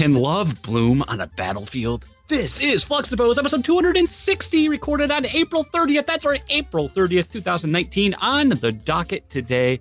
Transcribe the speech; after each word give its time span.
Can 0.00 0.14
love 0.14 0.62
bloom 0.62 1.04
on 1.08 1.20
a 1.20 1.26
battlefield? 1.26 2.06
This 2.26 2.58
is 2.58 2.82
Fluxtapose, 2.82 3.36
episode 3.36 3.62
260, 3.62 4.70
recorded 4.70 5.10
on 5.10 5.26
April 5.26 5.62
30th. 5.62 6.06
That's 6.06 6.24
right, 6.24 6.42
April 6.48 6.88
30th, 6.88 7.30
2019. 7.30 8.14
On 8.14 8.48
the 8.48 8.72
docket 8.72 9.28
today, 9.28 9.78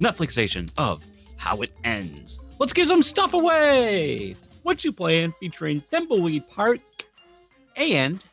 Netflixation 0.00 0.68
of 0.76 1.00
How 1.36 1.62
It 1.62 1.72
Ends. 1.84 2.40
Let's 2.58 2.72
give 2.72 2.88
some 2.88 3.02
stuff 3.02 3.34
away. 3.34 4.34
What 4.64 4.84
you 4.84 4.90
playing? 4.90 5.32
Featuring 5.38 5.80
Thimbleweed 5.92 6.48
Park 6.48 6.80
and 7.76 8.24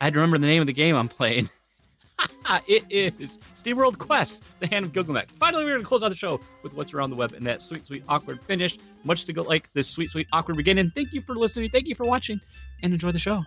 I 0.00 0.06
had 0.06 0.14
to 0.14 0.18
remember 0.18 0.38
the 0.38 0.48
name 0.48 0.62
of 0.62 0.66
the 0.66 0.72
game 0.72 0.96
I'm 0.96 1.06
playing. 1.08 1.48
it 2.68 2.84
is 2.90 3.38
SteamWorld 3.56 3.98
Quest, 3.98 4.42
the 4.60 4.66
Hand 4.66 4.84
of 4.84 4.92
Gilgamech. 4.92 5.30
Finally, 5.38 5.64
we're 5.64 5.72
going 5.72 5.82
to 5.82 5.88
close 5.88 6.02
out 6.02 6.10
the 6.10 6.16
show 6.16 6.40
with 6.62 6.72
what's 6.74 6.94
around 6.94 7.10
the 7.10 7.16
web 7.16 7.32
and 7.32 7.46
that 7.46 7.62
sweet, 7.62 7.86
sweet, 7.86 8.04
awkward 8.08 8.40
finish. 8.42 8.78
Much 9.04 9.24
to 9.24 9.32
go 9.32 9.42
like 9.42 9.72
this 9.72 9.88
sweet, 9.88 10.10
sweet, 10.10 10.26
awkward 10.32 10.56
beginning. 10.56 10.90
Thank 10.94 11.12
you 11.12 11.22
for 11.22 11.34
listening. 11.34 11.70
Thank 11.70 11.86
you 11.86 11.94
for 11.94 12.04
watching, 12.04 12.40
and 12.82 12.92
enjoy 12.92 13.12
the 13.12 13.18
show. 13.18 13.42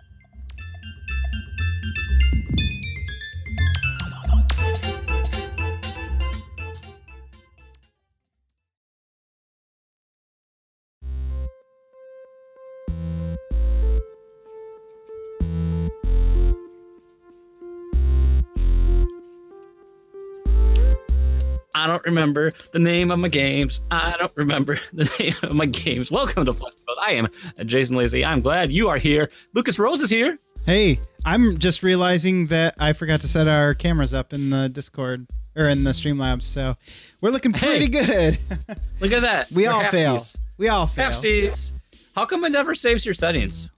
I 21.78 21.86
don't 21.86 22.04
remember 22.04 22.50
the 22.72 22.80
name 22.80 23.12
of 23.12 23.20
my 23.20 23.28
games. 23.28 23.82
I 23.92 24.16
don't 24.18 24.36
remember 24.36 24.80
the 24.92 25.08
name 25.20 25.34
of 25.44 25.52
my 25.54 25.66
games. 25.66 26.10
Welcome 26.10 26.44
to 26.46 26.52
Fluxtapose. 26.52 26.96
I 27.00 27.12
am 27.12 27.28
Jason 27.66 27.94
Lazy. 27.94 28.24
I'm 28.24 28.40
glad 28.40 28.68
you 28.72 28.88
are 28.88 28.98
here. 28.98 29.28
Lucas 29.54 29.78
Rose 29.78 30.00
is 30.00 30.10
here. 30.10 30.40
Hey, 30.66 30.98
I'm 31.24 31.56
just 31.56 31.84
realizing 31.84 32.46
that 32.46 32.74
I 32.80 32.92
forgot 32.94 33.20
to 33.20 33.28
set 33.28 33.46
our 33.46 33.74
cameras 33.74 34.12
up 34.12 34.32
in 34.32 34.50
the 34.50 34.68
Discord 34.68 35.28
or 35.54 35.68
in 35.68 35.84
the 35.84 35.92
Streamlabs, 35.92 36.42
so 36.42 36.74
we're 37.22 37.30
looking 37.30 37.52
pretty 37.52 37.84
Hey. 37.84 37.88
good. 38.36 38.38
Look 39.00 39.12
at 39.12 39.22
that. 39.22 39.48
we 39.52 39.62
We're 39.68 39.72
all 39.72 39.84
fail. 39.84 40.20
We 40.56 40.68
all 40.68 40.88
fail. 40.88 41.10
Halfsies. 41.10 41.70
How 42.16 42.24
come 42.24 42.42
it 42.44 42.50
never 42.50 42.74
saves 42.74 43.06
your 43.06 43.14
settings? 43.14 43.70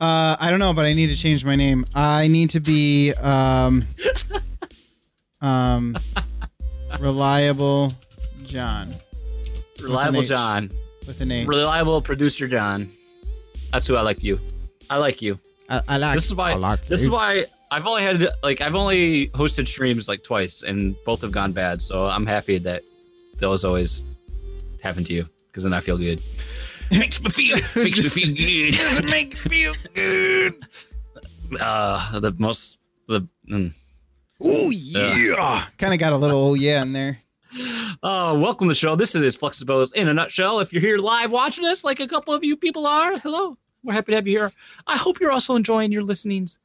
Uh, 0.00 0.36
I 0.40 0.50
don't 0.50 0.58
know, 0.58 0.72
but 0.72 0.84
I 0.84 0.94
need 0.94 1.06
to 1.08 1.16
change 1.16 1.44
my 1.44 1.54
name. 1.54 1.84
I 1.94 2.26
need 2.26 2.50
to 2.50 2.60
be 2.60 3.12
um, 3.14 3.86
um, 5.40 5.94
reliable 7.00 7.92
John 8.44 8.94
Reliable 9.80 10.22
H. 10.22 10.28
John. 10.28 10.68
with 11.06 11.20
an 11.20 11.30
H. 11.30 11.46
Reliable 11.46 12.02
producer 12.02 12.48
John. 12.48 12.90
That's 13.72 13.86
who 13.86 13.96
I 13.96 14.02
like 14.02 14.22
you. 14.22 14.40
I 14.90 14.96
like 14.96 15.22
you. 15.22 15.38
I, 15.68 15.82
I 15.86 15.96
like. 15.98 16.14
This 16.14 16.26
is 16.26 16.34
why. 16.34 16.52
I 16.52 16.54
like 16.54 16.86
This 16.86 17.00
you. 17.00 17.06
is 17.06 17.10
why 17.10 17.44
I've 17.70 17.86
only 17.86 18.02
had 18.02 18.26
like 18.42 18.60
I've 18.60 18.74
only 18.74 19.28
hosted 19.28 19.68
streams 19.68 20.08
like 20.08 20.22
twice, 20.22 20.62
and 20.62 20.96
both 21.04 21.20
have 21.20 21.32
gone 21.32 21.52
bad. 21.52 21.82
So 21.82 22.06
I'm 22.06 22.26
happy 22.26 22.58
that 22.58 22.82
those 23.38 23.64
always 23.64 24.04
happen 24.82 25.04
to 25.04 25.12
you 25.12 25.24
because 25.46 25.62
then 25.62 25.72
I 25.72 25.80
feel 25.80 25.98
good. 25.98 26.20
makes 26.90 27.20
me 27.20 27.30
feel 27.30 27.58
makes 27.76 27.98
me 27.98 28.08
feel 28.08 28.34
good. 28.34 28.78
Does 28.78 28.98
it 28.98 29.04
make 29.04 29.44
me 29.44 29.50
feel 29.50 29.74
good? 29.94 30.54
Uh, 31.58 32.20
the 32.20 32.30
most 32.36 32.76
the. 33.06 33.26
Mm. 33.50 33.72
Oh 34.40 34.70
yeah. 34.70 35.66
Kind 35.78 35.92
of 35.92 35.98
got 35.98 36.12
a 36.12 36.16
little 36.16 36.40
oh 36.40 36.54
yeah 36.54 36.82
in 36.82 36.92
there. 36.92 37.18
Oh, 38.04 38.38
welcome 38.38 38.68
to 38.68 38.70
the 38.70 38.76
show. 38.76 38.94
This 38.94 39.14
is 39.16 39.36
Fluxtapose 39.36 39.92
in 39.94 40.06
a 40.06 40.14
nutshell. 40.14 40.60
If 40.60 40.72
you're 40.72 40.82
here 40.82 40.98
live 40.98 41.32
watching 41.32 41.64
us, 41.64 41.82
like 41.82 41.98
a 41.98 42.06
couple 42.06 42.32
of 42.32 42.44
you 42.44 42.56
people 42.56 42.86
are, 42.86 43.18
hello. 43.18 43.58
We're 43.82 43.94
happy 43.94 44.12
to 44.12 44.16
have 44.16 44.28
you 44.28 44.38
here. 44.38 44.52
I 44.86 44.96
hope 44.96 45.18
you're 45.18 45.32
also 45.32 45.56
enjoying 45.56 45.90
your 45.90 46.02
listenings 46.02 46.60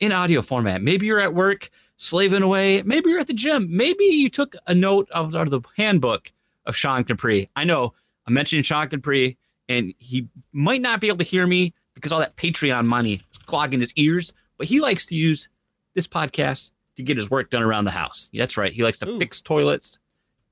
in 0.00 0.12
audio 0.12 0.40
format. 0.40 0.80
Maybe 0.80 1.04
you're 1.04 1.20
at 1.20 1.34
work 1.34 1.68
slaving 1.98 2.42
away. 2.42 2.82
Maybe 2.82 3.10
you're 3.10 3.20
at 3.20 3.26
the 3.26 3.34
gym. 3.34 3.68
Maybe 3.70 4.04
you 4.04 4.30
took 4.30 4.56
a 4.66 4.74
note 4.74 5.10
of, 5.10 5.34
out 5.34 5.46
of 5.46 5.50
the 5.50 5.60
handbook 5.76 6.32
of 6.64 6.74
Sean 6.74 7.04
Capri. 7.04 7.50
I 7.54 7.64
know 7.64 7.92
I'm 8.26 8.32
mentioning 8.32 8.62
Sean 8.62 8.88
Capri, 8.88 9.36
and 9.68 9.92
he 9.98 10.28
might 10.52 10.80
not 10.80 11.00
be 11.02 11.08
able 11.08 11.18
to 11.18 11.24
hear 11.24 11.46
me 11.46 11.74
because 11.94 12.12
all 12.12 12.20
that 12.20 12.36
Patreon 12.36 12.86
money 12.86 13.14
is 13.30 13.38
clogging 13.44 13.80
his 13.80 13.92
ears, 13.96 14.32
but 14.56 14.68
he 14.68 14.80
likes 14.80 15.04
to 15.06 15.14
use 15.14 15.50
this 15.94 16.08
podcast 16.08 16.70
to 16.96 17.02
get 17.02 17.16
his 17.16 17.30
work 17.30 17.50
done 17.50 17.62
around 17.62 17.84
the 17.84 17.90
house. 17.90 18.28
That's 18.32 18.56
right. 18.56 18.72
He 18.72 18.82
likes 18.82 18.98
to 18.98 19.08
Ooh. 19.08 19.18
fix 19.18 19.40
toilets, 19.40 19.98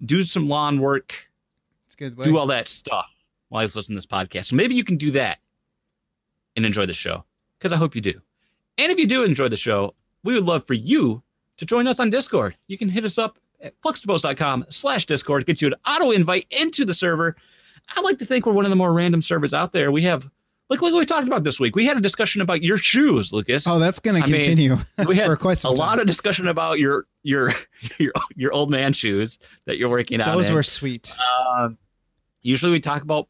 do 0.04 0.24
some 0.24 0.48
lawn 0.48 0.80
work, 0.80 1.14
a 1.92 1.96
good. 1.96 2.16
Way. 2.16 2.24
do 2.24 2.38
all 2.38 2.46
that 2.48 2.68
stuff 2.68 3.10
while 3.48 3.62
he's 3.62 3.76
listening 3.76 3.96
to 3.96 3.98
this 3.98 4.06
podcast. 4.06 4.46
So 4.46 4.56
maybe 4.56 4.74
you 4.74 4.84
can 4.84 4.96
do 4.96 5.10
that 5.12 5.38
and 6.56 6.66
enjoy 6.66 6.86
the 6.86 6.92
show 6.92 7.24
because 7.58 7.72
I 7.72 7.76
hope 7.76 7.94
you 7.94 8.00
do. 8.00 8.20
And 8.78 8.90
if 8.90 8.98
you 8.98 9.06
do 9.06 9.24
enjoy 9.24 9.48
the 9.48 9.56
show, 9.56 9.94
we 10.24 10.34
would 10.34 10.44
love 10.44 10.66
for 10.66 10.74
you 10.74 11.22
to 11.58 11.66
join 11.66 11.86
us 11.86 12.00
on 12.00 12.10
Discord. 12.10 12.56
You 12.66 12.78
can 12.78 12.88
hit 12.88 13.04
us 13.04 13.18
up 13.18 13.38
at 13.60 13.80
fluxtapose.com 13.82 14.66
slash 14.70 15.06
Discord, 15.06 15.46
get 15.46 15.62
you 15.62 15.68
an 15.68 15.74
auto 15.86 16.10
invite 16.10 16.46
into 16.50 16.84
the 16.84 16.94
server. 16.94 17.36
I 17.94 18.00
like 18.00 18.18
to 18.18 18.26
think 18.26 18.46
we're 18.46 18.52
one 18.52 18.64
of 18.64 18.70
the 18.70 18.76
more 18.76 18.92
random 18.92 19.22
servers 19.22 19.54
out 19.54 19.72
there. 19.72 19.92
We 19.92 20.02
have, 20.02 20.28
look, 20.72 20.82
look 20.82 20.92
what 20.92 20.98
we 21.00 21.06
talked 21.06 21.26
about 21.26 21.44
this 21.44 21.60
week. 21.60 21.76
We 21.76 21.86
had 21.86 21.96
a 21.96 22.00
discussion 22.00 22.40
about 22.40 22.62
your 22.62 22.76
shoes, 22.76 23.32
Lucas. 23.32 23.66
Oh, 23.66 23.78
that's 23.78 24.00
I 24.04 24.12
mean, 24.12 24.22
continue 24.22 24.78
we 25.06 25.16
had 25.16 25.30
a 25.30 25.36
time. 25.36 25.74
lot 25.74 26.00
of 26.00 26.06
discussion 26.06 26.48
about 26.48 26.78
your 26.78 27.06
your 27.22 27.52
your 27.98 28.12
your 28.34 28.52
old 28.52 28.70
man 28.70 28.92
shoes 28.92 29.38
that 29.66 29.76
you're 29.78 29.90
working 29.90 30.20
out. 30.20 30.34
Those 30.34 30.48
in. 30.48 30.54
were 30.54 30.62
sweet. 30.62 31.12
Um, 31.58 31.78
usually 32.40 32.72
we 32.72 32.80
talk 32.80 33.02
about 33.02 33.28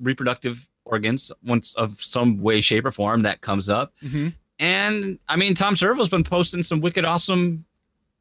reproductive 0.00 0.68
organs 0.84 1.30
once 1.44 1.74
of 1.74 2.00
some 2.02 2.40
way, 2.42 2.60
shape, 2.60 2.84
or 2.84 2.90
form 2.92 3.20
that 3.22 3.40
comes 3.40 3.68
up. 3.68 3.92
hmm 4.00 4.28
And 4.58 5.18
I 5.28 5.36
mean, 5.36 5.54
Tom 5.54 5.74
Servo's 5.74 6.08
been 6.08 6.24
posting 6.24 6.62
some 6.62 6.80
wicked 6.80 7.04
awesome 7.04 7.64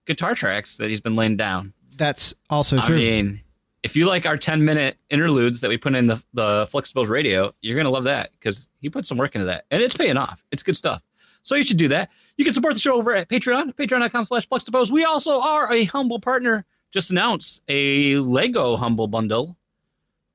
guitar 0.05 0.35
tracks 0.35 0.77
that 0.77 0.89
he's 0.89 1.01
been 1.01 1.15
laying 1.15 1.37
down. 1.37 1.73
That's 1.97 2.33
also 2.49 2.79
I 2.79 2.85
true. 2.85 2.97
mean, 2.97 3.41
if 3.83 3.95
you 3.95 4.07
like 4.07 4.25
our 4.25 4.37
10 4.37 4.63
minute 4.65 4.97
interludes 5.09 5.61
that 5.61 5.69
we 5.69 5.77
put 5.77 5.93
in 5.95 6.07
the, 6.07 6.21
the 6.33 6.65
Fluxtapose 6.67 7.09
radio, 7.09 7.53
you're 7.61 7.75
going 7.75 7.85
to 7.85 7.91
love 7.91 8.05
that 8.05 8.31
because 8.31 8.67
he 8.79 8.89
put 8.89 9.05
some 9.05 9.17
work 9.17 9.35
into 9.35 9.45
that 9.45 9.65
and 9.71 9.81
it's 9.83 9.95
paying 9.95 10.17
off. 10.17 10.43
It's 10.51 10.63
good 10.63 10.77
stuff. 10.77 11.01
So 11.43 11.55
you 11.55 11.63
should 11.63 11.77
do 11.77 11.89
that. 11.89 12.09
You 12.37 12.45
can 12.45 12.53
support 12.53 12.73
the 12.73 12.79
show 12.79 12.95
over 12.95 13.13
at 13.15 13.29
Patreon, 13.29 13.75
patreon.com 13.75 14.25
slash 14.25 14.47
Fluxtapose. 14.47 14.89
We 14.89 15.03
also 15.03 15.39
are 15.41 15.71
a 15.71 15.83
humble 15.83 16.19
partner. 16.19 16.65
Just 16.91 17.11
announced 17.11 17.61
a 17.67 18.15
Lego 18.17 18.77
Humble 18.77 19.07
Bundle. 19.07 19.57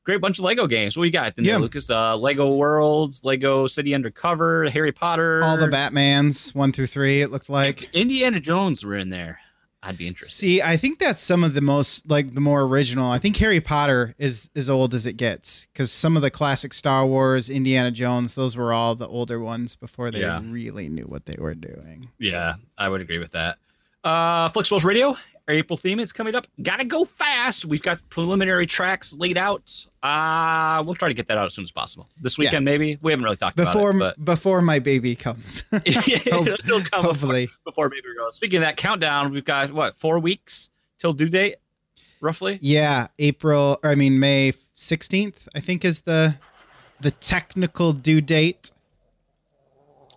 Great 0.05 0.21
bunch 0.21 0.39
of 0.39 0.45
Lego 0.45 0.67
games. 0.67 0.97
What 0.97 1.03
we 1.03 1.11
got? 1.11 1.37
there, 1.37 1.45
Yeah. 1.45 1.57
Lucas? 1.59 1.89
Uh, 1.91 2.17
Lego 2.17 2.55
Worlds, 2.57 3.23
Lego 3.25 3.67
City 3.67 3.95
Undercover, 3.95 4.69
Harry 4.71 4.93
Potter. 4.93 5.43
all 5.45 5.57
the 5.59 5.67
Batmans 5.67 6.55
one 6.55 6.73
through 6.73 6.87
three. 6.87 7.21
It 7.21 7.31
looked 7.31 7.49
like. 7.51 7.89
Indiana 7.95 8.41
Jones 8.41 8.85
were 8.85 8.97
in 8.97 9.11
there. 9.11 9.39
I'd 9.83 9.97
be 9.97 10.09
interested. 10.09 10.35
See, 10.37 10.61
I 10.61 10.77
think 10.77 10.99
that's 10.99 11.23
some 11.23 11.45
of 11.45 11.55
the 11.55 11.61
most 11.61 12.09
like 12.11 12.35
the 12.35 12.41
more 12.41 12.63
original. 12.63 13.11
I 13.11 13.19
think 13.19 13.37
Harry 13.37 13.61
Potter 13.61 14.15
is 14.19 14.51
as 14.57 14.69
old 14.69 14.93
as 14.93 15.07
it 15.07 15.13
gets 15.17 15.67
because 15.73 15.93
some 15.93 16.17
of 16.17 16.23
the 16.23 16.31
classic 16.33 16.75
Star 16.75 17.07
Wars, 17.07 17.49
Indiana 17.49 17.91
Jones, 17.93 18.35
those 18.35 18.57
were 18.57 18.73
all 18.73 18.97
the 18.97 19.07
older 19.07 19.39
ones 19.39 19.77
before 19.77 20.11
they 20.11 20.21
Yeah. 20.21 20.41
really 20.45 20.89
knew 20.89 21.05
what 21.05 21.27
they 21.27 21.37
were 21.39 21.55
doing. 21.55 22.09
Yeah, 22.19 22.55
I 22.77 22.89
would 22.89 23.01
agree 23.01 23.19
with 23.19 23.33
that. 23.33 23.59
Uh, 24.03 24.49
Fluxtapose 24.51 24.85
Radio, 24.85 25.17
our 25.49 25.55
April 25.55 25.77
theme 25.77 25.99
is 25.99 26.13
coming 26.13 26.35
up. 26.35 26.47
Gotta 26.63 26.85
go 26.85 27.05
fast. 27.05 27.65
We've 27.65 27.83
got 27.83 28.01
preliminary 28.11 28.67
tracks 28.67 29.15
laid 29.15 29.39
out. 29.39 29.87
Uh, 30.03 30.83
we'll 30.85 30.95
try 30.95 31.09
to 31.09 31.15
get 31.15 31.27
that 31.29 31.39
out 31.39 31.47
as 31.47 31.55
soon 31.55 31.65
as 31.65 31.73
possible. 31.73 32.09
This 32.21 32.37
weekend, 32.37 32.65
maybe. 32.65 32.99
We 33.01 33.13
haven't 33.13 33.25
really 33.25 33.37
talked 33.39 33.57
Before 33.57 33.91
about 33.91 34.19
it, 34.19 34.25
before 34.25 34.61
my 34.61 34.79
baby 34.79 35.17
comes, 35.17 35.63
it'll 35.73 36.83
come 36.83 37.03
hopefully. 37.03 37.47
before, 37.47 37.59
before 37.65 37.89
baby 37.89 38.03
girl. 38.17 38.31
Speaking 38.31 38.59
of 38.59 38.63
that 38.63 38.77
countdown, 38.77 39.33
we've 39.33 39.45
got 39.45 39.73
what 39.73 39.97
four 39.97 40.19
weeks 40.19 40.69
till 40.99 41.15
due 41.15 41.31
date, 41.31 41.57
roughly. 42.21 42.59
Yeah, 42.61 43.09
April. 43.19 43.81
Or 43.83 43.91
I 43.91 43.95
mean 43.95 44.21
May 44.21 44.53
sixteenth. 44.75 45.49
I 45.55 45.61
think 45.61 45.85
is 45.85 46.03
the 46.03 46.37
the 47.01 47.11
technical 47.11 47.93
due 47.95 48.21
date. 48.21 48.71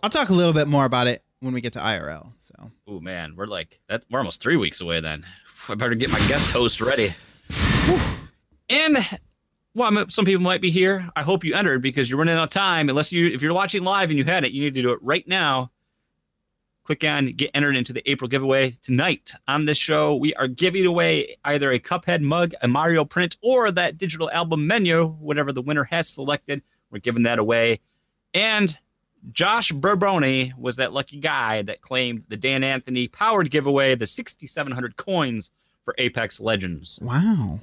I'll 0.02 0.10
talk 0.10 0.28
a 0.28 0.34
little 0.34 0.52
bit 0.52 0.68
more 0.68 0.84
about 0.84 1.06
it 1.06 1.22
when 1.40 1.54
we 1.54 1.60
get 1.60 1.72
to 1.74 1.78
IRL. 1.78 2.32
Oh 2.86 3.00
man, 3.00 3.34
we're 3.36 3.46
like 3.46 3.80
that. 3.88 4.04
We're 4.10 4.18
almost 4.18 4.42
three 4.42 4.56
weeks 4.56 4.80
away. 4.80 5.00
Then 5.00 5.24
I 5.68 5.74
better 5.74 5.94
get 5.94 6.10
my 6.10 6.26
guest 6.28 6.50
host 6.50 6.80
ready. 6.80 7.14
and 8.68 9.06
well, 9.74 10.04
some 10.08 10.24
people 10.24 10.42
might 10.42 10.60
be 10.60 10.70
here. 10.70 11.08
I 11.16 11.22
hope 11.22 11.44
you 11.44 11.54
entered 11.54 11.80
because 11.80 12.10
you're 12.10 12.18
running 12.18 12.36
out 12.36 12.44
of 12.44 12.50
time. 12.50 12.88
Unless 12.88 13.12
you, 13.12 13.28
if 13.28 13.40
you're 13.40 13.54
watching 13.54 13.84
live 13.84 14.10
and 14.10 14.18
you 14.18 14.24
had 14.24 14.44
it, 14.44 14.52
you 14.52 14.62
need 14.62 14.74
to 14.74 14.82
do 14.82 14.92
it 14.92 14.98
right 15.02 15.26
now. 15.26 15.70
Click 16.84 17.04
on 17.04 17.26
get 17.26 17.50
entered 17.54 17.76
into 17.76 17.92
the 17.92 18.02
April 18.10 18.28
giveaway 18.28 18.76
tonight 18.82 19.32
on 19.46 19.64
this 19.64 19.78
show. 19.78 20.16
We 20.16 20.34
are 20.34 20.48
giving 20.48 20.84
away 20.84 21.36
either 21.44 21.70
a 21.70 21.78
Cuphead 21.78 22.22
mug, 22.22 22.54
a 22.60 22.68
Mario 22.68 23.04
print, 23.04 23.36
or 23.40 23.70
that 23.70 23.96
digital 23.96 24.30
album 24.30 24.66
menu, 24.66 25.06
whatever 25.06 25.52
the 25.52 25.62
winner 25.62 25.84
has 25.84 26.08
selected. 26.08 26.60
We're 26.90 26.98
giving 26.98 27.22
that 27.22 27.38
away. 27.38 27.80
And 28.34 28.76
Josh 29.30 29.70
Burboni 29.72 30.56
was 30.58 30.76
that 30.76 30.92
lucky 30.92 31.20
guy 31.20 31.62
that 31.62 31.80
claimed 31.80 32.24
the 32.28 32.36
Dan 32.36 32.64
Anthony 32.64 33.06
powered 33.08 33.50
giveaway, 33.50 33.94
the 33.94 34.06
6,700 34.06 34.96
coins 34.96 35.50
for 35.84 35.94
Apex 35.98 36.40
Legends. 36.40 36.98
wow. 37.02 37.60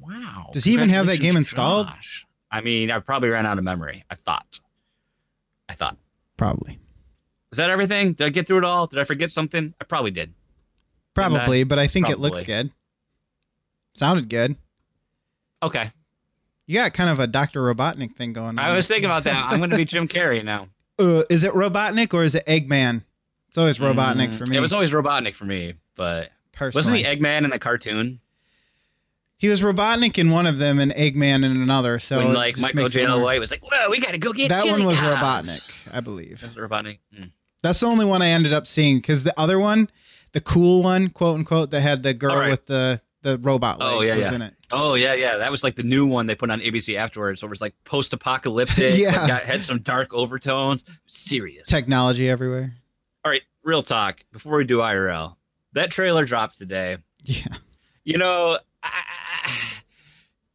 Wow. 0.00 0.50
Does 0.52 0.64
he 0.64 0.72
even 0.72 0.88
have 0.88 1.06
that 1.06 1.20
game 1.20 1.36
installed? 1.36 1.86
Josh. 1.86 2.26
I 2.50 2.60
mean, 2.60 2.90
I 2.90 2.98
probably 2.98 3.30
ran 3.30 3.46
out 3.46 3.58
of 3.58 3.64
memory. 3.64 4.04
I 4.10 4.14
thought. 4.16 4.60
I 5.68 5.74
thought. 5.74 5.96
Probably. 6.36 6.78
Is 7.52 7.56
that 7.58 7.70
everything? 7.70 8.14
Did 8.14 8.26
I 8.26 8.30
get 8.30 8.46
through 8.46 8.58
it 8.58 8.64
all? 8.64 8.86
Did 8.86 8.98
I 8.98 9.04
forget 9.04 9.30
something? 9.30 9.74
I 9.80 9.84
probably 9.84 10.10
did. 10.10 10.34
Probably, 11.14 11.64
but 11.64 11.78
I 11.78 11.86
think 11.86 12.08
it 12.10 12.18
looks 12.18 12.40
good. 12.42 12.70
Sounded 13.94 14.28
good. 14.28 14.56
Okay. 15.62 15.92
You 16.66 16.76
got 16.76 16.94
kind 16.94 17.10
of 17.10 17.18
a 17.18 17.26
Dr. 17.26 17.60
Robotnik 17.62 18.14
thing 18.16 18.32
going 18.32 18.58
on. 18.58 18.60
I 18.60 18.72
was 18.72 18.86
thinking 18.86 19.06
about 19.06 19.24
that. 19.24 19.50
I'm 19.50 19.58
going 19.58 19.70
to 19.70 19.76
be 19.76 19.84
Jim 19.84 20.08
Carrey 20.08 20.44
now. 20.44 20.68
Uh, 20.98 21.24
is 21.30 21.42
it 21.42 21.52
Robotnik 21.54 22.12
or 22.12 22.22
is 22.22 22.34
it 22.34 22.44
Eggman? 22.46 23.02
It's 23.48 23.56
always 23.56 23.78
Robotnik 23.78 24.28
Mm, 24.28 24.38
for 24.38 24.46
me. 24.46 24.58
It 24.58 24.60
was 24.60 24.72
always 24.74 24.90
Robotnik 24.90 25.34
for 25.34 25.46
me, 25.46 25.74
but 25.96 26.30
personally. 26.52 26.78
wasn't 26.78 26.96
he 26.98 27.04
Eggman 27.04 27.44
in 27.44 27.50
the 27.50 27.58
cartoon? 27.58 28.20
He 29.38 29.48
was 29.48 29.62
Robotnik 29.62 30.18
in 30.18 30.30
one 30.30 30.46
of 30.46 30.58
them 30.58 30.78
and 30.78 30.92
Eggman 30.92 31.44
in 31.44 31.44
another. 31.44 31.98
So 31.98 32.18
when 32.18 32.34
like 32.34 32.58
Michael 32.58 32.84
Jaleel 32.84 33.22
White 33.22 33.40
was 33.40 33.50
like, 33.50 33.62
"Whoa, 33.62 33.90
we 33.90 33.98
got 34.00 34.12
to 34.12 34.18
go 34.18 34.32
get 34.32 34.50
That 34.50 34.66
one 34.66 34.84
was 34.84 35.00
dogs." 35.00 35.64
Robotnik, 35.64 35.70
I 35.92 36.00
believe. 36.00 36.42
That's 36.42 36.54
Robotnik. 36.54 36.98
Mm. 37.18 37.30
That's 37.62 37.80
the 37.80 37.86
only 37.86 38.04
one 38.04 38.22
I 38.22 38.28
ended 38.28 38.52
up 38.52 38.66
seeing 38.66 38.98
because 38.98 39.24
the 39.24 39.34
other 39.40 39.58
one, 39.58 39.90
the 40.32 40.40
cool 40.40 40.82
one, 40.82 41.08
quote 41.08 41.38
unquote, 41.38 41.70
that 41.72 41.80
had 41.80 42.02
the 42.02 42.14
girl 42.14 42.36
right. 42.36 42.50
with 42.50 42.66
the 42.66 43.00
the 43.22 43.38
robot 43.38 43.78
oh, 43.80 43.98
legs 43.98 44.10
Oh, 44.10 44.14
yeah, 44.14 44.18
was 44.18 44.28
yeah. 44.30 44.34
in 44.36 44.42
it. 44.42 44.54
Oh 44.70 44.94
yeah, 44.94 45.14
yeah. 45.14 45.36
That 45.38 45.50
was 45.50 45.62
like 45.64 45.76
the 45.76 45.82
new 45.82 46.06
one 46.06 46.26
they 46.26 46.34
put 46.34 46.50
on 46.50 46.60
ABC 46.60 46.96
afterwards. 46.96 47.40
So 47.40 47.46
it 47.46 47.50
was 47.50 47.60
like 47.60 47.74
post-apocalyptic. 47.84 48.94
Yeah. 48.98 49.26
got, 49.26 49.42
had 49.44 49.62
some 49.64 49.80
dark 49.80 50.12
overtones. 50.14 50.84
Serious. 51.06 51.68
Technology 51.68 52.28
everywhere. 52.28 52.74
All 53.24 53.30
right, 53.30 53.42
real 53.62 53.82
talk. 53.82 54.20
Before 54.32 54.56
we 54.56 54.64
do 54.64 54.78
IRL, 54.78 55.36
that 55.74 55.90
trailer 55.90 56.24
dropped 56.24 56.58
today. 56.58 56.98
Yeah. 57.24 57.46
You 58.04 58.18
know, 58.18 58.58
I, 58.82 58.88
I- 58.88 59.50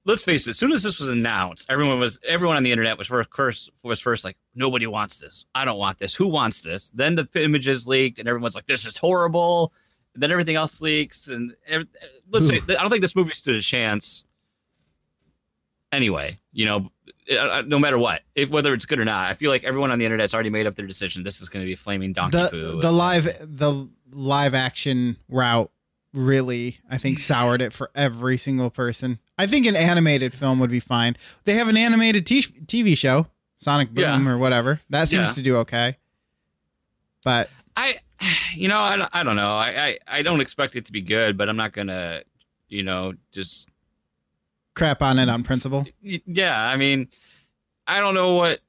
let's 0.05 0.23
face 0.23 0.47
it. 0.47 0.51
As 0.51 0.57
soon 0.57 0.71
as 0.73 0.83
this 0.83 0.99
was 0.99 1.09
announced, 1.09 1.65
everyone 1.69 1.99
was 1.99 2.19
everyone 2.27 2.57
on 2.57 2.63
the 2.63 2.71
internet 2.71 2.97
was 2.97 3.07
first 3.07 3.29
first- 3.33 3.69
was 3.83 3.99
first 3.99 4.23
like, 4.25 4.37
nobody 4.55 4.87
wants 4.87 5.17
this. 5.19 5.45
I 5.55 5.63
don't 5.65 5.77
want 5.77 5.97
this. 5.99 6.13
Who 6.15 6.27
wants 6.29 6.61
this? 6.61 6.89
Then 6.93 7.15
the 7.15 7.27
images 7.35 7.87
leaked, 7.87 8.19
and 8.19 8.27
everyone's 8.27 8.55
like, 8.55 8.65
this 8.67 8.85
is 8.85 8.97
horrible. 8.97 9.71
Then 10.17 10.31
everything 10.31 10.55
else 10.55 10.81
leaks, 10.81 11.27
and 11.27 11.55
ev- 11.67 11.87
let's 12.29 12.47
say 12.47 12.57
I 12.67 12.73
don't 12.81 12.89
think 12.89 13.01
this 13.01 13.15
movie 13.15 13.33
stood 13.33 13.55
a 13.55 13.61
chance. 13.61 14.25
Anyway, 15.91 16.37
you 16.51 16.65
know, 16.65 16.91
uh, 17.31 17.35
uh, 17.35 17.63
no 17.65 17.79
matter 17.79 17.97
what, 17.97 18.21
if 18.35 18.49
whether 18.49 18.73
it's 18.73 18.85
good 18.85 18.99
or 18.99 19.05
not, 19.05 19.29
I 19.29 19.33
feel 19.35 19.49
like 19.51 19.63
everyone 19.63 19.89
on 19.89 19.99
the 19.99 20.05
internet's 20.05 20.33
already 20.33 20.49
made 20.49 20.67
up 20.67 20.75
their 20.75 20.85
decision. 20.85 21.23
This 21.23 21.39
is 21.39 21.47
going 21.47 21.63
to 21.63 21.65
be 21.65 21.73
a 21.73 21.77
flaming 21.77 22.11
donkey 22.11 22.37
The 22.37 22.49
poo. 22.49 22.81
the 22.81 22.91
live 22.91 23.25
the 23.41 23.87
live 24.11 24.53
action 24.53 25.15
route 25.29 25.71
really 26.13 26.79
I 26.89 26.97
think 26.97 27.19
soured 27.19 27.61
it 27.61 27.71
for 27.71 27.89
every 27.95 28.37
single 28.37 28.69
person. 28.69 29.19
I 29.37 29.47
think 29.47 29.65
an 29.65 29.75
animated 29.77 30.33
film 30.33 30.59
would 30.59 30.71
be 30.71 30.79
fine. 30.81 31.15
They 31.45 31.53
have 31.53 31.69
an 31.69 31.77
animated 31.77 32.25
t- 32.25 32.41
TV 32.41 32.97
show, 32.97 33.27
Sonic 33.57 33.91
Boom 33.91 34.25
Yeah. 34.25 34.29
or 34.33 34.37
whatever. 34.37 34.81
That 34.89 35.07
seems 35.07 35.29
Yeah. 35.29 35.33
to 35.35 35.41
do 35.41 35.55
okay. 35.57 35.97
But 37.23 37.49
I, 37.77 37.99
you 38.55 38.67
know, 38.67 38.79
I, 38.79 38.95
don't- 38.97 39.09
I 39.13 39.23
don't 39.23 39.35
know. 39.35 39.55
I, 39.57 39.67
I, 39.87 39.97
I 40.07 40.21
don't 40.21 40.41
expect 40.41 40.75
it 40.75 40.85
to 40.85 40.91
be 40.91 41.01
good, 41.01 41.37
but 41.37 41.49
I'm 41.49 41.57
not 41.57 41.73
gonna, 41.73 42.21
you 42.69 42.83
know, 42.83 43.13
just 43.31 43.69
crap 44.73 45.01
on 45.01 45.19
it 45.19 45.29
on 45.29 45.43
principle. 45.43 45.85
yeah. 46.01 46.59
I 46.59 46.75
mean, 46.77 47.07
I 47.87 47.99
don't 47.99 48.13
know 48.13 48.35
what. 48.35 48.59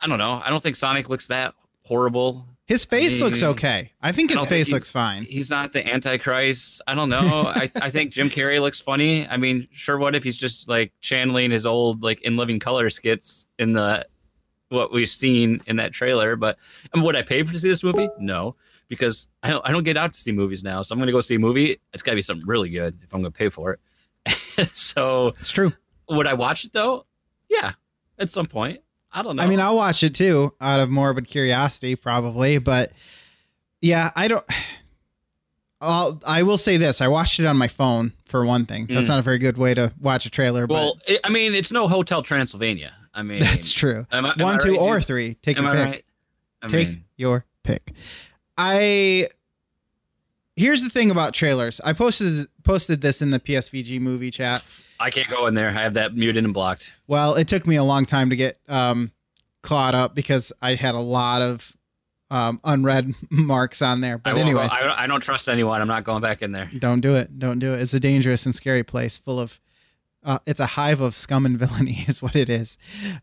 I 0.00 0.06
don't 0.06 0.18
know. 0.18 0.40
I 0.44 0.48
don't 0.50 0.62
think 0.62 0.76
Sonic 0.76 1.08
looks 1.08 1.26
that 1.26 1.54
horrible. 1.84 2.46
His 2.66 2.84
face 2.84 3.20
looks 3.20 3.42
mean, 3.42 3.50
okay. 3.50 3.92
I 4.00 4.12
think 4.12 4.30
his 4.30 4.38
think 4.38 4.48
face 4.48 4.70
looks 4.70 4.92
fine. 4.92 5.24
He's 5.24 5.50
not 5.50 5.72
the 5.72 5.84
Antichrist. 5.92 6.80
I 6.86 6.94
don't 6.94 7.08
know. 7.08 7.18
I, 7.54 7.68
I 7.82 7.90
think 7.90 8.12
Jim 8.12 8.30
Carrey 8.30 8.60
looks 8.60 8.80
funny. 8.80 9.26
I 9.26 9.36
mean, 9.36 9.66
sure. 9.72 9.98
What 9.98 10.14
if 10.14 10.22
he's 10.22 10.36
just 10.36 10.68
like 10.68 10.92
channeling 11.00 11.50
his 11.50 11.66
old 11.66 12.02
like 12.04 12.20
in 12.22 12.36
living 12.36 12.60
color 12.60 12.88
skits 12.88 13.44
in 13.58 13.72
the 13.72 14.06
what 14.68 14.92
we've 14.92 15.08
seen 15.08 15.60
in 15.66 15.76
that 15.76 15.92
trailer? 15.92 16.36
But 16.36 16.58
and 16.94 17.02
would 17.02 17.16
I 17.16 17.22
pay 17.22 17.42
for 17.42 17.52
to 17.52 17.58
see 17.58 17.68
this 17.68 17.82
movie? 17.82 18.08
No, 18.20 18.54
because 18.90 19.26
I 19.42 19.48
don't. 19.48 19.66
I 19.66 19.72
don't 19.72 19.84
get 19.84 19.96
out 19.96 20.12
to 20.12 20.20
see 20.20 20.32
movies 20.32 20.62
now. 20.62 20.82
So 20.82 20.92
I'm 20.92 20.98
gonna 20.98 21.12
go 21.12 21.22
see 21.22 21.36
a 21.36 21.38
movie. 21.38 21.80
It's 21.94 22.02
got 22.02 22.12
to 22.12 22.16
be 22.16 22.20
something 22.22 22.46
really 22.46 22.68
good 22.68 22.98
if 23.02 23.14
I'm 23.14 23.20
gonna 23.22 23.30
pay 23.30 23.48
for 23.48 23.78
it. 24.26 24.68
so 24.74 25.28
It's 25.40 25.50
true. 25.52 25.72
would 26.10 26.26
I 26.26 26.34
watch 26.34 26.66
it 26.66 26.74
though? 26.74 27.06
Yeah, 27.48 27.72
at 28.18 28.30
some 28.30 28.44
point. 28.46 28.80
I 29.12 29.22
don't 29.22 29.36
know. 29.36 29.42
I 29.42 29.46
mean, 29.46 29.58
I'll 29.60 29.76
watch 29.76 30.02
it 30.02 30.14
too 30.14 30.52
out 30.60 30.78
of 30.80 30.90
morbid 30.90 31.26
curiosity, 31.26 31.96
probably. 31.96 32.58
But 32.58 32.92
yeah, 33.80 34.10
I 34.14 34.28
don't. 34.28 34.44
I'll, 35.80 36.20
I 36.26 36.42
will 36.42 36.58
say 36.58 36.76
this: 36.76 37.00
I 37.00 37.08
watched 37.08 37.40
it 37.40 37.46
on 37.46 37.56
my 37.56 37.68
phone 37.68 38.12
for 38.26 38.44
one 38.44 38.66
thing. 38.66 38.86
That's 38.86 39.06
Mm. 39.06 39.10
not 39.10 39.18
a 39.20 39.22
very 39.22 39.38
good 39.38 39.56
way 39.56 39.72
to 39.74 39.92
watch 39.98 40.26
a 40.26 40.30
trailer. 40.30 40.66
well, 40.66 40.98
it, 41.06 41.20
I 41.24 41.30
mean, 41.30 41.54
it's 41.54 41.72
no 41.72 41.88
Hotel 41.88 42.22
Transylvania. 42.22 42.92
I 43.14 43.22
mean, 43.24 43.40
that's 43.40 43.72
true. 43.72 44.06
am 44.12 44.26
I- 44.26 44.32
am 44.32 44.40
I 44.40 44.44
One, 44.44 44.58
two, 44.58 44.72
right, 44.72 44.78
or 44.80 45.00
three. 45.00 45.34
Take 45.34 45.56
Am 45.58 45.64
your 45.64 45.72
I 45.72 45.76
pick. 45.76 45.86
right? 45.86 46.04
I 46.62 46.66
Take 46.68 46.88
mean, 46.88 47.04
your 47.16 47.46
pick. 47.64 47.92
I 48.62 49.28
here's 50.54 50.82
the 50.82 50.90
thing 50.90 51.10
about 51.10 51.32
trailers. 51.32 51.80
I 51.80 51.94
posted 51.94 52.46
posted 52.62 53.00
this 53.00 53.22
in 53.22 53.30
the 53.30 53.40
PSVG 53.40 53.98
movie 54.00 54.30
chat. 54.30 54.62
I 55.00 55.08
can't 55.10 55.30
go 55.30 55.46
in 55.46 55.54
there. 55.54 55.70
I 55.70 55.72
have 55.72 55.94
that 55.94 56.14
muted 56.14 56.44
and 56.44 56.52
blocked. 56.52 56.92
Well, 57.06 57.34
it 57.36 57.48
took 57.48 57.66
me 57.66 57.76
a 57.76 57.82
long 57.82 58.04
time 58.04 58.28
to 58.28 58.36
get 58.36 58.60
um, 58.68 59.12
caught 59.62 59.94
up 59.94 60.14
because 60.14 60.52
I 60.60 60.74
had 60.74 60.94
a 60.94 61.00
lot 61.00 61.40
of 61.40 61.74
um, 62.30 62.60
unread 62.62 63.14
marks 63.30 63.80
on 63.80 64.02
there. 64.02 64.18
But 64.18 64.34
won't 64.34 64.46
anyways, 64.46 64.70
I, 64.70 65.04
I 65.04 65.06
don't 65.06 65.22
trust 65.22 65.48
anyone. 65.48 65.80
I'm 65.80 65.88
not 65.88 66.04
going 66.04 66.20
back 66.20 66.42
in 66.42 66.52
there. 66.52 66.70
don't 66.78 67.00
do 67.00 67.16
it. 67.16 67.38
Don't 67.38 67.60
do 67.60 67.72
it. 67.72 67.80
It's 67.80 67.94
a 67.94 68.00
dangerous 68.00 68.44
and 68.44 68.54
scary 68.54 68.82
place 68.82 69.16
full 69.16 69.40
of. 69.40 69.58
Uh, 70.22 70.38
it's 70.44 70.60
a 70.60 70.66
hive 70.66 71.00
of 71.00 71.16
scum 71.16 71.46
and 71.46 71.58
villainy, 71.58 72.04
is 72.08 72.20
what 72.20 72.36
it 72.36 72.50
is. 72.50 72.76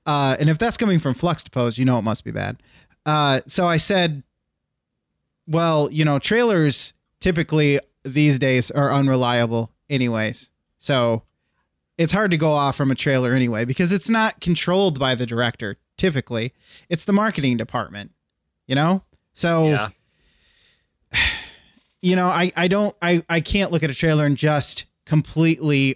Uh, 0.08 0.36
and 0.40 0.50
if 0.50 0.58
that's 0.58 0.78
coming 0.78 0.98
from 0.98 1.14
Fluxtapose, 1.14 1.78
you 1.78 1.86
know 1.86 2.00
it 2.00 2.02
must 2.02 2.24
be 2.24 2.32
bad. 2.32 2.58
Uh, 3.06 3.42
so 3.46 3.68
I 3.68 3.78
said, 3.78 4.24
well, 5.48 5.90
you 5.92 6.06
know, 6.06 6.20
trailers 6.20 6.94
typically 7.20 7.80
these 8.04 8.40
days 8.40 8.70
are 8.72 8.92
unreliable, 8.92 9.72
anyways. 9.90 10.52
So 10.80 11.24
it's 11.98 12.14
hard 12.14 12.32
to 12.32 12.38
go 12.38 12.52
off 12.52 12.76
from 12.76 12.92
a 12.92 12.96
trailer 12.96 13.34
anyway 13.34 13.66
because 13.66 13.92
it's 13.92 14.10
not 14.10 14.40
controlled 14.40 15.00
by 15.00 15.16
the 15.16 15.26
director. 15.26 15.78
Typically, 15.98 16.54
it's 16.90 17.06
the 17.06 17.14
marketing 17.14 17.58
department. 17.58 18.12
You 18.68 18.76
know, 18.76 19.04
so 19.34 19.70
Yeah. 19.70 19.90
you 22.02 22.16
know, 22.16 22.28
I 22.28 22.52
I 22.56 22.68
don't 22.68 22.96
I 23.02 23.24
I 23.30 23.40
can't 23.40 23.72
look 23.72 23.84
at 23.84 23.90
a 23.90 23.96
trailer 23.96 24.26
and 24.26 24.38
just 24.38 24.86
completely 25.06 25.96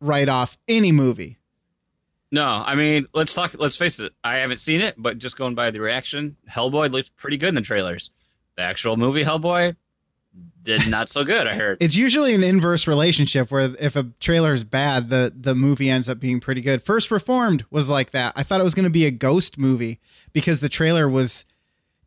write 0.00 0.28
off 0.28 0.58
any 0.68 0.92
movie. 0.92 1.38
No, 2.30 2.44
I 2.44 2.74
mean, 2.74 3.06
let's 3.14 3.32
talk. 3.32 3.54
Let's 3.56 3.76
face 3.76 4.00
it. 4.00 4.12
I 4.24 4.36
haven't 4.38 4.58
seen 4.58 4.80
it, 4.80 4.96
but 4.98 5.18
just 5.18 5.36
going 5.36 5.54
by 5.54 5.70
the 5.70 5.80
reaction, 5.80 6.36
Hellboy 6.50 6.90
looked 6.90 7.14
pretty 7.16 7.36
good 7.36 7.50
in 7.50 7.54
the 7.54 7.60
trailers. 7.60 8.10
The 8.56 8.62
actual 8.62 8.96
movie 8.96 9.24
Hellboy 9.24 9.76
did 10.62 10.86
not 10.88 11.08
so 11.08 11.24
good. 11.24 11.46
I 11.46 11.54
heard. 11.54 11.78
It's 11.80 11.96
usually 11.96 12.34
an 12.34 12.42
inverse 12.44 12.86
relationship 12.86 13.50
where 13.50 13.72
if 13.78 13.96
a 13.96 14.04
trailer 14.20 14.52
is 14.52 14.64
bad, 14.64 15.10
the 15.10 15.32
the 15.34 15.54
movie 15.54 15.90
ends 15.90 16.08
up 16.08 16.18
being 16.20 16.40
pretty 16.40 16.60
good. 16.60 16.82
First 16.82 17.10
Reformed 17.10 17.64
was 17.70 17.88
like 17.88 18.12
that. 18.12 18.32
I 18.36 18.42
thought 18.42 18.60
it 18.60 18.64
was 18.64 18.74
going 18.74 18.84
to 18.84 18.90
be 18.90 19.06
a 19.06 19.10
ghost 19.10 19.58
movie 19.58 20.00
because 20.32 20.60
the 20.60 20.68
trailer 20.68 21.08
was 21.08 21.44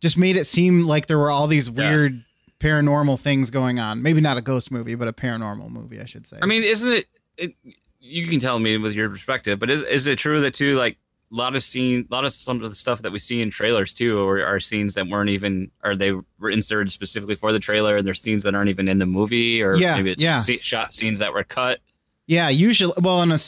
just 0.01 0.17
made 0.17 0.35
it 0.37 0.45
seem 0.45 0.85
like 0.85 1.07
there 1.07 1.17
were 1.17 1.31
all 1.31 1.47
these 1.47 1.69
Yeah. 1.69 1.89
weird 1.89 2.23
paranormal 2.59 3.19
things 3.19 3.49
going 3.49 3.79
on. 3.79 4.01
Maybe 4.01 4.19
not 4.21 4.37
a 4.37 4.41
ghost 4.41 4.71
movie, 4.71 4.95
but 4.95 5.07
a 5.07 5.13
paranormal 5.13 5.69
movie, 5.69 5.99
I 6.01 6.05
should 6.05 6.25
say. 6.25 6.37
I 6.41 6.45
mean, 6.45 6.63
isn't 6.63 6.91
it, 6.91 7.05
it? 7.37 7.53
You 7.99 8.25
can 8.27 8.39
tell 8.39 8.57
me 8.57 8.77
with 8.77 8.93
your 8.93 9.09
perspective, 9.09 9.59
but 9.59 9.69
is 9.69 9.81
is 9.83 10.07
it 10.07 10.17
true 10.17 10.41
that 10.41 10.53
too? 10.53 10.77
Like 10.77 10.97
a 11.31 11.35
lot 11.35 11.55
of 11.55 11.63
scene, 11.63 12.07
a 12.09 12.13
lot 12.13 12.23
of 12.23 12.31
some 12.31 12.63
of 12.63 12.69
the 12.69 12.75
stuff 12.75 13.01
that 13.01 13.11
we 13.11 13.19
see 13.19 13.41
in 13.41 13.49
trailers 13.49 13.93
too, 13.93 14.19
are, 14.25 14.45
are 14.45 14.59
scenes 14.59 14.93
that 14.93 15.07
weren't 15.07 15.29
even, 15.29 15.69
or 15.83 15.95
they 15.95 16.11
were 16.39 16.49
inserted 16.49 16.91
specifically 16.91 17.35
for 17.35 17.51
the 17.51 17.59
trailer, 17.59 17.97
and 17.97 18.07
there's 18.07 18.21
scenes 18.21 18.43
that 18.43 18.55
aren't 18.55 18.69
even 18.69 18.87
in 18.87 18.97
the 18.99 19.05
movie, 19.05 19.61
or 19.61 19.75
Yeah, 19.75 19.95
maybe 19.95 20.11
it's 20.11 20.21
yeah. 20.23 20.39
se- 20.39 20.59
shot 20.59 20.93
scenes 20.93 21.19
that 21.19 21.33
were 21.33 21.43
cut. 21.43 21.79
Yeah, 22.27 22.49
usually. 22.49 22.93
Well, 23.01 23.21
in 23.23 23.31
a, 23.31 23.39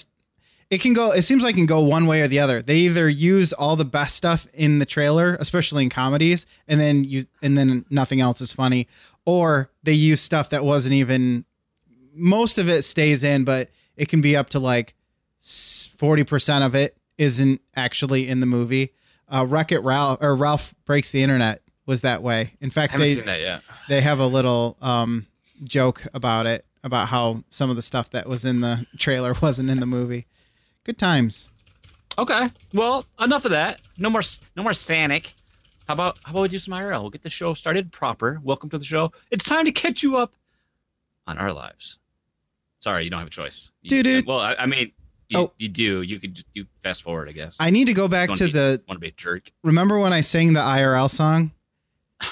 it 0.70 0.82
can 0.82 0.94
go. 0.94 1.12
It 1.12 1.22
seems 1.24 1.44
like 1.44 1.56
it 1.56 1.58
can 1.58 1.66
go 1.66 1.80
one 1.82 2.06
way 2.06 2.22
or 2.22 2.28
the 2.28 2.40
other. 2.40 2.62
They 2.62 2.78
either 2.80 3.08
use 3.10 3.54
all 3.54 3.76
the 3.76 3.86
best 3.86 4.16
stuff 4.16 4.46
in 4.54 4.80
the 4.80 4.86
trailer, 4.86 5.36
especially 5.40 5.84
in 5.84 5.90
comedies, 5.90 6.46
and 6.68 6.80
then 6.80 7.04
you 7.04 7.24
and 7.42 7.58
then 7.58 7.86
nothing 7.90 8.22
else 8.22 8.40
is 8.42 8.54
funny, 8.54 8.88
or 9.26 9.70
they 9.84 9.94
use 9.94 10.22
stuff 10.22 10.50
that 10.52 10.64
wasn't 10.64 10.94
even. 10.94 11.46
Most 12.14 12.58
of 12.58 12.70
it 12.70 12.84
stays 12.84 13.24
in, 13.24 13.46
but 13.46 13.70
it 13.96 14.10
can 14.10 14.22
be 14.22 14.36
up 14.36 14.50
to 14.52 14.60
like 14.60 14.96
forty 15.98 16.24
percent 16.24 16.64
of 16.64 16.76
it 16.76 16.96
isn't 17.20 17.62
actually 17.76 18.28
in 18.28 18.40
the 18.40 18.46
movie. 18.48 18.94
Uh, 19.28 19.46
Wreck 19.48 19.72
It 19.72 19.80
Ralph 19.84 20.18
or 20.22 20.36
Ralph 20.36 20.74
Breaks 20.86 21.12
the 21.12 21.22
Internet 21.22 21.62
was 21.86 22.02
that 22.02 22.24
way. 22.24 22.54
In 22.62 22.72
fact, 22.72 22.98
they 22.98 23.14
seen 23.14 23.26
that 23.26 23.42
yet. 23.42 23.62
they 23.88 24.02
have 24.02 24.18
a 24.20 24.26
little 24.26 24.78
um, 24.82 25.28
joke 25.64 26.08
about 26.16 26.48
it 26.48 26.66
about 26.84 27.10
how 27.10 27.44
some 27.50 27.70
of 27.70 27.76
the 27.76 27.82
stuff 27.82 28.10
that 28.12 28.28
was 28.28 28.46
in 28.46 28.62
the 28.62 28.88
trailer 28.98 29.36
wasn't 29.42 29.70
in 29.70 29.80
the 29.80 29.86
movie. 29.86 30.26
Good 30.84 30.98
times. 30.98 31.48
Okay. 32.18 32.50
Well, 32.74 33.06
enough 33.20 33.46
of 33.46 33.52
that. 33.52 33.82
No 33.98 34.10
more. 34.10 34.22
No 34.56 34.64
more 34.64 34.72
Sanic. 34.72 35.34
How 35.88 35.94
about 35.94 36.18
how 36.24 36.32
about 36.32 36.42
we 36.44 36.48
do 36.50 36.58
some 36.58 36.74
IRL? 36.74 37.02
We'll 37.02 37.10
get 37.10 37.22
the 37.22 37.30
show 37.30 37.54
started 37.54 37.92
proper. 37.92 38.40
Welcome 38.44 38.70
to 38.72 38.78
the 38.78 38.86
show. 38.86 39.12
It's 39.30 39.46
time 39.46 39.66
to 39.66 39.72
catch 39.72 40.02
you 40.02 40.18
up 40.18 40.34
on 41.28 41.38
our 41.38 41.52
lives. 41.52 41.98
Sorry, 42.80 43.04
you 43.04 43.10
don't 43.10 43.20
have 43.20 43.28
a 43.28 43.32
choice. 43.32 43.72
Doo-doo. 43.86 44.24
Well, 44.26 44.40
I, 44.40 44.54
I 44.54 44.66
mean, 44.66 44.92
you, 45.30 45.38
Oh. 45.40 45.54
you 45.58 45.70
do. 45.70 46.02
You 46.02 46.20
could 46.20 46.34
just 46.34 46.48
you 46.54 46.66
fast 46.84 47.04
forward, 47.04 47.30
I 47.30 47.32
guess. 47.34 47.58
I 47.60 47.70
need 47.70 47.86
to 47.86 47.94
go 47.94 48.08
back 48.08 48.30
to 48.34 48.46
be- 48.46 48.52
the. 48.52 48.82
Want 48.88 48.98
to 48.98 49.02
be 49.02 49.08
a 49.10 49.12
jerk? 49.12 49.52
Remember 49.64 49.98
when 50.00 50.12
I 50.14 50.22
sang 50.22 50.54
the 50.54 50.60
IRL 50.60 51.10
song? 51.10 51.52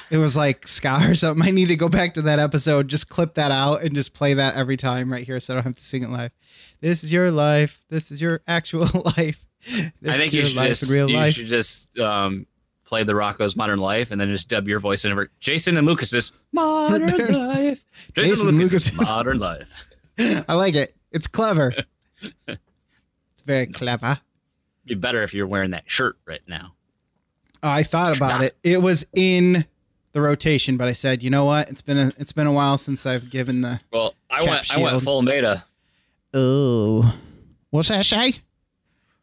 It 0.10 0.18
was 0.18 0.36
like 0.36 0.68
ska 0.68 1.00
or 1.10 1.16
something. 1.16 1.48
I 1.48 1.52
need 1.52 1.70
to 1.70 1.78
go 1.78 1.88
back 1.88 2.14
to 2.16 2.22
that 2.24 2.40
episode, 2.40 2.90
just 2.90 3.08
clip 3.08 3.36
that 3.36 3.52
out 3.52 3.84
and 3.84 3.96
just 3.96 4.14
play 4.14 4.34
that 4.34 4.56
every 4.56 4.76
time 4.76 5.10
right 5.10 5.26
here 5.26 5.40
so 5.40 5.54
I 5.54 5.56
don't 5.56 5.64
have 5.64 5.76
to 5.76 5.84
sing 5.84 6.04
it 6.04 6.10
live. 6.10 6.32
This 6.82 7.06
is 7.06 7.14
your 7.14 7.32
life. 7.32 7.82
This 7.90 8.12
is 8.12 8.22
your 8.22 8.42
actual 8.48 8.90
life. 9.18 9.46
This 10.02 10.14
I 10.14 10.18
think 10.18 10.28
is 10.28 10.34
you 10.34 10.44
should 10.44 10.56
life 10.58 10.70
just 10.80 10.84
in 10.84 10.90
real 10.90 11.10
you 11.10 11.16
life. 11.16 11.36
should 11.36 11.48
just 11.48 11.98
um, 12.00 12.48
play 12.84 13.04
the 13.04 13.14
Rocko's 13.14 13.56
Modern 13.56 13.80
Life 13.80 14.12
and 14.12 14.20
then 14.20 14.30
just 14.30 14.50
dub 14.50 14.68
your 14.68 14.80
voice 14.82 15.06
in 15.06 15.14
over 15.14 15.30
Jason 15.40 15.78
and 15.78 15.88
Lucas's 15.88 16.34
Modern 16.52 17.34
Life. 17.34 17.80
Jason 18.14 18.50
and 18.50 18.60
Lucas's- 18.60 18.94
Modern 18.94 19.40
Life. 19.40 19.68
I 20.20 20.54
like 20.56 20.76
it. 20.76 20.96
It's 21.14 21.28
clever. 21.28 21.74
It's 23.48 23.54
very 23.54 23.68
clever. 23.68 24.20
Be 24.86 24.96
better 24.96 25.24
if 25.24 25.34
you're 25.34 25.48
wearing 25.48 25.72
that 25.72 25.84
shirt 25.88 26.18
right 26.26 26.42
now. 26.48 26.74
Oh, 27.64 27.70
I 27.70 27.84
thought 27.84 28.16
about 28.16 28.44
it. 28.44 28.58
It 28.64 28.82
was 28.82 29.06
in 29.14 29.66
the 30.14 30.22
rotation, 30.22 30.78
but 30.78 30.88
I 30.88 30.94
said, 30.94 31.24
you 31.24 31.30
know 31.30 31.46
what? 31.46 31.70
It's 31.70 31.82
been 31.82 31.98
a 31.98 32.12
it's 32.18 32.32
been 32.32 32.48
a 32.48 32.52
while 32.52 32.78
since 32.78 33.06
I've 33.06 33.30
given 33.30 33.62
the. 33.62 33.80
Well, 33.92 34.14
I 34.30 34.40
Cap 34.40 34.50
went 34.50 34.78
I 34.78 34.82
went 34.82 35.04
full 35.04 35.22
meta. 35.22 35.64
Oh, 36.34 37.16
what's 37.72 37.90
that 37.90 38.06
say? 38.06 38.36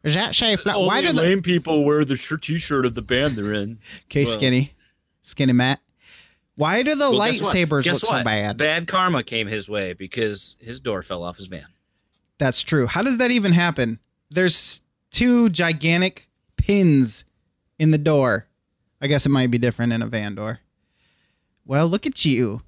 Does 0.03 0.13
that 0.13 0.35
say? 0.35 0.55
Fla- 0.55 0.85
why 0.85 1.01
do 1.01 1.11
the 1.11 1.21
lame 1.21 1.41
people 1.41 1.83
wear 1.83 2.05
the 2.05 2.15
shirt 2.15 2.43
T-shirt 2.43 2.85
of 2.85 2.93
the 2.93 3.01
band 3.01 3.35
they're 3.35 3.53
in? 3.53 3.79
okay 4.05 4.25
well- 4.25 4.33
skinny, 4.33 4.73
skinny 5.21 5.53
Matt? 5.53 5.79
Why 6.57 6.83
do 6.83 6.95
the 6.95 7.11
Well, 7.11 7.19
guess 7.25 7.41
what? 7.41 7.55
lightsabers 7.55 7.83
Guess 7.83 8.03
look 8.03 8.11
so 8.11 8.23
bad? 8.23 8.57
Bad 8.57 8.87
karma 8.87 9.23
came 9.23 9.47
his 9.47 9.67
way 9.67 9.91
because 9.93 10.55
his 10.59 10.79
door 10.79 11.01
fell 11.01 11.21
off 11.23 11.35
his 11.37 11.47
van. 11.47 11.65
That's 12.37 12.63
true. 12.63 12.87
How 12.87 13.01
does 13.01 13.17
that 13.17 13.31
even 13.31 13.51
happen? 13.51 13.99
There's 14.29 14.81
two 15.11 15.49
gigantic 15.49 16.27
pins 16.57 17.25
in 17.79 17.91
the 17.91 17.97
door. 17.97 18.47
I 19.01 19.07
guess 19.07 19.25
it 19.25 19.29
might 19.29 19.51
be 19.51 19.57
different 19.57 19.93
in 19.93 20.01
a 20.01 20.07
van 20.07 20.35
door. 20.35 20.59
Well, 21.65 21.87
look 21.87 22.05
at 22.05 22.23
you. 22.25 22.61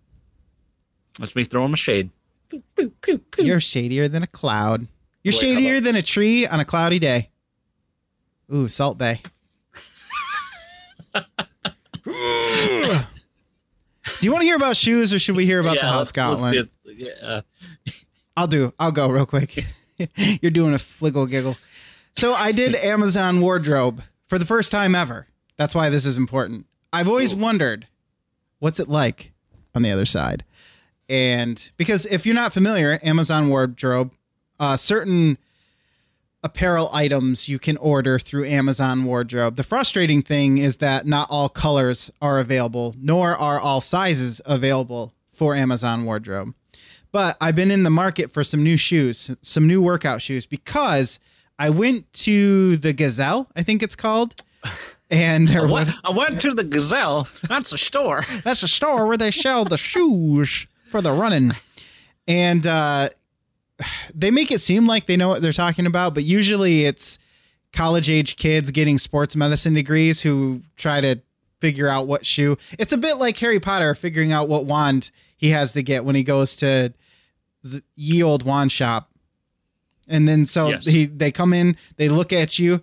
That's 1.20 1.36
me 1.36 1.44
throwing 1.44 1.74
a 1.74 1.78
shade. 1.78 2.10
Pew, 2.50 2.64
pew, 2.76 2.92
pew, 3.02 3.18
pew. 3.18 3.46
You're 3.46 3.60
shadier 3.60 4.08
than 4.08 4.24
a 4.24 4.28
cloud. 4.28 4.88
You're 5.24 5.34
Wait, 5.34 5.40
shadier 5.40 5.80
than 5.82 5.96
a 5.96 6.02
tree 6.02 6.46
on 6.48 6.60
a 6.60 6.66
cloudy 6.66 7.00
day. 7.00 7.30
Ooh, 8.54 8.68
Salt 8.68 8.98
Bae. 8.98 9.22
Do 14.20 14.26
you 14.26 14.32
want 14.32 14.42
to 14.42 14.46
hear 14.46 14.56
about 14.56 14.78
shoes 14.78 15.14
or 15.14 15.20
should 15.20 15.36
we 15.36 15.46
hear 15.46 15.60
about 15.60 15.76
Yeah, 15.76 15.82
the 15.82 15.88
house 15.88 16.16
let's- 16.16 16.18
let's 16.18 16.38
Scotland? 16.50 16.54
just- 16.54 16.72
yeah. 16.86 17.42
I'll 18.36 18.48
do. 18.48 18.74
I'll 18.80 18.92
go 18.92 19.10
real 19.10 19.26
quick. 19.26 19.66
You're 20.16 20.52
doing 20.52 20.74
a 20.74 20.78
fliggle 20.78 21.30
giggle. 21.30 21.58
So 22.18 22.34
I 22.34 22.52
did 22.52 22.76
Amazon 22.76 23.42
wardrobe 23.42 24.02
for 24.28 24.40
the 24.40 24.46
first 24.46 24.72
time 24.72 24.96
ever. 24.96 25.28
That's 25.58 25.76
why 25.76 25.90
this 25.90 26.06
is 26.06 26.18
important. 26.18 26.66
I've 26.94 27.08
always 27.08 27.34
Ooh. 27.34 27.38
wondered 27.38 27.88
what's 28.60 28.80
it 28.80 28.90
like 28.90 29.32
on 29.76 29.82
the 29.82 29.92
other 29.92 30.06
side. 30.06 30.44
And 31.10 31.72
because 31.78 32.06
if 32.06 32.26
you're 32.26 32.36
not 32.36 32.54
familiar, 32.54 33.00
Amazon 33.02 33.50
wardrobe, 33.50 34.12
uh, 34.60 34.78
certain 34.78 35.38
apparel 36.44 36.90
items 36.94 37.50
you 37.50 37.60
can 37.60 37.78
order 37.78 38.20
through 38.20 38.46
Amazon 38.46 39.06
wardrobe. 39.06 39.56
The 39.56 39.64
frustrating 39.64 40.22
thing 40.22 40.58
is 40.58 40.78
that 40.78 41.06
not 41.06 41.28
all 41.30 41.50
colors 41.50 42.12
are 42.22 42.40
available, 42.40 42.96
nor 42.98 43.36
are 43.36 43.60
all 43.60 43.82
sizes 43.82 44.42
available 44.46 45.14
for 45.34 45.56
Amazon 45.56 46.06
wardrobe. 46.06 46.54
But 47.12 47.38
I've 47.42 47.56
been 47.56 47.72
in 47.72 47.84
the 47.84 47.90
market 47.90 48.32
for 48.32 48.44
some 48.44 48.64
new 48.64 48.78
shoes, 48.78 49.32
some 49.42 49.68
new 49.68 49.82
workout 49.82 50.22
shoes, 50.22 50.46
because 50.46 51.20
I 51.60 51.70
went 51.70 52.12
to 52.14 52.78
the 52.78 52.94
Gazelle, 52.94 53.48
I 53.56 53.64
think 53.64 53.82
it's 53.84 53.96
called. 53.96 54.42
And 55.10 55.50
or 55.56 55.68
what, 55.68 55.88
I 56.04 56.12
went 56.12 56.42
to 56.42 56.54
the 56.54 56.66
Gazelle. 56.66 57.30
That's 57.48 57.72
a 57.72 57.78
store. 57.78 58.26
that's 58.44 58.62
a 58.62 58.68
store 58.68 59.08
where 59.08 59.16
they 59.16 59.32
sell 59.32 59.64
the 59.64 59.78
shoes 59.78 60.68
for 60.92 61.02
the 61.02 61.14
running. 61.14 61.54
And 62.28 62.68
uh, 62.68 63.10
they 64.14 64.32
make 64.32 64.52
it 64.52 64.60
seem 64.60 64.86
like 64.86 65.06
they 65.06 65.16
know 65.16 65.30
what 65.30 65.42
they're 65.42 65.54
talking 65.54 65.86
about, 65.86 66.14
but 66.14 66.24
usually 66.24 66.84
it's 66.84 67.20
college 67.72 68.10
age 68.10 68.36
kids 68.36 68.72
getting 68.72 68.98
sports 68.98 69.34
medicine 69.36 69.74
degrees 69.74 70.22
who 70.22 70.62
try 70.76 71.00
to 71.00 71.22
figure 71.60 71.88
out 71.88 72.08
what 72.08 72.26
shoe. 72.26 72.58
It's 72.78 72.94
a 72.94 72.98
bit 72.98 73.16
like 73.16 73.38
Harry 73.38 73.60
Potter 73.60 73.96
figuring 73.96 74.32
out 74.32 74.48
what 74.50 74.66
wand 74.66 75.12
he 75.38 75.50
has 75.52 75.72
to 75.74 75.82
get 75.84 76.04
when 76.06 76.16
he 76.16 76.24
goes 76.24 76.56
to 76.58 76.94
the 77.64 77.82
ye 77.96 78.22
old 78.24 78.44
wand 78.44 78.72
shop. 78.72 79.10
And 80.08 80.28
then 80.28 80.46
so 80.46 80.70
Yes. 80.70 80.86
he 80.86 81.06
they 81.06 81.32
come 81.32 81.54
in, 81.54 81.76
they 81.98 82.10
look 82.10 82.32
at 82.34 82.58
you 82.60 82.82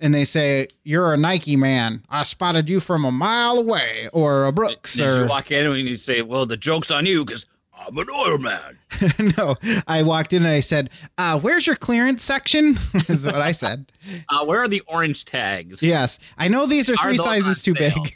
and 0.00 0.14
they 0.14 0.24
say, 0.24 0.68
"You're 0.84 1.12
a 1.14 1.16
Nike 1.16 1.56
man. 1.56 2.04
I 2.10 2.22
spotted 2.24 2.68
you 2.68 2.78
from 2.80 3.04
a 3.04 3.10
mile 3.12 3.58
away," 3.58 4.08
or 4.12 4.44
a 4.46 4.52
Brooks, 4.52 4.94
Did 4.94 5.06
or 5.06 5.20
you 5.22 5.26
walk 5.28 5.50
in 5.50 5.64
and 5.66 5.88
you 5.88 5.96
say, 5.96 6.22
"Well, 6.22 6.46
the 6.46 6.56
joke's 6.56 6.90
on 6.90 7.06
you 7.06 7.24
because 7.24 7.46
I'm 7.86 7.96
an 7.96 8.06
oil 8.14 8.36
man." 8.38 8.78
no, 9.38 9.56
I 9.86 10.02
walked 10.02 10.32
in 10.34 10.44
and 10.44 10.52
I 10.52 10.60
said, 10.60 10.90
uh, 11.16 11.40
"Where's 11.40 11.66
your 11.66 11.74
clearance 11.76 12.22
section?" 12.22 12.78
is 13.08 13.24
what 13.24 13.36
I 13.36 13.52
said. 13.52 13.90
Uh, 14.28 14.44
where 14.44 14.60
are 14.62 14.68
the 14.68 14.82
orange 14.86 15.24
tags? 15.24 15.82
yes, 15.82 16.18
I 16.36 16.48
know 16.48 16.66
these 16.66 16.90
are 16.90 16.94
Are 16.94 17.08
three 17.08 17.16
sizes 17.16 17.62
too 17.62 17.74
sale? 17.74 17.94
big. 18.02 18.14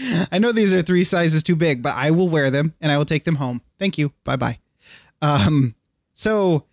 I 0.32 0.38
know 0.38 0.52
these 0.52 0.72
are 0.72 0.82
three 0.82 1.04
sizes 1.04 1.42
too 1.42 1.56
big, 1.56 1.82
but 1.82 1.94
I 1.96 2.10
will 2.10 2.28
wear 2.28 2.50
them 2.50 2.74
and 2.80 2.90
I 2.90 2.98
will 2.98 3.04
take 3.04 3.24
them 3.24 3.36
home. 3.36 3.60
Thank 3.78 3.98
you. 3.98 4.12
Bye 4.24 4.36
bye. 4.36 4.58
Um, 5.22 5.74
so 6.14 6.64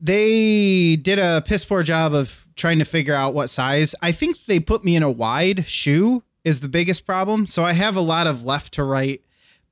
they 0.00 0.96
did 0.96 1.18
a 1.18 1.42
piss 1.44 1.64
poor 1.64 1.82
job 1.82 2.14
of 2.14 2.46
trying 2.56 2.78
to 2.78 2.84
figure 2.84 3.14
out 3.14 3.34
what 3.34 3.50
size. 3.50 3.94
I 4.02 4.12
think 4.12 4.38
they 4.46 4.60
put 4.60 4.84
me 4.84 4.96
in 4.96 5.02
a 5.02 5.10
wide 5.10 5.66
shoe 5.66 6.22
is 6.44 6.60
the 6.60 6.68
biggest 6.68 7.04
problem. 7.04 7.46
So 7.46 7.64
I 7.64 7.72
have 7.72 7.96
a 7.96 8.00
lot 8.00 8.26
of 8.26 8.44
left 8.44 8.72
to 8.74 8.84
right 8.84 9.20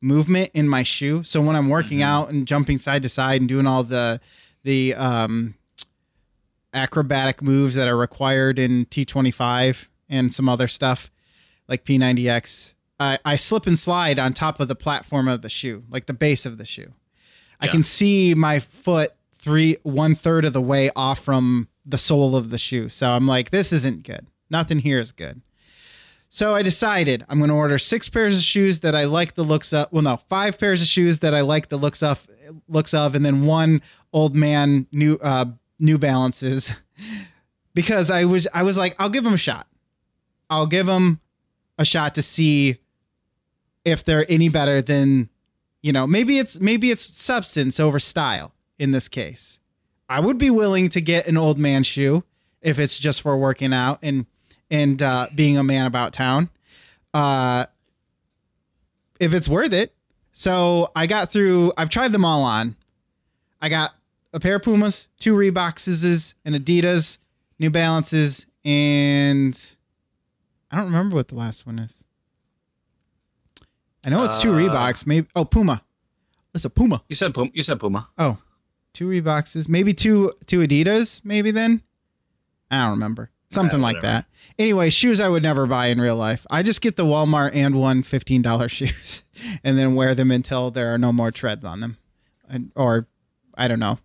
movement 0.00 0.50
in 0.54 0.68
my 0.68 0.82
shoe. 0.82 1.22
So 1.22 1.40
when 1.40 1.56
I'm 1.56 1.68
working 1.70 1.98
Mhm. 2.00 2.02
out 2.04 2.28
and 2.30 2.46
jumping 2.46 2.78
side 2.78 3.02
to 3.02 3.08
side 3.08 3.40
and 3.40 3.48
doing 3.48 3.66
all 3.66 3.84
the 3.84 4.20
the 4.64 4.94
um 4.94 5.54
acrobatic 6.74 7.40
moves 7.40 7.74
that 7.74 7.88
are 7.88 7.96
required 7.96 8.58
in 8.58 8.84
T25 8.86 9.88
and 10.08 10.32
some 10.32 10.48
other 10.48 10.68
stuff 10.68 11.10
like 11.68 11.84
P90X, 11.84 12.74
I, 12.98 13.18
I 13.24 13.36
slip 13.36 13.66
and 13.66 13.78
slide 13.78 14.18
on 14.18 14.34
top 14.34 14.60
of 14.60 14.68
the 14.68 14.74
platform 14.74 15.28
of 15.28 15.42
the 15.42 15.48
shoe, 15.48 15.84
like 15.90 16.06
the 16.06 16.14
base 16.14 16.46
of 16.46 16.58
the 16.58 16.64
shoe. 16.64 16.92
I 17.60 17.68
can 17.68 17.82
see 17.82 18.34
my 18.34 18.60
foot 18.60 19.14
three 19.38 19.76
one 19.82 20.14
third 20.14 20.44
of 20.44 20.52
the 20.52 20.60
way 20.60 20.90
off 20.94 21.20
from 21.20 21.68
the 21.84 21.98
sole 21.98 22.36
of 22.36 22.50
the 22.50 22.58
shoe. 22.58 22.88
So 22.88 23.10
I'm 23.10 23.26
like, 23.26 23.50
this 23.50 23.72
isn't 23.72 24.04
good. 24.04 24.26
Nothing 24.50 24.78
here 24.78 25.00
is 25.00 25.12
good. 25.12 25.40
So 26.30 26.54
I 26.54 26.62
decided 26.62 27.24
I'm 27.28 27.38
going 27.38 27.48
to 27.48 27.56
order 27.56 27.78
six 27.78 28.08
pairs 28.08 28.36
of 28.36 28.42
shoes 28.42 28.80
that 28.80 28.94
I 28.94 29.04
like 29.04 29.34
the 29.34 29.44
looks 29.44 29.72
of. 29.72 29.90
Well, 29.90 30.02
no, 30.02 30.18
five 30.28 30.58
pairs 30.58 30.82
of 30.82 30.88
shoes 30.88 31.20
that 31.20 31.34
I 31.34 31.40
like 31.40 31.68
the 31.68 31.78
looks 31.78 32.02
of, 32.02 32.26
looks 32.68 32.92
of, 32.92 33.14
and 33.14 33.24
then 33.24 33.46
one 33.46 33.80
old 34.12 34.36
man 34.36 34.86
new 34.92 35.18
uh, 35.22 35.46
New 35.78 35.96
Balances, 35.96 36.72
because 37.74 38.10
I 38.10 38.24
was 38.24 38.46
I 38.52 38.62
was 38.62 38.76
like, 38.76 38.94
I'll 38.98 39.08
give 39.08 39.24
them 39.24 39.34
a 39.34 39.38
shot. 39.38 39.66
I'll 40.50 40.66
give 40.66 40.86
them 40.86 41.20
a 41.78 41.84
shot 41.84 42.14
to 42.16 42.22
see 42.22 42.78
if 43.84 44.04
they're 44.04 44.30
any 44.30 44.48
better 44.48 44.82
than, 44.82 45.30
you 45.82 45.92
know, 45.92 46.06
maybe 46.06 46.38
it's 46.38 46.60
maybe 46.60 46.90
it's 46.90 47.02
substance 47.02 47.80
over 47.80 47.98
style 47.98 48.52
in 48.78 48.90
this 48.90 49.08
case. 49.08 49.60
I 50.08 50.20
would 50.20 50.38
be 50.38 50.50
willing 50.50 50.88
to 50.90 51.00
get 51.00 51.26
an 51.26 51.36
old 51.36 51.58
man 51.58 51.82
shoe 51.82 52.24
if 52.60 52.78
it's 52.78 52.98
just 52.98 53.22
for 53.22 53.36
working 53.36 53.72
out 53.72 53.98
and 54.02 54.26
and 54.70 55.00
uh, 55.02 55.28
being 55.34 55.56
a 55.56 55.62
man 55.62 55.86
about 55.86 56.12
town. 56.12 56.50
Uh, 57.14 57.66
if 59.18 59.32
it's 59.32 59.48
worth 59.48 59.72
it. 59.72 59.94
So 60.32 60.90
I 60.94 61.06
got 61.06 61.32
through. 61.32 61.72
I've 61.76 61.90
tried 61.90 62.12
them 62.12 62.24
all 62.24 62.42
on. 62.42 62.76
I 63.60 63.68
got 63.68 63.92
a 64.32 64.38
pair 64.38 64.56
of 64.56 64.62
Pumas, 64.62 65.08
two 65.18 65.34
Reeboks, 65.34 66.34
and 66.44 66.54
Adidas, 66.54 67.18
New 67.58 67.70
Balances, 67.70 68.46
and 68.64 69.58
I 70.70 70.76
don't 70.76 70.86
remember 70.86 71.16
what 71.16 71.28
the 71.28 71.34
last 71.34 71.66
one 71.66 71.78
is. 71.78 72.02
I 74.04 74.10
know 74.10 74.24
it's 74.24 74.38
two 74.40 74.52
Uh, 74.54 74.58
Reeboks. 74.58 75.06
Maybe 75.06 75.26
oh 75.34 75.44
Puma. 75.44 75.82
It's 76.54 76.64
a 76.64 76.70
Puma. 76.70 77.02
You 77.08 77.14
said 77.14 77.34
Puma. 77.34 77.50
You 77.52 77.62
said 77.62 77.78
Puma. 77.80 78.08
Oh, 78.18 78.38
two 78.94 79.08
Reeboks, 79.08 79.68
maybe 79.68 79.92
two 79.94 80.32
two 80.46 80.60
Adidas, 80.60 81.20
maybe 81.24 81.50
then. 81.50 81.82
I 82.70 82.82
don't 82.82 82.92
remember. 82.92 83.30
Something 83.50 83.78
Yeah, 83.78 83.84
like 83.86 84.02
that. 84.02 84.26
Anyway, 84.58 84.90
shoes 84.90 85.20
I 85.20 85.28
would 85.30 85.42
never 85.42 85.66
buy 85.66 85.86
in 85.86 86.00
real 86.02 86.16
life. 86.16 86.46
I 86.50 86.62
just 86.62 86.82
get 86.82 86.96
the 86.96 87.04
Walmart 87.06 87.52
and 87.54 87.76
one 87.80 88.02
$15 88.02 88.68
shoes 88.70 89.22
and 89.64 89.78
then 89.78 89.94
wear 89.94 90.14
them 90.14 90.30
until 90.30 90.70
there 90.70 90.92
are 90.92 90.98
no 90.98 91.12
more 91.12 91.30
treads 91.30 91.64
on 91.64 91.80
them. 91.80 91.96
And- 92.46 92.72
Or 92.76 93.08
I 93.54 93.66
don't 93.66 93.78
know. 93.78 94.00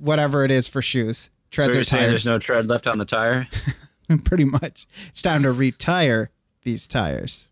Whatever 0.00 0.44
it 0.44 0.50
is 0.50 0.66
for 0.66 0.82
shoes. 0.82 1.30
Treads 1.52 1.74
so 1.74 1.80
or 1.80 1.84
tires. 1.84 2.08
There's 2.08 2.26
no 2.26 2.40
tread 2.40 2.66
left 2.66 2.88
on 2.88 2.98
the 2.98 3.04
tire. 3.04 3.46
Pretty 4.24 4.44
much. 4.44 4.86
It's 5.08 5.22
time 5.22 5.42
to 5.42 5.52
retire 5.52 6.30
these 6.62 6.86
tires. 6.86 7.48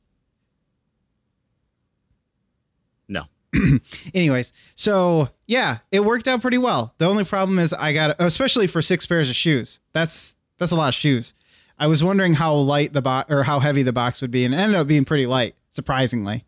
No. 3.08 3.24
anyways, 4.14 4.52
so 4.74 5.30
yeah, 5.46 5.78
it 5.90 6.00
worked 6.04 6.28
out 6.28 6.42
pretty 6.42 6.58
well. 6.58 6.94
The 6.98 7.06
only 7.06 7.24
problem 7.24 7.58
is 7.58 7.72
I 7.72 7.92
got, 7.92 8.16
especially 8.18 8.66
for 8.66 8.82
six 8.82 9.06
pairs 9.06 9.28
of 9.30 9.36
shoes. 9.36 9.80
That's 9.92 10.34
that's 10.58 10.72
a 10.72 10.76
lot 10.76 10.88
of 10.88 10.94
shoes. 10.94 11.34
I 11.78 11.86
was 11.86 12.02
wondering 12.02 12.34
how 12.34 12.54
light 12.54 12.92
the 12.92 13.02
box 13.02 13.30
or 13.30 13.42
how 13.42 13.60
heavy 13.60 13.82
the 13.82 13.92
box 13.92 14.20
would 14.20 14.30
be, 14.30 14.44
and 14.44 14.54
it 14.54 14.56
ended 14.56 14.76
up 14.76 14.86
being 14.86 15.04
pretty 15.04 15.26
light, 15.26 15.54
surprisingly. 15.70 16.44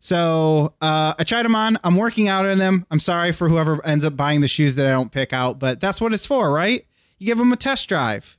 So 0.00 0.74
uh, 0.80 1.14
I 1.18 1.24
tried 1.24 1.44
them 1.44 1.56
on. 1.56 1.78
I'm 1.82 1.96
working 1.96 2.28
out 2.28 2.46
in 2.46 2.58
them. 2.58 2.86
I'm 2.90 3.00
sorry 3.00 3.32
for 3.32 3.48
whoever 3.48 3.84
ends 3.84 4.04
up 4.04 4.16
buying 4.16 4.40
the 4.40 4.48
shoes 4.48 4.76
that 4.76 4.86
I 4.86 4.90
don't 4.90 5.10
pick 5.10 5.32
out, 5.32 5.58
but 5.58 5.80
that's 5.80 6.00
what 6.00 6.12
it's 6.12 6.26
for, 6.26 6.52
right? 6.52 6.86
You 7.18 7.26
give 7.26 7.38
them 7.38 7.52
a 7.52 7.56
test 7.56 7.88
drive. 7.88 8.37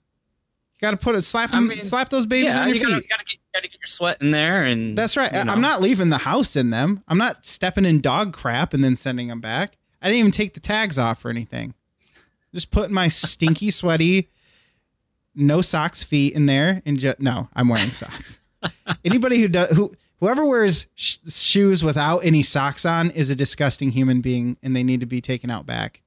You 0.80 0.86
got 0.88 0.92
to 0.92 0.98
put 0.98 1.16
it, 1.16 1.24
slap 1.24 1.54
I 1.54 1.60
mean, 1.60 1.82
slap 1.82 2.10
those 2.10 2.26
babies 2.26 2.54
yeah, 2.54 2.62
on 2.62 2.70
your 2.70 2.78
you 2.78 2.86
feet. 2.86 2.92
gotta, 2.92 3.08
gotta, 3.10 3.24
get, 3.26 3.40
gotta 3.54 3.68
get 3.68 3.80
your 3.82 3.88
sweat 3.88 4.22
in 4.22 4.32
there, 4.32 4.64
and 4.64 4.98
That's 4.98 5.18
right. 5.18 5.32
you 5.34 5.44
know. 5.44 5.52
I'm 5.52 5.60
not 5.60 5.82
leaving 5.82 6.10
the 6.10 6.20
house 6.20 6.56
in 6.56 6.70
them. 6.70 7.04
I'm 7.10 7.18
not 7.18 7.46
stepping 7.46 7.84
in 7.84 8.00
dog 8.00 8.32
crap 8.32 8.74
and 8.74 8.82
then 8.82 8.96
sending 8.96 9.28
them 9.28 9.42
back. 9.42 9.78
I 10.02 10.08
didn't 10.08 10.20
even 10.20 10.32
take 10.32 10.54
the 10.54 10.62
tags 10.62 10.98
off 10.98 11.26
or 11.26 11.30
anything. 11.30 11.74
Just 12.54 12.72
putting 12.72 12.94
my 12.94 13.10
stinky, 13.10 13.72
sweaty, 13.72 14.30
no 15.36 15.62
socks 15.62 16.02
feet 16.02 16.34
in 16.34 16.46
there 16.46 16.82
and 16.86 16.98
just 16.98 17.20
no, 17.20 17.50
I'm 17.54 17.68
wearing 17.68 17.92
socks. 17.92 18.40
Anybody 19.04 19.42
who 19.42 19.50
does 19.50 19.70
who 19.76 19.94
whoever 20.22 20.46
wears 20.46 20.88
sh- 20.96 21.18
shoes 21.28 21.84
without 21.84 22.20
any 22.20 22.42
socks 22.44 22.86
on 22.86 23.12
is 23.12 23.30
a 23.30 23.36
disgusting 23.36 23.92
human 23.92 24.22
being, 24.22 24.58
and 24.64 24.76
they 24.76 24.84
need 24.84 25.02
to 25.02 25.06
be 25.06 25.20
taken 25.22 25.50
out 25.50 25.66
back 25.66 26.02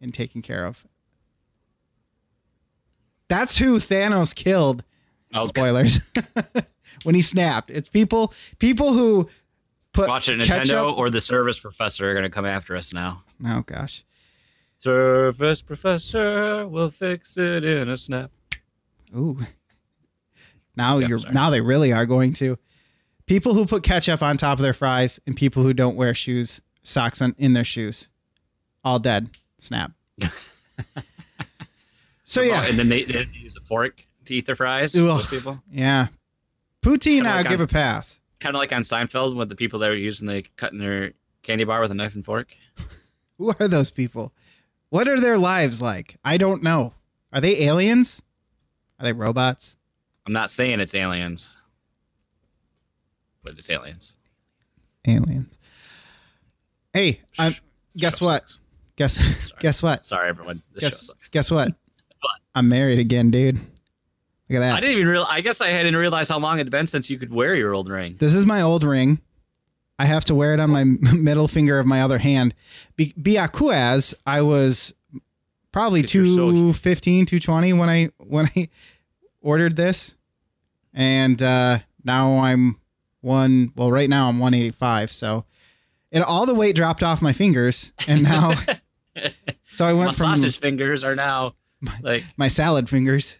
and 0.00 0.12
taken 0.12 0.42
care 0.42 0.66
of. 0.66 0.86
That's 3.38 3.56
who 3.56 3.78
Thanos 3.78 4.32
killed. 4.34 4.84
Oh, 5.34 5.44
spoilers. 5.44 5.98
When 7.02 7.14
he 7.16 7.22
snapped. 7.22 7.70
It's 7.70 7.88
people 7.88 8.32
people 8.60 8.92
who 8.92 9.28
put 9.92 10.08
watch 10.08 10.28
it, 10.28 10.38
Nintendo 10.38 10.46
ketchup 10.46 10.96
or 10.98 11.10
the 11.10 11.20
Service 11.20 11.58
Professor 11.58 12.08
are 12.08 12.14
gonna 12.14 12.30
come 12.30 12.46
after 12.46 12.76
us 12.76 12.92
now. 12.92 13.24
oh 13.44 13.62
gosh. 13.66 14.04
Service 14.78 15.60
Professor 15.62 16.68
will 16.68 16.90
fix 16.90 17.36
it 17.36 17.64
in 17.64 17.88
a 17.88 17.96
snap. 17.96 18.30
ooh. 19.16 19.38
Now 20.76 20.98
Yeah, 20.98 21.08
you're 21.08 21.18
sorry. 21.18 21.34
now 21.34 21.50
they 21.50 21.60
really 21.60 21.92
are 21.92 22.06
going 22.06 22.32
to. 22.34 22.58
People 23.26 23.54
who 23.54 23.66
put 23.66 23.82
ketchup 23.82 24.22
on 24.22 24.36
top 24.36 24.58
of 24.58 24.62
their 24.62 24.74
fries 24.74 25.18
and 25.26 25.34
people 25.34 25.62
who 25.64 25.72
don't 25.74 25.96
wear 25.96 26.14
shoes 26.14 26.60
socks 26.84 27.20
on 27.22 27.34
in 27.38 27.54
their 27.54 27.64
shoes. 27.64 28.08
All 28.84 28.98
dead. 29.00 29.30
Snap 29.58 29.90
so 32.24 32.40
yeah 32.42 32.64
and 32.64 32.78
then 32.78 32.88
they, 32.88 33.04
they 33.04 33.28
use 33.32 33.54
a 33.56 33.64
fork 33.66 34.06
to 34.26 34.34
eat 34.34 34.46
their 34.46 34.56
fries. 34.56 34.94
Ugh. 34.96 35.22
People, 35.28 35.60
yeah 35.70 36.06
poutine 36.82 37.16
Kinda 37.16 37.30
i'll 37.30 37.36
like 37.38 37.48
give 37.48 37.60
on- 37.60 37.64
a 37.64 37.68
pass 37.68 38.20
kind 38.40 38.54
of 38.56 38.58
like 38.60 38.72
on 38.72 38.82
Seinfeld, 38.82 39.34
with 39.36 39.48
the 39.48 39.54
people 39.56 39.78
that 39.80 39.88
were 39.88 39.94
using 39.94 40.26
the 40.28 40.44
cutting 40.56 40.78
their 40.78 41.12
candy 41.42 41.64
bar 41.64 41.80
with 41.80 41.90
a 41.90 41.94
knife 41.94 42.14
and 42.14 42.24
fork. 42.24 42.48
who 43.38 43.52
are 43.58 43.68
those 43.68 43.90
people 43.90 44.32
what 44.90 45.08
are 45.08 45.18
their 45.20 45.38
lives 45.38 45.80
like 45.82 46.16
i 46.24 46.36
don't 46.36 46.62
know 46.62 46.92
are 47.32 47.40
they 47.40 47.62
aliens 47.62 48.20
are 48.98 49.04
they 49.04 49.12
robots 49.12 49.76
I'm 50.26 50.32
not 50.32 50.50
saying 50.50 50.80
it's 50.80 50.94
aliens, 50.94 51.54
but 53.42 53.58
it's 53.58 53.68
aliens. 53.68 54.16
aliens. 55.06 55.58
Hey, 56.94 57.20
guess 57.94 58.20
what? 58.22 58.44
Guess 58.96 59.18
guess 59.60 59.82
what? 59.82 60.06
Sorry, 60.06 60.28
everyone. 60.30 60.62
This 60.72 60.80
Guess 60.80 61.00
show 61.00 61.06
sucks. 61.08 61.28
guess 61.28 61.50
what? 61.50 61.74
I'm 62.54 62.68
married 62.68 62.98
again, 62.98 63.30
dude. 63.30 63.56
Look 63.56 64.56
at 64.56 64.60
that. 64.60 64.74
I 64.74 64.80
didn't 64.80 64.96
even 64.96 65.08
real. 65.08 65.26
I 65.28 65.40
guess 65.40 65.60
I 65.60 65.68
hadn't 65.68 65.96
realized 65.96 66.28
how 66.30 66.38
long 66.38 66.56
it 66.56 66.60
had 66.60 66.70
been 66.70 66.86
since 66.86 67.08
you 67.08 67.18
could 67.18 67.32
wear 67.32 67.54
your 67.54 67.74
old 67.74 67.88
ring. 67.88 68.16
This 68.18 68.34
is 68.34 68.44
my 68.44 68.60
old 68.62 68.84
ring. 68.84 69.20
I 69.98 70.06
have 70.06 70.24
to 70.26 70.34
wear 70.34 70.54
it 70.54 70.60
on 70.60 70.70
my 70.70 70.84
middle 71.12 71.48
finger 71.48 71.78
of 71.78 71.86
my 71.86 72.02
other 72.02 72.18
hand. 72.18 72.54
Be- 72.96 73.14
Biakuaz, 73.18 74.14
I 74.26 74.42
was 74.42 74.92
probably 75.72 76.00
you're 76.00 76.08
215, 76.08 77.26
220 77.26 77.72
when 77.72 77.88
I 77.88 78.10
when 78.18 78.50
I 78.56 78.68
ordered 79.40 79.76
this. 79.76 80.16
And 80.92 81.42
uh 81.42 81.78
now 82.04 82.38
I'm 82.38 82.80
one 83.20 83.72
well 83.76 83.90
right 83.90 84.08
now 84.10 84.28
I'm 84.28 84.38
185, 84.38 85.12
so 85.12 85.44
it 86.10 86.20
all 86.22 86.46
the 86.46 86.54
weight 86.54 86.76
dropped 86.76 87.02
off 87.02 87.22
my 87.22 87.32
fingers 87.32 87.92
and 88.06 88.22
now 88.22 88.52
so 89.74 89.84
I 89.86 89.92
My 89.92 89.98
went 90.04 90.14
from 90.14 90.36
sausage 90.36 90.60
fingers 90.60 91.02
are 91.02 91.16
now 91.16 91.54
like. 92.02 92.24
my 92.36 92.48
salad 92.48 92.88
fingers. 92.88 93.36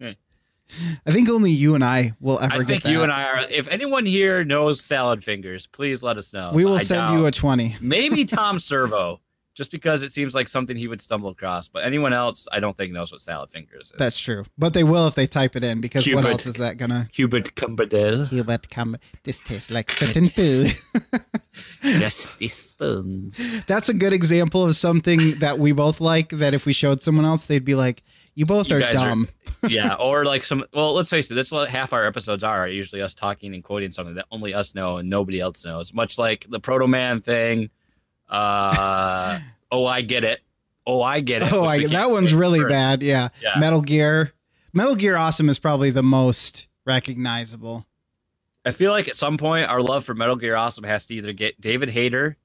I 0.00 1.10
think 1.10 1.28
only 1.28 1.50
you 1.50 1.74
and 1.74 1.84
I 1.84 2.14
will 2.20 2.38
ever 2.40 2.54
I 2.54 2.58
get 2.58 2.66
think 2.66 2.82
that. 2.84 2.92
you 2.92 3.02
and 3.02 3.12
I 3.12 3.24
are. 3.24 3.40
If 3.50 3.68
anyone 3.68 4.06
here 4.06 4.42
knows 4.42 4.80
salad 4.80 5.22
fingers, 5.22 5.66
please 5.66 6.02
let 6.02 6.16
us 6.16 6.32
know. 6.32 6.50
we 6.54 6.64
will 6.64 6.76
I 6.76 6.82
send 6.82 7.08
doubt- 7.08 7.18
you 7.18 7.26
a 7.26 7.30
20. 7.30 7.76
maybe 7.80 8.24
Tom 8.26 8.58
Servo, 8.58 9.20
just 9.54 9.70
because 9.70 10.02
it 10.02 10.12
seems 10.12 10.34
like 10.34 10.48
something 10.48 10.76
he 10.76 10.88
would 10.88 11.02
stumble 11.02 11.28
across. 11.30 11.68
But 11.68 11.84
anyone 11.84 12.12
else, 12.12 12.48
I 12.50 12.60
don't 12.60 12.76
think 12.76 12.92
knows 12.92 13.12
what 13.12 13.20
salad 13.20 13.50
fingers 13.50 13.90
is. 13.90 13.98
That's 13.98 14.18
true. 14.18 14.44
But 14.56 14.72
they 14.74 14.84
will 14.84 15.06
if 15.06 15.14
they 15.14 15.26
type 15.26 15.56
it 15.56 15.64
in 15.64 15.80
because 15.80 16.08
what 16.08 16.24
else 16.24 16.46
is 16.46 16.54
that 16.54 16.78
gonna 16.78 17.08
Hubert 17.12 17.54
Cumberdale. 17.54 18.26
Hubert 18.26 18.70
come 18.70 18.96
this 19.24 19.40
tastes 19.40 19.70
like 19.70 19.90
certain 19.90 20.28
food. 20.28 20.72
Just 21.82 22.38
these 22.38 22.54
spoons. 22.54 23.40
That's 23.66 23.88
a 23.88 23.94
good 23.94 24.12
example 24.12 24.64
of 24.64 24.76
something 24.76 25.38
that 25.40 25.58
we 25.58 25.72
both 25.72 26.00
like 26.00 26.30
that 26.30 26.54
if 26.54 26.66
we 26.66 26.72
showed 26.72 27.02
someone 27.02 27.24
else 27.24 27.46
they'd 27.46 27.64
be 27.64 27.74
like, 27.74 28.02
You 28.34 28.46
both 28.46 28.68
You 28.68 28.76
are 28.76 28.80
guys 28.80 28.96
are- 28.96 29.08
dumb. 29.08 29.28
yeah, 29.68 29.94
or 29.94 30.24
like 30.24 30.42
some. 30.44 30.64
Well, 30.72 30.94
let's 30.94 31.10
face 31.10 31.30
it. 31.30 31.34
This 31.34 31.48
is 31.48 31.52
what 31.52 31.68
half 31.68 31.92
our 31.92 32.04
episodes 32.06 32.42
are. 32.42 32.66
Usually 32.66 33.00
us 33.02 33.14
talking 33.14 33.54
and 33.54 33.62
quoting 33.62 33.92
something 33.92 34.14
that 34.16 34.24
only 34.32 34.54
us 34.54 34.74
know 34.74 34.96
and 34.96 35.08
nobody 35.08 35.38
else 35.40 35.64
knows. 35.64 35.92
Much 35.94 36.18
like 36.18 36.46
the 36.48 36.58
Proto 36.58 36.86
Man 36.88 37.20
thing. 37.20 37.70
Uh, 38.32 39.38
oh, 39.70 39.86
I 39.86 40.00
get 40.00 40.24
it. 40.24 40.40
Oh, 40.86 41.02
I 41.02 41.20
get 41.20 41.42
it. 41.42 41.52
oh 41.52 41.64
I, 41.64 41.78
we 41.78 41.86
that 41.86 42.10
one's 42.10 42.34
really 42.34 42.60
first. 42.60 42.70
bad. 42.70 43.02
Yeah. 43.02 43.28
Yeah. 43.40 43.58
Metal 43.58 43.82
Gear. 43.82 44.32
Metal 44.72 44.96
Gear 44.96 45.16
Awesome 45.16 45.48
is 45.48 45.58
probably 45.58 45.90
the 45.90 46.02
most 46.02 46.66
recognizable. 46.84 47.86
I 48.64 48.70
feel 48.70 48.92
like 48.92 49.08
at 49.08 49.16
some 49.16 49.36
point 49.36 49.68
our 49.68 49.82
love 49.82 50.04
for 50.04 50.14
Metal 50.14 50.36
Gear 50.36 50.56
Awesome 50.56 50.84
has 50.84 51.06
to 51.06 51.14
either 51.14 51.32
get 51.32 51.60
David 51.60 51.90
Hayter 51.90 52.36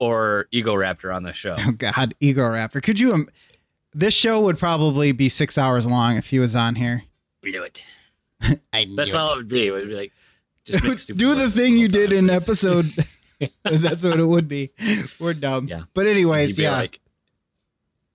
or 0.00 0.48
Egoraptor 0.52 1.14
on 1.14 1.22
the 1.22 1.32
show. 1.32 1.54
Oh 1.58 1.72
god, 1.72 2.14
Egoraptor. 2.20 2.82
Could 2.82 2.98
you 2.98 3.12
um, 3.12 3.28
this 3.94 4.14
show 4.14 4.40
would 4.40 4.58
probably 4.58 5.12
be 5.12 5.28
six 5.28 5.56
hours 5.56 5.86
long 5.86 6.16
if 6.16 6.30
he 6.30 6.38
was 6.38 6.54
on 6.54 6.74
here. 6.74 7.04
Blew 7.42 7.62
it. 7.62 7.82
I 8.72 8.86
That's 8.96 9.14
all 9.14 9.32
it 9.32 9.36
would 9.36 9.48
be. 9.48 9.68
It 9.68 9.70
would 9.70 9.88
be 9.88 9.94
like 9.94 10.12
just 10.64 11.08
do 11.16 11.34
the 11.34 11.50
thing 11.50 11.76
you 11.76 11.88
did 11.88 12.12
in 12.12 12.28
episode. 12.30 12.92
That's 13.64 14.04
what 14.04 14.18
it 14.18 14.24
would 14.24 14.48
be. 14.48 14.70
We're 15.20 15.34
dumb. 15.34 15.68
Yeah. 15.68 15.82
But 15.94 16.06
anyways, 16.06 16.58
yeah, 16.58 16.72
like, 16.72 17.00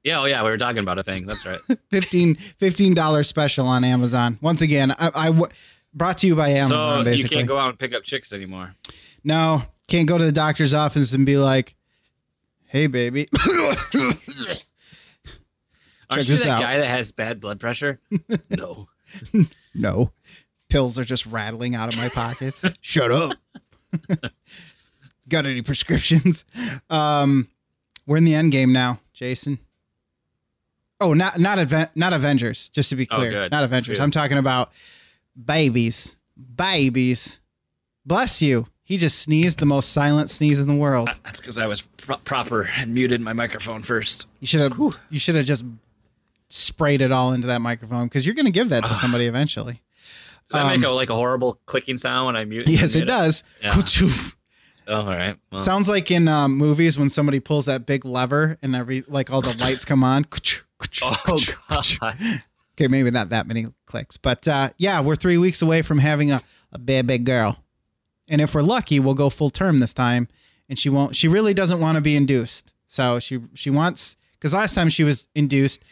yeah, 0.04 0.20
oh 0.22 0.26
yeah, 0.26 0.44
we 0.44 0.50
were 0.50 0.58
talking 0.58 0.80
about 0.80 1.00
a 1.00 1.04
thing. 1.04 1.26
That's 1.26 1.46
right. 1.46 1.60
15 2.60 2.94
dollars 2.94 3.28
special 3.28 3.66
on 3.68 3.84
Amazon. 3.84 4.38
Once 4.42 4.62
again, 4.62 4.92
I, 4.92 5.12
I 5.16 5.26
w- 5.28 5.48
brought 5.94 6.18
to 6.20 6.28
you 6.28 6.36
by 6.36 6.50
Amazon. 6.50 7.06
so 7.06 7.12
you 7.12 7.30
can't 7.30 7.48
go 7.48 7.58
out 7.58 7.70
and 7.70 7.80
pick 7.80 7.94
up 7.94 8.04
chicks 8.04 8.34
anymore. 8.34 8.76
no, 9.24 9.64
can't 9.88 10.08
go 10.08 10.18
to 10.18 10.26
the 10.26 10.32
doctor's 10.32 10.74
office 10.74 11.14
and 11.14 11.26
be 11.26 11.38
like, 11.38 11.76
"Hey, 12.66 12.88
baby." 12.88 13.30
Aren't 16.10 16.28
Check 16.28 16.30
you 16.30 16.38
that 16.44 16.48
out. 16.48 16.62
guy 16.62 16.78
that 16.78 16.86
has 16.88 17.12
bad 17.12 17.40
blood 17.40 17.60
pressure? 17.60 18.00
no. 18.50 18.88
no, 19.74 20.12
pills 20.70 21.00
are 21.00 21.06
just 21.06 21.26
rattling 21.26 21.76
out 21.76 21.90
of 21.92 21.98
my 21.98 22.10
pockets. 22.10 22.64
Shut 22.82 23.12
up. 23.12 23.32
Got 25.30 25.46
any 25.46 25.62
prescriptions? 25.64 26.44
Um, 26.90 27.48
we're 28.06 28.18
in 28.18 28.26
the 28.26 28.36
end 28.36 28.52
game 28.52 28.72
now, 28.74 29.00
Jason. 29.14 29.60
Oh, 31.02 31.14
not 31.14 31.40
not 31.40 31.60
Aven- 31.60 31.90
not 31.96 32.14
Avengers. 32.14 32.70
Just 32.70 32.90
to 32.92 32.96
be 32.96 33.08
Oh, 33.12 33.16
clear, 33.18 33.32
good. 33.32 33.52
not 33.52 33.64
Avengers. 33.64 33.98
Good. 33.98 34.04
I'm 34.04 34.12
talking 34.12 34.38
about 34.38 34.72
babies, 35.46 36.16
babies. 36.56 37.40
Bless 38.06 38.42
you. 38.42 38.68
He 38.86 38.98
just 38.98 39.20
sneezed 39.20 39.60
the 39.60 39.66
most 39.66 39.90
silent 39.94 40.30
sneeze 40.30 40.60
in 40.60 40.68
the 40.68 40.76
world. 40.76 41.10
That's 41.24 41.40
because 41.40 41.58
I 41.58 41.68
was 41.68 41.82
pro- 41.82 42.18
proper 42.18 42.70
and 42.78 42.94
muted 42.94 43.22
my 43.22 43.34
microphone 43.34 43.82
first. 43.82 44.28
You 44.40 44.48
should 44.48 44.60
have 44.60 44.78
you 45.10 45.20
should 45.20 45.36
have 45.36 45.46
just 45.46 45.64
sprayed 46.50 47.02
it 47.02 47.12
all 47.12 47.34
into 47.34 47.48
that 47.48 47.60
microphone 47.62 48.06
because 48.08 48.26
you're 48.26 48.36
going 48.36 48.46
to 48.46 48.52
give 48.52 48.70
that 48.70 48.86
to 48.86 48.94
somebody 48.94 49.26
eventually. 49.26 49.82
Does 50.50 50.54
that 50.60 50.66
Um, 50.66 50.80
make 50.80 50.86
a 50.86 50.90
like 50.92 51.10
a 51.10 51.16
horrible 51.16 51.60
clicking 51.66 51.98
sound 51.98 52.28
when 52.28 52.36
I 52.36 52.44
mute? 52.46 52.68
Yes, 52.68 52.94
mute 52.96 53.04
it 53.04 53.08
does. 53.08 53.44
Yeah. 53.62 53.82
Oh, 54.88 55.02
all 55.02 55.06
right. 55.06 55.38
Well, 55.52 55.62
Sounds 55.62 55.88
like 55.90 56.12
in 56.12 56.28
um, 56.28 56.58
movies 56.58 56.98
when 56.98 57.10
somebody 57.10 57.40
pulls 57.40 57.66
that 57.66 57.86
big 57.86 58.06
lever 58.06 58.58
and 58.62 58.76
every 58.76 59.04
like 59.08 59.32
all 59.32 59.42
the 59.42 59.56
lights 59.60 59.86
come 59.86 60.04
on. 60.04 60.26
oh 61.02 61.40
god. 61.70 61.86
Okay, 62.76 62.88
maybe 62.88 63.12
not 63.12 63.30
that 63.30 63.46
many 63.46 63.68
clicks, 63.86 64.18
but 64.18 64.48
uh, 64.48 64.72
yeah, 64.78 65.00
we're 65.00 65.16
three 65.16 65.38
weeks 65.38 65.62
away 65.62 65.84
from 65.84 66.00
having 66.00 66.32
a, 66.32 66.42
a 66.72 66.80
baby 66.80 67.20
girl, 67.20 67.60
and 68.28 68.42
if 68.42 68.56
we're 68.56 68.64
lucky, 68.64 69.00
we'll 69.00 69.14
go 69.14 69.30
full 69.30 69.52
term 69.52 69.80
this 69.80 69.94
time. 69.94 70.28
And 70.68 70.80
she 70.80 70.90
won't. 70.90 71.16
She 71.16 71.28
really 71.28 71.54
doesn't 71.54 71.80
want 71.80 71.98
to 71.98 72.02
be 72.02 72.16
induced, 72.16 72.74
so 72.88 73.20
she 73.20 73.40
she 73.54 73.70
wants 73.70 74.18
because 74.34 74.56
last 74.56 74.74
time 74.74 74.90
she 74.90 75.04
was 75.04 75.28
induced 75.36 75.84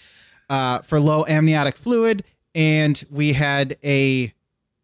uh, 0.49 0.79
for 0.79 0.99
low 0.99 1.23
amniotic 1.27 1.77
fluid, 1.77 2.23
and 2.55 3.05
we 3.11 3.33
had 3.33 3.77
a 3.83 4.33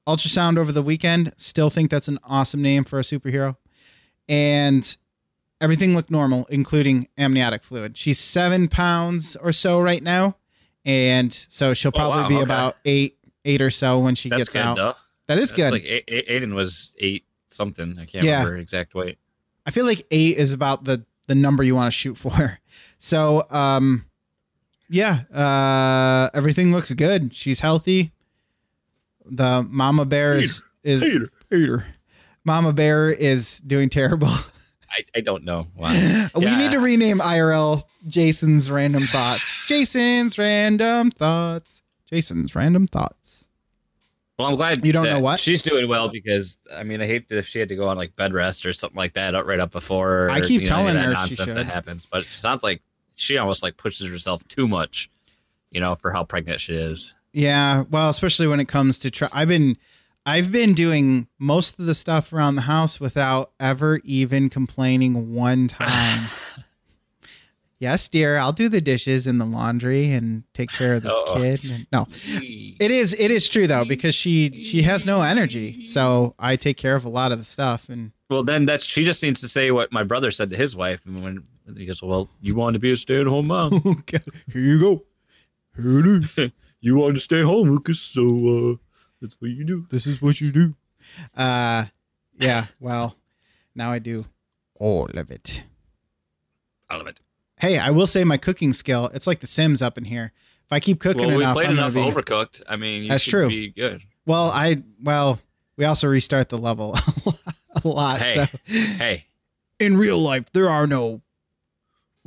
ultrasound 0.07 0.59
over 0.59 0.71
the 0.71 0.83
weekend. 0.83 1.33
Still 1.37 1.71
think 1.71 1.89
that's 1.89 2.07
an 2.07 2.19
awesome 2.23 2.61
name 2.61 2.83
for 2.83 2.99
a 2.99 3.01
superhero. 3.01 3.57
And 4.29 4.97
everything 5.61 5.95
looked 5.95 6.11
normal, 6.11 6.45
including 6.49 7.07
amniotic 7.17 7.63
fluid. 7.63 7.97
She's 7.97 8.19
seven 8.19 8.67
pounds 8.67 9.35
or 9.37 9.51
so 9.51 9.79
right 9.81 10.03
now, 10.03 10.35
and 10.85 11.33
so 11.33 11.73
she'll 11.73 11.89
Oh, 11.95 11.97
probably 11.97 12.23
wow, 12.23 12.27
be 12.29 12.35
okay. 12.35 12.43
about 12.43 12.77
eight, 12.85 13.17
eight 13.45 13.61
or 13.61 13.69
so 13.71 13.99
when 13.99 14.15
she 14.15 14.29
That's 14.29 14.41
gets 14.41 14.53
good 14.53 14.59
out. 14.61 14.75
though. 14.77 14.93
That 15.27 15.37
is 15.39 15.49
That's 15.49 15.57
good. 15.57 15.71
Like 15.71 15.83
A- 15.83 16.13
A- 16.33 16.39
Aiden 16.39 16.53
was 16.53 16.93
eight 16.99 17.25
something. 17.49 17.97
I 17.99 18.05
can't 18.05 18.23
Yeah. 18.23 18.39
remember 18.39 18.57
exact 18.57 18.93
weight. 18.95 19.17
I 19.65 19.71
feel 19.71 19.85
like 19.85 20.05
eight 20.11 20.37
is 20.37 20.53
about 20.53 20.83
the 20.85 21.05
the 21.27 21.35
number 21.35 21.61
you 21.63 21.75
want 21.75 21.87
to 21.87 21.97
shoot 21.97 22.17
for. 22.17 22.59
So, 22.99 23.45
um, 23.51 24.05
yeah, 24.89 25.25
uh, 25.31 26.31
everything 26.35 26.71
looks 26.71 26.91
good. 26.93 27.31
She's 27.35 27.59
healthy. 27.59 28.11
The 29.25 29.61
mama 29.69 30.05
bear 30.05 30.35
is 30.37 30.63
is 30.83 31.01
Peter. 31.01 31.29
Peter. 31.49 31.85
Mama 32.47 32.71
bear 32.73 33.11
is 33.11 33.59
doing 33.59 33.89
terrible. 33.89 34.29
I, 34.89 35.03
I 35.15 35.19
don't 35.19 35.43
know 35.43 35.67
why. 35.75 36.29
we 36.33 36.43
Yeah. 36.45 36.57
need 36.57 36.71
to 36.71 36.79
rename 36.79 37.19
IRL 37.19 37.83
Jason's 38.07 38.71
random 38.71 39.05
thoughts. 39.07 39.43
Jason's 39.67 40.37
random 40.37 41.11
thoughts. 41.11 41.83
Jason's 42.09 42.55
random 42.55 42.87
thoughts. 42.87 43.45
Well, 44.39 44.47
I'm 44.47 44.55
glad 44.55 44.85
You 44.85 44.93
don't 44.93 45.03
know 45.05 45.19
what? 45.19 45.39
she's 45.41 45.61
doing 45.61 45.89
well 45.89 46.07
because 46.09 46.57
I 46.73 46.83
mean 46.83 47.01
I 47.01 47.05
hate 47.05 47.27
that 47.29 47.37
if 47.37 47.47
she 47.47 47.59
had 47.59 47.67
to 47.69 47.75
go 47.75 47.87
on 47.89 47.97
like 47.97 48.15
bed 48.15 48.33
rest 48.33 48.65
or 48.65 48.71
something 48.71 48.95
like 48.95 49.13
that 49.15 49.33
right 49.45 49.59
up 49.59 49.71
before. 49.71 50.29
I 50.29 50.39
keep 50.39 50.61
you 50.61 50.69
know, 50.69 50.75
any 50.77 50.87
of 50.87 50.93
telling 50.93 50.95
that 50.95 51.03
her 51.05 51.27
she 51.27 51.35
nonsense 51.35 51.53
that 51.55 51.65
happens, 51.65 52.07
but 52.09 52.21
it 52.21 52.27
sounds 52.29 52.63
like 52.63 52.81
she 53.15 53.37
almost 53.37 53.61
like 53.61 53.75
pushes 53.75 54.07
herself 54.09 54.47
too 54.47 54.67
much, 54.69 55.09
you 55.71 55.81
know, 55.81 55.95
for 55.95 56.11
how 56.11 56.23
pregnant 56.23 56.61
she 56.61 56.75
is. 56.75 57.13
Yeah, 57.33 57.83
well, 57.91 58.09
especially 58.09 58.47
when 58.47 58.59
it 58.61 58.67
comes 58.69 58.97
to 58.99 59.11
try. 59.11 59.27
I've 59.33 59.47
been, 59.49 59.75
I've 60.27 60.51
been 60.51 60.73
doing 60.73 61.27
most 61.39 61.79
of 61.79 61.85
the 61.85 61.95
stuff 61.95 62.33
around 62.33 62.55
the 62.55 62.63
house 62.63 62.99
without 62.99 63.51
ever 63.61 64.01
even 64.03 64.49
complaining 64.49 65.33
one 65.33 65.67
time. 65.69 66.27
yes, 67.79 68.09
dear, 68.09 68.35
I'll 68.37 68.51
do 68.51 68.67
the 68.67 68.81
dishes 68.81 69.25
and 69.25 69.39
the 69.39 69.45
laundry 69.45 70.11
and 70.11 70.43
take 70.53 70.69
care 70.69 70.95
of 70.95 71.03
the 71.03 71.13
Uh-oh. 71.15 71.35
kid. 71.35 71.63
And, 71.71 71.87
no, 71.93 72.07
it 72.25 72.91
is, 72.91 73.15
it 73.17 73.31
is 73.31 73.47
true 73.47 73.67
though 73.67 73.85
because 73.85 74.15
she 74.15 74.51
she 74.63 74.81
has 74.81 75.05
no 75.05 75.21
energy, 75.21 75.85
so 75.85 76.35
I 76.37 76.57
take 76.57 76.75
care 76.75 76.95
of 76.97 77.05
a 77.05 77.09
lot 77.09 77.31
of 77.31 77.39
the 77.39 77.45
stuff. 77.45 77.87
And 77.87 78.11
Well, 78.29 78.43
then 78.43 78.65
that's 78.65 78.83
she 78.83 79.03
just 79.05 79.23
needs 79.23 79.39
to 79.41 79.47
say 79.47 79.71
what 79.71 79.93
my 79.93 80.03
brother 80.03 80.29
said 80.31 80.49
to 80.49 80.57
his 80.57 80.75
wife, 80.75 80.99
and 81.05 81.23
when 81.23 81.43
he 81.77 81.85
goes, 81.85 82.01
"Well, 82.03 82.29
you 82.41 82.53
want 82.53 82.73
to 82.73 82.79
be 82.79 82.91
a 82.91 82.97
stay-at-home 82.97 83.47
mom. 83.47 83.73
okay, 83.85 84.19
here 84.51 84.61
you 84.61 84.79
go. 84.79 85.03
Here 85.77 85.99
it 85.99 86.29
is. 86.37 86.51
you 86.81 86.95
want 86.97 87.15
to 87.15 87.21
stay 87.21 87.41
home, 87.43 87.69
Lucas. 87.71 88.01
So 88.01 88.23
uh, 88.23 88.75
that's 89.21 89.35
what 89.39 89.51
you 89.51 89.63
do." 89.63 89.85
This 89.89 90.07
is 90.07 90.21
what 90.21 90.41
you 90.41 90.51
do. 90.51 90.75
Uh, 91.35 91.85
yeah. 92.39 92.67
Well, 92.79 93.15
now 93.75 93.91
I 93.91 93.99
do 93.99 94.25
all 94.75 95.05
of 95.05 95.31
it. 95.31 95.63
All 96.89 97.01
of 97.01 97.07
it. 97.07 97.19
Hey, 97.59 97.79
I 97.79 97.89
will 97.89 98.07
say 98.07 98.23
my 98.23 98.37
cooking 98.37 98.71
skill, 98.73 99.09
it's 99.13 99.25
like 99.25 99.39
the 99.39 99.47
Sims 99.47 99.81
up 99.81 99.97
in 99.97 100.05
here. 100.05 100.31
If 100.65 100.71
I 100.71 100.79
keep 100.79 100.99
cooking 100.99 101.27
well, 101.27 101.37
we 101.37 101.43
enough, 101.43 101.55
played 101.55 101.67
I'm 101.67 101.77
enough 101.77 101.93
be. 101.93 102.01
Overcooked. 102.01 102.61
I 102.67 102.75
mean, 102.75 103.03
you 103.03 103.09
That's 103.09 103.23
should 103.23 103.31
true. 103.31 103.47
Be 103.47 103.69
good. 103.69 104.01
Well, 104.25 104.51
I 104.51 104.83
well, 105.01 105.39
we 105.77 105.85
also 105.85 106.07
restart 106.07 106.49
the 106.49 106.57
level 106.57 106.95
a 107.83 107.87
lot. 107.87 108.21
Hey. 108.21 108.35
So 108.35 108.73
Hey, 108.97 109.25
in 109.79 109.97
real 109.97 110.19
life, 110.19 110.51
there 110.51 110.69
are 110.69 110.85
no 110.85 111.21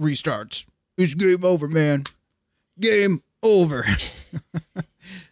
restarts. 0.01 0.65
It's 0.97 1.15
game 1.15 1.45
over, 1.45 1.69
man. 1.69 2.05
Game 2.79 3.23
over. 3.43 3.87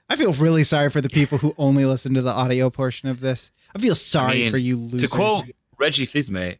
I 0.08 0.16
feel 0.16 0.32
really 0.34 0.64
sorry 0.64 0.90
for 0.90 1.00
the 1.00 1.08
people 1.08 1.38
who 1.38 1.54
only 1.58 1.84
listen 1.84 2.14
to 2.14 2.22
the 2.22 2.32
audio 2.32 2.70
portion 2.70 3.08
of 3.08 3.20
this. 3.20 3.50
I 3.74 3.78
feel 3.78 3.94
sorry 3.94 4.42
mean, 4.42 4.50
for 4.50 4.56
you 4.56 4.76
losers. 4.76 5.10
to 5.10 5.16
quote 5.16 5.44
Reggie 5.78 6.06
Fils-Aimé, 6.06 6.58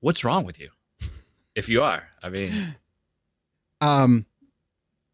"What's 0.00 0.24
wrong 0.24 0.44
with 0.44 0.58
you?" 0.58 0.70
If 1.54 1.68
you 1.68 1.82
are, 1.82 2.04
I 2.22 2.30
mean, 2.30 2.76
um, 3.80 4.24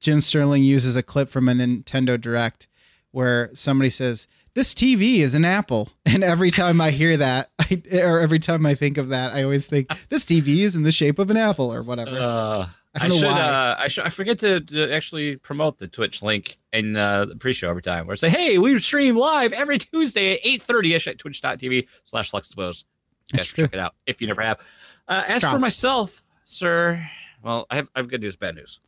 Jim 0.00 0.20
Sterling 0.20 0.62
uses 0.62 0.94
a 0.94 1.02
clip 1.02 1.28
from 1.28 1.48
a 1.48 1.52
Nintendo 1.52 2.20
Direct 2.20 2.68
where 3.10 3.50
somebody 3.54 3.90
says, 3.90 4.28
"This 4.54 4.72
TV 4.72 5.18
is 5.18 5.34
an 5.34 5.44
apple," 5.44 5.90
and 6.06 6.22
every 6.22 6.52
time 6.52 6.80
I 6.80 6.92
hear 6.92 7.16
that, 7.16 7.50
I, 7.58 7.82
or 7.92 8.20
every 8.20 8.38
time 8.38 8.64
I 8.64 8.76
think 8.76 8.98
of 8.98 9.08
that, 9.08 9.34
I 9.34 9.42
always 9.42 9.66
think 9.66 9.88
this 10.10 10.24
TV 10.24 10.58
is 10.58 10.76
in 10.76 10.84
the 10.84 10.92
shape 10.92 11.18
of 11.18 11.30
an 11.30 11.36
apple 11.36 11.72
or 11.72 11.82
whatever. 11.82 12.16
uh, 12.16 12.68
I 13.00 13.06
I, 13.06 13.08
should. 13.08 13.24
Uh, 13.24 13.76
I 13.78 13.88
should. 13.88 14.04
I 14.04 14.08
forget 14.08 14.38
to, 14.40 14.60
to 14.60 14.92
actually 14.92 15.36
promote 15.36 15.78
the 15.78 15.88
Twitch 15.88 16.22
link 16.22 16.58
in 16.72 16.96
uh, 16.96 17.26
the 17.26 17.36
pre-show 17.36 17.68
every 17.68 17.82
time. 17.82 18.06
Where 18.06 18.12
I 18.12 18.16
say, 18.16 18.28
"Hey, 18.28 18.58
we 18.58 18.78
stream 18.78 19.16
live 19.16 19.52
every 19.52 19.78
Tuesday 19.78 20.34
at 20.34 20.40
eight 20.44 20.62
thirty 20.62 20.94
ish 20.94 21.06
at 21.06 21.18
Twitch.tv/slash 21.18 22.30
Fluxtapose." 22.30 22.84
You 23.32 23.38
guys 23.38 23.46
should 23.46 23.56
check 23.56 23.74
it 23.74 23.80
out 23.80 23.94
if 24.06 24.20
you 24.20 24.26
never 24.26 24.42
have. 24.42 24.60
Uh, 25.08 25.22
as 25.26 25.38
Strong. 25.38 25.54
for 25.54 25.58
myself, 25.58 26.24
sir, 26.44 27.04
well, 27.42 27.66
I 27.70 27.76
have 27.76 27.90
I 27.94 28.00
have 28.00 28.08
good 28.08 28.20
news, 28.20 28.36
bad 28.36 28.54
news. 28.54 28.80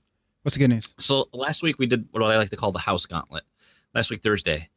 What's 0.43 0.55
the 0.55 0.61
good 0.61 0.71
news? 0.71 0.95
So 0.99 1.29
last 1.33 1.63
week 1.63 1.79
we 1.79 1.87
did 1.87 2.07
what 2.13 2.23
I 2.23 2.37
like 2.37 2.51
to 2.51 2.57
call 2.57 2.73
the 2.73 2.79
house 2.79 3.07
gauntlet. 3.07 3.45
Last 3.95 4.11
week 4.11 4.23
Thursday, 4.23 4.69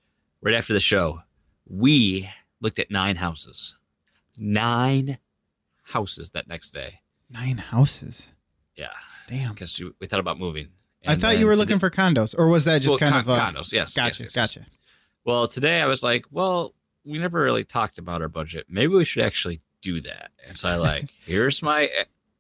right 0.42 0.56
after 0.56 0.74
the 0.74 0.80
show, 0.80 1.22
we 1.68 2.30
looked 2.60 2.80
at 2.80 2.92
nine 2.92 3.16
houses. 3.16 3.76
Nine 4.38 5.18
houses 5.84 6.30
that 6.32 6.48
next 6.48 6.72
day. 6.72 7.02
Nine 7.30 7.58
houses. 7.58 8.32
Yeah, 8.76 8.88
Damn. 9.32 9.54
because 9.54 9.80
we, 10.00 10.08
thought 10.08 10.20
about 10.20 10.38
moving. 10.38 10.68
I 11.08 11.16
thought 11.16 11.40
you 11.40 11.48
were 11.48 11.56
looking 11.56 11.80
for 11.80 11.90
condos, 11.90 12.36
or 12.38 12.48
was 12.48 12.66
that 12.66 12.82
just 12.82 13.00
kind 13.00 13.16
of 13.16 13.28
a 13.28 13.38
condos. 13.38 13.72
Yes, 13.72 13.94
gotcha, 13.94 14.08
yes, 14.08 14.20
yes, 14.20 14.20
yes. 14.20 14.36
gotcha. 14.36 14.66
Well, 15.26 15.48
today 15.48 15.82
I 15.82 15.88
was 15.88 16.04
like, 16.04 16.26
well, 16.32 16.74
we 17.06 17.18
never 17.18 17.42
really 17.42 17.64
talked 17.64 17.98
about 17.98 18.22
our 18.22 18.28
budget. 18.28 18.66
Maybe 18.70 18.94
we 18.94 19.06
should 19.06 19.24
actually 19.24 19.62
do 19.82 20.02
that. 20.02 20.32
And 20.48 20.58
so 20.58 20.70
I 20.70 20.76
like, 20.76 21.10
here's 21.26 21.64
my, 21.64 21.90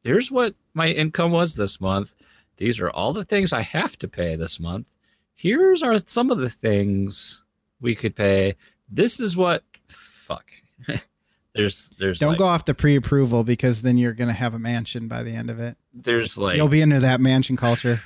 here's 0.04 0.30
what 0.30 0.54
my 0.74 0.90
income 0.90 1.32
was 1.32 1.56
this 1.56 1.80
month. 1.80 2.14
These 2.58 2.80
are 2.80 2.90
all 2.90 3.14
the 3.14 3.26
things 3.26 3.54
I 3.54 3.62
have 3.62 3.98
to 4.00 4.08
pay 4.08 4.36
this 4.36 4.60
month. 4.60 4.86
Here's 5.34 5.82
are 5.82 5.98
some 6.06 6.30
of 6.30 6.38
the 6.38 6.50
things 6.50 7.42
we 7.80 7.96
could 7.96 8.16
pay. 8.16 8.56
This 8.90 9.20
is 9.20 9.36
what, 9.36 9.64
fuck. 9.88 10.46
there's, 11.54 11.92
there's, 12.00 12.20
Don't 12.20 12.30
like, 12.32 12.38
go 12.40 12.46
off 12.46 12.66
the 12.66 12.74
pre-approval 12.74 13.44
because 13.44 13.82
then 13.82 13.98
you're 13.98 14.14
gonna 14.14 14.32
have 14.34 14.54
a 14.54 14.60
mansion 14.60 15.08
by 15.08 15.24
the 15.24 15.32
end 15.32 15.50
of 15.50 15.60
it. 15.60 15.78
there's 15.94 16.38
like, 16.38 16.56
You'll 16.58 16.68
be 16.70 16.82
into 16.82 17.00
that 17.02 17.20
mansion 17.22 17.58
culture. 17.58 18.02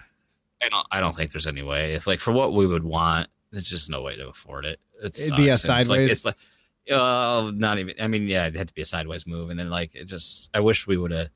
I 0.62 0.69
don't, 0.69 0.88
I 0.91 0.99
don't 0.99 1.15
think 1.15 1.31
there's 1.31 1.45
any 1.47 1.62
way. 1.62 1.93
If 1.93 2.08
like 2.08 2.19
for 2.19 2.31
what 2.31 2.53
we 2.53 2.65
would 2.65 2.84
want, 2.84 3.29
there's 3.51 3.69
just 3.69 3.89
no 3.89 4.01
way 4.01 4.15
to 4.15 4.29
afford 4.29 4.65
it. 4.65 4.79
It 5.03 5.19
It'd 5.19 5.36
be 5.36 5.49
a. 5.49 5.51
And 5.51 5.53
it's 5.53 5.67
like- 5.67 5.86
sideways- 5.86 6.12
It's 6.12 6.25
like, 6.25 6.36
uh, 6.91 7.51
not 7.53 7.77
even. 7.79 7.95
I 7.99 8.08
mean, 8.08 8.27
yeah, 8.27 8.45
it 8.47 8.55
had 8.55 8.67
to 8.67 8.73
be 8.73 8.81
a 8.81 8.86
sideways 8.86 9.25
move, 9.27 9.49
and 9.49 9.60
then 9.60 9.69
like 9.69 9.93
it 9.95 10.05
just. 10.05 10.49
I 10.53 10.60
wish 10.60 10.86
we 10.88 10.97
would 10.97 11.12
have 11.12 11.29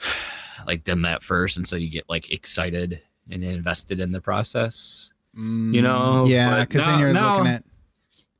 like 0.66 0.84
done 0.84 1.02
that 1.02 1.22
first, 1.22 1.56
and 1.56 1.66
so 1.66 1.76
you 1.76 1.90
get 1.90 2.04
like 2.08 2.30
excited 2.30 3.00
and 3.30 3.42
invested 3.44 4.00
in 4.00 4.12
the 4.12 4.20
process. 4.20 5.10
Mm, 5.36 5.74
You 5.74 5.82
know, 5.82 6.24
yeah, 6.26 6.64
because 6.64 6.84
then 6.86 6.98
you're 6.98 7.12
now- 7.12 7.32
looking 7.36 7.46
at 7.48 7.64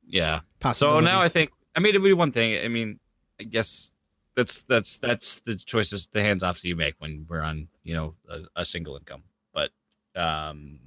Yeah. 0.07 0.41
So 0.73 1.01
now 1.01 1.21
I 1.21 1.29
think. 1.29 1.51
I 1.75 1.81
mean, 1.81 1.91
it'd 1.91 2.03
be 2.03 2.13
one 2.13 2.33
thing. 2.33 2.63
I 2.65 2.69
mean, 2.69 2.99
I 3.41 3.45
guess 3.45 3.93
that's 4.37 4.61
that's 4.63 4.99
that's 4.99 5.41
the 5.41 5.57
choices, 5.57 6.09
the 6.13 6.21
hands 6.23 6.43
offs 6.43 6.65
you 6.65 6.77
make 6.77 6.95
when 6.99 7.27
we're 7.29 7.43
on, 7.43 7.69
you 7.83 7.95
know, 7.95 8.15
a, 8.29 8.61
a 8.63 8.65
single 8.65 8.97
income. 8.97 9.23
But 9.53 9.71
um, 10.15 10.79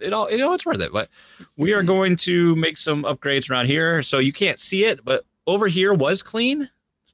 it 0.00 0.12
all 0.12 0.30
you 0.30 0.38
know 0.38 0.52
it's 0.52 0.66
worth 0.66 0.80
it. 0.80 0.92
But 0.92 1.08
we 1.56 1.72
are 1.72 1.82
going 1.82 2.16
to 2.16 2.54
make 2.56 2.78
some 2.78 3.04
upgrades 3.04 3.50
around 3.50 3.66
here, 3.66 4.02
so 4.02 4.18
you 4.18 4.32
can't 4.32 4.58
see 4.58 4.84
it, 4.84 5.04
but 5.04 5.24
over 5.46 5.68
here 5.68 5.94
was 5.94 6.22
clean 6.22 6.68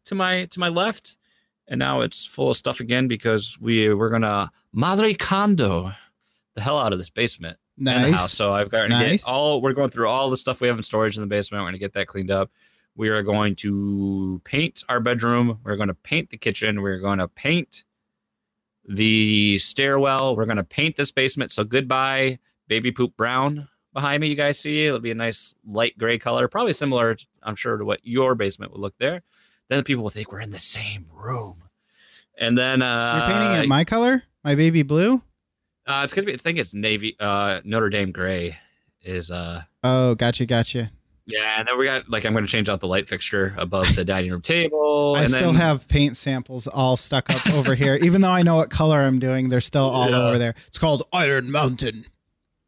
to 0.07 0.14
my 0.14 0.46
to 0.46 0.61
my 0.61 0.68
left, 0.68 1.16
and 1.68 1.78
now 1.78 2.00
it's 2.00 2.24
full 2.24 2.50
of 2.50 2.57
stuff 2.57 2.81
again 2.81 3.09
because 3.09 3.59
we 3.61 3.92
we're 3.94 4.11
gonna 4.11 4.50
Marie 4.72 5.14
Kondo 5.14 5.92
the 6.55 6.61
hell 6.61 6.78
out 6.78 6.92
of 6.92 6.98
this 6.98 7.11
basement 7.11 7.59
in 7.78 7.85
the 7.85 7.92
house. 7.92 8.11
nice. 8.11 8.33
So 8.33 8.52
I've 8.52 8.70
got 8.70 8.88
Nice. 8.88 9.24
all. 9.24 9.61
We're 9.62 9.72
going 9.72 9.90
through 9.90 10.09
all 10.09 10.31
the 10.31 10.37
stuff 10.37 10.61
we 10.61 10.68
have 10.68 10.76
in 10.76 10.83
storage 10.83 11.16
in 11.16 11.22
the 11.22 11.26
basement. 11.26 11.61
We're 11.62 11.64
going 11.66 11.72
to 11.74 11.78
get 11.78 11.94
that 11.94 12.07
cleaned 12.07 12.31
up. 12.31 12.50
We 12.94 13.09
are 13.09 13.22
going 13.22 13.55
to 13.57 14.40
paint 14.44 14.85
our 14.88 15.00
bedroom. 15.00 15.59
We're 15.64 15.76
going 15.76 15.88
to 15.88 15.94
paint 15.94 16.31
the 16.31 16.37
kitchen. 16.37 16.83
We're 16.83 16.98
going 16.98 17.18
to 17.18 17.28
paint 17.28 17.85
the 18.87 19.59
stairwell. 19.59 20.37
We're 20.37 20.44
going 20.46 20.57
to 20.59 20.64
paint 20.64 20.96
this 20.96 21.11
basement. 21.11 21.52
So 21.52 21.64
goodbye, 21.64 22.38
baby 22.68 22.92
poop 22.92 23.16
brown 23.16 23.68
behind 23.92 24.20
me. 24.20 24.28
You 24.28 24.35
guys 24.35 24.59
see 24.59 24.87
it'll 24.87 24.98
be 25.00 25.11
a 25.11 25.14
nice 25.14 25.55
light 25.66 25.96
gray 25.98 26.18
color, 26.18 26.48
probably 26.48 26.72
similar, 26.72 27.16
I'm 27.42 27.57
sure, 27.57 27.76
to 27.76 27.85
what 27.85 28.00
your 28.02 28.35
basement 28.35 28.72
would 28.72 28.81
look 28.81 28.94
there. 28.98 29.22
Then 29.68 29.85
people 29.85 30.02
will 30.02 30.11
think 30.11 30.33
we're 30.33 30.40
in 30.40 30.50
the 30.50 30.59
same 30.59 31.07
room. 31.12 31.62
And 32.38 32.59
then 32.59 32.83
uh, 32.83 33.26
You're 33.28 33.38
painting 33.38 33.64
it 33.64 33.68
my 33.68 33.85
color, 33.85 34.22
my 34.44 34.55
baby 34.55 34.83
blue. 34.83 35.22
uh, 35.87 36.02
it's 36.05 36.12
gonna 36.12 36.26
be. 36.26 36.35
I 36.35 36.37
think 36.37 36.59
it's 36.59 36.74
navy. 36.74 37.16
Uh, 37.20 37.61
Notre 37.64 37.88
Dame 37.88 38.11
gray 38.11 38.59
is. 39.02 39.31
Uh, 39.31 39.62
Oh, 39.85 40.14
gotcha, 40.14 40.46
gotcha. 40.46 40.90
Yeah, 41.26 41.58
and 41.58 41.68
then 41.68 41.78
we 41.78 41.87
got 41.87 42.08
like 42.08 42.24
I'm 42.24 42.35
gonna 42.35 42.46
change 42.46 42.68
out 42.68 42.80
the 42.80 42.87
light 42.88 43.08
fixture 43.08 43.54
above 43.58 43.94
the 43.94 44.04
dining 44.04 44.30
room 44.30 44.42
table. 44.42 45.14
I 45.18 45.26
still 45.26 45.52
then, 45.52 45.54
have 45.56 45.87
paint 45.88 46.16
samples 46.16 46.66
all 46.66 46.96
stuck 46.96 47.30
up 47.30 47.46
over 47.50 47.74
here, 47.74 47.96
even 47.96 48.20
though 48.22 48.30
I 48.30 48.42
know 48.42 48.56
what 48.56 48.70
color 48.70 49.00
I'm 49.00 49.18
doing. 49.18 49.48
They're 49.48 49.61
still 49.61 49.88
all 49.88 50.11
Yeah. 50.11 50.22
over 50.26 50.38
there. 50.38 50.54
It's 50.68 50.78
called 50.78 51.06
Iron 51.12 51.50
Mountain. 51.50 52.06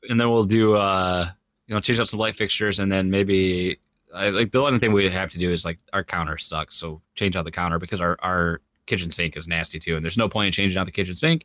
and 0.08 0.20
then 0.20 0.30
we'll 0.30 0.44
do. 0.44 0.74
Uh, 0.74 1.30
you 1.66 1.74
know, 1.74 1.80
change 1.80 1.98
out 1.98 2.08
some 2.08 2.20
light 2.20 2.36
fixtures, 2.36 2.78
and 2.78 2.92
then 2.92 3.10
maybe 3.10 3.78
I, 4.14 4.28
like 4.28 4.52
the 4.52 4.60
only 4.60 4.78
thing 4.78 4.92
we 4.92 5.08
have 5.08 5.30
to 5.30 5.38
do 5.38 5.50
is 5.50 5.64
like 5.64 5.78
our 5.94 6.04
counter 6.04 6.36
sucks, 6.38 6.76
so 6.76 7.00
change 7.14 7.36
out 7.36 7.44
the 7.46 7.50
counter 7.50 7.78
because 7.78 8.00
our 8.00 8.16
our 8.20 8.60
kitchen 8.86 9.10
sink 9.10 9.34
is 9.36 9.48
nasty 9.48 9.78
too, 9.80 9.96
and 9.96 10.04
there's 10.04 10.18
no 10.18 10.28
point 10.28 10.46
in 10.48 10.52
changing 10.52 10.78
out 10.78 10.84
the 10.84 10.92
kitchen 10.92 11.16
sink. 11.16 11.44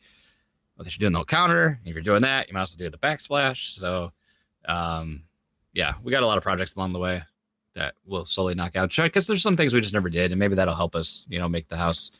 Unless 0.77 0.95
you're 0.97 1.01
doing 1.01 1.13
the 1.13 1.19
whole 1.19 1.25
counter, 1.25 1.79
if 1.85 1.93
you're 1.93 2.03
doing 2.03 2.21
that, 2.23 2.47
you 2.49 2.53
might 2.53 2.61
as 2.63 2.71
well 2.77 2.85
do 2.85 2.89
the 2.89 2.97
backsplash. 2.97 3.71
So, 3.71 4.11
um, 4.67 5.23
yeah, 5.73 5.93
we 6.03 6.11
got 6.11 6.23
a 6.23 6.27
lot 6.27 6.37
of 6.37 6.43
projects 6.43 6.75
along 6.75 6.93
the 6.93 6.99
way 6.99 7.23
that 7.75 7.93
we'll 8.05 8.25
slowly 8.25 8.55
knock 8.55 8.75
out. 8.75 8.93
Because 8.95 9.27
there's 9.27 9.41
some 9.43 9.55
things 9.55 9.73
we 9.73 9.81
just 9.81 9.93
never 9.93 10.09
did, 10.09 10.31
and 10.31 10.39
maybe 10.39 10.55
that'll 10.55 10.75
help 10.75 10.95
us, 10.95 11.25
you 11.29 11.39
know, 11.39 11.47
make 11.47 11.67
the 11.67 11.77
house 11.77 12.11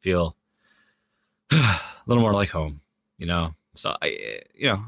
feel 0.00 0.36
a 1.50 1.80
little 2.06 2.22
more 2.22 2.34
like 2.34 2.50
home. 2.50 2.80
You 3.16 3.26
know, 3.26 3.54
so 3.74 3.96
I, 4.00 4.08
eh, 4.10 4.40
you 4.54 4.66
know, 4.68 4.84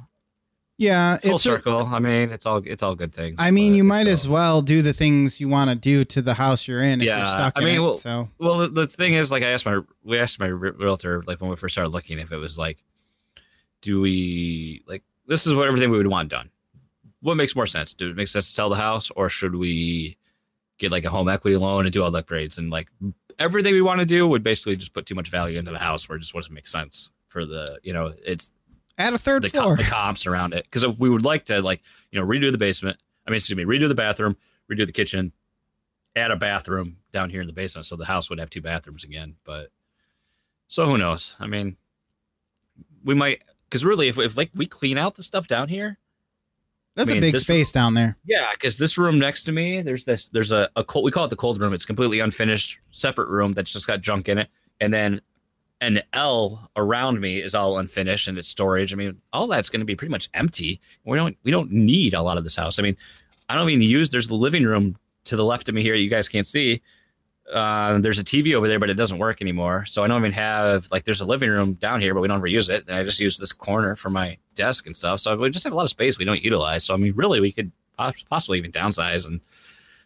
Yeah, 0.79 1.17
full 1.17 1.33
it's 1.35 1.43
circle. 1.43 1.85
I 1.87 1.99
mean, 1.99 2.31
it's 2.31 2.47
all 2.47 2.59
it's 2.65 2.83
all 2.83 2.95
good 2.95 3.13
things. 3.13 3.37
I 3.41 3.51
mean, 3.51 3.75
you 3.75 3.83
might 3.83 4.07
as 4.07 4.29
well 4.29 4.63
do 4.63 4.83
the 4.83 4.93
things 4.93 5.41
you 5.41 5.49
want 5.49 5.71
to 5.71 5.75
do 5.77 6.05
to 6.05 6.23
the 6.23 6.35
house 6.35 6.69
you're 6.69 6.83
in 6.83 7.01
if 7.01 7.07
you're 7.07 7.17
Yeah, 7.17 7.25
stuck 7.25 7.55
I 7.57 7.61
in 7.61 7.65
mean, 7.67 7.83
it. 7.91 7.97
so 7.97 8.29
Well, 8.39 8.59
the, 8.59 8.69
the 8.69 8.87
thing 8.87 9.15
is, 9.15 9.31
like, 9.33 9.43
I 9.43 9.49
asked 9.49 9.67
my 9.67 9.81
we 10.05 10.19
asked 10.19 10.39
my 10.39 10.47
realtor 10.47 11.25
like 11.27 11.41
when 11.41 11.51
we 11.51 11.57
first 11.57 11.75
started 11.75 11.91
looking 11.91 12.19
if 12.21 12.31
it 12.31 12.37
was 12.37 12.57
like, 12.57 12.85
do 13.83 14.01
we 14.01 14.85
like 14.87 15.03
this 15.27 15.47
is 15.47 15.55
what 15.55 15.67
everything 15.67 15.91
we 15.91 15.97
would 15.97 16.07
want 16.07 16.29
done. 16.29 16.51
What 17.21 17.37
makes 17.37 17.55
more 17.55 17.67
sense? 17.67 17.93
Do 17.95 18.11
it 18.11 18.17
make 18.17 18.29
sense 18.29 18.49
to 18.49 18.55
sell 18.55 18.71
the 18.71 18.77
house, 18.77 19.11
or 19.11 19.29
should 19.29 19.55
we 19.55 20.17
get 20.81 20.91
like 20.91 21.05
a 21.05 21.11
home 21.11 21.29
equity 21.29 21.57
loan 21.57 21.87
and 21.87 21.93
do 21.93 22.03
all 22.03 22.11
the 22.11 22.23
upgrades 22.23 22.59
and 22.59 22.71
like 22.71 22.89
everything 23.39 23.73
we 23.73 23.83
want 23.83 24.01
to 24.01 24.07
do 24.07 24.27
would 24.27 24.43
basically 24.43 24.75
just 24.75 24.93
put 24.93 25.07
too 25.07 25.15
much 25.15 25.31
value 25.31 25.59
into 25.59 25.71
the 25.71 25.79
house 25.79 26.09
where 26.09 26.17
it 26.17 26.21
just 26.21 26.33
doesn't 26.33 26.53
make 26.53 26.67
sense 26.67 27.11
for 27.29 27.47
the 27.47 27.79
you 27.83 27.93
know 27.93 28.13
it's 28.25 28.51
add 28.99 29.15
a 29.15 29.19
third 29.19 29.45
the, 29.45 29.49
floor. 29.49 29.77
the 29.77 29.85
comps 29.85 30.27
around 30.27 30.53
it 30.53 30.65
because 30.65 30.87
we 30.99 31.09
would 31.09 31.25
like 31.25 31.45
to 31.45 31.61
like 31.63 31.81
you 32.11 32.19
know 32.19 32.27
redo 32.27 32.51
the 32.51 32.59
basement 32.59 32.97
i 33.27 33.31
mean 33.31 33.37
excuse 33.37 33.57
me 33.57 33.65
redo 33.65 33.89
the 33.89 33.95
bathroom 33.95 34.37
redo 34.71 34.85
the 34.85 34.93
kitchen 34.93 35.33
add 36.17 36.31
a 36.31 36.37
bathroom 36.37 36.97
down 37.13 37.31
here 37.31 37.41
in 37.41 37.47
the 37.47 37.53
basement 37.53 37.87
so 37.87 37.95
the 37.95 38.05
house 38.05 38.29
would 38.29 38.41
have 38.41 38.51
two 38.51 38.61
bathrooms 38.61 39.05
again 39.05 39.37
but 39.45 39.69
so 40.67 40.87
who 40.87 40.99
knows 40.99 41.37
i 41.39 41.47
mean 41.47 41.77
we 43.05 43.15
might 43.15 43.43
because 43.69 43.85
really 43.85 44.09
if, 44.09 44.19
if 44.19 44.37
like 44.37 44.51
we 44.55 44.67
clean 44.67 44.99
out 44.99 45.15
the 45.15 45.23
stuff 45.23 45.47
down 45.47 45.69
here 45.69 45.99
That's 47.01 47.11
I 47.11 47.13
a 47.13 47.15
mean, 47.17 47.23
big 47.23 47.33
this- 47.35 47.43
space 47.43 47.73
down 47.73 47.95
there. 47.95 48.17
yeah 48.27 48.51
because 48.53 48.77
this 48.77 48.97
room 48.99 49.19
next 49.19 49.45
to 49.45 49.53
me 49.53 49.83
there's 49.83 50.05
this 50.05 50.29
there's 50.29 50.53
a, 50.53 50.69
a 50.77 50.85
cold 50.85 51.05
we 51.05 51.11
call 51.11 51.25
it 51.25 51.29
the 51.29 51.37
cold 51.37 51.59
room 51.61 51.73
it's 51.73 51.85
completely 51.87 52.21
unfinished 52.21 52.79
separate 52.93 53.29
room 53.29 53.53
that's 53.53 53.73
just 53.73 53.87
got 53.87 54.01
junk 54.03 54.29
in 54.29 54.39
it 54.39 54.49
and 54.81 54.93
then 54.93 55.21
an 55.83 56.03
L 56.13 56.71
around 56.77 57.21
me 57.23 57.39
is 57.41 57.55
all 57.55 57.79
unfinished 57.79 58.29
and 58.29 58.37
it's 58.37 58.51
storage. 58.51 58.93
I 58.93 58.97
mean, 58.97 59.17
all 59.33 59.47
that's 59.47 59.71
going 59.71 59.81
to 59.81 59.87
be 59.87 59.97
pretty 59.97 60.11
much 60.11 60.29
empty. 60.35 60.79
We 61.07 61.17
don't 61.17 61.35
we 61.43 61.51
don't 61.51 61.73
need 61.73 62.13
a 62.13 62.21
lot 62.21 62.37
of 62.37 62.45
this 62.45 62.55
house. 62.57 62.79
I 62.79 62.83
mean, 62.83 62.99
I 63.49 63.55
don't 63.55 63.67
even 63.71 63.81
use. 63.81 64.11
There's 64.11 64.29
the 64.29 64.35
living 64.35 64.65
room 64.65 64.99
to 65.25 65.37
the 65.37 65.45
left 65.45 65.71
of 65.71 65.75
me 65.75 65.81
here. 65.83 65.95
You 65.95 66.11
guys 66.11 66.29
can't 66.29 66.47
see. 66.47 66.83
Uh, 67.53 67.99
there's 67.99 68.19
a 68.19 68.25
TV 68.25 68.55
over 68.55 68.69
there, 68.69 68.79
but 68.79 68.91
it 68.91 68.95
doesn't 68.95 69.19
work 69.19 69.41
anymore. 69.41 69.85
So 69.87 70.05
I 70.05 70.07
don't 70.07 70.21
even 70.21 70.33
have 70.33 70.89
like 70.91 71.05
there's 71.05 71.21
a 71.21 71.27
living 71.27 71.51
room 71.51 71.75
down 71.75 72.01
here, 72.01 72.15
but 72.15 72.21
we 72.21 72.29
don't 72.29 72.39
ever 72.39 72.47
use 72.47 72.69
it. 72.69 72.85
And 72.87 72.97
I 72.97 73.03
just 73.05 73.21
use 73.21 73.39
this 73.39 73.53
corner 73.53 73.97
for 73.97 74.11
my 74.11 74.39
desk 74.55 74.87
and 74.87 74.97
stuff. 74.97 75.21
So 75.21 75.37
we 75.37 75.51
just 75.51 75.65
have 75.65 75.73
a 75.73 75.77
lot 75.77 75.85
of 75.85 75.91
space 75.91 76.19
we 76.19 76.25
don't 76.25 76.43
utilize. 76.43 76.85
So 76.85 76.95
I 76.95 76.97
mean, 76.97 77.15
really, 77.15 77.41
we 77.41 77.53
could 77.53 77.73
possibly 77.97 78.59
even 78.59 78.73
downsize 78.73 79.27
and 79.27 79.41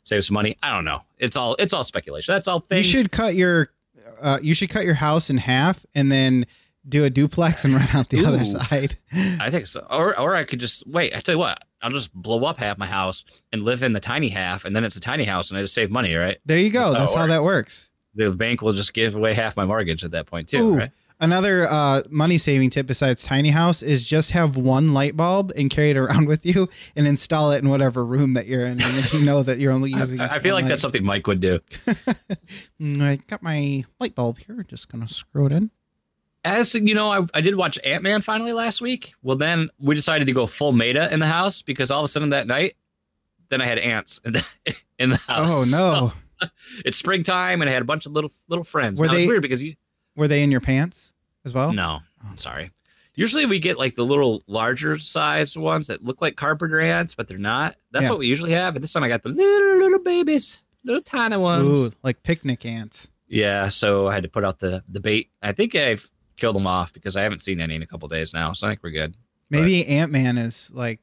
save 0.02 0.24
some 0.24 0.34
money. 0.34 0.56
I 0.62 0.74
don't 0.74 0.84
know. 0.84 1.02
It's 1.18 1.36
all 1.36 1.54
it's 1.58 1.72
all 1.72 1.84
speculation. 1.84 2.34
That's 2.34 2.48
all 2.48 2.60
things. 2.60 2.92
You 2.92 3.00
should 3.00 3.12
cut 3.12 3.34
your 3.34 3.70
uh, 4.20 4.38
you 4.42 4.54
should 4.54 4.70
cut 4.70 4.84
your 4.84 4.94
house 4.94 5.30
in 5.30 5.36
half 5.36 5.84
and 5.94 6.10
then 6.10 6.46
do 6.88 7.04
a 7.04 7.10
duplex 7.10 7.64
and 7.64 7.74
rent 7.74 7.94
out 7.94 8.10
the 8.10 8.24
other 8.24 8.44
side. 8.44 8.98
I 9.12 9.50
think 9.50 9.66
so. 9.66 9.86
Or 9.90 10.18
or 10.18 10.36
I 10.36 10.44
could 10.44 10.60
just 10.60 10.86
wait. 10.86 11.14
I 11.14 11.20
tell 11.20 11.34
you 11.34 11.38
what, 11.38 11.64
I'll 11.82 11.90
just 11.90 12.12
blow 12.14 12.44
up 12.44 12.58
half 12.58 12.78
my 12.78 12.86
house 12.86 13.24
and 13.52 13.62
live 13.62 13.82
in 13.82 13.92
the 13.92 14.00
tiny 14.00 14.28
half, 14.28 14.64
and 14.64 14.74
then 14.74 14.84
it's 14.84 14.96
a 14.96 15.00
tiny 15.00 15.24
house, 15.24 15.50
and 15.50 15.58
I 15.58 15.62
just 15.62 15.74
save 15.74 15.90
money, 15.90 16.14
right? 16.14 16.38
There 16.46 16.58
you 16.58 16.70
go. 16.70 16.92
That's 16.92 16.94
how 16.94 17.00
That's 17.00 17.14
it 17.14 17.18
how 17.18 17.26
that 17.28 17.44
works. 17.44 17.90
The 18.14 18.30
bank 18.30 18.62
will 18.62 18.72
just 18.72 18.94
give 18.94 19.16
away 19.16 19.34
half 19.34 19.56
my 19.56 19.64
mortgage 19.64 20.04
at 20.04 20.12
that 20.12 20.26
point 20.26 20.48
too, 20.48 20.58
Ooh. 20.58 20.76
right? 20.76 20.90
Another 21.20 21.70
uh, 21.70 22.02
money 22.10 22.38
saving 22.38 22.70
tip 22.70 22.86
besides 22.86 23.22
tiny 23.22 23.50
house 23.50 23.82
is 23.82 24.04
just 24.04 24.32
have 24.32 24.56
one 24.56 24.92
light 24.92 25.16
bulb 25.16 25.52
and 25.56 25.70
carry 25.70 25.90
it 25.90 25.96
around 25.96 26.26
with 26.32 26.44
you 26.44 26.68
and 26.96 27.06
install 27.06 27.52
it 27.52 27.62
in 27.62 27.68
whatever 27.70 28.04
room 28.04 28.34
that 28.34 28.46
you're 28.46 28.66
in, 28.66 28.80
and 28.80 28.80
then 28.80 29.04
you 29.12 29.24
know 29.24 29.42
that 29.42 29.58
you're 29.58 29.72
only 29.72 29.90
using. 29.96 30.20
I, 30.20 30.36
I 30.36 30.38
feel 30.40 30.54
like 30.54 30.66
that's 30.66 30.82
something 30.82 31.04
Mike 31.04 31.26
would 31.26 31.40
do. 31.40 31.60
Mm, 32.80 33.00
I 33.02 33.16
got 33.28 33.42
my 33.42 33.84
light 34.00 34.14
bulb 34.16 34.38
here. 34.38 34.64
Just 34.68 34.90
gonna 34.90 35.08
screw 35.08 35.46
it 35.46 35.52
in. 35.52 35.70
As 36.44 36.74
you 36.74 36.94
know, 36.94 37.10
I, 37.10 37.26
I 37.32 37.40
did 37.40 37.54
watch 37.56 37.78
Ant 37.84 38.02
Man 38.02 38.20
finally 38.20 38.52
last 38.52 38.80
week. 38.80 39.14
Well, 39.22 39.36
then 39.36 39.70
we 39.78 39.94
decided 39.94 40.26
to 40.26 40.32
go 40.32 40.46
full 40.46 40.72
meta 40.72 41.12
in 41.12 41.20
the 41.20 41.26
house 41.26 41.62
because 41.62 41.90
all 41.90 42.00
of 42.00 42.04
a 42.04 42.08
sudden 42.08 42.30
that 42.30 42.46
night, 42.46 42.74
then 43.48 43.60
I 43.62 43.66
had 43.66 43.78
ants 43.78 44.20
in 44.24 44.34
the 44.34 44.44
in 44.98 45.10
the 45.10 45.20
oh, 45.28 45.32
house. 45.32 45.50
Oh 45.50 45.64
no! 45.64 46.12
So, 46.40 46.48
it's 46.84 46.98
springtime, 46.98 47.62
and 47.62 47.70
I 47.70 47.72
had 47.72 47.82
a 47.82 47.86
bunch 47.86 48.04
of 48.06 48.12
little 48.12 48.30
little 48.48 48.64
friends. 48.64 49.00
Were 49.00 49.06
Now, 49.06 49.14
it's 49.14 49.22
they- 49.22 49.26
weird 49.28 49.42
because 49.42 49.62
you 49.62 49.74
Were 50.16 50.28
they 50.28 50.42
in 50.42 50.50
your 50.50 50.60
pants 50.60 51.12
as 51.44 51.54
well? 51.54 51.72
No, 51.72 52.00
Oh. 52.22 52.28
I'm 52.30 52.36
sorry. 52.38 52.70
Usually 53.16 53.46
we 53.46 53.60
get 53.60 53.78
like 53.78 53.94
the 53.94 54.04
little 54.04 54.42
larger 54.48 54.98
sized 54.98 55.56
ones 55.56 55.86
that 55.86 56.02
look 56.04 56.20
like 56.20 56.34
carpenter 56.36 56.80
ants, 56.80 57.14
but 57.14 57.28
they're 57.28 57.38
not. 57.38 57.76
That's 57.92 58.04
Yeah. 58.04 58.10
what 58.10 58.18
we 58.18 58.26
usually 58.26 58.50
have. 58.52 58.74
And 58.74 58.82
this 58.82 58.92
time 58.92 59.04
I 59.04 59.08
got 59.08 59.22
the 59.22 59.28
little 59.28 59.78
little 59.78 60.00
babies, 60.00 60.62
little 60.84 61.00
tiny 61.00 61.36
ones. 61.36 61.78
Ooh, 61.78 61.92
like 62.02 62.22
picnic 62.22 62.66
ants. 62.66 63.08
Yeah, 63.28 63.68
so 63.68 64.08
I 64.08 64.14
had 64.14 64.24
to 64.24 64.28
put 64.28 64.44
out 64.44 64.58
the 64.58 64.82
the 64.88 65.00
bait. 65.00 65.30
I 65.42 65.52
think 65.52 65.74
I've 65.74 66.10
killed 66.36 66.56
them 66.56 66.66
off 66.66 66.92
because 66.92 67.16
I 67.16 67.22
haven't 67.22 67.40
seen 67.40 67.60
any 67.60 67.74
in 67.74 67.82
a 67.82 67.86
couple 67.86 68.08
days 68.08 68.32
now. 68.34 68.52
So 68.52 68.66
I 68.66 68.70
think 68.70 68.82
we're 68.82 68.90
good. 68.90 69.16
Maybe 69.50 69.86
Ant 69.86 70.10
Man 70.10 70.36
is 70.38 70.70
like 70.72 71.00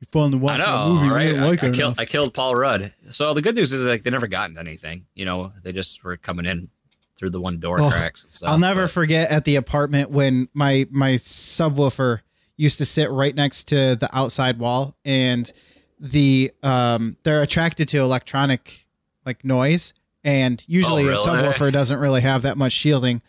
you 0.00 0.06
finally 0.10 0.38
I 0.38 0.40
watched 0.40 0.58
know, 0.60 0.66
my 0.66 0.86
movie. 0.88 1.08
right? 1.14 1.36
I, 1.36 1.46
like 1.48 1.62
I 1.62 1.66
it 1.68 1.74
killed. 1.74 1.94
I 1.98 2.04
killed 2.06 2.32
Paul 2.34 2.54
Rudd. 2.54 2.92
So 3.10 3.34
the 3.34 3.42
good 3.42 3.54
news 3.54 3.72
is 3.72 3.84
like 3.84 4.02
they 4.04 4.10
never 4.10 4.26
got 4.26 4.48
into 4.48 4.60
anything. 4.60 5.04
You 5.14 5.24
know, 5.26 5.52
they 5.62 5.72
just 5.72 6.02
were 6.04 6.16
coming 6.16 6.46
in 6.46 6.68
through 7.16 7.30
the 7.30 7.40
one 7.40 7.60
door 7.60 7.80
Oh, 7.80 7.90
cracks. 7.90 8.24
And 8.24 8.32
stuff, 8.32 8.48
I'll 8.48 8.58
never 8.58 8.84
but- 8.84 8.92
forget 8.92 9.30
at 9.30 9.44
the 9.44 9.56
apartment 9.56 10.10
when 10.10 10.48
my 10.54 10.86
my 10.90 11.12
subwoofer 11.14 12.20
used 12.56 12.78
to 12.78 12.86
sit 12.86 13.10
right 13.10 13.34
next 13.34 13.64
to 13.68 13.96
the 13.96 14.08
outside 14.12 14.58
wall 14.58 14.96
and 15.04 15.52
the 15.98 16.50
um 16.62 17.16
they're 17.24 17.42
attracted 17.42 17.88
to 17.88 17.98
electronic 17.98 18.86
like 19.26 19.44
noise 19.44 19.92
and 20.24 20.64
usually 20.66 21.04
Oh, 21.04 21.08
a 21.08 21.10
really? 21.10 21.26
subwoofer 21.26 21.72
doesn't 21.72 21.98
really 21.98 22.20
have 22.22 22.42
that 22.42 22.56
much 22.56 22.72
shielding 22.72 23.20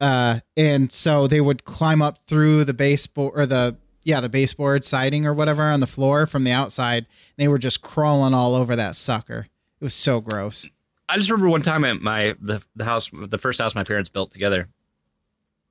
uh 0.00 0.40
and 0.56 0.92
so 0.92 1.26
they 1.26 1.40
would 1.40 1.64
climb 1.64 2.02
up 2.02 2.18
through 2.26 2.64
the 2.64 2.74
baseboard 2.74 3.32
or 3.38 3.46
the 3.46 3.76
yeah 4.02 4.20
the 4.20 4.28
baseboard 4.28 4.84
siding 4.84 5.26
or 5.26 5.32
whatever 5.32 5.62
on 5.62 5.80
the 5.80 5.86
floor 5.86 6.26
from 6.26 6.44
the 6.44 6.52
outside 6.52 7.06
they 7.36 7.48
were 7.48 7.58
just 7.58 7.82
crawling 7.82 8.34
all 8.34 8.54
over 8.54 8.76
that 8.76 8.94
sucker 8.94 9.46
it 9.80 9.84
was 9.84 9.94
so 9.94 10.20
gross 10.20 10.68
I 11.08 11.16
just 11.16 11.30
remember 11.30 11.50
one 11.50 11.62
time 11.62 11.84
at 11.84 12.00
my 12.00 12.34
the 12.40 12.60
the 12.74 12.84
house 12.84 13.10
the 13.12 13.38
first 13.38 13.60
house 13.60 13.74
my 13.74 13.84
parents 13.84 14.08
built 14.08 14.32
together, 14.32 14.68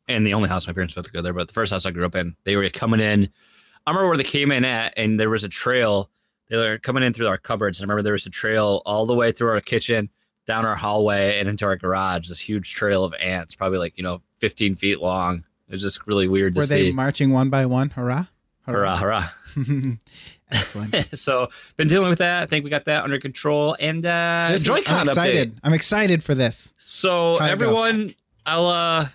and 0.07 0.25
the 0.25 0.33
only 0.33 0.47
house 0.47 0.65
my 0.65 0.73
parents 0.73 0.93
built 0.93 1.05
together, 1.05 1.33
but 1.33 1.47
the 1.47 1.53
first 1.53 1.71
house 1.71 1.85
I 1.85 1.91
grew 1.91 2.05
up 2.05 2.15
in, 2.15 2.35
they 2.45 2.55
were 2.55 2.69
coming 2.69 3.01
in. 3.01 3.29
I 3.85 3.91
remember 3.91 4.07
where 4.07 4.17
they 4.17 4.23
came 4.23 4.51
in 4.51 4.63
at, 4.63 4.93
and 4.97 5.19
there 5.19 5.29
was 5.29 5.43
a 5.43 5.49
trail. 5.49 6.09
They 6.49 6.57
were 6.57 6.77
coming 6.77 7.03
in 7.03 7.13
through 7.13 7.27
our 7.27 7.37
cupboards. 7.37 7.81
I 7.81 7.83
remember 7.83 8.01
there 8.01 8.13
was 8.13 8.25
a 8.25 8.29
trail 8.31 8.81
all 8.85 9.05
the 9.05 9.13
way 9.13 9.31
through 9.31 9.49
our 9.49 9.61
kitchen, 9.61 10.09
down 10.47 10.65
our 10.65 10.75
hallway, 10.75 11.39
and 11.39 11.49
into 11.49 11.65
our 11.65 11.75
garage. 11.75 12.29
This 12.29 12.39
huge 12.39 12.73
trail 12.73 13.03
of 13.03 13.13
ants, 13.19 13.55
probably 13.55 13.79
like 13.79 13.97
you 13.97 14.03
know 14.03 14.21
15 14.39 14.75
feet 14.75 14.99
long. 14.99 15.43
It 15.67 15.71
was 15.73 15.81
just 15.81 16.05
really 16.05 16.27
weird 16.27 16.55
to 16.55 16.61
see. 16.63 16.73
were 16.75 16.83
they 16.83 16.91
marching 16.91 17.31
one 17.31 17.49
by 17.49 17.65
one 17.65 17.89
hurrah 17.89 18.25
hurrah, 18.65 18.97
hurrah! 18.97 19.29
excellent 20.51 21.07
so 21.17 21.47
been 21.77 21.87
dealing 21.87 22.09
with 22.09 22.19
that. 22.19 22.43
I 22.43 22.45
think 22.45 22.63
we 22.63 22.69
got 22.69 22.85
that 22.85 23.03
under 23.03 23.19
control. 23.19 23.75
And 23.79 24.05
uh, 24.05 24.47
This 24.51 24.63
Joy-Con 24.63 24.95
I'm 24.99 25.05
update. 25.07 25.09
excited. 25.09 25.59
I'm 25.63 25.73
excited 25.73 26.23
for 26.23 26.35
this. 26.35 26.73
So 26.77 27.37
How'd 27.39 27.49
everyone, 27.49 28.15
I'll 28.45 28.67
uh, 28.67 29.07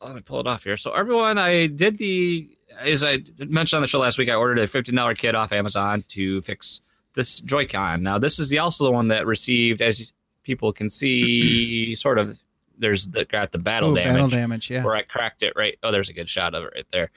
let 0.00 0.14
me 0.14 0.20
pull 0.22 0.40
it 0.40 0.46
off 0.46 0.64
here. 0.64 0.76
So 0.76 0.92
everyone, 0.92 1.38
I 1.38 1.66
did 1.66 1.98
the 1.98 2.48
as 2.80 3.02
I 3.02 3.18
mentioned 3.38 3.78
on 3.78 3.82
the 3.82 3.88
show 3.88 4.00
last 4.00 4.18
week. 4.18 4.28
I 4.28 4.34
ordered 4.34 4.58
a 4.58 4.66
fifteen 4.66 4.94
dollar 4.94 5.14
kit 5.14 5.34
off 5.34 5.52
Amazon 5.52 6.04
to 6.08 6.40
fix 6.42 6.80
this 7.14 7.40
Joy-Con. 7.40 8.02
Now 8.02 8.18
this 8.18 8.38
is 8.38 8.48
the 8.48 8.58
also 8.58 8.84
the 8.84 8.90
one 8.90 9.08
that 9.08 9.26
received, 9.26 9.80
as 9.80 10.12
people 10.46 10.72
can 10.72 10.88
see, 10.88 11.94
sort 11.96 12.18
of. 12.18 12.38
There's 12.78 13.06
the 13.06 13.24
got 13.24 13.52
the 13.52 13.58
battle 13.58 13.92
Ooh, 13.92 13.94
damage 13.96 14.14
battle 14.14 14.28
damage. 14.28 14.70
Yeah. 14.70 14.84
where 14.84 14.94
I 14.94 15.02
cracked 15.02 15.42
it 15.42 15.54
right. 15.56 15.78
Oh, 15.82 15.90
there's 15.90 16.10
a 16.10 16.12
good 16.12 16.28
shot 16.28 16.54
of 16.54 16.64
it 16.64 16.72
right 16.74 16.86
there. 16.92 17.10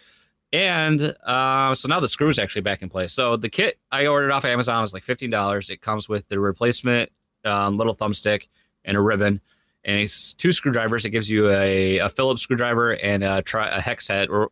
And 0.54 1.02
uh, 1.26 1.76
so 1.76 1.88
now 1.90 2.00
the 2.00 2.08
screw's 2.08 2.40
actually 2.40 2.62
back 2.62 2.82
in 2.82 2.90
place. 2.90 3.14
So 3.14 3.36
the 3.36 3.50
kit 3.50 3.78
I 3.92 4.08
ordered 4.08 4.32
off 4.32 4.46
Amazon 4.46 4.82
was 4.82 4.94
like 4.94 5.04
fifteen 5.04 5.30
dollars. 5.30 5.70
It 5.70 5.82
comes 5.82 6.08
with 6.10 6.28
the 6.30 6.40
replacement 6.40 7.12
um, 7.46 7.78
little 7.78 7.94
thumbstick 7.94 8.48
and 8.86 8.96
a 8.96 9.02
ribbon, 9.02 9.42
and 9.84 10.00
it's 10.00 10.34
two 10.34 10.52
screwdrivers. 10.54 11.06
It 11.06 11.10
gives 11.10 11.30
you 11.30 11.50
a, 11.50 11.98
a 12.00 12.10
Phillips 12.10 12.42
screwdriver 12.42 12.94
and 12.94 13.22
a, 13.24 13.42
tri- 13.42 13.70
a 13.70 13.82
hex 13.82 14.08
head, 14.08 14.30
or 14.30 14.52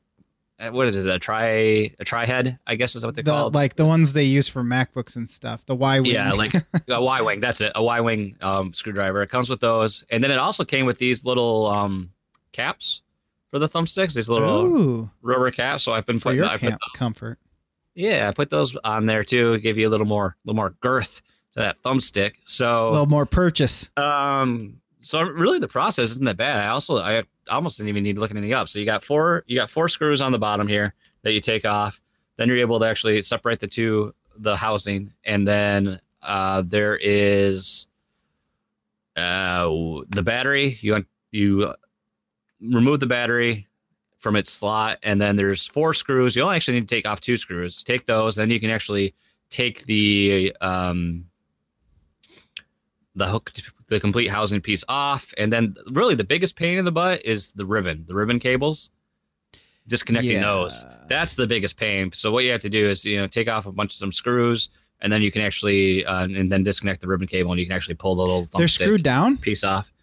what 0.71 0.87
is 0.87 1.05
it? 1.05 1.09
A 1.13 1.19
tri 1.19 1.45
a 1.99 2.03
tri 2.03 2.25
head, 2.25 2.57
I 2.65 2.75
guess 2.75 2.95
is 2.95 3.05
what 3.05 3.15
they're 3.15 3.23
The, 3.23 3.31
called. 3.31 3.53
like 3.55 3.75
the 3.75 3.85
ones 3.85 4.13
they 4.13 4.23
use 4.23 4.47
for 4.47 4.63
MacBooks 4.63 5.15
and 5.15 5.29
stuff. 5.29 5.65
The 5.65 5.75
Y 5.75 5.99
wing. 5.99 6.11
Yeah, 6.11 6.31
like 6.33 6.53
a 6.87 7.01
Y 7.01 7.21
wing. 7.21 7.39
That's 7.39 7.61
it. 7.61 7.71
A 7.75 7.83
Y 7.83 7.99
wing 8.01 8.35
um, 8.41 8.73
screwdriver. 8.73 9.21
It 9.23 9.29
comes 9.29 9.49
with 9.49 9.59
those, 9.59 10.03
and 10.09 10.23
then 10.23 10.31
it 10.31 10.37
also 10.39 10.63
came 10.65 10.85
with 10.85 10.97
these 10.97 11.23
little 11.23 11.67
um, 11.67 12.09
caps 12.53 13.01
for 13.51 13.59
the 13.59 13.67
thumbsticks. 13.69 14.13
These 14.13 14.29
little 14.29 14.65
Ooh, 14.65 15.11
rubber 15.21 15.51
caps. 15.51 15.83
So 15.83 15.93
I've 15.93 16.05
been 16.05 16.17
for 16.19 16.23
putting. 16.29 16.37
your 16.39 16.47
I 16.47 16.53
put, 16.53 16.61
camp 16.69 16.81
comfort. 16.95 17.37
yeah, 17.95 18.27
I 18.27 18.31
put 18.31 18.49
those 18.49 18.75
on 18.83 19.05
there 19.05 19.23
too. 19.23 19.57
Give 19.59 19.77
you 19.77 19.87
a 19.87 19.91
little 19.91 20.07
more, 20.07 20.25
a 20.27 20.35
little 20.45 20.55
more 20.55 20.71
girth 20.81 21.21
to 21.53 21.59
that 21.59 21.81
thumbstick. 21.83 22.33
So 22.45 22.89
a 22.89 22.91
little 22.91 23.05
more 23.05 23.25
purchase. 23.27 23.89
um, 23.95 24.81
so 25.01 25.21
really 25.21 25.59
the 25.59 25.67
process 25.67 26.11
isn't 26.11 26.25
that 26.25 26.37
bad. 26.37 26.57
I 26.57 26.67
also 26.67 26.97
I 26.97 27.23
almost 27.49 27.77
didn't 27.77 27.89
even 27.89 28.03
need 28.03 28.15
to 28.15 28.19
look 28.19 28.31
anything 28.31 28.53
up. 28.53 28.69
So 28.69 28.79
you 28.79 28.85
got 28.85 29.03
four 29.03 29.43
you 29.47 29.55
got 29.55 29.69
four 29.69 29.87
screws 29.87 30.21
on 30.21 30.31
the 30.31 30.39
bottom 30.39 30.67
here 30.67 30.93
that 31.23 31.33
you 31.33 31.41
take 31.41 31.65
off. 31.65 32.01
Then 32.37 32.47
you're 32.47 32.59
able 32.59 32.79
to 32.79 32.85
actually 32.85 33.21
separate 33.21 33.59
the 33.59 33.67
two 33.67 34.13
the 34.37 34.55
housing, 34.55 35.13
and 35.23 35.47
then 35.47 35.99
uh, 36.21 36.63
there 36.65 36.97
is 36.97 37.87
uh, 39.15 39.67
the 40.09 40.23
battery. 40.23 40.77
You 40.81 41.05
you 41.31 41.73
remove 42.61 42.99
the 42.99 43.07
battery 43.07 43.67
from 44.19 44.35
its 44.35 44.51
slot, 44.51 44.99
and 45.03 45.21
then 45.21 45.35
there's 45.35 45.65
four 45.65 45.93
screws. 45.93 46.35
You 46.35 46.43
only 46.43 46.55
actually 46.55 46.79
need 46.79 46.89
to 46.89 46.95
take 46.95 47.07
off 47.07 47.21
two 47.21 47.37
screws. 47.37 47.83
Take 47.83 48.05
those, 48.05 48.35
then 48.35 48.49
you 48.49 48.59
can 48.59 48.69
actually 48.69 49.13
take 49.49 49.85
the 49.85 50.55
um, 50.61 51.25
the 53.17 53.27
hook, 53.27 53.51
the 53.87 53.99
complete 53.99 54.27
housing 54.29 54.61
piece 54.61 54.83
off, 54.87 55.33
and 55.37 55.51
then 55.51 55.75
really 55.91 56.15
the 56.15 56.23
biggest 56.23 56.55
pain 56.55 56.77
in 56.77 56.85
the 56.85 56.91
butt 56.91 57.25
is 57.25 57.51
the 57.51 57.65
ribbon, 57.65 58.05
the 58.07 58.15
ribbon 58.15 58.39
cables. 58.39 58.89
Disconnecting 59.87 60.31
Yeah. 60.33 60.41
those. 60.41 60.85
That's 61.07 61.35
the 61.35 61.47
biggest 61.47 61.77
pain. 61.77 62.11
So 62.13 62.29
what 62.31 62.43
you 62.43 62.51
have 62.51 62.61
to 62.61 62.69
do 62.69 62.89
is 62.89 63.05
you 63.05 63.17
know 63.17 63.27
take 63.27 63.47
off 63.47 63.65
a 63.65 63.71
bunch 63.71 63.91
of 63.93 63.97
some 63.97 64.11
screws, 64.11 64.67
and 64.99 65.11
then 65.13 65.21
you 65.21 65.31
can 65.31 65.41
actually 65.41 66.05
uh, 66.05 66.23
and 66.25 66.51
then 66.51 66.63
disconnect 66.63 66.99
the 67.01 67.07
ribbon 67.07 67.27
cable, 67.27 67.51
and 67.51 67.59
you 67.59 67.65
can 67.65 67.75
actually 67.75 67.95
pull 67.95 68.15
the 68.15 68.21
little 68.21 68.47
They're 68.57 68.67
screwed 68.67 69.03
down. 69.03 69.37
piece 69.37 69.63
off. 69.63 69.93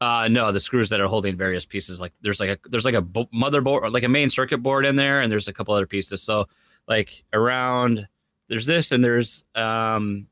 Uh, 0.00 0.28
no, 0.28 0.50
the 0.52 0.60
screws 0.60 0.88
that 0.90 1.00
are 1.00 1.06
holding 1.08 1.36
various 1.36 1.64
pieces. 1.66 1.98
Like 2.00 2.12
there's 2.22 2.38
like 2.38 2.50
a 2.50 2.68
there's 2.68 2.84
like 2.84 2.94
a 2.94 3.02
motherboard, 3.02 3.82
or 3.82 3.90
like 3.90 4.04
a 4.04 4.08
main 4.08 4.30
circuit 4.30 4.58
board 4.58 4.86
in 4.86 4.94
there, 4.94 5.20
and 5.22 5.30
there's 5.30 5.48
a 5.48 5.52
couple 5.52 5.74
other 5.74 5.86
pieces. 5.86 6.22
So 6.22 6.46
like 6.86 7.24
around 7.32 8.06
there's 8.48 8.66
this, 8.66 8.92
and 8.92 9.02
there's 9.02 9.42
um 9.56 10.28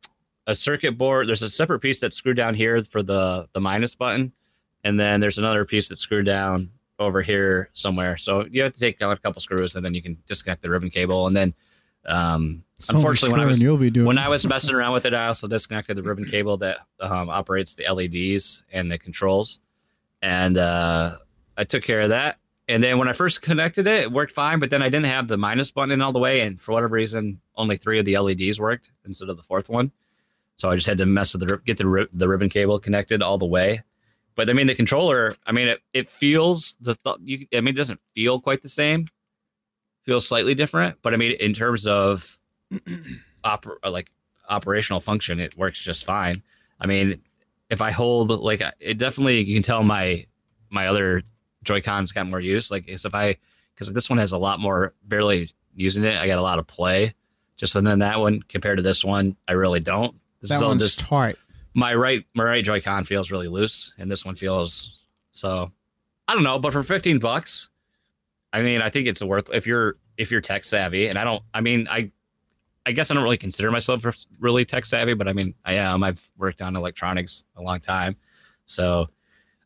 a 0.50 0.54
circuit 0.54 0.98
board. 0.98 1.28
There's 1.28 1.42
a 1.42 1.48
separate 1.48 1.78
piece 1.78 2.00
that's 2.00 2.16
screwed 2.16 2.36
down 2.36 2.54
here 2.54 2.82
for 2.82 3.02
the 3.02 3.48
the 3.52 3.60
minus 3.60 3.94
button, 3.94 4.32
and 4.84 4.98
then 4.98 5.20
there's 5.20 5.38
another 5.38 5.64
piece 5.64 5.88
that's 5.88 6.00
screwed 6.00 6.26
down 6.26 6.70
over 6.98 7.22
here 7.22 7.70
somewhere. 7.72 8.16
So 8.16 8.46
you 8.50 8.62
have 8.62 8.74
to 8.74 8.80
take 8.80 9.00
out 9.00 9.16
a 9.16 9.20
couple 9.20 9.40
screws, 9.40 9.76
and 9.76 9.84
then 9.84 9.94
you 9.94 10.02
can 10.02 10.18
disconnect 10.26 10.62
the 10.62 10.68
ribbon 10.68 10.90
cable, 10.90 11.26
and 11.26 11.36
then 11.36 11.54
um 12.06 12.64
unfortunately 12.88 13.32
when 13.32 13.40
I 13.40 13.46
was 13.46 13.62
you'll 13.62 13.76
be 13.76 13.90
doing 13.90 14.06
when 14.06 14.16
I 14.16 14.28
was 14.28 14.46
messing 14.46 14.74
around 14.74 14.94
with 14.94 15.04
it, 15.06 15.14
I 15.14 15.26
also 15.26 15.46
disconnected 15.46 15.96
the 15.96 16.02
ribbon 16.02 16.24
cable 16.24 16.56
that 16.58 16.78
um, 16.98 17.28
operates 17.28 17.74
the 17.74 17.84
LEDs 17.90 18.64
and 18.72 18.90
the 18.90 18.98
controls, 18.98 19.60
and 20.20 20.58
uh, 20.58 21.18
I 21.56 21.64
took 21.64 21.84
care 21.84 22.00
of 22.00 22.08
that. 22.10 22.38
And 22.68 22.82
then 22.82 22.98
when 22.98 23.08
I 23.08 23.12
first 23.12 23.42
connected 23.42 23.88
it, 23.88 24.02
it 24.02 24.12
worked 24.12 24.32
fine. 24.32 24.60
But 24.60 24.70
then 24.70 24.80
I 24.80 24.88
didn't 24.88 25.06
have 25.06 25.26
the 25.26 25.36
minus 25.36 25.72
button 25.72 25.90
in 25.90 26.00
all 26.00 26.12
the 26.12 26.20
way, 26.20 26.40
and 26.40 26.60
for 26.60 26.72
whatever 26.72 26.94
reason, 26.94 27.40
only 27.56 27.76
three 27.76 27.98
of 27.98 28.04
the 28.04 28.16
LEDs 28.16 28.60
worked 28.60 28.92
instead 29.04 29.28
of 29.28 29.36
the 29.36 29.42
fourth 29.42 29.68
one. 29.68 29.90
So 30.60 30.68
I 30.68 30.74
just 30.74 30.86
had 30.86 30.98
to 30.98 31.06
mess 31.06 31.32
with 31.32 31.48
the 31.48 31.56
get 31.64 31.78
the 31.78 32.06
the 32.12 32.28
ribbon 32.28 32.50
cable 32.50 32.78
connected 32.78 33.22
all 33.22 33.38
the 33.38 33.46
way. 33.46 33.82
But 34.34 34.50
I 34.50 34.52
mean, 34.52 34.66
the 34.66 34.74
controller, 34.74 35.34
I 35.46 35.52
mean, 35.52 35.68
it, 35.68 35.80
it 35.94 36.08
feels 36.10 36.76
the 36.82 36.96
th- 36.96 37.16
you, 37.24 37.46
I 37.54 37.62
mean, 37.62 37.74
it 37.74 37.78
doesn't 37.78 37.98
feel 38.14 38.40
quite 38.40 38.60
the 38.60 38.68
same. 38.68 39.06
Feels 40.04 40.26
slightly 40.26 40.54
different, 40.54 40.98
but 41.00 41.14
I 41.14 41.16
mean, 41.16 41.32
in 41.40 41.54
terms 41.54 41.86
of 41.86 42.38
oper- 43.44 43.90
like 43.90 44.10
operational 44.50 45.00
function, 45.00 45.40
it 45.40 45.56
works 45.56 45.80
just 45.80 46.04
fine. 46.04 46.42
I 46.78 46.86
mean, 46.86 47.22
if 47.70 47.80
I 47.80 47.90
hold 47.90 48.28
like 48.28 48.62
it 48.80 48.98
definitely 48.98 49.40
you 49.40 49.54
can 49.54 49.62
tell 49.62 49.82
my 49.82 50.26
my 50.68 50.88
other 50.88 51.22
Joy-Cons 51.64 52.12
got 52.12 52.26
more 52.28 52.38
use. 52.40 52.70
Like 52.70 52.84
if 52.86 53.14
I 53.14 53.38
because 53.74 53.90
this 53.94 54.10
one 54.10 54.18
has 54.18 54.32
a 54.32 54.38
lot 54.38 54.60
more 54.60 54.92
barely 55.04 55.54
using 55.74 56.04
it, 56.04 56.18
I 56.18 56.26
got 56.26 56.38
a 56.38 56.42
lot 56.42 56.58
of 56.58 56.66
play. 56.66 57.14
Just 57.56 57.74
within 57.74 58.00
that 58.00 58.20
one 58.20 58.42
compared 58.42 58.76
to 58.76 58.82
this 58.82 59.02
one, 59.02 59.38
I 59.48 59.52
really 59.52 59.80
don't. 59.80 60.16
This 60.40 60.50
that 60.50 60.62
one's 60.62 60.82
just 60.82 61.00
tight. 61.00 61.36
my 61.74 61.94
right 61.94 62.24
my 62.34 62.44
right 62.44 62.64
Joy-Con 62.64 63.04
feels 63.04 63.30
really 63.30 63.48
loose, 63.48 63.92
and 63.98 64.10
this 64.10 64.24
one 64.24 64.34
feels 64.34 64.98
so. 65.32 65.70
I 66.28 66.34
don't 66.34 66.44
know, 66.44 66.58
but 66.58 66.72
for 66.72 66.82
fifteen 66.82 67.18
bucks, 67.18 67.68
I 68.52 68.62
mean, 68.62 68.80
I 68.82 68.90
think 68.90 69.06
it's 69.08 69.22
worth 69.22 69.50
if 69.52 69.66
you're 69.66 69.96
if 70.16 70.30
you're 70.30 70.40
tech 70.40 70.64
savvy, 70.64 71.08
and 71.08 71.18
I 71.18 71.24
don't. 71.24 71.42
I 71.52 71.60
mean, 71.60 71.88
I 71.90 72.10
I 72.86 72.92
guess 72.92 73.10
I 73.10 73.14
don't 73.14 73.22
really 73.22 73.36
consider 73.36 73.70
myself 73.70 74.04
really 74.38 74.64
tech 74.64 74.84
savvy, 74.84 75.14
but 75.14 75.28
I 75.28 75.32
mean, 75.32 75.54
I 75.64 75.74
am. 75.74 76.02
I've 76.02 76.30
worked 76.38 76.62
on 76.62 76.76
electronics 76.76 77.44
a 77.56 77.62
long 77.62 77.80
time, 77.80 78.16
so 78.64 79.08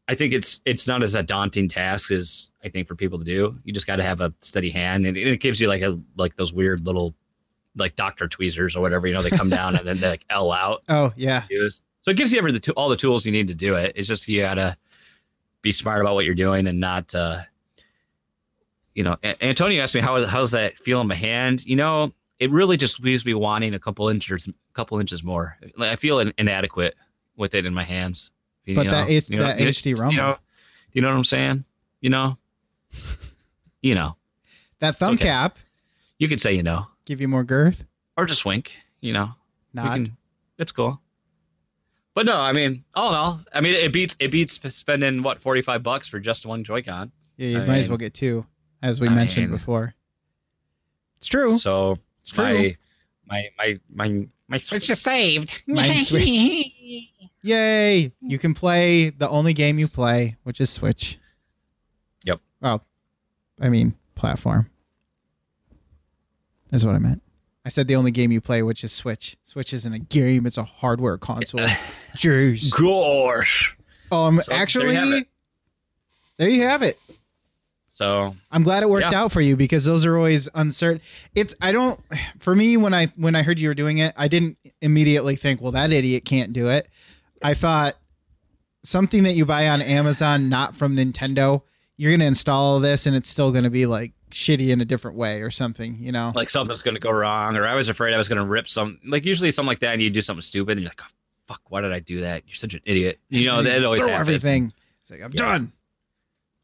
I 0.09 0.15
think 0.15 0.33
it's 0.33 0.61
it's 0.65 0.87
not 0.87 1.03
as 1.03 1.15
a 1.15 1.23
daunting 1.23 1.69
task 1.69 2.11
as 2.11 2.51
I 2.65 2.69
think 2.69 2.89
for 2.89 2.95
people 2.95 3.19
to 3.19 3.25
do. 3.25 3.59
You 3.65 3.73
just 3.73 3.87
got 3.87 3.97
to 3.97 4.03
have 4.03 4.21
a 4.21 4.33
steady 4.41 4.71
hand, 4.71 5.07
and 5.07 5.17
it 5.17 5.41
gives 5.41 5.61
you 5.61 5.69
like 5.69 5.83
a 5.83 5.99
like 6.17 6.35
those 6.37 6.53
weird 6.53 6.85
little 6.87 7.15
like 7.77 7.97
doctor 7.97 8.29
tweezers 8.29 8.77
or 8.77 8.81
whatever. 8.81 9.07
You 9.07 9.15
know, 9.15 9.23
they 9.23 9.31
come 9.31 9.51
down 9.51 9.77
and 9.77 9.87
then 9.87 9.99
they 9.99 10.09
like 10.09 10.25
L 10.31 10.53
out 10.53 10.83
Oh 10.89 11.13
yeah. 11.17 11.45
use. 11.51 11.83
So 12.03 12.11
it 12.11 12.17
gives 12.17 12.33
you 12.33 12.39
every 12.39 12.53
the 12.53 12.73
all 12.73 12.89
the 12.89 12.97
tools 12.97 13.25
you 13.27 13.33
need 13.33 13.49
to 13.49 13.55
do 13.55 13.75
it. 13.75 13.93
It's 13.97 14.07
just 14.09 14.29
you 14.29 14.41
gotta 14.43 14.77
be 15.63 15.73
smart 15.73 16.01
about 16.03 16.15
what 16.15 16.25
you're 16.27 16.35
doing 16.35 16.67
and 16.67 16.79
not, 16.79 17.15
uh, 17.15 17.41
you 18.95 19.03
know. 19.03 19.17
Antonio 19.41 19.83
asked 19.83 19.95
me 19.95 20.01
how 20.03 20.25
how's 20.27 20.51
that 20.51 20.75
feel 20.75 21.01
in 21.01 21.07
my 21.09 21.15
hand. 21.15 21.65
You 21.65 21.77
know, 21.77 22.13
it 22.39 22.51
really 22.51 22.77
just 22.77 23.01
leaves 23.01 23.25
me 23.25 23.33
wanting 23.35 23.75
a 23.75 23.79
couple 23.79 24.09
inches, 24.09 24.47
a 24.47 24.53
couple 24.75 24.99
inches 25.01 25.25
more. 25.25 25.57
Like, 25.77 25.91
I 25.91 25.97
feel 25.97 26.19
in, 26.21 26.33
inadequate 26.39 26.95
with 27.37 27.55
it 27.55 27.65
in 27.67 27.73
my 27.75 27.85
hands. 27.85 28.31
You 28.67 28.75
But 28.77 28.85
know? 28.87 28.91
that 28.93 29.09
H- 29.09 29.31
You 29.31 29.39
know- 29.39 29.45
that 29.47 29.59
you- 29.61 29.67
HD 29.69 30.11
You 30.11 30.17
know, 30.19 30.37
you 30.93 31.01
know 31.03 31.09
what 31.09 31.17
I'm 31.17 31.25
saying? 31.25 31.65
You 32.03 32.11
know, 32.11 32.39
you 33.83 33.95
know. 33.95 34.17
That 34.81 34.97
thumb 34.99 35.15
okay. 35.15 35.25
cap 35.25 35.59
You 36.19 36.29
could 36.29 36.41
say 36.43 36.53
you 36.53 36.63
know, 36.63 36.87
give 37.05 37.21
you 37.21 37.29
more 37.29 37.45
girth. 37.45 37.85
or 38.17 38.27
just 38.27 38.45
wink. 38.45 38.73
You 39.01 39.13
know, 39.13 39.35
can- 39.77 40.17
it's 40.59 40.73
cool. 40.73 41.01
But 42.15 42.27
no, 42.27 42.37
I 42.37 42.53
mean, 42.53 42.85
all 42.95 43.09
in 43.09 43.15
all, 43.17 43.41
I 43.53 43.61
mean, 43.61 43.75
it 43.75 43.93
beats 43.93 44.17
it 44.21 44.31
beats 44.31 44.61
spending 44.75 45.23
what 45.23 45.41
forty 45.41 45.63
five 45.63 45.83
bucks 45.83 46.07
for 46.09 46.21
just 46.21 46.47
one 46.47 46.63
Joy-Con. 46.63 47.11
yeah, 47.37 47.49
you 47.49 47.61
I 47.63 47.67
might 47.67 47.79
as 47.79 47.89
well 47.89 47.99
get 47.99 48.15
two, 48.15 48.47
as 48.83 49.01
we 49.01 49.09
I 49.09 49.11
mentioned 49.11 49.49
mean- 49.51 49.59
before. 49.59 49.95
It's 51.19 51.27
true. 51.27 51.57
So 51.59 51.99
It's 52.21 52.31
true. 52.31 52.45
my 52.45 52.77
my 53.27 53.49
my 53.59 53.81
my 54.09 54.29
my 54.47 54.59
Switch 54.59 54.89
is 54.91 55.01
saved. 55.01 55.63
My 55.67 55.97
Switch. 55.99 56.29
Yay! 57.43 58.13
You 58.21 58.39
can 58.39 58.55
play 58.55 59.11
the 59.11 59.29
only 59.29 59.53
game 59.53 59.79
you 59.79 59.89
play, 59.89 60.37
which 60.45 60.61
is 60.61 60.71
Switch. 60.71 61.19
Yep. 62.25 62.41
Well, 62.61 62.85
I 63.61 63.69
mean 63.71 63.95
platform. 64.15 64.71
That's 66.75 66.85
what 66.85 66.97
I 66.97 66.99
meant. 66.99 67.23
I 67.65 67.69
said 67.69 67.87
the 67.87 67.95
only 67.95 68.11
game 68.11 68.33
you 68.33 68.41
play, 68.41 68.61
which 68.65 68.83
is 68.83 68.91
Switch. 68.91 69.37
Switch 69.45 69.73
isn't 69.73 69.93
a 69.93 70.01
game; 70.01 70.45
it's 70.45 70.59
a 70.59 70.65
hardware 70.65 71.17
console. 71.19 71.61
Jeez. 72.17 72.73
Gosh. 72.73 73.77
Um, 74.11 74.41
So, 74.41 74.51
there 74.51 74.57
you 74.57 74.63
actually, 74.99 75.25
there 76.37 76.49
you 76.49 76.63
have 76.63 76.83
it. 76.83 76.99
So 77.93 78.35
I'm 78.51 78.65
glad 78.65 78.83
it 78.83 78.89
worked 78.89 79.13
Yeah. 79.13 79.23
out 79.23 79.31
for 79.31 79.41
you 79.41 79.55
because 79.57 79.85
those 79.85 80.05
are 80.05 80.17
always 80.17 80.49
uncertain. 80.57 81.01
It's 81.37 81.55
I 81.61 81.71
don't 81.71 82.01
for 82.41 82.57
me 82.57 82.77
when 82.77 82.93
I 82.93 83.07
when 83.15 83.37
I 83.37 83.43
heard 83.45 83.61
you 83.61 83.69
were 83.69 83.75
doing 83.75 83.99
it, 83.99 84.13
I 84.17 84.27
didn't 84.27 84.59
immediately 84.81 85.37
think, 85.37 85.61
well, 85.61 85.71
that 85.73 85.93
idiot 85.93 86.25
can't 86.25 86.53
do 86.53 86.71
it. 86.71 86.89
I 87.41 87.55
thought 87.55 87.95
something 88.83 89.23
that 89.23 89.35
you 89.35 89.47
buy 89.47 89.69
on 89.69 89.81
Amazon, 89.81 90.49
not 90.49 90.75
from 90.75 90.97
Nintendo, 90.97 91.63
you're 91.97 92.11
gonna 92.11 92.25
install 92.25 92.81
this 92.81 93.07
and 93.07 93.15
it's 93.15 93.29
still 93.29 93.53
gonna 93.53 93.71
be 93.71 93.87
like 93.87 94.11
shitty 94.35 94.69
in 94.71 94.81
a 94.81 94.85
different 94.85 95.17
way 95.17 95.41
or 95.41 95.51
something, 95.51 95.97
you 95.99 96.13
know? 96.13 96.33
like 96.35 96.51
something's 96.51 96.83
gonna 96.83 96.99
go 96.99 97.11
wrong, 97.11 97.57
or 97.57 97.67
I 97.67 97.75
was 97.75 97.89
afraid 97.89 98.13
I 98.13 98.19
was 98.19 98.29
gonna 98.29 98.45
rip 98.45 98.69
some. 98.69 98.99
Like 99.07 99.25
usually 99.25 99.51
something 99.51 99.69
like 99.69 99.79
that, 99.81 99.93
and 99.95 100.03
you 100.03 100.11
do 100.11 100.21
something 100.21 100.43
stupid, 100.43 100.73
and 100.73 100.81
you're 100.81 100.91
like, 100.91 101.01
oh, 101.03 101.11
"Fuck, 101.47 101.63
why 101.71 101.81
did 101.81 101.93
I 101.93 102.01
do 102.01 102.21
that? 102.23 102.43
You're 102.47 102.57
such 102.57 102.75
an 102.75 102.81
idiot." 102.85 103.21
You 103.31 103.47
know 103.47 103.63
that 103.63 103.79
you 103.81 103.87
always 103.87 104.03
throw 104.03 104.11
happens. 104.11 104.29
everything. 104.29 104.73
It's 105.03 105.11
like 105.11 105.23
I'm 105.23 105.31
Yeah. 105.33 105.39
done. 105.51 105.73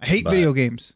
I 0.01 0.07
hate 0.07 0.25
But- 0.25 0.31
video 0.33 0.53
games. 0.53 0.95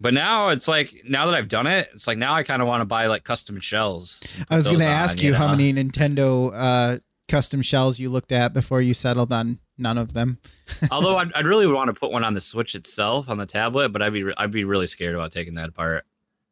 But 0.00 0.14
now 0.14 0.50
it's 0.50 0.68
like 0.68 0.94
now 1.08 1.26
that 1.26 1.34
I've 1.34 1.48
done 1.48 1.66
it, 1.66 1.88
it's 1.92 2.06
like 2.06 2.18
now 2.18 2.32
I 2.34 2.44
kind 2.44 2.62
of 2.62 2.68
want 2.68 2.82
to 2.82 2.84
buy 2.84 3.06
like 3.08 3.24
custom 3.24 3.58
shells. 3.60 4.20
I 4.48 4.54
was 4.54 4.66
gonna 4.66 4.78
those 4.78 4.86
ask 4.86 5.18
on, 5.18 5.24
you 5.24 5.34
how 5.34 5.46
know? 5.48 5.56
many 5.56 5.72
Nintendo 5.72 6.52
uh, 6.54 6.98
custom 7.28 7.62
shells 7.62 7.98
you 7.98 8.10
looked 8.10 8.32
at 8.32 8.52
before 8.54 8.80
you 8.80 8.94
settled 8.94 9.32
on 9.32 9.58
none 9.76 9.98
of 9.98 10.12
them. 10.14 10.38
Although 10.90 11.16
I'd, 11.16 11.32
I'd 11.34 11.46
really 11.46 11.66
want 11.66 11.88
to 11.88 11.98
put 11.98 12.10
one 12.10 12.24
on 12.24 12.34
the 12.34 12.40
Switch 12.40 12.74
itself 12.74 13.28
on 13.28 13.38
the 13.38 13.46
tablet, 13.46 13.90
but 13.90 14.02
I'd 14.02 14.12
be 14.12 14.24
I'd 14.36 14.50
be 14.50 14.64
really 14.64 14.86
scared 14.86 15.14
about 15.14 15.32
taking 15.32 15.54
that 15.54 15.68
apart 15.68 16.04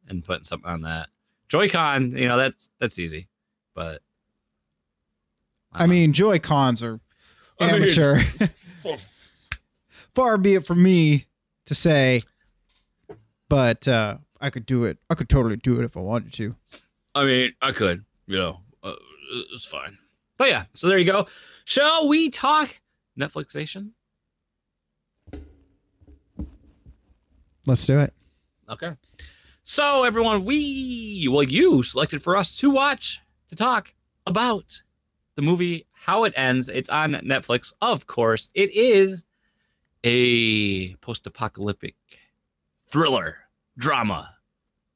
and 0.07 0.23
putting 0.23 0.43
something 0.45 0.69
on 0.69 0.81
that. 0.81 1.09
Joy-Con, 1.49 2.11
you 2.17 2.27
know 2.27 2.37
that's 2.37 2.69
that's 2.79 2.99
easy, 2.99 3.27
but 3.73 4.01
I 5.73 5.85
mean, 5.87 6.13
Joy 6.13 6.39
Cons 6.39 6.81
are 6.83 6.99
I 7.59 7.65
mean- 7.73 7.75
amateur. 7.83 8.21
Far 10.15 10.37
be 10.37 10.55
it 10.55 10.65
from 10.65 10.81
me 10.81 11.27
to 11.67 11.75
say, 11.75 12.23
but 13.49 13.87
uh, 13.87 14.17
I 14.41 14.49
could 14.49 14.65
do 14.65 14.85
it. 14.85 14.97
I 15.09 15.15
could 15.15 15.29
totally 15.29 15.57
do 15.57 15.79
it 15.79 15.83
if 15.83 15.95
I 15.95 15.99
wanted 15.99 16.33
to. 16.33 16.55
I 17.13 17.25
mean, 17.25 17.53
I 17.61 17.71
could, 17.71 18.03
you 18.25 18.37
know, 18.37 18.61
uh, 18.83 18.93
it's 19.53 19.65
fine. 19.65 19.97
But 20.37 20.49
yeah, 20.49 20.65
so 20.73 20.87
there 20.87 20.97
you 20.97 21.05
go. 21.05 21.27
Shall 21.65 22.07
we 22.07 22.29
talk 22.29 22.79
Netflixation? 23.19 23.91
Let's 27.65 27.85
do 27.85 27.99
it. 27.99 28.13
Okay. 28.69 28.91
So 29.63 30.05
everyone, 30.05 30.45
we 30.45 31.27
well, 31.29 31.43
you 31.43 31.83
selected 31.83 32.23
for 32.23 32.37
us 32.37 32.55
to 32.57 32.69
watch 32.69 33.19
to 33.49 33.55
talk 33.55 33.93
about 34.25 34.81
the 35.35 35.41
movie 35.41 35.85
How 35.91 36.23
It 36.23 36.33
Ends. 36.37 36.69
It's 36.69 36.89
on 36.89 37.11
Netflix, 37.13 37.73
of 37.81 38.07
course. 38.07 38.49
It 38.53 38.71
is 38.71 39.23
a 40.05 40.95
post-apocalyptic 40.95 41.95
thriller, 42.89 43.39
drama, 43.77 44.29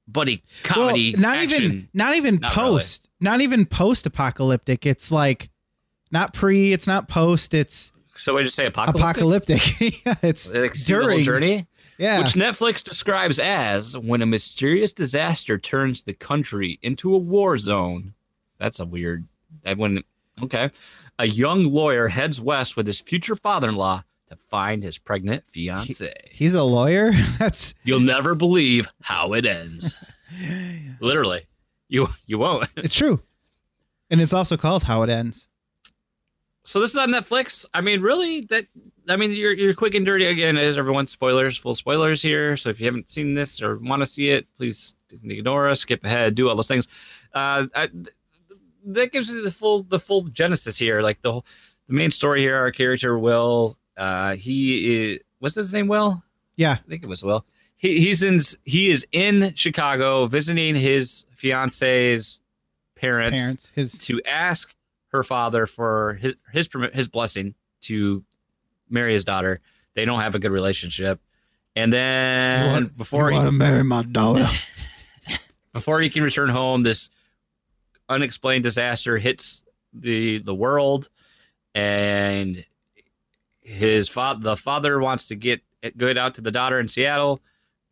buddy 0.07 0.43
comedy. 0.63 1.13
Well, 1.13 1.21
not 1.21 1.37
action. 1.37 1.63
even 1.63 1.89
not 1.93 2.15
even 2.15 2.35
Not 2.35 2.53
post, 2.53 3.09
not 3.21 3.41
even 3.41 3.65
post 3.65 4.05
apocalyptic. 4.05 4.85
It's 4.85 5.11
like 5.11 5.49
not 6.11 6.33
pre, 6.33 6.73
it's 6.73 6.87
not 6.87 7.07
post, 7.07 7.53
it's 7.53 7.91
So 8.15 8.37
I 8.37 8.43
just 8.43 8.55
say 8.55 8.65
apocalyptic. 8.65 9.57
apocalyptic. 9.57 10.05
yeah, 10.05 10.15
it's 10.21 10.51
Like, 10.53 10.73
during 10.85 11.23
journey. 11.23 11.67
yeah. 11.97 12.19
which 12.19 12.33
Netflix 12.33 12.83
describes 12.83 13.39
as 13.39 13.97
when 13.97 14.21
a 14.21 14.25
mysterious 14.25 14.91
disaster 14.91 15.57
turns 15.57 16.03
the 16.03 16.13
country 16.13 16.79
into 16.81 17.13
a 17.15 17.17
war 17.17 17.57
zone. 17.57 18.13
That's 18.59 18.79
a 18.79 18.85
weird. 18.85 19.25
That 19.63 19.77
wouldn't. 19.77 20.05
Okay. 20.43 20.69
A 21.19 21.27
young 21.27 21.71
lawyer 21.71 22.07
heads 22.07 22.41
west 22.41 22.75
with 22.75 22.87
his 22.87 22.99
future 22.99 23.35
father-in-law 23.35 24.03
to 24.29 24.35
find 24.49 24.81
his 24.81 24.97
pregnant 24.97 25.43
fiance. 25.47 26.13
He's 26.31 26.53
a 26.53 26.63
lawyer. 26.63 27.11
That's 27.39 27.73
You'll 27.83 27.99
never 27.99 28.33
believe 28.33 28.87
how 29.01 29.33
it 29.33 29.45
ends. 29.45 29.97
Literally, 31.01 31.47
you 31.91 32.07
you 32.25 32.39
won't. 32.39 32.67
it's 32.77 32.95
true. 32.95 33.21
And 34.09 34.19
it's 34.19 34.33
also 34.33 34.57
called 34.57 34.83
How 34.83 35.03
It 35.03 35.09
Ends. 35.09 35.47
So 36.63 36.79
this 36.79 36.91
is 36.91 36.97
on 36.97 37.09
Netflix. 37.09 37.65
I 37.73 37.81
mean, 37.81 38.01
really, 38.01 38.41
that 38.49 38.67
I 39.09 39.15
mean, 39.17 39.31
you're 39.31 39.53
you're 39.53 39.73
quick 39.73 39.93
and 39.93 40.05
dirty 40.05 40.25
again. 40.25 40.57
As 40.57 40.77
everyone, 40.77 41.07
spoilers, 41.07 41.57
full 41.57 41.75
spoilers 41.75 42.21
here. 42.21 42.55
So 42.55 42.69
if 42.69 42.79
you 42.79 42.85
haven't 42.85 43.09
seen 43.09 43.33
this 43.33 43.61
or 43.61 43.77
want 43.77 44.01
to 44.01 44.05
see 44.05 44.29
it, 44.29 44.47
please 44.57 44.95
ignore 45.11 45.69
us, 45.69 45.81
skip 45.81 46.03
ahead, 46.05 46.35
do 46.35 46.49
all 46.49 46.55
those 46.55 46.67
things. 46.67 46.87
Uh, 47.33 47.67
I, 47.75 47.89
that 48.85 49.11
gives 49.11 49.29
you 49.29 49.43
the 49.43 49.51
full 49.51 49.83
the 49.83 49.99
full 49.99 50.23
genesis 50.23 50.77
here. 50.77 51.01
Like 51.01 51.21
the 51.21 51.33
whole, 51.33 51.45
the 51.87 51.93
main 51.93 52.11
story 52.11 52.41
here. 52.41 52.55
Our 52.55 52.71
character 52.71 53.19
Will. 53.19 53.77
Uh, 53.97 54.35
he 54.35 55.11
is 55.11 55.19
what's 55.39 55.55
his 55.55 55.73
name? 55.73 55.87
Will. 55.87 56.23
Yeah. 56.55 56.73
I 56.73 56.89
think 56.89 57.03
it 57.03 57.09
was 57.09 57.23
Will. 57.23 57.45
He 57.81 57.99
he's 57.99 58.21
in 58.21 58.39
he 58.63 58.91
is 58.91 59.07
in 59.11 59.55
Chicago 59.55 60.27
visiting 60.27 60.75
his 60.75 61.25
fiance's 61.35 62.39
parents 62.95 63.39
Parents. 63.39 63.71
His 63.73 63.97
to 64.05 64.21
ask 64.23 64.73
her 65.07 65.23
father 65.23 65.65
for 65.65 66.13
his 66.21 66.35
his 66.53 66.69
his 66.93 67.07
blessing 67.07 67.55
to 67.81 68.23
marry 68.87 69.13
his 69.13 69.25
daughter. 69.25 69.61
They 69.95 70.05
don't 70.05 70.19
have 70.19 70.35
a 70.35 70.39
good 70.39 70.51
relationship, 70.51 71.19
and 71.75 71.91
then 71.91 72.85
before 72.95 73.31
he, 73.31 73.35
want 73.35 73.47
to 73.47 73.51
marry 73.51 73.83
my 73.83 74.03
daughter. 74.03 74.47
before 75.73 75.99
he 76.01 76.11
can 76.11 76.21
return 76.21 76.49
home, 76.49 76.83
this 76.83 77.09
unexplained 78.07 78.63
disaster 78.63 79.17
hits 79.17 79.63
the 79.91 80.37
the 80.37 80.53
world, 80.53 81.09
and 81.73 82.63
his 83.59 84.07
father 84.07 84.39
the 84.39 84.55
father 84.55 84.99
wants 84.99 85.29
to 85.29 85.35
get 85.35 85.61
good 85.97 86.19
out 86.19 86.35
to 86.35 86.41
the 86.41 86.51
daughter 86.51 86.79
in 86.79 86.87
Seattle. 86.87 87.41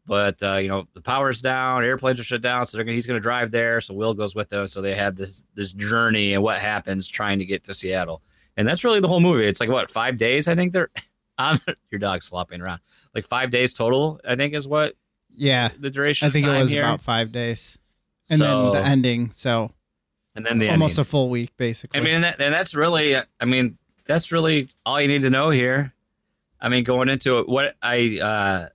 But 0.09 0.41
uh, 0.41 0.55
you 0.55 0.67
know 0.67 0.87
the 0.95 1.01
power's 1.01 1.39
down, 1.39 1.83
airplanes 1.85 2.19
are 2.19 2.23
shut 2.23 2.41
down, 2.41 2.65
so 2.65 2.75
they're 2.77 2.83
gonna, 2.83 2.95
he's 2.95 3.05
going 3.05 3.17
to 3.19 3.21
drive 3.21 3.51
there. 3.51 3.79
So 3.79 3.93
Will 3.93 4.15
goes 4.15 4.33
with 4.33 4.49
them. 4.49 4.67
So 4.67 4.81
they 4.81 4.95
have 4.95 5.15
this 5.15 5.43
this 5.53 5.71
journey 5.71 6.33
and 6.33 6.41
what 6.41 6.57
happens 6.57 7.07
trying 7.07 7.37
to 7.37 7.45
get 7.45 7.63
to 7.65 7.75
Seattle, 7.75 8.23
and 8.57 8.67
that's 8.67 8.83
really 8.83 8.99
the 9.01 9.07
whole 9.07 9.19
movie. 9.19 9.45
It's 9.45 9.59
like 9.59 9.69
what 9.69 9.91
five 9.91 10.17
days? 10.17 10.47
I 10.47 10.55
think 10.55 10.73
they're 10.73 10.89
on 11.37 11.61
your 11.91 11.99
dog's 11.99 12.27
flopping 12.27 12.59
around. 12.59 12.81
Like 13.13 13.27
five 13.27 13.51
days 13.51 13.73
total, 13.75 14.19
I 14.27 14.35
think 14.35 14.55
is 14.55 14.67
what 14.67 14.95
Yeah. 15.35 15.69
the 15.79 15.91
duration. 15.91 16.27
I 16.27 16.31
think 16.31 16.47
it 16.47 16.51
was 16.57 16.71
here. 16.71 16.81
about 16.81 17.01
five 17.01 17.31
days. 17.31 17.77
And 18.31 18.39
So- 18.39 18.71
then 18.73 18.81
the 18.81 18.87
ending. 18.89 19.31
So 19.35 19.71
and 20.35 20.43
then 20.43 20.57
the 20.57 20.69
almost 20.71 20.93
ending. 20.93 21.01
a 21.01 21.05
full 21.05 21.29
week, 21.29 21.55
basically. 21.55 21.99
I 21.99 22.03
mean, 22.03 22.15
and, 22.15 22.23
that, 22.23 22.41
and 22.41 22.51
that's 22.53 22.73
really, 22.73 23.15
I 23.15 23.45
mean, 23.45 23.77
that's 24.05 24.31
really 24.31 24.69
all 24.87 24.99
you 24.99 25.07
need 25.07 25.21
to 25.23 25.29
know 25.29 25.49
here. 25.51 25.93
I 26.61 26.69
mean, 26.69 26.83
going 26.83 27.09
into 27.09 27.39
it, 27.39 27.47
what 27.49 27.75
I 27.81 28.19
uh, 28.19 28.69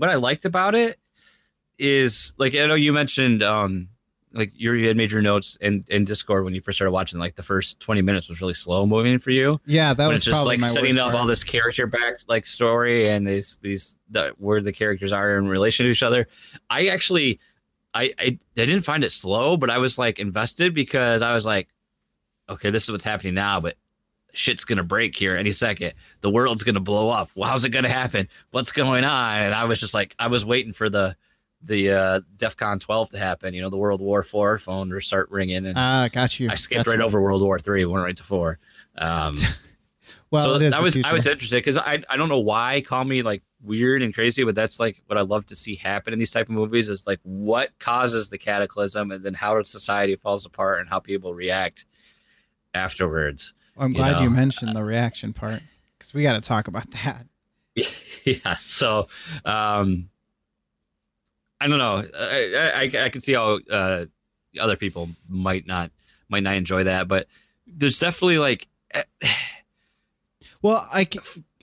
what 0.00 0.08
I 0.08 0.14
liked 0.14 0.46
about 0.46 0.74
it 0.74 0.98
is 1.78 2.32
like 2.38 2.54
I 2.54 2.66
know 2.66 2.74
you 2.74 2.92
mentioned 2.94 3.42
um, 3.42 3.88
like 4.32 4.50
you 4.54 4.86
had 4.86 4.96
made 4.96 5.10
your 5.10 5.20
notes 5.20 5.58
in, 5.60 5.84
in 5.88 6.06
Discord 6.06 6.44
when 6.44 6.54
you 6.54 6.62
first 6.62 6.78
started 6.78 6.92
watching. 6.92 7.18
Like 7.18 7.34
the 7.34 7.42
first 7.42 7.80
twenty 7.80 8.00
minutes 8.00 8.26
was 8.26 8.40
really 8.40 8.54
slow 8.54 8.86
moving 8.86 9.18
for 9.18 9.30
you. 9.30 9.60
yeah, 9.66 9.92
that 9.92 10.08
was 10.08 10.24
just 10.24 10.46
like 10.46 10.64
setting 10.64 10.98
up 10.98 11.10
part. 11.10 11.20
all 11.20 11.26
this 11.26 11.44
character 11.44 11.86
back 11.86 12.20
like 12.28 12.46
story 12.46 13.10
and 13.10 13.26
these 13.26 13.58
these 13.60 13.98
the, 14.08 14.32
where 14.38 14.62
the 14.62 14.72
characters 14.72 15.12
are 15.12 15.36
in 15.36 15.48
relation 15.48 15.84
to 15.84 15.90
each 15.90 16.02
other. 16.02 16.28
I 16.70 16.86
actually 16.86 17.38
I, 17.92 18.04
I 18.18 18.24
I 18.24 18.38
didn't 18.54 18.82
find 18.82 19.04
it 19.04 19.12
slow, 19.12 19.58
but 19.58 19.68
I 19.68 19.76
was 19.78 19.98
like 19.98 20.18
invested 20.18 20.74
because 20.74 21.20
I 21.20 21.34
was 21.34 21.44
like, 21.44 21.68
okay, 22.48 22.70
this 22.70 22.84
is 22.84 22.90
what's 22.90 23.04
happening 23.04 23.34
now, 23.34 23.60
but 23.60 23.76
shit's 24.32 24.64
gonna 24.64 24.82
break 24.84 25.16
here 25.16 25.36
any 25.36 25.52
second. 25.52 25.94
The 26.20 26.30
world's 26.30 26.62
gonna 26.64 26.80
blow 26.80 27.10
up. 27.10 27.30
Well, 27.34 27.48
how's 27.50 27.64
it 27.64 27.70
gonna 27.70 27.88
happen? 27.88 28.28
What's 28.50 28.72
going 28.72 29.04
on? 29.04 29.38
And 29.40 29.54
I 29.54 29.64
was 29.64 29.80
just 29.80 29.94
like, 29.94 30.14
I 30.18 30.28
was 30.28 30.44
waiting 30.44 30.72
for 30.72 30.88
the 30.90 31.16
the 31.62 31.90
uh 31.90 32.20
DEFCON 32.38 32.80
12 32.80 33.10
to 33.10 33.18
happen. 33.18 33.52
You 33.54 33.60
know, 33.62 33.70
the 33.70 33.76
World 33.76 34.00
War 34.00 34.22
Four 34.22 34.58
phone 34.58 34.88
to 34.90 35.00
start 35.00 35.30
ringing, 35.30 35.66
and 35.66 35.76
Ah, 35.76 36.08
got 36.10 36.40
you. 36.40 36.48
I 36.50 36.54
skipped 36.54 36.84
Got 36.86 36.90
right 36.90 36.98
you. 37.00 37.04
over 37.04 37.20
World 37.20 37.42
War 37.42 37.58
Three, 37.58 37.84
went 37.84 38.04
right 38.04 38.16
to 38.16 38.22
four. 38.24 38.58
Um, 38.98 39.34
Well, 40.32 40.44
so 40.44 40.54
it 40.54 40.62
is 40.62 40.72
I 40.74 40.80
was 40.80 40.96
I 41.04 41.12
was 41.12 41.26
interested 41.26 41.56
because 41.56 41.76
I 41.76 42.02
I 42.08 42.16
don't 42.16 42.28
know 42.28 42.38
why 42.38 42.82
call 42.82 43.04
me 43.04 43.22
like 43.22 43.42
weird 43.62 44.00
and 44.00 44.14
crazy, 44.14 44.44
but 44.44 44.54
that's 44.54 44.78
like 44.78 45.02
what 45.06 45.18
I 45.18 45.22
love 45.22 45.44
to 45.46 45.56
see 45.56 45.74
happen 45.74 46.12
in 46.12 46.20
these 46.20 46.30
type 46.30 46.48
of 46.48 46.54
movies 46.54 46.88
is 46.88 47.04
like 47.04 47.18
what 47.24 47.76
causes 47.80 48.28
the 48.28 48.38
cataclysm 48.38 49.10
and 49.10 49.24
then 49.24 49.34
how 49.34 49.60
society 49.64 50.14
falls 50.14 50.46
apart 50.46 50.78
and 50.80 50.88
how 50.88 51.00
people 51.00 51.34
react 51.34 51.84
afterwards. 52.74 53.54
I'm 53.78 53.92
you 53.92 53.96
glad 53.96 54.20
you 54.20 54.28
know, 54.28 54.36
mentioned 54.36 54.76
the 54.76 54.84
reaction 54.84 55.32
part 55.32 55.62
because 55.98 56.14
we 56.14 56.22
got 56.22 56.34
to 56.34 56.40
talk 56.40 56.68
about 56.68 56.90
that. 56.92 57.26
yeah. 58.24 58.56
So 58.56 59.08
um 59.44 60.08
I 61.60 61.68
don't 61.68 61.78
know. 61.78 62.04
I 62.18 62.88
I, 62.94 63.04
I 63.04 63.08
can 63.08 63.20
see 63.20 63.34
how 63.34 63.58
uh 63.70 64.06
other 64.58 64.76
people 64.76 65.10
might 65.28 65.66
not 65.66 65.90
might 66.28 66.42
not 66.42 66.56
enjoy 66.56 66.84
that, 66.84 67.08
but 67.08 67.26
there's 67.66 67.98
definitely 67.98 68.38
like 68.38 68.66
well, 70.62 70.88
I 70.92 71.08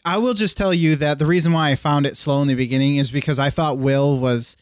I 0.06 0.18
will 0.18 0.34
just 0.34 0.56
tell 0.56 0.74
you 0.74 0.96
that 0.98 1.20
the 1.20 1.26
reason 1.26 1.52
why 1.52 1.72
I 1.72 1.76
found 1.76 2.06
it 2.06 2.16
slow 2.16 2.42
in 2.42 2.48
the 2.48 2.56
beginning 2.56 2.96
is 2.96 3.12
because 3.12 3.40
I 3.40 3.50
thought 3.50 3.78
Will 3.78 4.18
was 4.18 4.56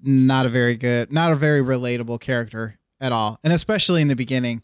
not 0.00 0.46
a 0.46 0.48
very 0.48 0.76
good, 0.76 1.12
not 1.12 1.32
a 1.32 1.36
very 1.36 1.60
relatable 1.60 2.20
character 2.20 2.78
at 3.00 3.12
all, 3.12 3.38
and 3.44 3.52
especially 3.52 4.00
in 4.00 4.08
the 4.08 4.16
beginning. 4.16 4.62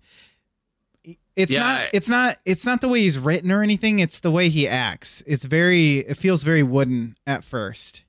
It's 1.36 1.52
Yeah, 1.52 1.60
not. 1.60 1.80
I- 1.80 1.90
It's 1.92 2.08
not. 2.08 2.36
It's 2.44 2.64
not 2.64 2.80
the 2.80 2.88
way 2.88 3.00
he's 3.00 3.18
written 3.18 3.50
or 3.50 3.62
anything. 3.62 3.98
It's 3.98 4.20
the 4.20 4.30
way 4.30 4.48
he 4.48 4.68
acts. 4.68 5.22
It's 5.26 5.44
very. 5.44 5.98
It 5.98 6.16
feels 6.16 6.42
very 6.44 6.62
wooden 6.62 7.16
at 7.26 7.44
first. 7.44 8.04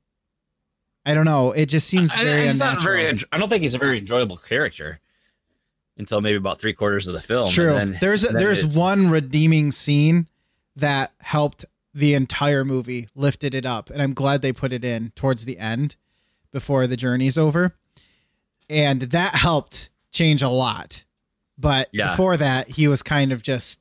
I 1.07 1.13
don't 1.13 1.25
know. 1.25 1.51
It 1.51 1.67
just 1.67 1.87
seems 1.87 2.11
I- 2.15 2.23
very 2.23 2.41
he's 2.47 2.51
unnatural. 2.61 2.73
not 2.75 2.83
very. 2.83 3.23
I 3.31 3.37
don't 3.37 3.49
think 3.49 3.63
he's 3.63 3.73
a 3.75 3.79
very 3.79 3.97
enjoyable 3.99 4.37
character 4.37 4.99
until 5.97 6.19
maybe 6.21 6.35
about 6.35 6.59
three 6.59 6.73
quarters 6.73 7.07
of 7.07 7.13
the 7.13 7.21
film. 7.21 7.45
It's 7.47 7.55
true. 7.55 7.75
and 7.75 7.93
then- 7.93 7.99
there's 8.01 8.23
a, 8.25 8.29
there's 8.29 8.65
one 8.77 9.09
redeeming 9.09 9.71
scene 9.71 10.27
that 10.75 11.13
helped 11.19 11.63
the 11.93 12.13
entire 12.13 12.65
movie, 12.65 13.07
lifted 13.15 13.55
it 13.55 13.65
up, 13.65 13.89
and 13.89 14.01
I'm 14.01 14.13
glad 14.13 14.41
they 14.41 14.51
put 14.51 14.73
it 14.73 14.83
in 14.83 15.11
towards 15.15 15.45
the 15.45 15.57
end 15.57 15.95
before 16.51 16.85
the 16.87 16.97
journey's 16.97 17.37
over, 17.37 17.73
and 18.69 19.01
that 19.03 19.35
helped 19.35 19.89
change 20.11 20.41
a 20.41 20.49
lot. 20.49 21.04
But 21.57 21.89
Yeah. 21.91 22.11
before 22.11 22.37
that, 22.37 22.67
he 22.69 22.87
was 22.87 23.01
kind 23.03 23.31
of 23.31 23.41
just. 23.41 23.79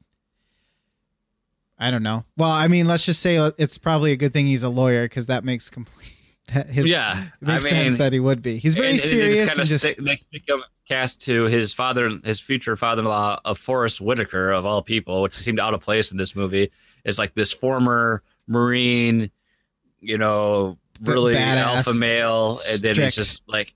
I 1.79 1.91
don't 1.91 2.03
know. 2.05 2.25
Well, 2.37 2.51
I 2.53 2.69
mean, 2.69 2.87
let's 2.87 3.05
just 3.05 3.21
say 3.21 3.37
uh, 3.37 3.51
it's 3.59 3.79
probably 3.79 4.13
a 4.13 4.17
good 4.17 4.33
thing 4.33 4.47
he's 4.47 4.63
a 4.63 4.69
lawyer 4.69 5.05
because 5.07 5.27
that 5.27 5.45
makes 5.45 5.69
complete. 5.69 6.13
His, 6.69 6.87
yeah, 6.87 7.25
it 7.41 7.47
makes 7.47 7.67
I 7.67 7.71
sense 7.71 7.97
that 7.99 8.13
he 8.13 8.21
would 8.21 8.43
be. 8.43 8.59
He's 8.59 8.75
very 8.75 8.91
and- 8.91 9.01
and 9.01 9.09
serious 9.09 9.49
kinda 9.49 9.61
and 9.63 9.69
just 9.69 9.85
stick, 9.85 9.97
they 9.99 10.17
stick 10.17 10.43
him 10.49 10.63
cast 10.87 11.23
to 11.23 11.45
his 11.45 11.73
father, 11.73 12.21
his 12.23 12.39
future 12.39 12.77
father-in-law 12.77 13.41
of 13.47 13.59
Forrest 13.59 14.01
Whitaker 14.01 14.51
of 14.53 14.65
all 14.67 14.83
people, 14.83 15.23
which 15.23 15.35
seemed 15.37 15.59
out 15.59 15.73
of 15.75 15.81
place 15.81 16.13
in 16.13 16.19
this 16.19 16.37
movie. 16.37 16.71
Is 17.05 17.19
like 17.19 17.35
this 17.35 17.53
former 17.53 18.23
Marine, 18.47 19.31
you 20.01 20.17
know, 20.19 20.79
really 21.01 21.35
badass, 21.35 21.57
alpha 21.57 21.95
male, 21.95 22.61
and 22.71 22.81
then 22.81 22.95
strict. 22.95 23.09
it's 23.09 23.17
just 23.17 23.43
like 23.49 23.73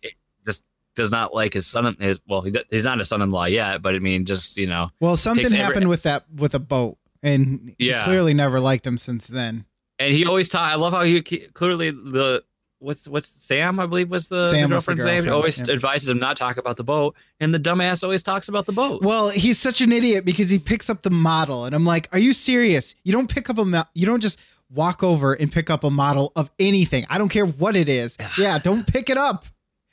does 0.98 1.10
not 1.10 1.32
like 1.34 1.54
his 1.54 1.66
son. 1.66 1.96
His 1.98 2.18
well, 2.28 2.42
he, 2.42 2.54
he's 2.70 2.84
not 2.84 3.00
a 3.00 3.04
son-in-law 3.06 3.46
yet, 3.46 3.80
but 3.80 3.94
I 3.94 3.98
mean, 4.00 4.26
just 4.26 4.58
you 4.58 4.66
know, 4.66 4.90
Well, 5.00 5.16
something 5.16 5.44
takes 5.44 5.52
every- 5.54 5.64
happened 5.64 5.88
with 5.88 6.02
that 6.02 6.24
with 6.36 6.54
a 6.54 6.58
boat, 6.58 6.98
and 7.22 7.74
he 7.78 7.88
Yeah. 7.88 8.04
clearly 8.04 8.34
never 8.34 8.60
liked 8.60 8.86
him 8.86 8.98
since 8.98 9.26
then. 9.26 9.64
and 9.98 10.12
he 10.14 10.26
always 10.26 10.48
taught. 10.50 10.70
I 10.70 10.74
love 10.76 10.92
how 10.92 11.02
he 11.02 11.22
clearly 11.22 11.90
the 11.90 12.44
what's 12.80 13.08
what's 13.08 13.26
Sam 13.28 13.80
I 13.80 13.86
believe 13.86 14.08
was 14.10 14.28
the, 14.28 14.44
Sam 14.50 14.62
the 14.70 14.76
girlfriend's 14.76 15.04
name. 15.04 15.28
Always 15.28 15.58
yeah. 15.58 15.72
advises 15.74 16.08
him 16.08 16.18
not 16.20 16.36
to 16.36 16.40
talk 16.40 16.56
about 16.58 16.76
the 16.76 16.84
boat, 16.84 17.16
and 17.40 17.52
the 17.54 17.58
dumbass 17.58 18.04
always 18.04 18.22
talks 18.22 18.48
about 18.48 18.66
the 18.66 18.72
boat. 18.72 19.02
Well, 19.02 19.30
he's 19.30 19.58
such 19.58 19.80
an 19.80 19.90
idiot 19.92 20.24
because 20.24 20.50
he 20.50 20.58
picks 20.60 20.88
up 20.90 21.02
the 21.02 21.10
model, 21.10 21.64
and 21.64 21.74
I'm 21.74 21.84
like, 21.84 22.08
"Are 22.12 22.18
you 22.20 22.32
serious? 22.32 22.94
You 23.02 23.12
don't 23.12 23.28
pick 23.28 23.50
up 23.50 23.58
a 23.58 23.64
mo- 23.64 23.84
you 23.94 24.06
don't 24.06 24.20
just 24.20 24.38
walk 24.70 25.02
over 25.02 25.32
and 25.32 25.50
pick 25.50 25.70
up 25.70 25.82
a 25.82 25.90
model 25.90 26.30
of 26.36 26.50
anything. 26.60 27.06
I 27.08 27.16
don't 27.18 27.30
care 27.30 27.46
what 27.46 27.74
it 27.74 27.88
is. 27.88 28.16
Yeah, 28.38 28.58
don't 28.58 28.86
pick 28.86 29.08
it 29.10 29.16
up. 29.16 29.46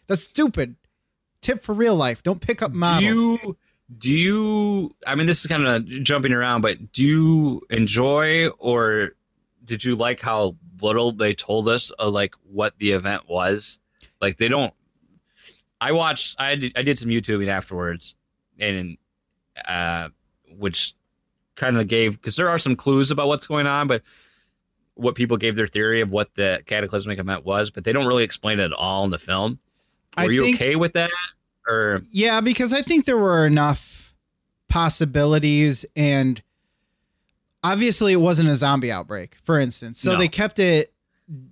That's 0.07 0.21
stupid. 0.23 0.75
Tip 1.45 1.63
for 1.63 1.73
real 1.73 1.95
life: 1.95 2.23
don't 2.23 2.41
pick 2.41 2.63
up 2.63 2.71
models. 2.71 3.01
Do 3.01 3.07
you 3.07 3.57
do 3.95 4.11
you? 4.11 4.95
I 5.05 5.13
mean, 5.13 5.27
this 5.27 5.41
is 5.41 5.45
kind 5.45 5.65
of 5.67 5.85
jumping 5.85 6.33
around, 6.33 6.61
but 6.61 6.91
do 6.91 7.05
you 7.05 7.61
enjoy 7.69 8.47
or 8.57 9.11
did 9.63 9.83
you 9.83 9.95
like 9.95 10.21
how 10.21 10.55
little 10.81 11.11
they 11.11 11.35
told 11.35 11.67
us 11.69 11.91
of 11.91 12.13
like 12.13 12.33
what 12.51 12.73
the 12.79 12.91
event 12.93 13.29
was? 13.29 13.77
Like 14.19 14.37
they 14.37 14.47
don't. 14.47 14.73
I 15.79 15.91
watched. 15.91 16.35
I 16.39 16.55
did, 16.55 16.73
I 16.75 16.81
did 16.81 16.97
some 16.97 17.09
YouTubing 17.09 17.47
afterwards, 17.47 18.15
and 18.57 18.97
uh, 19.67 20.09
which 20.57 20.95
kind 21.55 21.77
of 21.77 21.87
gave 21.87 22.13
because 22.19 22.35
there 22.35 22.49
are 22.49 22.57
some 22.57 22.75
clues 22.75 23.11
about 23.11 23.27
what's 23.27 23.45
going 23.45 23.67
on, 23.67 23.87
but 23.87 24.01
what 24.95 25.13
people 25.13 25.37
gave 25.37 25.55
their 25.55 25.67
theory 25.67 26.01
of 26.01 26.09
what 26.09 26.33
the 26.33 26.63
cataclysmic 26.65 27.19
event 27.19 27.45
was, 27.45 27.69
but 27.69 27.83
they 27.83 27.93
don't 27.93 28.07
really 28.07 28.23
explain 28.23 28.59
it 28.59 28.63
at 28.63 28.73
all 28.73 29.03
in 29.03 29.11
the 29.11 29.19
film. 29.19 29.59
Were 30.17 30.23
I 30.23 30.25
you 30.25 30.43
think- 30.43 30.55
okay 30.55 30.75
with 30.75 30.93
that? 30.93 31.11
Or 31.67 32.01
Yeah, 32.09 32.41
because 32.41 32.73
I 32.73 32.81
think 32.81 33.05
there 33.05 33.17
were 33.17 33.45
enough 33.45 34.13
possibilities 34.69 35.85
and 35.95 36.41
obviously 37.63 38.13
it 38.13 38.17
wasn't 38.17 38.49
a 38.49 38.55
zombie 38.55 38.91
outbreak, 38.91 39.37
for 39.43 39.59
instance. 39.59 39.99
So 39.99 40.13
No. 40.13 40.17
they 40.17 40.27
kept 40.27 40.59
it 40.59 40.93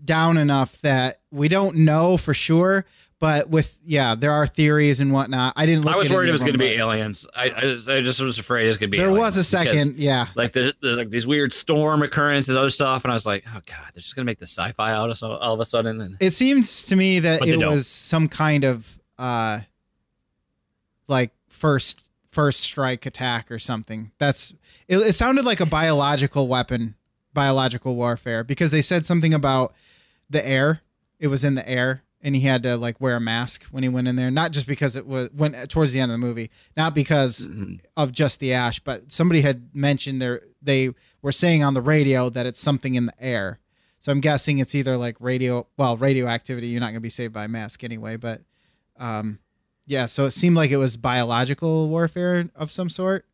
down 0.06 0.38
enough 0.38 0.80
that 0.82 1.22
we 1.32 1.48
don't 1.48 1.78
know 1.78 2.18
for 2.18 2.34
sure. 2.34 2.86
But 3.20 3.50
with 3.50 3.78
yeah, 3.86 4.16
there 4.16 4.34
are 4.34 4.46
theories 4.46 5.00
and 5.00 5.14
whatnot. 5.14 5.54
I 5.56 5.66
didn't 5.66 5.86
look 5.86 5.96
I 5.96 5.98
was 5.98 6.12
worried 6.12 6.28
it 6.28 6.34
was 6.34 6.42
going 6.42 6.56
to 6.56 6.58
be 6.58 6.72
aliens. 6.72 7.26
I, 7.34 7.46
I, 7.46 7.62
just, 7.62 7.88
I 7.88 8.02
just 8.02 8.20
was 8.20 8.38
afraid 8.38 8.66
it 8.66 8.68
was 8.68 8.78
going 8.78 8.90
to 8.90 8.92
be. 8.92 8.98
There 8.98 9.14
was 9.14 9.38
a 9.38 9.40
because, 9.40 9.48
second, 9.48 9.98
yeah. 9.98 10.28
like 10.36 10.52
there's, 10.52 10.74
there's 10.82 10.98
like 10.98 11.10
these 11.10 11.26
weird 11.26 11.54
storm 11.54 12.04
occurrences, 12.04 12.50
and 12.50 12.58
other 12.58 12.70
stuff, 12.70 13.06
and 13.06 13.14
I 13.14 13.16
was 13.16 13.26
like, 13.26 13.46
oh 13.48 13.62
god, 13.66 13.92
they're 13.94 14.02
just 14.02 14.14
going 14.18 14.26
to 14.26 14.30
make 14.30 14.40
the 14.40 14.46
sci-fi 14.46 14.92
out 14.92 15.10
of 15.10 15.18
so 15.18 15.38
all 15.38 15.54
of 15.54 15.62
a 15.62 15.66
sudden. 15.66 16.02
And 16.02 16.18
It 16.20 16.32
seems 16.32 16.84
to 16.88 16.98
me 16.98 17.20
that 17.20 17.48
it 17.48 17.66
was 17.66 17.88
some 17.88 18.28
kind 18.28 18.66
of 18.66 19.00
uh 19.18 19.62
like 21.08 21.32
first 21.48 22.06
first 22.32 22.62
strike 22.62 23.06
attack 23.06 23.52
or 23.52 23.60
something. 23.60 24.12
That's 24.18 24.54
it, 24.88 24.98
it 24.98 25.14
sounded 25.14 25.46
like 25.46 25.60
a 25.60 25.66
biological 25.66 26.48
weapon, 26.48 26.96
biological 27.34 27.96
warfare 27.96 28.44
because 28.44 28.72
they 28.72 28.82
said 28.82 29.06
something 29.06 29.34
about 29.34 29.74
the 30.30 30.46
air. 30.46 30.82
It 31.20 31.28
was 31.28 31.44
in 31.44 31.56
the 31.56 31.68
air 31.70 32.04
and 32.22 32.36
he 32.36 32.42
had 32.42 32.64
to 32.64 32.76
like 32.78 33.00
wear 33.02 33.18
a 33.18 33.20
mask 33.22 33.64
when 33.72 33.84
he 33.84 33.90
went 33.90 34.08
in 34.08 34.16
there, 34.16 34.32
not 34.32 34.52
just 34.52 34.66
because 34.66 34.96
it 34.96 35.06
was 35.06 35.30
went 35.34 35.70
towards 35.70 35.94
the 35.94 36.00
end 36.00 36.12
of 36.12 36.20
the 36.20 36.26
movie, 36.26 36.50
not 36.76 36.96
because 36.96 37.48
Mhm. 37.48 37.80
of 37.98 38.12
just 38.12 38.40
the 38.40 38.54
ash, 38.54 38.80
but 38.80 39.12
somebody 39.12 39.42
had 39.42 39.70
mentioned 39.76 40.22
there 40.22 40.42
they 40.62 40.92
were 41.22 41.32
saying 41.34 41.64
on 41.64 41.74
the 41.74 41.82
radio 41.82 42.30
that 42.30 42.46
it's 42.46 42.60
something 42.60 42.96
in 42.96 43.06
the 43.06 43.24
air. 43.24 43.60
So 44.00 44.12
I'm 44.12 44.22
guessing 44.22 44.60
it's 44.60 44.74
either 44.76 44.98
like 44.98 45.16
radio, 45.20 45.68
well, 45.78 45.96
radioactivity. 45.98 46.68
You're 46.68 46.82
not 46.82 46.88
going 46.88 46.96
to 46.96 47.00
be 47.02 47.10
saved 47.10 47.34
by 47.34 47.46
a 47.46 47.48
mask 47.48 47.84
anyway, 47.84 48.18
but 48.18 48.42
um, 48.98 49.40
yeah. 49.86 50.06
So 50.06 50.26
it 50.26 50.32
seemed 50.32 50.56
like 50.56 50.72
it 50.72 50.78
was 50.78 50.98
biological 50.98 51.90
warfare 51.90 52.50
of 52.56 52.72
some 52.72 52.90
sort. 52.90 53.26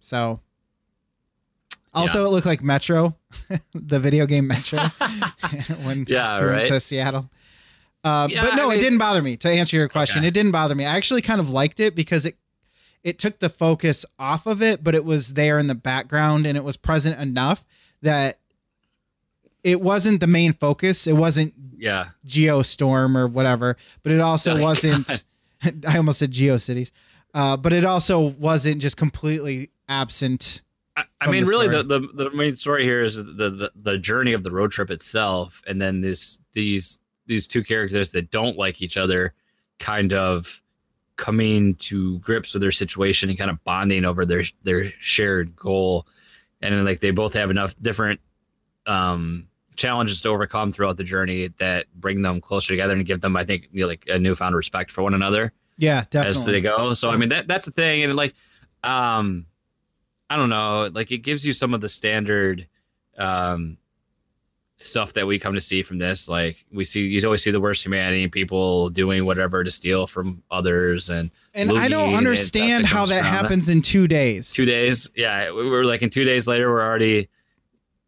So 0.00 0.40
also 1.94 2.24
it 2.26 2.28
looked 2.28 2.46
like 2.46 2.62
Metro, 2.62 3.16
the 3.74 3.98
video 3.98 4.26
game 4.26 4.46
Metro, 4.46 4.78
when 5.82 6.04
Yeah, 6.08 6.40
we 6.42 6.50
went 6.50 6.66
to 6.68 6.80
Seattle. 6.80 7.30
Uh, 8.04 8.28
Yeah, 8.30 8.42
but 8.44 8.54
no, 8.56 8.70
I 8.70 8.74
it 8.76 8.80
didn't 8.80 8.98
bother 8.98 9.22
me. 9.22 9.36
To 9.38 9.48
answer 9.50 9.76
your 9.76 9.88
question, 9.88 10.20
Okay. 10.20 10.28
it 10.28 10.34
didn't 10.34 10.52
bother 10.52 10.74
me. 10.74 10.84
I 10.84 10.96
actually 10.96 11.22
kind 11.22 11.40
of 11.40 11.50
liked 11.50 11.80
it 11.80 11.94
because 11.94 12.24
it 12.26 12.36
it 13.02 13.18
took 13.20 13.38
the 13.38 13.48
focus 13.48 14.04
off 14.18 14.46
of 14.46 14.60
it, 14.62 14.82
but 14.82 14.94
it 14.94 15.04
was 15.04 15.34
there 15.34 15.58
in 15.60 15.68
the 15.68 15.74
background 15.76 16.44
and 16.44 16.56
it 16.58 16.64
was 16.64 16.76
present 16.76 17.20
enough 17.20 17.64
that 18.02 18.40
it 19.66 19.80
wasn't 19.80 20.20
the 20.20 20.28
main 20.28 20.52
focus. 20.52 21.08
It 21.08 21.14
wasn't 21.16 21.52
yeah, 21.76 22.10
Geostorm 22.24 23.16
or 23.16 23.26
whatever, 23.26 23.76
but 24.04 24.12
it 24.12 24.20
also 24.20 24.56
Oh, 24.56 24.62
wasn't. 24.62 25.24
I 25.86 25.96
almost 25.96 26.20
said 26.20 26.30
GeoCities, 26.30 26.92
uh, 27.34 27.56
but 27.56 27.72
it 27.72 27.84
also 27.84 28.20
wasn't 28.20 28.80
just 28.80 28.96
completely 28.96 29.70
absent. 29.88 30.62
I, 30.96 31.04
I 31.20 31.26
mean, 31.26 31.42
the 31.42 31.50
really, 31.50 31.66
the, 31.68 31.82
the 31.82 32.00
the 32.14 32.30
main 32.30 32.54
story 32.54 32.84
here 32.84 33.02
is 33.02 33.16
the, 33.16 33.24
the 33.24 33.72
the 33.74 33.98
journey 33.98 34.34
of 34.34 34.44
the 34.44 34.52
road 34.52 34.70
trip 34.70 34.88
itself, 34.88 35.60
and 35.66 35.82
then 35.82 36.00
this 36.00 36.38
these 36.54 37.00
these 37.26 37.48
two 37.48 37.64
characters 37.64 38.12
that 38.12 38.30
don't 38.30 38.56
like 38.56 38.80
each 38.80 38.96
other, 38.96 39.34
kind 39.80 40.12
of 40.12 40.62
coming 41.16 41.74
to 41.76 42.20
grips 42.20 42.54
with 42.54 42.60
their 42.60 42.70
situation 42.70 43.30
and 43.30 43.38
kind 43.38 43.50
of 43.50 43.62
bonding 43.64 44.04
over 44.04 44.24
their 44.24 44.44
their 44.62 44.92
shared 45.00 45.56
goal, 45.56 46.06
and 46.62 46.72
then 46.72 46.84
like 46.84 47.00
they 47.00 47.10
both 47.10 47.32
have 47.32 47.50
enough 47.50 47.74
different 47.82 48.20
um 48.86 49.48
challenges 49.76 50.20
to 50.22 50.28
overcome 50.28 50.72
throughout 50.72 50.96
the 50.96 51.04
journey 51.04 51.48
that 51.58 51.86
bring 51.94 52.22
them 52.22 52.40
closer 52.40 52.68
together 52.72 52.94
and 52.94 53.04
give 53.06 53.20
them, 53.20 53.36
I 53.36 53.44
think, 53.44 53.68
you 53.72 53.82
know, 53.82 53.86
like 53.88 54.04
a 54.08 54.18
newfound 54.18 54.54
respect 54.56 54.90
for 54.90 55.02
one 55.02 55.14
another 55.14 55.52
Yeah, 55.78 56.04
definitely. 56.10 56.40
as 56.40 56.44
they 56.46 56.60
go. 56.60 56.94
So 56.94 57.10
I 57.10 57.16
mean 57.16 57.28
that 57.30 57.46
that's 57.48 57.66
the 57.66 57.72
thing, 57.72 58.02
and 58.02 58.14
like, 58.16 58.34
um, 58.82 59.46
I 60.28 60.36
don't 60.36 60.48
know, 60.50 60.90
like 60.92 61.12
it 61.12 61.18
gives 61.18 61.44
you 61.46 61.52
some 61.52 61.74
of 61.74 61.80
the 61.80 61.88
standard, 61.88 62.66
um, 63.18 63.78
stuff 64.78 65.14
that 65.14 65.26
we 65.26 65.38
come 65.38 65.54
to 65.54 65.60
see 65.60 65.82
from 65.82 65.96
this. 65.98 66.28
Like 66.28 66.56
we 66.70 66.84
see, 66.84 67.00
you 67.06 67.20
always 67.24 67.42
see 67.42 67.50
the 67.50 67.60
worst 67.60 67.82
humanity, 67.84 68.28
people 68.28 68.90
doing 68.90 69.24
whatever 69.24 69.64
to 69.64 69.70
steal 69.70 70.06
from 70.06 70.42
others, 70.50 71.08
and 71.08 71.30
And 71.54 71.72
I 71.78 71.88
don't 71.88 72.14
understand 72.14 72.84
that 72.84 72.88
how 72.88 73.06
that 73.06 73.24
happens 73.24 73.68
in 73.70 73.80
two 73.82 74.06
days. 74.06 74.52
two 74.52 74.66
days, 74.66 75.08
yeah, 75.16 75.50
we 75.50 75.68
were 75.70 75.84
like 75.84 76.02
in 76.02 76.10
two 76.10 76.24
days 76.24 76.46
later, 76.46 76.70
we're 76.70 76.82
already 76.82 77.28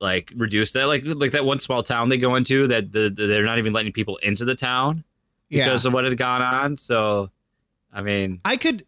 like 0.01 0.33
reduce 0.37 0.73
that 0.73 0.87
like 0.87 1.03
like 1.05 1.33
that 1.33 1.45
one 1.45 1.61
small 1.61 1.83
town 1.83 2.09
they 2.09 2.19
go 2.19 2.37
into 2.37 2.67
that 2.69 2.93
the, 2.93 3.11
the 3.11 3.27
they're 3.27 3.45
not 3.45 3.59
even 3.59 3.73
letting 3.73 3.93
people 3.93 4.17
into 4.19 4.45
the 4.45 4.55
town 4.55 5.05
Yeah, 5.49 5.65
because 5.65 5.87
of 5.87 5.93
what 5.93 6.05
had 6.05 6.17
gone 6.17 6.43
on. 6.43 6.77
So, 6.77 7.31
I 7.93 8.03
mean, 8.03 8.41
I 8.45 8.57
could. 8.57 8.85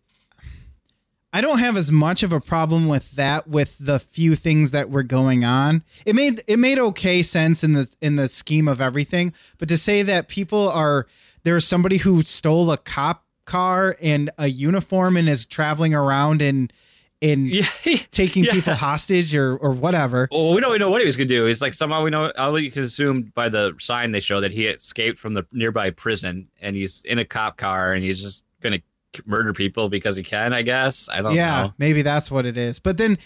I 1.32 1.40
don't 1.40 1.60
have 1.60 1.76
as 1.76 1.92
much 1.92 2.24
of 2.24 2.32
a 2.32 2.40
problem 2.40 2.88
with 2.88 3.12
that 3.12 3.46
with 3.46 3.76
the 3.78 4.00
few 4.00 4.34
things 4.34 4.72
that 4.72 4.90
were 4.90 5.04
going 5.04 5.44
on. 5.44 5.84
It 6.04 6.16
made 6.16 6.42
it 6.48 6.58
made 6.58 6.78
okay 6.78 7.22
sense 7.22 7.62
in 7.62 7.74
the 7.74 7.88
in 8.00 8.16
the 8.16 8.28
scheme 8.28 8.66
of 8.66 8.80
everything, 8.80 9.32
but 9.58 9.68
to 9.68 9.76
say 9.76 10.02
that 10.02 10.28
people 10.28 10.68
are 10.70 11.06
there's 11.44 11.66
somebody 11.66 11.98
who 11.98 12.22
stole 12.22 12.70
a 12.72 12.76
cop 12.76 13.24
car 13.44 13.96
and 14.00 14.30
a 14.38 14.48
uniform 14.48 15.16
and 15.16 15.28
is 15.28 15.46
traveling 15.46 15.94
around 15.94 16.42
and 16.42 16.72
in 17.20 17.46
yeah. 17.46 17.66
taking 18.10 18.44
yeah. 18.44 18.52
people 18.52 18.74
hostage 18.88 19.34
or 19.34 19.56
or 19.56 19.72
whatever. 19.72 20.28
Well, 20.30 20.52
we 20.54 20.60
don't 20.60 20.70
even 20.70 20.80
know 20.80 20.90
what 20.90 21.00
he 21.00 21.06
was 21.06 21.16
going 21.16 21.28
to 21.28 21.34
do. 21.34 21.44
He's 21.46 21.60
like 21.60 21.74
somehow 21.74 22.02
we 22.02 22.10
know. 22.10 22.30
All 22.38 22.58
you 22.58 22.70
can 22.70 22.82
assume 22.82 23.32
by 23.34 23.48
the 23.48 23.74
sign 23.78 24.12
they 24.12 24.20
show 24.20 24.40
that 24.40 24.52
he 24.52 24.66
escaped 24.66 25.18
from 25.18 25.34
the 25.34 25.46
nearby 25.52 25.90
prison 25.90 26.48
and 26.60 26.76
he's 26.76 27.02
in 27.04 27.18
a 27.18 27.24
cop 27.24 27.56
car 27.56 27.92
and 27.92 28.02
he's 28.04 28.20
just 28.22 28.44
going 28.62 28.80
to 29.12 29.22
murder 29.26 29.52
people 29.52 29.88
because 29.88 30.16
he 30.16 30.22
can. 30.22 30.52
I 30.52 30.62
guess 30.62 31.08
I 31.10 31.20
don't 31.20 31.34
yeah, 31.34 31.62
know. 31.64 31.74
maybe 31.78 32.02
that's 32.02 32.30
what 32.30 32.46
it 32.46 32.56
is. 32.56 32.78
But 32.78 32.96
then 32.96 33.18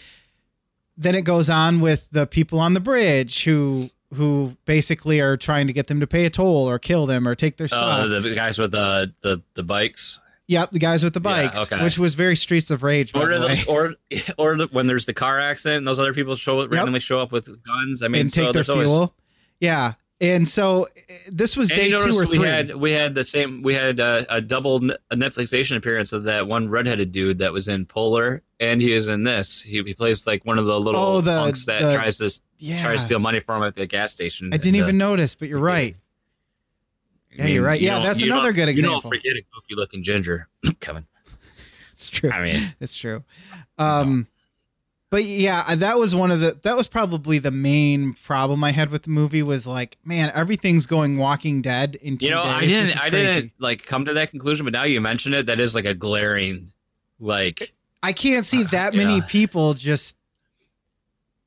then 0.96 1.14
it 1.14 1.22
goes 1.22 1.50
on 1.50 1.80
with 1.80 2.08
the 2.12 2.26
people 2.26 2.58
on 2.60 2.74
the 2.74 2.80
bridge 2.80 3.44
who 3.44 3.88
who 4.14 4.56
basically 4.64 5.20
are 5.20 5.36
trying 5.36 5.66
to 5.66 5.72
get 5.72 5.88
them 5.88 5.98
to 5.98 6.06
pay 6.06 6.24
a 6.24 6.30
toll 6.30 6.68
or 6.70 6.78
kill 6.78 7.04
them 7.04 7.26
or 7.26 7.34
take 7.34 7.56
their 7.56 7.64
Uh, 7.66 8.06
stuff. 8.06 8.22
the 8.22 8.34
guys 8.34 8.58
with 8.58 8.70
the 8.70 9.12
the 9.22 9.42
the 9.54 9.62
bikes, 9.64 10.20
yep, 10.46 10.70
the 10.70 10.78
guys 10.78 11.02
with 11.04 11.14
the 11.14 11.20
Yeah, 11.20 11.46
bikes, 11.48 11.58
okay. 11.72 11.82
which 11.82 11.98
was 11.98 12.14
very 12.14 12.36
Streets 12.36 12.70
of 12.70 12.82
Rage. 12.82 13.12
Or 13.14 13.26
the 13.32 13.40
way. 13.46 13.54
those, 13.56 13.66
or 13.66 13.94
or 14.38 14.56
the, 14.56 14.68
when 14.72 14.86
there's 14.86 15.06
the 15.06 15.14
car 15.14 15.40
accident, 15.40 15.78
and 15.78 15.86
those 15.86 15.98
other 15.98 16.14
people 16.14 16.34
show 16.34 16.66
randomly 16.66 17.00
show 17.00 17.20
up 17.20 17.32
with 17.32 17.46
guns. 17.64 18.02
I 18.02 18.08
mean, 18.08 18.22
and 18.22 18.32
so 18.32 18.42
take 18.44 18.52
their 18.52 18.62
there's 18.64 18.70
always- 18.70 18.88
fuel. 18.88 19.14
Yeah, 19.60 19.94
and 20.20 20.48
so 20.48 20.84
eh, 21.08 21.14
this 21.30 21.56
was 21.56 21.70
And 21.70 21.78
day 21.78 21.90
two 21.90 21.96
or 22.16 22.26
we 22.26 22.36
three. 22.38 22.46
had 22.46 22.74
we 22.76 22.90
had 22.92 23.14
the 23.14 23.24
same 23.24 23.62
we 23.62 23.74
had 23.74 24.00
a, 24.00 24.26
a 24.28 24.40
double 24.40 24.80
Netflixation 25.12 25.76
appearance 25.76 26.12
of 26.12 26.24
that 26.24 26.46
one 26.46 26.68
redheaded 26.68 27.12
dude 27.12 27.38
that 27.38 27.52
was 27.52 27.68
in 27.68 27.84
Polar 27.86 28.42
and 28.60 28.80
he 28.80 28.92
was 28.92 29.08
in 29.08 29.22
this. 29.24 29.62
He, 29.62 29.82
he 29.82 29.94
plays 29.94 30.26
like 30.26 30.44
one 30.44 30.58
of 30.58 30.66
the 30.66 30.78
little 30.78 31.00
Oh, 31.00 31.20
the- 31.20 31.30
punks 31.38 31.66
that 31.66 31.80
the- 31.82 31.94
tries 31.94 32.18
to 32.18 32.30
yeah, 32.58 32.82
tries 32.82 33.00
to 33.00 33.06
steal 33.06 33.18
money 33.18 33.40
from 33.40 33.62
him 33.62 33.68
at 33.68 33.76
the 33.76 33.86
gas 33.86 34.12
station. 34.12 34.50
I 34.52 34.56
didn't 34.56 34.80
uh, 34.80 34.84
even 34.84 34.98
notice, 34.98 35.34
but 35.34 35.48
you're 35.48 35.58
right. 35.60 35.96
Yeah, 37.36 37.46
you're 37.46 37.64
right. 37.64 37.80
you 37.80 37.86
Yeah, 37.88 38.00
that's 38.00 38.22
another 38.22 38.52
good 38.52 38.68
You 38.68 38.72
example. 38.72 39.00
don't 39.00 39.10
forget 39.10 39.32
a 39.36 39.42
goofy 39.54 39.74
looking 39.74 40.02
ginger, 40.02 40.48
Kevin. 40.80 41.06
It's 41.92 42.08
true. 42.08 42.30
I 42.30 42.42
mean, 42.42 42.74
It's 42.80 42.96
true. 42.96 43.22
Um, 43.78 44.26
but 45.10 45.24
yeah, 45.24 45.74
that 45.76 45.96
was 45.98 46.12
one 46.14 46.30
of 46.32 46.40
the 46.40 46.58
that 46.62 46.76
was 46.76 46.88
probably 46.88 47.38
the 47.38 47.50
main 47.52 48.14
problem 48.24 48.64
I 48.64 48.72
had 48.72 48.90
with 48.90 49.04
the 49.04 49.10
movie 49.10 49.42
was 49.44 49.64
like, 49.66 49.96
man, 50.04 50.32
everything's 50.34 50.86
going 50.86 51.18
Walking 51.18 51.62
Dead 51.62 51.96
in 52.02 52.18
two 52.18 52.26
you 52.26 52.32
know, 52.32 52.42
days. 52.42 52.52
I 52.52 52.60
didn't 52.66 52.98
I 53.04 53.10
crazy. 53.10 53.34
didn't 53.34 53.52
like 53.60 53.86
come 53.86 54.04
to 54.06 54.12
that 54.14 54.30
conclusion, 54.30 54.64
but 54.64 54.72
now 54.72 54.82
you 54.84 55.00
mention 55.00 55.32
it, 55.34 55.46
that 55.46 55.60
is 55.60 55.74
like 55.74 55.84
a 55.84 55.94
glaring 55.94 56.72
like 57.20 57.72
I 58.02 58.12
can't 58.12 58.44
see 58.44 58.64
Uh, 58.64 58.68
that 58.72 58.94
many 58.94 59.16
yeah. 59.16 59.24
people 59.28 59.74
just 59.74 60.16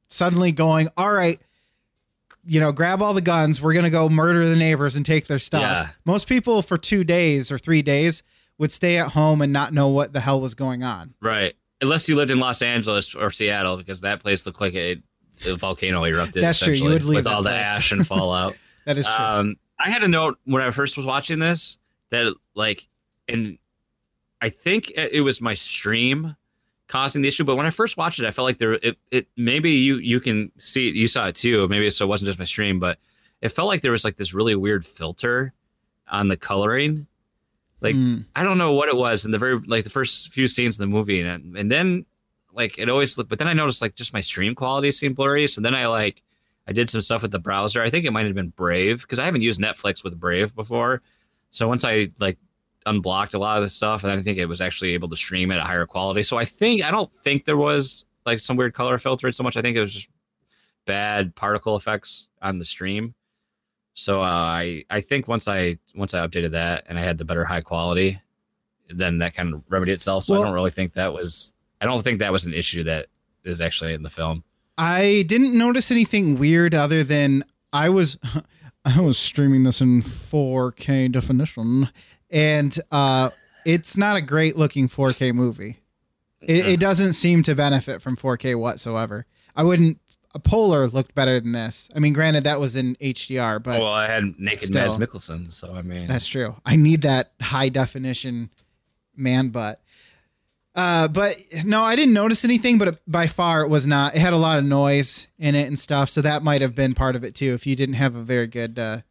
suddenly 0.08 0.52
going, 0.54 0.88
all 0.96 1.12
right, 1.12 1.40
you 2.48 2.60
know, 2.60 2.72
grab 2.72 3.02
all 3.02 3.14
the 3.14 3.22
guns. 3.22 3.62
We're 3.62 3.74
gonna 3.74 3.90
go 3.90 4.10
murder 4.10 4.48
the 4.48 4.56
neighbors 4.56 4.96
and 4.96 5.06
take 5.06 5.28
their 5.28 5.40
stuff. 5.40 5.62
Yeah. 5.62 5.90
Most 6.06 6.28
people 6.28 6.62
for 6.62 6.78
two 6.78 7.04
days 7.04 7.52
or 7.52 7.58
three 7.58 7.82
days 7.82 8.24
would 8.58 8.72
stay 8.72 8.98
at 8.98 9.12
home 9.12 9.42
and 9.42 9.54
not 9.54 9.74
know 9.74 9.88
what 9.90 10.14
the 10.14 10.20
hell 10.20 10.42
was 10.42 10.56
going 10.56 10.84
on. 10.84 11.14
right. 11.22 11.56
Unless 11.80 12.10
you 12.10 12.16
lived 12.16 12.32
in 12.32 12.40
Los 12.40 12.64
Angeles 12.64 13.14
or 13.14 13.30
Seattle, 13.30 13.78
because 13.78 14.02
that 14.02 14.20
place 14.20 14.48
looked 14.48 14.60
like 14.60 14.74
a, 14.74 15.00
a 15.46 15.56
volcano 15.58 16.04
erupted. 16.06 16.42
That's 16.42 16.58
true. 16.58 16.70
You 16.70 16.74
essentially, 16.74 16.94
would 16.94 17.04
leave 17.04 17.16
with 17.18 17.28
all 17.28 17.44
the 17.44 17.52
ash 17.52 17.92
and 17.92 18.06
fallout. 18.06 18.56
That 18.86 18.98
is 18.98 19.06
true. 19.06 19.26
Um, 19.26 19.58
I 19.78 19.90
had 19.90 20.02
a 20.02 20.08
note 20.08 20.40
when 20.46 20.64
I 20.64 20.72
first 20.72 20.96
was 20.96 21.06
watching 21.06 21.40
this 21.40 21.78
that 22.10 22.34
like, 22.56 22.88
and 23.28 23.60
I 24.42 24.50
think 24.50 24.90
it 24.96 25.22
was 25.22 25.42
my 25.42 25.56
stream 25.56 26.36
causing 26.88 27.22
the 27.22 27.28
issue. 27.28 27.44
But 27.44 27.56
when 27.56 27.66
I 27.66 27.70
first 27.70 27.98
watched 27.98 28.20
it, 28.20 28.26
I 28.26 28.32
felt 28.32 28.46
like 28.46 28.58
there 28.58 28.74
it, 28.74 28.98
it 29.12 29.28
maybe 29.36 29.72
you 29.72 29.98
you 29.98 30.20
can 30.20 30.52
see 30.58 30.90
you 30.90 31.08
saw 31.08 31.28
it 31.28 31.36
too. 31.36 31.68
Maybe 31.68 31.90
so 31.90 32.06
it 32.06 32.10
wasn't 32.10 32.28
just 32.28 32.40
my 32.40 32.46
stream, 32.46 32.80
but 32.80 32.98
it 33.42 33.50
felt 33.50 33.68
like 33.68 33.82
there 33.82 33.92
was 33.92 34.04
like 34.06 34.18
this 34.18 34.34
really 34.34 34.56
weird 34.56 34.86
filter 34.86 35.54
on 36.10 36.28
the 36.28 36.38
coloring. 36.38 37.08
Like 37.82 37.96
Mm. 37.96 38.26
I 38.36 38.44
don't 38.44 38.58
know 38.58 38.74
what 38.74 38.90
it 38.90 38.96
was 38.96 39.26
in 39.26 39.32
the 39.32 39.38
very 39.38 39.60
like 39.60 39.84
the 39.84 39.90
first 39.90 40.30
few 40.34 40.48
scenes 40.48 40.78
in 40.78 40.82
the 40.82 40.88
movie, 40.88 41.22
and 41.22 41.58
and 41.58 41.72
then 41.72 42.06
like 42.52 42.78
it 42.80 42.90
always 42.90 43.18
looked. 43.18 43.30
But 43.30 43.40
then 43.40 43.48
I 43.48 43.54
noticed 43.54 43.82
like 43.82 43.96
just 43.96 44.14
my 44.14 44.22
stream 44.22 44.56
quality 44.56 44.92
seemed 44.92 45.16
blurry. 45.16 45.48
So 45.48 45.62
then 45.62 45.76
I 45.76 45.88
like 45.88 46.24
I 46.68 46.74
did 46.74 46.90
some 46.90 47.02
stuff 47.02 47.22
with 47.22 47.32
the 47.32 47.40
browser. 47.40 47.82
I 47.84 47.90
think 47.90 48.06
it 48.06 48.12
might 48.12 48.26
have 48.26 48.36
been 48.36 48.50
Brave 48.50 49.02
because 49.02 49.20
I 49.20 49.26
haven't 49.26 49.42
used 49.42 49.60
Netflix 49.62 50.04
with 50.04 50.20
Brave 50.20 50.56
before. 50.56 51.02
So 51.52 51.68
once 51.68 51.86
I 51.86 52.10
like 52.20 52.38
unblocked 52.88 53.34
a 53.34 53.40
lot 53.40 53.58
of 53.58 53.64
the 53.64 53.70
stuff, 53.70 54.04
and 54.04 54.12
I 54.12 54.22
think 54.24 54.38
it 54.38 54.46
was 54.48 54.62
actually 54.62 54.94
able 54.94 55.10
to 55.10 55.16
stream 55.16 55.52
at 55.52 55.60
a 55.60 55.64
higher 55.64 55.86
quality. 55.86 56.24
So 56.24 56.38
I 56.38 56.46
think 56.46 56.84
I 56.84 56.92
don't 56.92 57.12
think 57.12 57.46
there 57.46 57.58
was 57.58 58.06
like 58.26 58.40
some 58.40 58.58
weird 58.58 58.74
color 58.74 58.98
filter 58.98 59.32
so 59.32 59.44
much. 59.44 59.56
I 59.58 59.62
think 59.62 59.78
it 59.78 59.82
was 59.82 59.94
just 59.94 60.10
bad 60.86 61.36
particle 61.36 61.76
effects 61.76 62.28
on 62.42 62.60
the 62.60 62.66
stream. 62.66 63.14
So 63.94 64.22
uh, 64.22 64.26
I 64.26 64.84
I 64.90 65.02
think 65.02 65.28
once 65.28 65.48
I 65.48 65.78
once 65.96 66.14
I 66.14 66.26
updated 66.26 66.52
that 66.52 66.84
and 66.88 66.98
I 66.98 67.02
had 67.02 67.18
the 67.18 67.26
better 67.26 67.46
high 67.46 67.62
quality, 67.62 68.20
then 68.90 69.20
that 69.20 69.34
kind 69.36 69.54
of 69.54 69.64
remedied 69.70 69.94
itself. 69.96 70.24
So 70.26 70.34
Well- 70.34 70.42
I 70.44 70.46
don't 70.46 70.54
really 70.54 70.72
think 70.72 70.94
that 70.94 71.14
was 71.14 71.54
I 71.82 71.86
don't 71.86 72.04
think 72.04 72.20
that 72.20 72.32
was 72.32 72.46
an 72.46 72.54
issue 72.54 72.84
that 72.86 73.08
is 73.44 73.62
actually 73.62 73.94
in 73.94 74.04
the 74.04 74.10
film. 74.10 74.44
I 74.78 75.24
didn't 75.28 75.58
notice 75.58 75.90
anything 75.90 76.38
weird 76.38 76.76
other 76.76 77.04
than 77.04 77.44
I 77.74 77.90
was 77.90 78.18
I 78.86 79.02
was 79.02 79.18
streaming 79.18 79.64
this 79.64 79.82
in 79.82 80.02
4K 80.04 81.12
definition 81.12 81.90
and 82.30 82.80
uh 82.92 83.30
it's 83.66 83.98
not 83.98 84.16
a 84.16 84.22
great 84.22 84.56
looking 84.56 84.88
4K 84.88 85.34
movie. 85.34 85.82
It, 86.40 86.66
it 86.66 86.80
doesn't 86.80 87.14
seem 87.14 87.44
to 87.44 87.54
benefit 87.54 88.02
from 88.02 88.16
4K 88.16 88.58
whatsoever. 88.58 89.26
I 89.58 89.64
wouldn't 89.64 90.00
a 90.34 90.40
Polar 90.40 90.88
looked 90.88 91.16
better 91.16 91.40
than 91.40 91.52
this. 91.52 91.90
I 91.96 92.00
mean, 92.00 92.14
granted 92.14 92.44
that 92.44 92.60
was 92.60 92.76
in 92.76 92.96
HDR, 93.02 93.62
but 93.62 93.82
well, 93.82 93.92
I 93.92 94.08
had 94.08 94.40
naked 94.40 94.68
still. 94.68 94.82
Mads 94.88 94.98
Mikkelsen, 94.98 95.52
so 95.52 95.74
I 95.74 95.82
mean, 95.82 96.08
That's 96.08 96.28
true. 96.28 96.56
I 96.66 96.76
need 96.76 97.02
that 97.02 97.32
high 97.42 97.70
definition 97.70 98.52
man 99.16 99.50
butt. 99.50 99.82
Uh, 100.76 101.08
but 101.08 101.38
no, 101.66 101.82
I 101.84 101.96
didn't 101.96 102.14
notice 102.14 102.46
anything. 102.46 102.78
But 102.78 103.02
by 103.08 103.26
far, 103.26 103.64
it 103.64 103.70
was 103.70 103.88
not. 103.88 104.16
It 104.16 104.20
had 104.20 104.34
a 104.34 104.38
lot 104.38 104.60
of 104.60 104.66
noise 104.66 105.28
in 105.40 105.56
it 105.56 105.68
and 105.68 105.80
stuff, 105.80 106.10
so 106.10 106.22
that 106.22 106.44
might 106.44 106.62
have 106.62 106.76
been 106.76 106.94
part 106.94 107.16
of 107.16 107.24
it 107.24 107.34
too. 107.34 107.54
If 107.54 107.66
you 107.66 107.76
didn't 107.76 107.96
have 107.96 108.16
a 108.16 108.22
very 108.22 108.46
good 108.46 108.78
uh, 108.78 109.02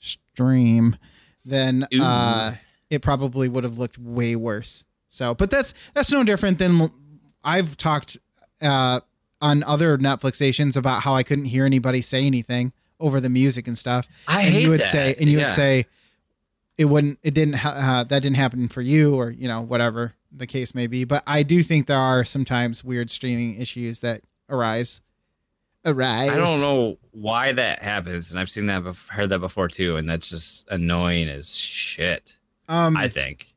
stream, 0.00 0.98
then 1.46 1.86
uh, 1.98 2.56
it 2.90 3.02
probably 3.02 3.48
would 3.48 3.64
have 3.64 3.78
looked 3.78 3.98
way 3.98 4.36
worse. 4.36 4.84
So, 5.08 5.34
but 5.34 5.50
that's 5.50 5.74
that's 5.94 6.10
no 6.12 6.24
different 6.24 6.58
than 6.58 6.90
I've 7.42 7.76
talked 7.76 8.16
uh, 8.60 9.00
on 9.40 9.62
other 9.64 9.96
Netflixations 9.98 10.76
about 10.76 11.02
how 11.02 11.14
I 11.14 11.22
couldn't 11.22 11.46
hear 11.46 11.66
anybody 11.66 12.02
say 12.02 12.24
anything 12.26 12.72
over 13.00 13.20
the 13.20 13.28
music 13.28 13.66
and 13.68 13.76
stuff 13.76 14.08
I 14.28 14.42
and 14.42 14.52
hate 14.54 14.62
you 14.62 14.70
would 14.70 14.80
that. 14.80 14.92
say 14.92 15.14
and 15.18 15.28
you 15.28 15.38
Yeah. 15.38 15.46
would 15.46 15.54
say 15.54 15.86
it 16.78 16.86
wouldn't 16.86 17.18
it 17.22 17.34
didn't 17.34 17.54
ha- 17.54 17.70
uh, 18.00 18.04
that 18.04 18.20
didn't 18.22 18.36
happen 18.36 18.68
for 18.68 18.80
you 18.80 19.14
or 19.16 19.30
you 19.30 19.46
know 19.48 19.60
whatever 19.60 20.14
the 20.32 20.46
case 20.46 20.74
may 20.74 20.86
be 20.86 21.04
but 21.04 21.22
i 21.26 21.42
do 21.42 21.62
think 21.62 21.86
there 21.86 21.98
are 21.98 22.24
sometimes 22.24 22.82
weird 22.84 23.10
streaming 23.10 23.60
issues 23.60 24.00
that 24.00 24.22
arise 24.48 25.00
arise 25.84 26.30
I 26.30 26.36
don't 26.36 26.60
know 26.60 26.98
why 27.10 27.52
that 27.52 27.82
happens, 27.82 28.30
and 28.30 28.40
I've 28.40 28.48
seen 28.50 28.66
that, 28.66 28.82
bef- 28.84 29.08
heard 29.08 29.28
that 29.30 29.38
before 29.40 29.68
too, 29.68 29.96
and 29.96 30.08
that's 30.08 30.30
just 30.30 30.66
annoying 30.70 31.28
as 31.28 31.54
shit. 31.54 32.36
Um 32.68 32.96
I 32.96 33.08
think. 33.08 33.54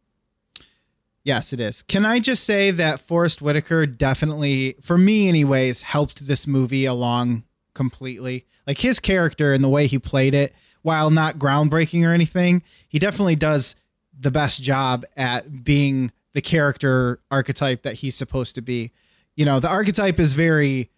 yes 1.23 1.53
it 1.53 1.59
is 1.59 1.81
can 1.83 2.05
i 2.05 2.19
just 2.19 2.43
say 2.43 2.71
that 2.71 2.99
forrest 3.01 3.41
whitaker 3.41 3.85
definitely 3.85 4.75
for 4.81 4.97
me 4.97 5.27
anyways 5.29 5.81
helped 5.81 6.27
this 6.27 6.47
movie 6.47 6.85
along 6.85 7.43
completely 7.73 8.45
like 8.65 8.79
his 8.79 8.99
character 8.99 9.53
and 9.53 9.63
the 9.63 9.69
way 9.69 9.87
he 9.87 9.99
played 9.99 10.33
it 10.33 10.53
while 10.81 11.09
not 11.09 11.37
groundbreaking 11.37 12.05
or 12.05 12.13
anything 12.13 12.61
he 12.87 12.99
definitely 12.99 13.35
does 13.35 13.75
the 14.19 14.31
best 14.31 14.61
job 14.63 15.05
at 15.15 15.63
being 15.63 16.11
the 16.33 16.41
character 16.41 17.19
archetype 17.31 17.83
that 17.83 17.95
he's 17.95 18.15
supposed 18.15 18.55
to 18.55 18.61
be 18.61 18.91
you 19.35 19.45
know 19.45 19.59
the 19.59 19.67
archetype 19.69 20.19
is 20.19 20.33
very 20.33 20.89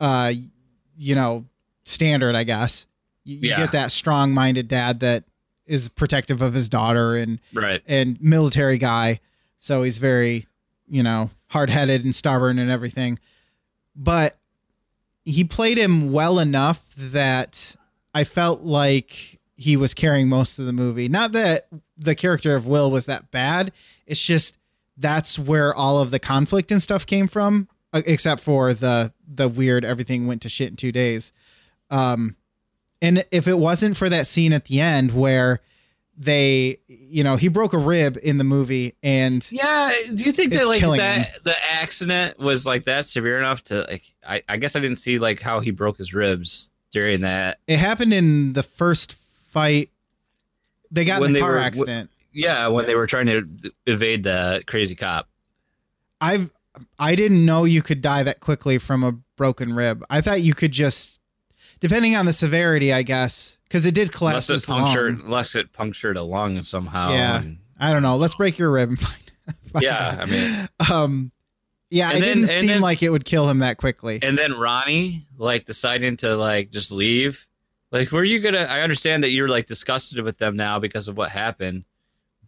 uh 0.00 0.32
you 0.96 1.14
know 1.14 1.44
standard 1.82 2.34
i 2.34 2.44
guess 2.44 2.86
you, 3.24 3.36
you 3.38 3.48
Yeah. 3.50 3.56
get 3.58 3.72
that 3.72 3.92
strong-minded 3.92 4.68
dad 4.68 5.00
that 5.00 5.24
is 5.72 5.88
protective 5.88 6.42
of 6.42 6.54
his 6.54 6.68
daughter 6.68 7.16
and 7.16 7.40
Right. 7.52 7.82
and 7.86 8.20
military 8.20 8.78
guy. 8.78 9.20
So 9.58 9.82
he's 9.82 9.98
very 9.98 10.46
you 10.88 11.02
know 11.02 11.30
hard-headed 11.48 12.04
and 12.04 12.14
stubborn 12.14 12.58
and 12.58 12.70
everything. 12.70 13.18
But 13.96 14.38
he 15.24 15.44
played 15.44 15.78
him 15.78 16.12
well 16.12 16.38
enough 16.38 16.84
that 16.96 17.76
i 18.14 18.24
felt 18.24 18.62
like 18.62 19.38
he 19.56 19.76
was 19.76 19.94
carrying 19.94 20.28
most 20.28 20.58
of 20.58 20.66
the 20.66 20.72
movie. 20.72 21.08
Not 21.08 21.32
that 21.32 21.68
the 21.96 22.14
character 22.16 22.56
of 22.56 22.66
will 22.66 22.90
was 22.90 23.06
that 23.06 23.30
bad. 23.30 23.70
It's 24.06 24.20
just 24.20 24.56
that's 24.98 25.38
where 25.38 25.72
all 25.74 26.00
of 26.00 26.10
the 26.10 26.18
conflict 26.18 26.70
and 26.72 26.82
stuff 26.82 27.06
came 27.06 27.28
from 27.28 27.68
uh, 27.92 28.02
except 28.04 28.42
for 28.42 28.74
the 28.74 29.12
the 29.32 29.48
weird 29.48 29.84
everything 29.84 30.26
went 30.26 30.42
to 30.42 30.48
shit 30.48 30.70
in 30.70 30.76
two 30.76 30.92
days. 30.92 31.32
Um 31.90 32.36
and 33.02 33.24
if 33.30 33.46
it 33.46 33.58
wasn't 33.58 33.96
for 33.98 34.08
that 34.08 34.26
scene 34.26 34.54
at 34.54 34.64
the 34.64 34.80
end 34.80 35.12
where 35.12 35.60
they 36.16 36.78
you 36.88 37.24
know 37.24 37.36
he 37.36 37.48
broke 37.48 37.72
a 37.72 37.78
rib 37.78 38.18
in 38.22 38.38
the 38.38 38.44
movie 38.44 38.94
and 39.02 39.46
Yeah. 39.50 39.92
Do 40.14 40.22
you 40.24 40.32
think 40.32 40.52
that 40.52 40.66
like 40.68 40.80
that 40.82 41.42
the 41.44 41.56
accident 41.72 42.38
was 42.38 42.64
like 42.66 42.84
that 42.84 43.06
severe 43.06 43.38
enough 43.38 43.64
to 43.64 43.86
like? 43.88 44.04
I, 44.26 44.42
I 44.48 44.56
guess 44.58 44.76
I 44.76 44.80
didn't 44.80 44.98
see 44.98 45.18
like 45.18 45.40
how 45.40 45.60
he 45.60 45.70
broke 45.70 45.96
his 45.98 46.12
ribs 46.14 46.70
during 46.92 47.22
that. 47.22 47.58
it 47.66 47.78
happened 47.78 48.12
in 48.12 48.52
the 48.52 48.62
first 48.62 49.16
fight 49.50 49.88
they 50.90 51.04
got 51.06 51.22
When 51.22 51.30
in 51.30 51.34
the 51.34 51.40
car 51.40 51.52
were- 51.52 51.58
accident 51.58 52.10
Yeah, 52.34 52.68
when 52.68 52.84
they 52.86 52.94
were 52.94 53.06
trying 53.06 53.26
to 53.26 53.48
evade 53.86 54.24
the 54.24 54.62
crazy 54.66 54.94
cop. 54.94 55.26
i've 56.20 56.50
i 56.98 57.14
didn't 57.14 57.44
know 57.46 57.64
you 57.64 57.80
could 57.82 58.02
die 58.02 58.22
that 58.22 58.40
quickly 58.40 58.76
from 58.78 59.02
a 59.02 59.12
broken 59.36 59.74
rib 59.74 60.04
i 60.10 60.20
thought 60.20 60.42
you 60.42 60.52
could 60.54 60.72
just 60.72 61.18
depending 61.82 62.16
on 62.16 62.24
the 62.24 62.32
severity 62.32 62.90
i 62.94 63.02
guess 63.02 63.58
because 63.68 63.84
it 63.84 63.94
did 63.94 64.10
collapse 64.12 64.48
Unless 64.48 64.62
it 64.64 64.66
punctured, 64.66 65.20
unless 65.24 65.54
it 65.54 65.72
punctured 65.74 66.16
a 66.16 66.22
lung 66.22 66.62
somehow. 66.62 67.12
Yeah. 67.12 67.40
and- 67.42 67.58
i 67.78 67.92
don't 67.92 68.02
know 68.02 68.16
let's 68.16 68.34
break 68.36 68.56
your 68.58 68.70
rib 68.70 68.88
and 68.90 69.00
find, 69.06 69.16
find 69.72 69.82
Yeah, 69.82 70.08
out. 70.08 70.20
I 70.20 70.24
mean- 70.24 70.68
um 70.90 71.32
yeah 71.90 72.08
it 72.10 72.20
then- 72.20 72.22
didn't 72.22 72.46
seem 72.46 72.66
then- 72.68 72.80
like 72.80 73.02
it 73.02 73.10
would 73.10 73.26
kill 73.26 73.50
him 73.50 73.58
that 73.58 73.76
quickly 73.76 74.18
and 74.22 74.38
then 74.38 74.52
Ronnie 74.54 75.26
like 75.36 75.66
deciding 75.66 76.16
to 76.18 76.34
like 76.36 76.70
just 76.70 76.90
leave. 76.92 77.46
Like, 77.90 78.10
were 78.10 78.24
you 78.24 78.40
gonna? 78.40 78.60
I 78.70 78.80
understand 78.80 79.22
that 79.22 79.32
you're 79.32 79.48
like 79.50 79.66
disgusted 79.66 80.18
with 80.24 80.38
them 80.38 80.56
now 80.56 80.78
because 80.78 81.08
of 81.08 81.16
what 81.18 81.28
happened, 81.30 81.84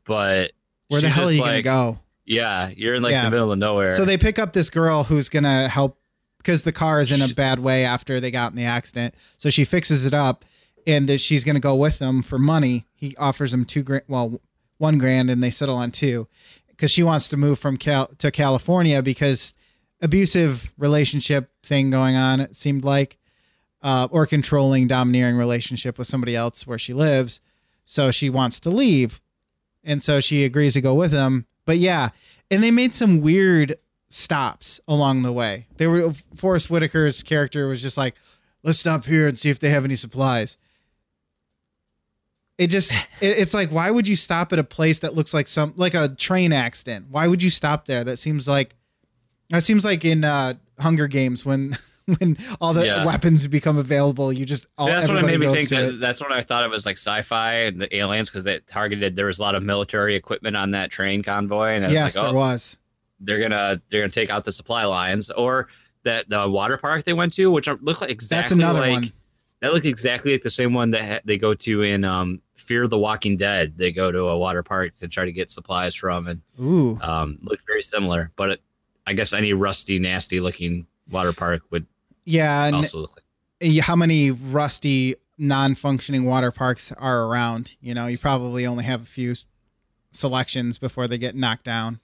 but 0.05 0.53
where 0.89 1.03
the 1.03 1.09
hell 1.11 1.25
are 1.25 1.27
just, 1.27 1.37
you 1.37 1.43
gonna 1.43 1.61
go 1.61 1.99
Yeah, 2.25 2.71
you're 2.75 2.95
in 2.95 3.03
like 3.03 3.13
Yeah. 3.13 3.25
the 3.27 3.31
middle 3.31 3.53
of 3.53 3.59
nowhere. 3.59 3.93
So 3.93 4.07
they 4.07 4.17
pick 4.17 4.39
up 4.39 4.55
this 4.55 4.71
girl 4.71 5.05
who's 5.05 5.29
gonna 5.29 5.69
help 5.69 5.99
because 6.45 6.63
the 6.63 6.73
car 6.73 7.01
is 7.01 7.11
in 7.11 7.23
a 7.23 7.29
bad 7.29 7.59
way 7.59 7.85
after 7.85 8.21
they 8.21 8.31
got 8.31 8.53
in 8.53 8.57
the 8.59 8.65
accident. 8.65 9.15
So 9.39 9.49
she 9.49 9.65
fixes 9.65 10.05
it 10.05 10.13
up, 10.13 10.45
and 10.87 11.09
that 11.09 11.19
she's 11.19 11.43
gonna 11.43 11.61
go 11.61 11.75
with 11.75 11.99
them 11.99 12.23
for 12.23 12.39
money. 12.39 12.87
He 12.95 13.17
offers 13.17 13.51
them 13.51 13.65
two 13.65 13.83
grand, 13.83 14.05
well, 14.07 14.41
one 14.79 14.99
grand, 14.99 15.31
and 15.31 15.43
they 15.43 15.51
settle 15.51 15.77
on 15.77 15.91
two 15.91 16.29
because 16.69 16.91
she 16.91 17.03
wants 17.03 17.29
to 17.29 17.37
move 17.37 17.59
from 17.59 17.77
Cal 17.77 18.09
to 18.19 18.31
California 18.31 19.03
because 19.03 19.55
abusive 20.03 20.73
relationship 20.77 21.51
thing 21.63 21.91
going 21.91 22.17
on. 22.17 22.41
It 22.41 22.55
seemed 22.55 22.85
like, 22.85 23.17
uh, 23.83 24.09
or 24.11 24.27
controlling, 24.27 24.87
domineering 24.87 25.37
relationship 25.37 25.97
with 25.97 26.07
somebody 26.07 26.37
else 26.37 26.67
where 26.67 26.79
she 26.79 26.93
lives. 26.93 27.41
So 27.87 28.11
she 28.11 28.29
wants 28.29 28.61
to 28.61 28.71
leave, 28.71 29.21
and 29.83 30.03
so 30.03 30.21
she 30.21 30.45
agrees 30.45 30.75
to 30.75 30.81
go 30.81 30.95
with 30.95 31.13
them. 31.13 31.47
But 31.65 31.79
yeah, 31.79 32.11
and 32.51 32.63
they 32.63 32.71
made 32.71 32.95
some 32.95 33.21
weird 33.21 33.79
stops 34.15 34.81
along 34.87 35.23
the 35.23 35.33
way. 35.33 35.67
They 35.77 35.87
were 35.87 36.13
Forrest 36.37 36.69
Whitaker's 36.69 37.23
character 37.23 37.67
was 37.67 37.83
just 37.83 37.97
like, 37.97 38.15
"Let's 38.63 38.79
stop 38.79 39.05
here 39.07 39.27
and 39.27 39.39
see 39.39 39.51
if 39.51 39.59
they 39.59 39.71
have 39.71 39.85
any 39.85 39.97
supplies." 39.97 40.57
It 42.59 42.69
just 42.69 42.93
it, 43.21 43.39
it's 43.39 43.55
like, 43.55 43.71
why 43.71 43.91
would 43.91 44.07
you 44.07 44.17
stop 44.17 44.53
at 44.53 44.59
a 44.59 44.65
place 44.65 45.01
that 45.01 45.15
looks 45.15 45.35
like 45.35 45.49
some 45.49 45.75
like 45.77 45.95
a 45.95 46.09
train 46.09 46.53
accident? 46.53 47.07
Why 47.11 47.27
would 47.27 47.43
you 47.43 47.51
stop 47.51 47.87
there? 47.87 48.05
That 48.05 48.19
seems 48.19 48.47
like 48.47 48.75
that 49.51 49.63
seems 49.65 49.85
like 49.85 50.05
in 50.05 50.25
uh, 50.25 50.55
Hunger 50.79 51.09
Games 51.09 51.45
when 51.45 51.77
when 52.19 52.37
all 52.61 52.73
the 52.73 52.87
Yeah. 52.87 53.05
weapons 53.05 53.45
become 53.49 53.79
available, 53.79 54.33
you 54.33 54.47
just 54.47 54.63
So 54.65 54.69
all, 54.79 54.87
that's 54.87 55.09
what 55.09 55.17
it 55.19 55.25
made 55.27 55.41
me 55.41 55.53
think 55.53 55.71
that 55.71 55.85
it. 55.85 56.01
that's 56.01 56.21
what 56.21 56.31
I 56.33 56.43
thought 56.43 56.65
of 56.65 56.73
as 56.73 56.87
like 56.87 56.99
sci-fi 56.99 57.55
and 57.65 57.81
the 57.81 57.97
aliens 57.97 58.31
because 58.31 58.45
they 58.45 58.61
targeted 58.61 59.17
there 59.17 59.27
was 59.27 59.39
a 59.39 59.43
lot 59.43 59.55
of 59.57 59.63
military 59.65 60.15
equipment 60.15 60.57
on 60.57 60.71
that 60.73 60.91
train 60.93 61.23
convoy 61.25 61.71
and 61.71 61.85
I 61.85 61.89
was 61.89 61.95
Yes, 61.95 62.15
like, 62.17 62.25
there 62.27 62.33
oh, 62.33 62.37
was. 62.37 62.77
They're 63.25 63.41
gonna 63.41 63.81
they're 63.91 64.01
gonna 64.03 64.13
take 64.13 64.31
out 64.31 64.45
the 64.45 64.53
supply 64.53 64.85
lines 64.85 65.31
or 65.31 65.69
that 66.05 66.29
the 66.29 66.49
water 66.49 66.77
park 66.77 67.05
they 67.05 67.13
went 67.15 67.33
to, 67.35 67.51
which 67.51 67.67
are- 67.69 67.79
look 67.81 68.01
like 68.01 68.11
exactly 68.11 68.43
That's 68.43 68.53
another 68.53 68.81
like 68.81 68.93
one. 68.93 69.13
that 69.61 69.73
looked 69.73 69.87
exactly 69.87 70.33
like 70.33 70.43
the 70.43 70.51
same 70.51 70.75
one 70.75 70.91
that 70.91 71.03
ha- 71.05 71.21
they 71.25 71.39
go 71.39 71.55
to 71.55 71.83
in 71.83 72.05
um 72.05 72.41
Fear 72.57 72.89
the 72.89 72.99
Walking 72.99 73.37
Dead. 73.37 73.75
They 73.77 73.91
go 73.93 74.11
to 74.13 74.29
a 74.29 74.39
water 74.39 74.63
park 74.63 74.95
to 74.97 75.09
try 75.09 75.25
to 75.25 75.33
get 75.33 75.51
supplies 75.51 75.95
from, 75.95 76.27
and 76.29 76.41
Ooh. 76.61 76.99
um, 77.03 77.39
look 77.43 77.59
very 77.67 77.83
similar. 77.83 78.31
But 78.37 78.51
it, 78.51 78.61
I 79.07 79.13
guess 79.13 79.33
any 79.35 79.53
rusty, 79.53 79.99
nasty 79.99 80.41
looking 80.41 80.87
water 81.11 81.33
park 81.35 81.63
would 81.71 81.85
Yeah. 82.25 82.71
Also 82.73 83.01
look 83.01 83.19
like. 83.61 83.81
how 83.81 83.97
many 83.97 84.31
rusty, 84.31 85.17
non-functioning 85.37 86.25
water 86.25 86.51
parks 86.53 86.91
are 86.93 87.25
around? 87.25 87.77
You 87.81 87.93
know, 87.93 88.07
you 88.07 88.17
probably 88.19 88.67
only 88.67 88.85
have 88.85 89.03
a 89.03 89.07
few 89.07 89.35
selections 90.13 90.79
before 90.79 91.09
they 91.09 91.19
get 91.19 91.35
knocked 91.35 91.65
down. 91.65 92.01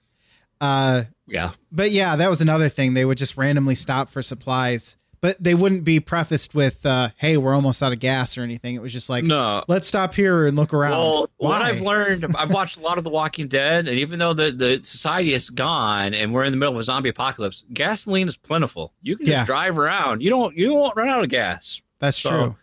Uh, 0.61 1.03
Yeah, 1.27 1.51
but 1.71 1.91
yeah, 1.91 2.15
that 2.15 2.29
was 2.29 2.39
another 2.41 2.69
thing. 2.69 2.93
They 2.93 3.03
would 3.05 3.17
just 3.17 3.35
randomly 3.37 3.75
stop 3.75 4.09
for 4.09 4.21
supplies, 4.21 4.95
but 5.21 5.41
they 5.41 5.55
wouldn't 5.55 5.83
be 5.83 5.99
prefaced 5.99 6.53
with, 6.53 6.85
uh, 6.85 7.09
"Hey, 7.17 7.37
we're 7.37 7.55
almost 7.55 7.81
out 7.81 7.93
of 7.93 7.99
gas" 7.99 8.37
or 8.37 8.41
anything. 8.41 8.75
It 8.75 8.81
was 8.81 8.91
just 8.93 9.09
like, 9.09 9.23
no. 9.23 9.63
"Let's 9.67 9.87
stop 9.87 10.13
here 10.13 10.45
and 10.45 10.55
look 10.57 10.73
around." 10.73 10.91
Well, 10.91 11.29
what 11.37 11.61
I've 11.61 11.81
learned, 11.81 12.25
I've 12.35 12.51
watched 12.51 12.77
a 12.77 12.81
lot 12.81 12.97
of 12.97 13.03
The 13.03 13.09
Walking 13.09 13.47
Dead, 13.47 13.87
and 13.87 13.97
even 13.97 14.19
though 14.19 14.33
the, 14.33 14.51
the 14.51 14.81
society 14.83 15.33
is 15.33 15.49
gone 15.49 16.13
and 16.13 16.33
we're 16.33 16.43
in 16.43 16.51
the 16.51 16.57
middle 16.57 16.73
of 16.75 16.79
a 16.79 16.83
zombie 16.83 17.09
apocalypse, 17.09 17.63
gasoline 17.73 18.27
is 18.27 18.35
plentiful. 18.37 18.93
You 19.01 19.15
can 19.17 19.25
just 19.25 19.37
Yeah. 19.37 19.45
drive 19.45 19.77
around. 19.79 20.21
You 20.21 20.29
don't 20.29 20.55
you 20.57 20.73
won't 20.75 20.95
run 20.95 21.07
out 21.09 21.23
of 21.23 21.29
gas. 21.29 21.81
That's 21.99 22.17
So, 22.19 22.29
true. 22.29 22.55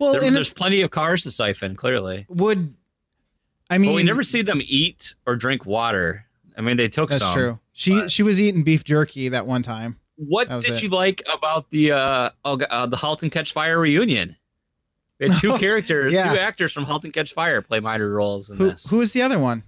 Well, 0.00 0.12
There- 0.12 0.24
and 0.24 0.34
there's 0.34 0.54
plenty 0.54 0.80
of 0.80 0.90
cars 0.90 1.22
to 1.24 1.30
siphon, 1.30 1.76
clearly. 1.76 2.26
would 2.30 2.74
I 3.70 3.78
mean? 3.78 3.90
but 3.90 3.94
we 3.96 4.02
never 4.02 4.22
see 4.22 4.42
them 4.42 4.60
eat 4.64 5.14
or 5.26 5.36
drink 5.36 5.66
water. 5.66 6.24
I 6.56 6.60
mean, 6.60 6.76
they 6.76 6.88
took 6.88 7.10
some. 7.10 7.18
That's 7.18 7.24
some. 7.24 7.34
true. 7.34 7.58
She 7.72 7.94
but- 7.94 8.12
she 8.12 8.22
was 8.22 8.40
eating 8.40 8.62
beef 8.62 8.84
jerky 8.84 9.28
that 9.30 9.46
one 9.46 9.62
time. 9.62 9.98
What 10.16 10.48
did 10.48 10.64
it. 10.74 10.82
you 10.82 10.90
like 10.90 11.22
about 11.32 11.70
the 11.70 11.90
uh, 11.92 12.30
uh 12.44 12.86
the 12.86 12.96
Halt 12.96 13.22
and 13.24 13.32
Catch 13.32 13.52
Fire 13.52 13.78
reunion? 13.80 14.36
We 15.18 15.28
had 15.28 15.38
two 15.40 15.58
characters, 15.58 16.12
Yeah. 16.12 16.32
two 16.32 16.38
actors 16.38 16.72
from 16.72 16.84
Halt 16.84 17.02
and 17.04 17.12
Catch 17.12 17.34
Fire 17.34 17.60
play 17.62 17.80
minor 17.80 18.10
roles 18.12 18.48
in 18.50 18.56
Who 18.58 18.70
this. 18.70 18.86
who 18.86 19.00
is 19.00 19.12
the 19.12 19.22
other 19.22 19.38
one? 19.40 19.64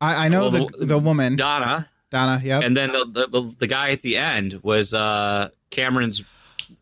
I 0.00 0.26
I 0.26 0.28
know 0.28 0.48
Well, 0.50 0.68
the 0.78 0.86
the- 0.86 0.98
woman 1.00 1.34
Donna, 1.34 1.88
Donna. 2.12 2.40
yeah. 2.44 2.60
and 2.62 2.76
then 2.76 2.92
the, 2.92 3.04
the 3.06 3.26
the 3.26 3.54
the 3.60 3.66
guy 3.66 3.90
at 3.90 4.02
the 4.02 4.16
end 4.16 4.60
was 4.62 4.94
uh 4.94 5.48
Cameron's 5.70 6.22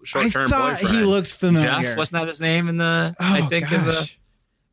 short-term 0.04 0.50
boyfriend. 0.50 0.94
he 0.96 1.02
looked 1.02 1.32
familiar. 1.32 1.80
Jeff, 1.82 1.96
wasn't 1.98 2.20
that 2.20 2.28
his 2.28 2.40
name 2.42 2.68
in 2.68 2.76
the? 2.76 3.14
oh 3.18 3.34
I 3.34 3.40
think 3.42 3.72
in 3.72 3.84
the 3.86 3.92
gosh, 3.92 4.18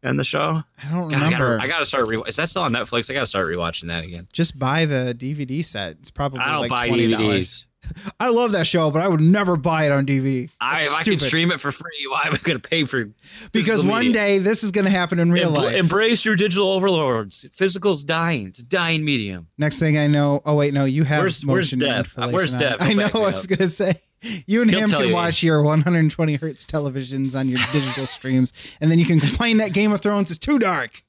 in 0.04 0.18
the 0.18 0.24
show. 0.24 0.64
I 0.84 0.89
don't 0.91 1.10
God, 1.10 1.22
I 1.22 1.26
remember. 1.26 1.58
gotta, 1.58 1.64
I 1.64 1.68
gotta 1.68 1.86
start. 1.86 2.08
Re- 2.08 2.22
is 2.28 2.36
that 2.38 2.50
still 2.50 2.64
on 2.64 2.72
Netflix? 2.74 3.10
I 3.10 3.14
gotta 3.14 3.26
start 3.28 3.48
rewatching 3.48 3.88
that 3.88 4.04
again. 4.04 4.28
Just 4.32 4.58
buy 4.60 4.86
the 4.86 5.16
DVD 5.18 5.64
set. 5.66 5.98
It's 6.00 6.12
probably 6.12 6.39
I 6.39 6.52
don't 6.52 6.62
like 6.62 6.70
buy 6.70 6.88
twenty 6.88 7.08
DVDs. 7.08 7.18
dollars. 7.18 7.68
I 8.20 8.30
love 8.30 8.52
that 8.52 8.68
show, 8.68 8.91
but 8.91 9.02
I 9.02 9.08
would 9.08 9.22
never 9.22 9.56
buy 9.56 9.86
it 9.86 9.93
on 9.93 10.06
DVD. 10.06 10.50
I, 10.60 10.82
if 10.84 10.91
I 10.93 11.04
can 11.04 11.20
stream 11.20 11.52
it 11.52 11.62
for 11.62 11.72
free, 11.72 12.06
why 12.10 12.24
am 12.26 12.34
I 12.34 12.38
going 12.38 12.60
to 12.60 12.68
pay 12.70 12.84
for? 12.84 13.00
It? 13.02 13.12
Because 13.54 13.82
one 13.82 14.08
media? 14.08 14.14
day 14.14 14.38
this 14.39 14.62
is 14.62 14.72
going 14.74 14.84
to 14.84 14.91
happen 14.91 15.20
in 15.20 15.32
real 15.32 15.52
Embr- 15.52 15.56
life. 15.56 15.76
Embrace 15.76 16.26
your 16.26 16.36
digital 16.36 16.70
overlords. 16.74 17.45
Physical's 17.54 18.04
dying. 18.04 18.48
It's 18.48 18.60
a 18.60 18.64
dying 18.66 19.06
medium. 19.06 19.48
Next 19.58 19.80
thing 19.80 19.98
I 19.98 20.08
know, 20.08 20.41
oh 20.45 20.56
wait, 20.56 20.74
no, 20.74 20.84
you 20.84 21.06
have 21.06 21.20
Where's- 21.20 21.45
where's 21.45 21.68
motion 21.74 21.80
Dev? 21.80 22.14
Where's 22.18 22.52
manipulation 22.52 22.56
on. 22.56 22.60
Dev? 22.60 22.78
I 22.82 22.93
know. 22.93 23.06
back 23.08 23.16
I 23.16 23.20
was 23.32 23.48
gonna 23.48 23.70
say, 23.70 24.02
you 24.45 24.61
and 24.61 24.70
He'll 24.72 24.82
him 24.82 24.89
can 24.89 25.07
you. 25.09 25.13
watch 25.13 25.43
your 25.43 25.61
120 25.63 26.36
hertz 26.36 26.65
televisions 26.65 27.38
on 27.38 27.47
your 27.47 27.59
digital 27.72 28.05
streams, 28.07 28.53
and 28.82 28.91
then 28.91 28.99
you 28.99 29.05
can 29.05 29.20
complain 29.20 29.57
that 29.57 29.74
Game 29.74 29.91
of 29.91 30.01
Thrones 30.01 30.32
is 30.32 30.39
too 30.39 30.59
dark. 30.59 31.03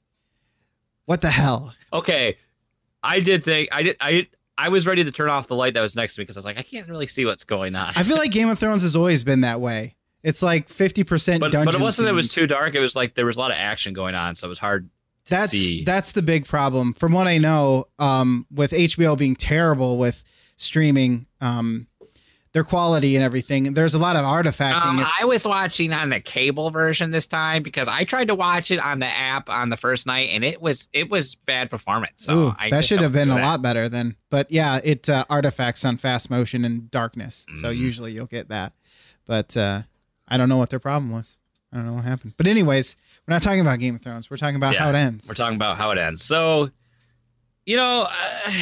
What 1.05 1.21
the 1.21 1.31
hell? 1.31 1.73
Okay, 1.91 2.37
I 3.01 3.19
did 3.19 3.43
think 3.43 3.69
I 3.71 3.83
did 3.83 3.97
I 3.99 4.27
I 4.57 4.69
was 4.69 4.85
ready 4.85 5.03
to 5.03 5.11
turn 5.11 5.29
off 5.29 5.47
the 5.47 5.55
light 5.55 5.73
that 5.73 5.81
was 5.81 5.95
next 5.95 6.15
to 6.15 6.21
me 6.21 6.23
because 6.23 6.37
I 6.37 6.39
was 6.39 6.45
like 6.45 6.57
I 6.57 6.63
can't 6.63 6.87
really 6.87 7.07
see 7.07 7.25
what's 7.25 7.43
going 7.43 7.75
on. 7.75 7.93
I 7.95 8.03
feel 8.03 8.17
like 8.17 8.31
Game 8.31 8.49
of 8.49 8.59
Thrones 8.59 8.83
has 8.83 8.95
always 8.95 9.23
been 9.23 9.41
that 9.41 9.59
way. 9.61 9.95
It's 10.21 10.41
like 10.41 10.67
50 10.69 11.03
percent 11.05 11.39
but, 11.39 11.51
dungeon. 11.51 11.65
but 11.65 11.75
it 11.75 11.81
wasn't 11.81 12.05
that 12.05 12.11
it 12.11 12.15
was 12.15 12.31
too 12.31 12.45
dark. 12.45 12.75
It 12.75 12.79
was 12.79 12.95
like 12.95 13.15
there 13.15 13.25
was 13.25 13.37
a 13.37 13.39
lot 13.39 13.51
of 13.51 13.57
action 13.57 13.93
going 13.93 14.15
on, 14.15 14.35
so 14.35 14.47
it 14.47 14.49
was 14.49 14.59
hard 14.59 14.89
to 15.25 15.29
That's 15.29 15.51
see. 15.51 15.83
that's 15.83 16.11
the 16.11 16.21
big 16.21 16.45
problem. 16.45 16.93
From 16.93 17.13
what 17.13 17.25
I 17.27 17.37
know, 17.37 17.87
um, 17.99 18.45
with 18.51 18.71
HBO 18.71 19.17
being 19.17 19.35
terrible 19.35 19.97
with 19.97 20.23
streaming, 20.57 21.25
um, 21.39 21.87
their 22.51 22.63
quality 22.63 23.15
and 23.15 23.23
everything, 23.23 23.73
there's 23.73 23.93
a 23.93 23.99
lot 23.99 24.15
of 24.15 24.25
artifacting. 24.25 24.83
Um, 24.83 24.99
If- 24.99 25.07
I 25.21 25.25
was 25.25 25.45
watching 25.45 25.93
on 25.93 26.09
the 26.09 26.19
cable 26.19 26.71
version 26.71 27.11
this 27.11 27.27
time 27.27 27.61
because 27.61 27.87
I 27.87 28.05
tried 28.05 28.27
to 28.29 28.35
watch 28.35 28.71
it 28.71 28.79
on 28.79 28.99
the 28.99 29.05
app 29.05 29.49
on 29.49 29.69
the 29.69 29.77
first 29.77 30.07
night 30.07 30.29
and 30.31 30.43
it 30.43 30.59
was 30.61 30.87
it 30.91 31.09
was 31.11 31.35
bad 31.35 31.69
performance. 31.69 32.23
So 32.23 32.37
Ooh, 32.37 32.55
I 32.57 32.71
that 32.71 32.85
should 32.85 33.01
have 33.01 33.13
been 33.13 33.29
a 33.29 33.35
that. 33.35 33.41
lot 33.43 33.61
better 33.61 33.87
then. 33.87 34.15
But 34.31 34.49
yeah, 34.51 34.79
it 34.83 35.07
uh, 35.09 35.25
artifacts 35.29 35.85
on 35.85 35.97
fast 35.97 36.31
motion 36.31 36.65
and 36.65 36.89
darkness. 36.89 37.45
So 37.61 37.71
Mhm. 37.71 37.77
usually 37.77 38.11
you'll 38.13 38.25
get 38.25 38.49
that. 38.49 38.73
But 39.27 39.55
uh, 39.55 39.83
I 40.27 40.37
don't 40.37 40.49
know 40.49 40.57
what 40.57 40.71
their 40.71 40.79
problem 40.79 41.11
was. 41.11 41.37
I 41.71 41.77
don't 41.77 41.85
know 41.85 41.93
what 41.93 42.03
happened. 42.03 42.33
But 42.35 42.47
anyways, 42.47 42.95
we're 43.27 43.33
not 43.35 43.43
talking 43.43 43.59
about 43.61 43.77
Game 43.77 43.93
of 43.93 44.01
Thrones. 44.01 44.31
We're 44.31 44.37
talking 44.37 44.55
about 44.55 44.73
Yeah, 44.73 44.85
how 44.85 44.89
it 44.89 44.95
ends. 44.95 45.27
We're 45.27 45.35
talking 45.35 45.55
about 45.55 45.77
how 45.77 45.91
it 45.91 45.99
ends. 45.99 46.23
So, 46.23 46.71
you 47.67 47.77
know, 47.77 48.07
uh, 48.09 48.51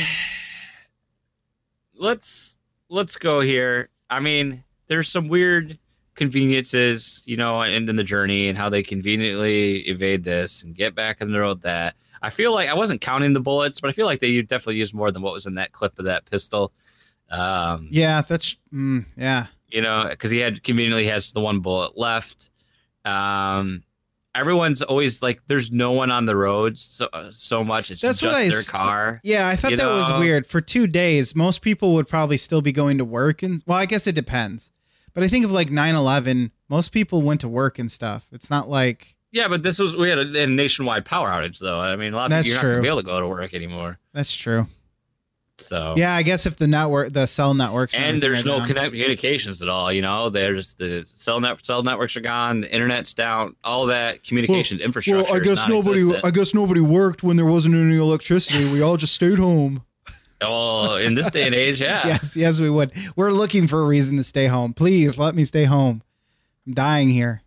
let's 1.96 2.57
let's 2.90 3.18
go 3.18 3.40
here. 3.40 3.90
I 4.10 4.20
mean, 4.20 4.64
there's 4.88 5.10
some 5.10 5.28
weird 5.28 5.78
conveniences, 6.16 7.22
you 7.26 7.38
know, 7.38 7.62
in, 7.62 7.88
in 7.90 7.96
the 7.96 8.04
journey 8.04 8.50
and 8.50 8.58
how 8.58 8.70
they 8.70 8.84
conveniently 8.84 9.82
evade 9.88 10.24
this 10.24 10.64
and 10.64 10.76
get 10.76 10.96
back 10.96 11.22
on 11.22 11.32
the 11.32 11.40
road. 11.40 11.62
That 11.62 11.96
I 12.22 12.30
feel 12.30 12.54
like 12.54 12.70
I 12.70 12.74
wasn't 12.74 13.02
counting 13.02 13.34
the 13.34 13.40
bullets, 13.40 13.80
but 13.80 13.90
I 13.90 13.94
feel 13.94 14.06
like 14.06 14.20
they 14.20 14.42
definitely 14.42 14.78
used 14.78 14.94
more 14.94 15.12
than 15.12 15.22
what 15.22 15.34
was 15.34 15.46
in 15.46 15.56
that 15.56 15.72
clip 15.72 15.98
of 16.00 16.06
that 16.06 16.26
pistol. 16.26 16.72
Um, 17.30 17.90
yeah, 17.92 18.22
that's 18.22 18.56
mm, 18.74 19.06
yeah. 19.18 19.48
you 19.70 19.82
know, 19.82 20.08
because 20.10 20.32
he 20.32 20.40
had 20.40 20.64
conveniently 20.64 21.08
has 21.08 21.32
the 21.32 21.42
one 21.42 21.60
bullet 21.60 21.98
left. 21.98 22.50
Um, 23.06 23.84
everyone's 24.38 24.82
always 24.82 25.22
like, 25.22 25.42
there's 25.48 25.72
no 25.72 25.92
one 25.92 26.12
on 26.12 26.26
the 26.26 26.36
road 26.36 26.78
so 26.78 27.08
uh, 27.14 27.30
so 27.32 27.64
much. 27.64 27.92
It's 27.92 28.02
That's 28.02 28.20
just 28.20 28.34
what 28.34 28.40
I 28.40 28.50
their 28.50 28.64
car. 28.64 29.20
Yeah, 29.24 29.48
I 29.48 29.56
thought 29.56 29.76
that 29.76 29.90
was 29.90 30.12
weird. 30.20 30.46
For 30.46 30.62
two 30.62 30.88
days, 30.88 31.36
most 31.36 31.62
people 31.62 31.94
would 31.94 32.08
probably 32.08 32.38
still 32.38 32.62
be 32.62 32.72
going 32.72 32.98
to 33.00 33.06
work 33.06 33.44
and 33.44 33.64
well, 33.66 33.78
I 33.78 33.86
guess 33.86 34.08
it 34.08 34.16
depends. 34.16 34.72
But 35.14 35.24
I 35.24 35.28
think 35.28 35.46
of 35.46 35.52
like 35.52 35.70
9/11, 35.70 36.52
most 36.70 36.92
people 36.92 37.22
went 37.24 37.42
to 37.42 37.48
work 37.48 37.80
and 37.80 37.92
stuff. 37.92 38.28
It's 38.32 38.50
not 38.50 38.70
like 38.70 39.16
Yeah, 39.32 39.48
but 39.48 39.64
this 39.64 39.80
was 39.80 39.96
we 39.96 40.10
had 40.10 40.20
a, 40.20 40.44
a 40.44 40.48
nationwide 40.48 41.06
power 41.06 41.28
outage 41.30 41.60
though. 41.60 41.80
I 41.80 41.96
mean, 41.96 42.14
a 42.14 42.16
lot 42.16 42.26
of 42.26 42.30
That's 42.30 42.48
you're 42.48 42.58
not 42.58 42.64
gonna 42.64 42.82
be 42.82 42.88
able 42.88 42.98
to 42.98 43.04
go 43.04 43.20
to 43.20 43.28
work 43.28 43.54
anymore. 43.54 44.00
that's 44.14 44.36
true. 44.36 44.68
So 45.60 45.96
Yeah, 45.98 46.16
I 46.16 46.22
guess 46.24 46.46
if 46.46 46.58
the 46.58 46.68
network, 46.68 47.14
the 47.14 47.26
cell 47.26 47.54
networks, 47.54 47.96
and 47.96 48.22
there's 48.22 48.46
no 48.46 48.60
down. 48.60 48.68
connect 48.68 48.92
communications 48.92 49.62
at 49.62 49.70
all. 49.70 49.92
You 49.92 50.02
know, 50.02 50.30
there's 50.30 50.76
the 50.76 51.04
cell 51.12 51.40
net 51.42 51.66
cell 51.66 51.82
networks 51.84 52.16
are 52.16 52.22
gone, 52.22 52.62
the 52.62 52.74
internet's 52.74 53.14
down, 53.14 53.56
all 53.64 53.88
that 53.88 54.24
communication 54.24 54.80
infrastructure. 54.80 55.24
Well, 55.24 55.36
I 55.36 55.40
guess 55.44 55.68
nobody. 55.68 56.16
I 56.24 56.32
guess 56.32 56.54
nobody 56.54 56.82
worked 56.82 57.24
when 57.24 57.38
there 57.38 57.46
wasn't 57.46 57.76
any 57.76 57.98
electricity. 57.98 58.66
We 58.72 58.82
all 58.82 58.98
just 58.98 59.16
stayed 59.16 59.40
home. 59.40 59.84
well, 60.42 60.96
in 60.98 61.16
this 61.16 61.30
day 61.32 61.44
and 61.48 61.56
age, 61.56 61.82
yeah. 61.82 62.06
Yes, 62.08 62.36
yes, 62.36 62.60
we 62.60 62.70
would. 62.70 62.92
We're 63.16 63.32
looking 63.32 63.68
for 63.68 63.82
a 63.82 63.86
reason 63.86 64.18
to 64.18 64.24
stay 64.24 64.46
home. 64.46 64.74
Please 64.74 65.18
let 65.18 65.34
me 65.34 65.44
stay 65.44 65.64
home. 65.64 66.04
I'm 66.68 66.74
dying 66.74 67.10
here. 67.10 67.42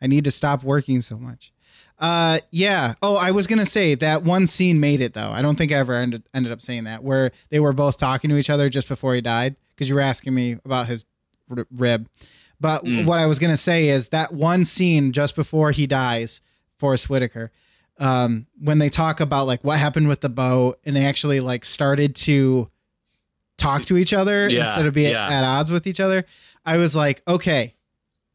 I 0.00 0.06
need 0.06 0.24
to 0.24 0.30
stop 0.30 0.62
working 0.62 1.00
so 1.00 1.18
much. 1.18 1.52
Uh, 2.00 2.38
yeah. 2.50 2.94
Oh, 3.02 3.16
I 3.16 3.30
was 3.30 3.46
gonna 3.46 3.66
say 3.66 3.94
that 3.96 4.22
one 4.22 4.46
scene 4.46 4.80
made 4.80 5.00
it 5.02 5.12
though. 5.14 5.30
I 5.30 5.42
don't 5.42 5.56
think 5.56 5.70
I 5.70 5.76
ever 5.76 5.94
ended 5.94 6.22
ended 6.32 6.50
up 6.50 6.62
saying 6.62 6.84
that 6.84 7.04
where 7.04 7.30
they 7.50 7.60
were 7.60 7.74
both 7.74 7.98
talking 7.98 8.30
to 8.30 8.36
each 8.38 8.48
other 8.50 8.68
just 8.70 8.88
before 8.88 9.14
he 9.14 9.20
died 9.20 9.54
because 9.74 9.88
you 9.88 9.94
were 9.94 10.00
asking 10.00 10.34
me 10.34 10.56
about 10.64 10.86
his 10.88 11.04
r- 11.54 11.66
rib. 11.70 12.08
But 12.58 12.84
Mm. 12.84 13.04
what 13.04 13.18
I 13.18 13.26
was 13.26 13.38
gonna 13.38 13.56
say 13.58 13.88
is 13.90 14.08
that 14.08 14.32
one 14.32 14.64
scene 14.64 15.12
just 15.12 15.36
before 15.36 15.72
he 15.72 15.86
dies, 15.86 16.40
Forrest 16.78 17.10
Whitaker, 17.10 17.50
um, 17.98 18.46
when 18.58 18.78
they 18.78 18.88
talk 18.88 19.20
about 19.20 19.46
like 19.46 19.62
what 19.62 19.78
happened 19.78 20.08
with 20.08 20.22
the 20.22 20.28
boat, 20.30 20.78
and 20.86 20.96
they 20.96 21.04
actually 21.04 21.40
like 21.40 21.66
started 21.66 22.14
to 22.16 22.70
talk 23.58 23.84
to 23.84 23.98
each 23.98 24.14
other 24.14 24.48
Yeah, 24.48 24.64
instead 24.64 24.86
of 24.86 24.94
being 24.94 25.12
yeah. 25.12 25.28
at 25.28 25.44
odds 25.44 25.70
with 25.70 25.86
each 25.86 26.00
other. 26.00 26.24
I 26.64 26.78
was 26.78 26.96
like, 26.96 27.22
okay, 27.28 27.74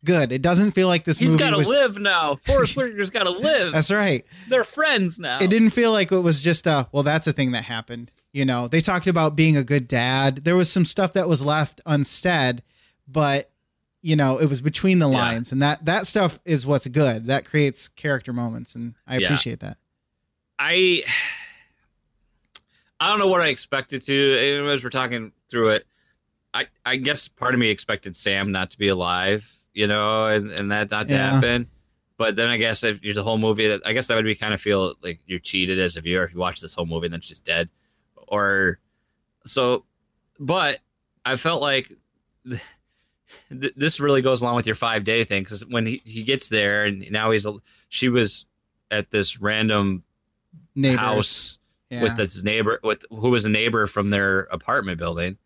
good. 0.05 0.31
It 0.31 0.41
doesn't 0.41 0.71
feel 0.71 0.87
like 0.87 1.03
this 1.03 1.17
He's 1.17 1.31
movie 1.31 1.39
got 1.39 1.49
to 1.51 1.57
was. 1.57 1.67
live 1.67 1.97
now. 1.99 2.35
Forrest 2.45 2.75
Whitaker's 2.75 3.09
got 3.09 3.23
to 3.23 3.31
live. 3.31 3.73
That's 3.73 3.91
right. 3.91 4.25
They're 4.47 4.63
friends 4.63 5.19
now. 5.19 5.39
It 5.41 5.49
didn't 5.49 5.71
feel 5.71 5.91
like 5.91 6.11
it 6.11 6.19
was 6.19 6.41
just 6.41 6.65
a 6.67 6.87
well, 6.91 7.03
that's 7.03 7.27
a 7.27 7.33
thing 7.33 7.51
that 7.51 7.63
happened. 7.65 8.11
You 8.31 8.45
know, 8.45 8.67
they 8.67 8.81
talked 8.81 9.07
about 9.07 9.35
being 9.35 9.57
a 9.57 9.63
good 9.63 9.87
dad. 9.87 10.43
There 10.43 10.55
was 10.55 10.71
some 10.71 10.85
stuff 10.85 11.13
that 11.13 11.27
was 11.27 11.43
left 11.43 11.81
unsaid, 11.85 12.63
but 13.07 13.49
you 14.01 14.15
know, 14.15 14.37
it 14.37 14.45
was 14.47 14.61
between 14.61 14.99
the 14.99 15.09
Yeah. 15.09 15.17
lines, 15.17 15.51
and 15.51 15.61
that 15.61 15.83
that 15.85 16.05
stuff 16.07 16.39
is 16.45 16.65
what's 16.65 16.85
good. 16.87 17.25
That 17.27 17.43
creates 17.45 17.87
character 17.87 18.31
moments, 18.33 18.75
and 18.75 18.93
I 19.07 19.17
Yeah. 19.17 19.25
appreciate 19.27 19.59
that. 19.61 19.77
I 20.59 21.03
I 22.99 23.09
don't 23.09 23.19
know 23.19 23.27
what 23.27 23.41
I 23.41 23.47
expected 23.47 24.01
to. 24.03 24.67
As 24.73 24.83
we're 24.83 24.89
talking 24.89 25.31
through 25.49 25.69
it, 25.69 25.85
I 26.53 26.67
I 26.85 26.95
guess 26.97 27.27
part 27.27 27.53
of 27.53 27.59
me 27.59 27.69
expected 27.69 28.15
Sam 28.15 28.51
not 28.51 28.71
to 28.71 28.77
be 28.77 28.87
alive, 28.87 29.51
you 29.75 29.85
know, 29.85 30.25
and, 30.25 30.51
and 30.51 30.71
that 30.71 30.89
not 30.89 31.07
to 31.09 31.13
Yeah. 31.13 31.31
happen. 31.33 31.67
But 32.17 32.35
then 32.37 32.47
I 32.47 32.57
guess 32.57 32.81
if 32.83 33.03
you're 33.03 33.13
the 33.13 33.23
whole 33.23 33.37
movie, 33.37 33.67
that 33.67 33.81
I 33.85 33.91
guess 33.93 34.07
that 34.07 34.15
would 34.15 34.25
be 34.25 34.35
kind 34.35 34.53
of 34.53 34.61
feel 34.61 34.95
like 35.03 35.19
you're 35.27 35.37
cheated 35.39 35.79
as 35.79 35.97
a 35.97 36.01
viewer 36.01 36.23
if 36.23 36.33
you 36.33 36.39
watch 36.39 36.61
this 36.61 36.73
whole 36.73 36.85
movie 36.85 37.05
and 37.07 37.13
then 37.13 37.21
she's 37.21 37.41
dead, 37.41 37.69
or 38.15 38.79
so. 39.45 39.83
But 40.39 40.79
I 41.25 41.35
felt 41.35 41.61
like 41.61 41.91
th- 42.49 42.61
th- 43.49 43.73
this 43.75 43.99
really 43.99 44.21
goes 44.21 44.41
along 44.41 44.55
with 44.55 44.65
your 44.65 44.75
five 44.75 45.03
day 45.03 45.23
thing 45.25 45.43
because 45.43 45.65
when 45.65 45.85
he, 45.85 46.01
he 46.05 46.23
gets 46.23 46.47
there 46.49 46.85
and 46.85 47.05
now 47.11 47.31
he's 47.31 47.45
a, 47.45 47.53
she 47.89 48.07
was 48.09 48.47
at 48.91 49.11
this 49.11 49.39
random 49.41 50.03
Neighbors. 50.73 50.99
house 50.99 51.57
Yeah. 51.89 52.03
with 52.03 52.15
this 52.17 52.43
neighbor 52.43 52.79
with 52.83 53.03
who 53.09 53.29
was 53.29 53.43
a 53.45 53.49
neighbor 53.49 53.87
from 53.87 54.09
their 54.09 54.41
apartment 54.51 54.99
building 54.99 55.37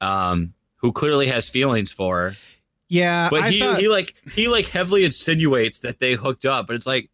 um 0.00 0.54
who 0.76 0.92
clearly 0.92 1.26
has 1.26 1.48
feelings 1.50 1.90
for 1.92 2.30
her 2.30 2.36
yeah, 2.88 3.28
but 3.30 3.42
I 3.42 3.50
he, 3.50 3.60
thought, 3.60 3.78
he 3.78 3.88
like 3.88 4.14
he 4.34 4.48
like 4.48 4.66
heavily 4.66 5.04
insinuates 5.04 5.80
that 5.80 6.00
they 6.00 6.14
hooked 6.14 6.44
up 6.46 6.66
but 6.66 6.76
it's 6.76 6.86
like 6.86 7.10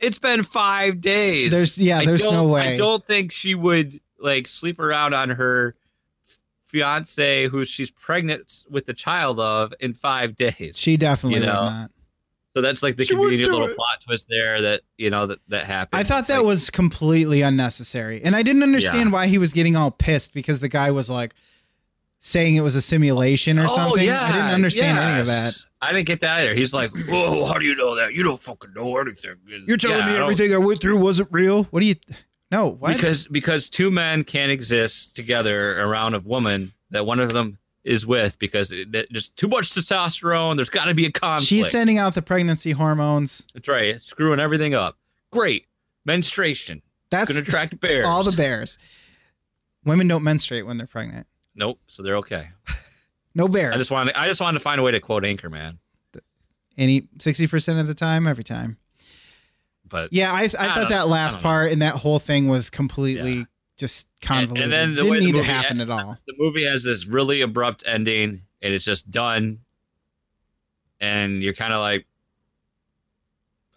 it's 0.00 0.18
been 0.18 0.42
five 0.42 1.00
days 1.00 1.50
There's- 1.50 1.78
yeah, 1.78 2.04
there's 2.04 2.24
no 2.24 2.44
way. 2.46 2.74
i 2.74 2.76
don't 2.76 3.04
think 3.04 3.32
she 3.32 3.54
would 3.54 4.00
like 4.20 4.46
sleep 4.48 4.78
around 4.80 5.14
on 5.14 5.30
her 5.30 5.74
fiance 6.66 7.48
who 7.48 7.64
she's 7.64 7.90
pregnant 7.90 8.64
with 8.70 8.84
the 8.86 8.92
child 8.94 9.40
of 9.40 9.72
in 9.80 9.94
five 9.94 10.36
days 10.36 10.76
she 10.76 10.96
definitely 10.98 11.40
you 11.40 11.46
would 11.46 11.52
not. 11.52 11.90
so 12.54 12.60
that's 12.60 12.82
like 12.82 12.96
the 12.96 13.04
She 13.06 13.14
convenient 13.14 13.50
little 13.50 13.68
it. 13.68 13.76
plot 13.76 14.02
twist 14.04 14.26
there 14.28 14.60
that 14.60 14.82
you 14.98 15.08
know 15.08 15.26
that 15.26 15.38
that 15.48 15.64
happened 15.64 15.98
I 15.98 16.04
thought 16.04 16.20
It's 16.20 16.28
that 16.28 16.38
like- 16.38 16.46
was 16.46 16.68
completely 16.70 17.40
unnecessary. 17.42 18.20
And 18.22 18.36
I 18.36 18.42
didn't 18.42 18.62
understand 18.62 19.08
Yeah. 19.08 19.12
why 19.14 19.26
he 19.28 19.38
was 19.38 19.52
getting 19.54 19.76
all 19.76 19.90
pissed 19.90 20.34
because 20.34 20.60
the 20.60 20.68
guy 20.68 20.90
was 20.90 21.08
like 21.08 21.34
saying 22.20 22.56
it 22.56 22.60
was 22.62 22.74
a 22.74 22.82
simulation 22.82 23.58
or 23.58 23.64
Oh, 23.64 23.74
something. 23.74 24.04
yeah, 24.04 24.24
I 24.24 24.32
didn't 24.32 24.50
understand 24.50 24.98
any 24.98 25.20
of 25.20 25.26
that. 25.26 25.54
I 25.80 25.92
didn't 25.92 26.06
get 26.06 26.20
that 26.20 26.40
either. 26.40 26.54
He's 26.54 26.72
like, 26.74 26.90
"Whoa, 27.06 27.44
how 27.46 27.54
do 27.58 27.64
you 27.64 27.76
know 27.76 27.94
that? 27.94 28.12
You 28.14 28.24
don't 28.24 28.42
fucking 28.42 28.72
know 28.74 28.96
anything." 28.98 29.36
You're 29.66 29.76
telling 29.76 29.98
Yeah, 29.98 30.06
me 30.12 30.16
I 30.18 30.22
everything 30.22 30.52
I 30.52 30.58
went 30.58 30.80
through 30.80 30.98
wasn't 30.98 31.28
real? 31.30 31.64
What 31.64 31.80
do 31.80 31.86
you 31.86 31.94
No, 32.50 32.66
what? 32.66 32.94
because 32.94 33.28
because 33.28 33.68
two 33.68 33.90
men 33.90 34.24
can't 34.24 34.50
exist 34.50 35.14
together 35.14 35.80
around 35.80 36.14
a 36.14 36.20
woman 36.20 36.72
that 36.90 37.06
one 37.06 37.20
of 37.20 37.32
them 37.32 37.58
is 37.84 38.04
with 38.04 38.38
because 38.40 38.72
there's 38.88 39.28
too 39.30 39.46
much 39.46 39.70
testosterone. 39.70 40.56
There's 40.56 40.68
got 40.70 40.86
to 40.86 40.94
be 40.94 41.06
a 41.06 41.12
conflict. 41.12 41.46
She's 41.48 41.70
sending 41.70 41.96
out 41.98 42.14
the 42.14 42.22
pregnancy 42.22 42.72
hormones. 42.72 43.46
That's 43.54 43.68
right. 43.68 44.02
Screwing 44.02 44.40
everything 44.40 44.74
up. 44.74 44.98
Great 45.30 45.66
menstruation. 46.04 46.82
That's 47.10 47.30
Going 47.32 47.42
to 47.42 47.48
attract 47.48 47.78
bears. 47.80 48.04
all 48.06 48.24
the 48.24 48.32
bears. 48.32 48.78
Women 49.84 50.08
don't 50.08 50.24
menstruate 50.24 50.66
when 50.66 50.76
they're 50.76 50.86
pregnant. 50.88 51.26
Nope. 51.58 51.78
So 51.88 52.02
they're 52.02 52.16
okay. 52.18 52.48
No 53.34 53.46
bears. 53.48 53.74
I 53.74 53.78
just 53.78 53.90
wanted. 53.90 54.14
I 54.14 54.26
just 54.26 54.40
wanted 54.40 54.58
to 54.58 54.62
find 54.62 54.80
a 54.80 54.82
way 54.82 54.92
to 54.92 55.00
quote 55.00 55.24
Anchorman. 55.24 55.78
Any 56.76 57.02
60% 57.18 57.80
of 57.80 57.86
the 57.88 57.94
time, 57.94 58.26
every 58.28 58.44
time. 58.44 58.78
But 59.88 60.12
Yeah, 60.12 60.32
I, 60.32 60.42
I, 60.42 60.48
thought 60.48 60.88
that 60.90 61.08
last 61.08 61.34
don't 61.34 61.42
know. 61.42 61.48
part 61.48 61.72
and 61.72 61.82
that 61.82 61.96
whole 61.96 62.18
thing 62.20 62.46
was 62.46 62.70
completely 62.70 63.32
Yeah. 63.38 63.44
just 63.76 64.06
and 64.22 64.28
convoluted. 64.28 64.70
then 64.72 64.90
the 64.94 65.02
Didn't 65.02 65.10
way 65.10 65.18
the 65.20 65.26
need 65.26 65.34
to 65.34 65.42
happen 65.42 65.80
end- 65.80 65.90
at 65.90 65.90
all. 65.90 66.16
the 66.28 66.34
movie 66.38 66.64
has 66.66 66.84
this 66.84 67.06
really 67.06 67.40
abrupt 67.40 67.82
ending 67.86 68.42
and 68.62 68.74
it's 68.74 68.84
just 68.84 69.10
done 69.10 69.58
and 71.00 71.42
you're 71.42 71.54
kind 71.54 71.72
of 71.72 71.80
like 71.80 72.06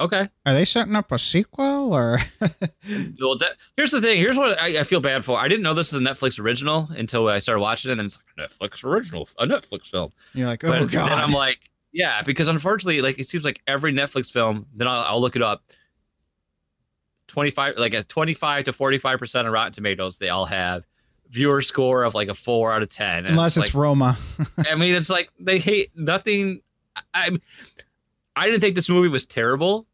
okay 0.01 0.29
Are 0.45 0.53
they 0.53 0.65
setting 0.65 0.95
up 0.95 1.11
a 1.11 1.19
sequel 1.19 1.93
or? 1.93 2.19
well 2.41 3.37
that, 3.37 3.53
here's 3.77 3.91
the 3.91 4.01
thing 4.01 4.17
here's 4.17 4.37
what 4.37 4.59
I, 4.59 4.79
I 4.79 4.83
feel 4.83 4.99
bad 4.99 5.23
for 5.23 5.39
i 5.39 5.47
didn't 5.47 5.63
know 5.63 5.73
this 5.73 5.93
is 5.93 5.99
a 5.99 6.03
netflix 6.03 6.39
original 6.39 6.89
until 6.91 7.27
i 7.27 7.39
started 7.39 7.61
watching 7.61 7.89
it 7.89 7.93
and 7.93 7.99
then 7.99 8.05
it's 8.07 8.17
like 8.37 8.47
a 8.49 8.49
netflix 8.53 8.83
original 8.83 9.29
a 9.39 9.45
netflix 9.45 9.87
film 9.87 10.11
You're 10.33 10.47
like, 10.47 10.61
but 10.61 10.81
oh 10.81 10.85
then 10.85 11.11
i'm 11.11 11.31
like 11.31 11.59
yeah 11.91 12.21
because 12.21 12.47
unfortunately 12.47 13.01
like 13.01 13.19
it 13.19 13.27
seems 13.27 13.45
like 13.45 13.61
every 13.67 13.93
netflix 13.93 14.31
film 14.31 14.65
then 14.73 14.87
i'll, 14.87 15.01
I'll 15.01 15.21
look 15.21 15.35
it 15.35 15.41
up 15.41 15.63
25 17.27 17.77
like 17.77 17.93
a 17.93 18.03
25 18.03 18.65
to 18.65 18.73
45 18.73 19.19
percent 19.19 19.47
of 19.47 19.53
rotten 19.53 19.71
tomatoes 19.73 20.17
they 20.17 20.29
all 20.29 20.45
have 20.45 20.85
viewer 21.29 21.61
score 21.61 22.03
of 22.03 22.13
like 22.13 22.27
a 22.27 22.33
four 22.33 22.71
out 22.71 22.83
of 22.83 22.89
ten 22.89 23.25
Unless 23.25 23.57
it's 23.57 23.67
like, 23.67 23.73
Roma. 23.73 24.17
I 24.69 24.75
mean, 24.75 24.93
it's 24.95 25.09
like 25.09 25.31
they 25.39 25.59
hate 25.59 25.91
nothing. 25.95 26.61
I, 27.13 27.37
I 28.35 28.45
didn't 28.45 28.59
think 28.59 28.75
this 28.75 28.89
movie 28.89 29.07
was 29.07 29.25
terrible, 29.25 29.87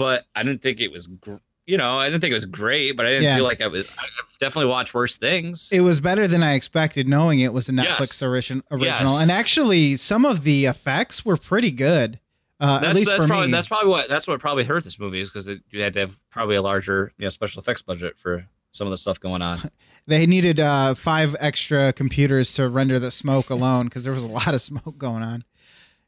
but 0.00 0.24
I 0.34 0.42
didn't 0.42 0.62
think 0.62 0.80
it 0.80 0.90
was, 0.90 1.06
gr- 1.06 1.34
you 1.66 1.76
know, 1.76 1.98
I 1.98 2.06
didn't 2.08 2.22
think 2.22 2.30
it 2.30 2.34
was 2.34 2.46
great, 2.46 2.96
but 2.96 3.04
I 3.04 3.10
didn't 3.10 3.24
Yeah. 3.24 3.36
feel 3.36 3.44
like 3.44 3.60
I 3.60 3.66
was. 3.66 3.86
I've 3.98 4.38
definitely 4.40 4.70
watched 4.70 4.94
worse 4.94 5.16
things. 5.16 5.68
It 5.70 5.82
was 5.82 6.00
better 6.00 6.26
than 6.26 6.42
I 6.42 6.54
expected, 6.54 7.06
knowing 7.06 7.40
it 7.40 7.52
was 7.52 7.68
a 7.68 7.72
Netflix 7.72 8.00
Yes. 8.00 8.22
origin- 8.22 8.62
original. 8.70 9.12
Yes. 9.12 9.22
And 9.22 9.30
actually, 9.30 9.96
some 9.96 10.24
of 10.24 10.42
the 10.44 10.64
effects 10.64 11.24
were 11.24 11.36
pretty 11.36 11.70
good. 11.70 12.18
Uh, 12.58 12.78
that's, 12.78 12.90
at 12.90 12.94
least 12.96 13.10
that's 13.10 13.20
for 13.22 13.26
probably, 13.28 13.46
me. 13.48 13.52
That's 13.52 13.68
probably 13.68 13.90
what 13.90 14.08
that's 14.08 14.26
what 14.26 14.40
probably 14.40 14.64
hurt 14.64 14.84
this 14.84 14.98
movie 14.98 15.20
is 15.20 15.28
because 15.30 15.46
you 15.46 15.82
had 15.82 15.92
to 15.94 16.00
have 16.00 16.16
probably 16.30 16.56
a 16.56 16.62
larger, 16.62 17.12
you 17.18 17.24
know, 17.24 17.28
special 17.30 17.60
effects 17.60 17.82
budget 17.82 18.18
for 18.18 18.46
some 18.72 18.86
of 18.86 18.90
the 18.90 18.98
stuff 18.98 19.20
going 19.20 19.42
on. 19.42 19.70
They 20.06 20.26
needed 20.26 20.58
uh, 20.58 20.94
five 20.94 21.36
extra 21.38 21.92
computers 21.92 22.52
to 22.54 22.68
render 22.68 22.98
the 22.98 23.10
smoke 23.12 23.48
alone 23.50 23.84
because 23.84 24.02
there 24.02 24.14
was 24.14 24.24
a 24.24 24.26
lot 24.26 24.54
of 24.54 24.60
smoke 24.62 24.98
going 24.98 25.22
on. 25.22 25.44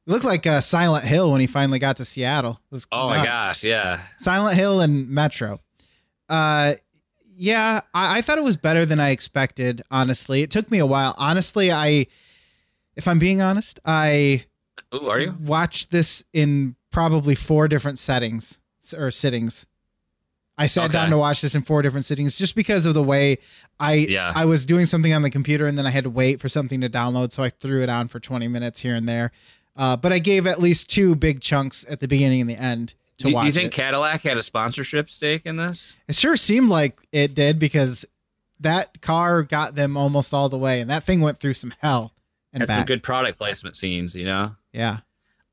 It 0.07 0.11
looked 0.11 0.25
like 0.25 0.47
uh, 0.47 0.61
Silent 0.61 1.05
Hill 1.05 1.31
when 1.31 1.41
he 1.41 1.47
finally 1.47 1.79
got 1.79 1.97
to 1.99 2.05
Seattle. 2.05 2.61
It 2.71 2.75
was 2.75 2.87
Oh 2.91 3.09
my 3.09 3.25
gosh, 3.25 3.63
yeah. 3.63 4.03
Silent 4.19 4.57
Hill 4.57 4.81
and 4.81 5.09
Metro. 5.09 5.61
Uh, 6.29 6.75
yeah, 7.37 7.81
I, 7.95 8.19
I 8.19 8.23
thought 8.23 8.39
it 8.39 8.45
was 8.45 8.57
better 8.57 8.85
than 8.85 8.99
I 9.01 9.11
expected. 9.11 9.83
Honestly, 9.91 10.43
it 10.43 10.51
took 10.51 10.71
me 10.71 10.79
a 10.79 10.87
while. 10.87 11.15
Honestly, 11.19 11.71
I, 11.71 12.07
if 12.97 13.07
I'm 13.07 13.19
being 13.19 13.41
honest, 13.41 13.79
I 13.85 14.45
Ooh, 14.95 15.09
are 15.09 15.21
you? 15.21 15.35
watched 15.41 15.91
this 15.91 16.25
in 16.33 16.75
probably 16.91 17.35
four 17.35 17.69
different 17.69 17.99
settings 17.99 18.61
or 18.97 19.11
sittings. 19.11 19.67
I 20.59 20.67
sat 20.67 20.85
Okay. 20.87 20.93
down 20.93 21.11
to 21.11 21.17
watch 21.19 21.41
this 21.41 21.55
in 21.55 21.63
four 21.63 21.81
different 21.81 22.05
sittings 22.05 22.37
just 22.37 22.55
because 22.55 22.85
of 22.87 22.95
the 22.95 23.03
way 23.03 23.39
I 23.81 23.95
Yeah. 23.95 24.33
I 24.35 24.45
was 24.45 24.67
doing 24.67 24.85
something 24.85 25.13
on 25.13 25.23
the 25.23 25.31
computer 25.31 25.67
and 25.67 25.79
then 25.79 25.87
I 25.87 25.91
had 25.91 26.05
to 26.05 26.11
wait 26.11 26.41
for 26.41 26.49
something 26.49 26.81
to 26.83 26.91
download, 26.91 27.33
so 27.33 27.43
I 27.43 27.49
threw 27.49 27.83
it 27.83 27.89
on 27.89 28.09
for 28.09 28.21
20 28.21 28.49
minutes 28.49 28.81
here 28.81 28.95
and 28.95 29.09
there. 29.09 29.33
Uh, 29.77 29.97
but 29.97 30.13
I 30.13 30.19
gave 30.19 30.47
at 30.47 30.61
least 30.61 30.91
two 30.91 31.15
big 31.15 31.41
chunks 31.41 31.85
at 31.89 32.01
the 32.01 32.09
beginning 32.09 32.41
and 32.43 32.51
the 32.51 32.57
end 32.57 32.95
to 33.19 33.25
Do 33.25 33.31
you- 33.31 33.35
watch 33.37 33.47
you 33.47 33.53
think 33.53 33.67
it. 33.69 33.73
Cadillac 33.77 34.23
had 34.23 34.37
a 34.37 34.43
sponsorship 34.43 35.09
stake 35.11 35.43
in 35.47 35.57
this? 35.57 35.95
It 36.09 36.15
sure 36.15 36.37
seemed 36.37 36.69
like 36.71 36.99
it 37.13 37.35
did 37.35 37.59
because 37.59 38.05
that 38.61 39.01
car 39.01 39.43
got 39.43 39.75
them 39.75 39.97
almost 39.97 40.33
all 40.35 40.49
the 40.49 40.59
way, 40.59 40.81
and 40.81 40.91
that 40.91 41.05
thing 41.05 41.21
went 41.21 41.41
through 41.41 41.55
some 41.55 41.75
hell 41.81 42.13
and 42.53 42.61
Had 42.61 42.69
some 42.69 42.85
good 42.85 43.03
product 43.03 43.39
placement 43.39 43.77
scenes, 43.77 44.15
you 44.15 44.27
know. 44.27 44.55
yeah, 44.73 44.99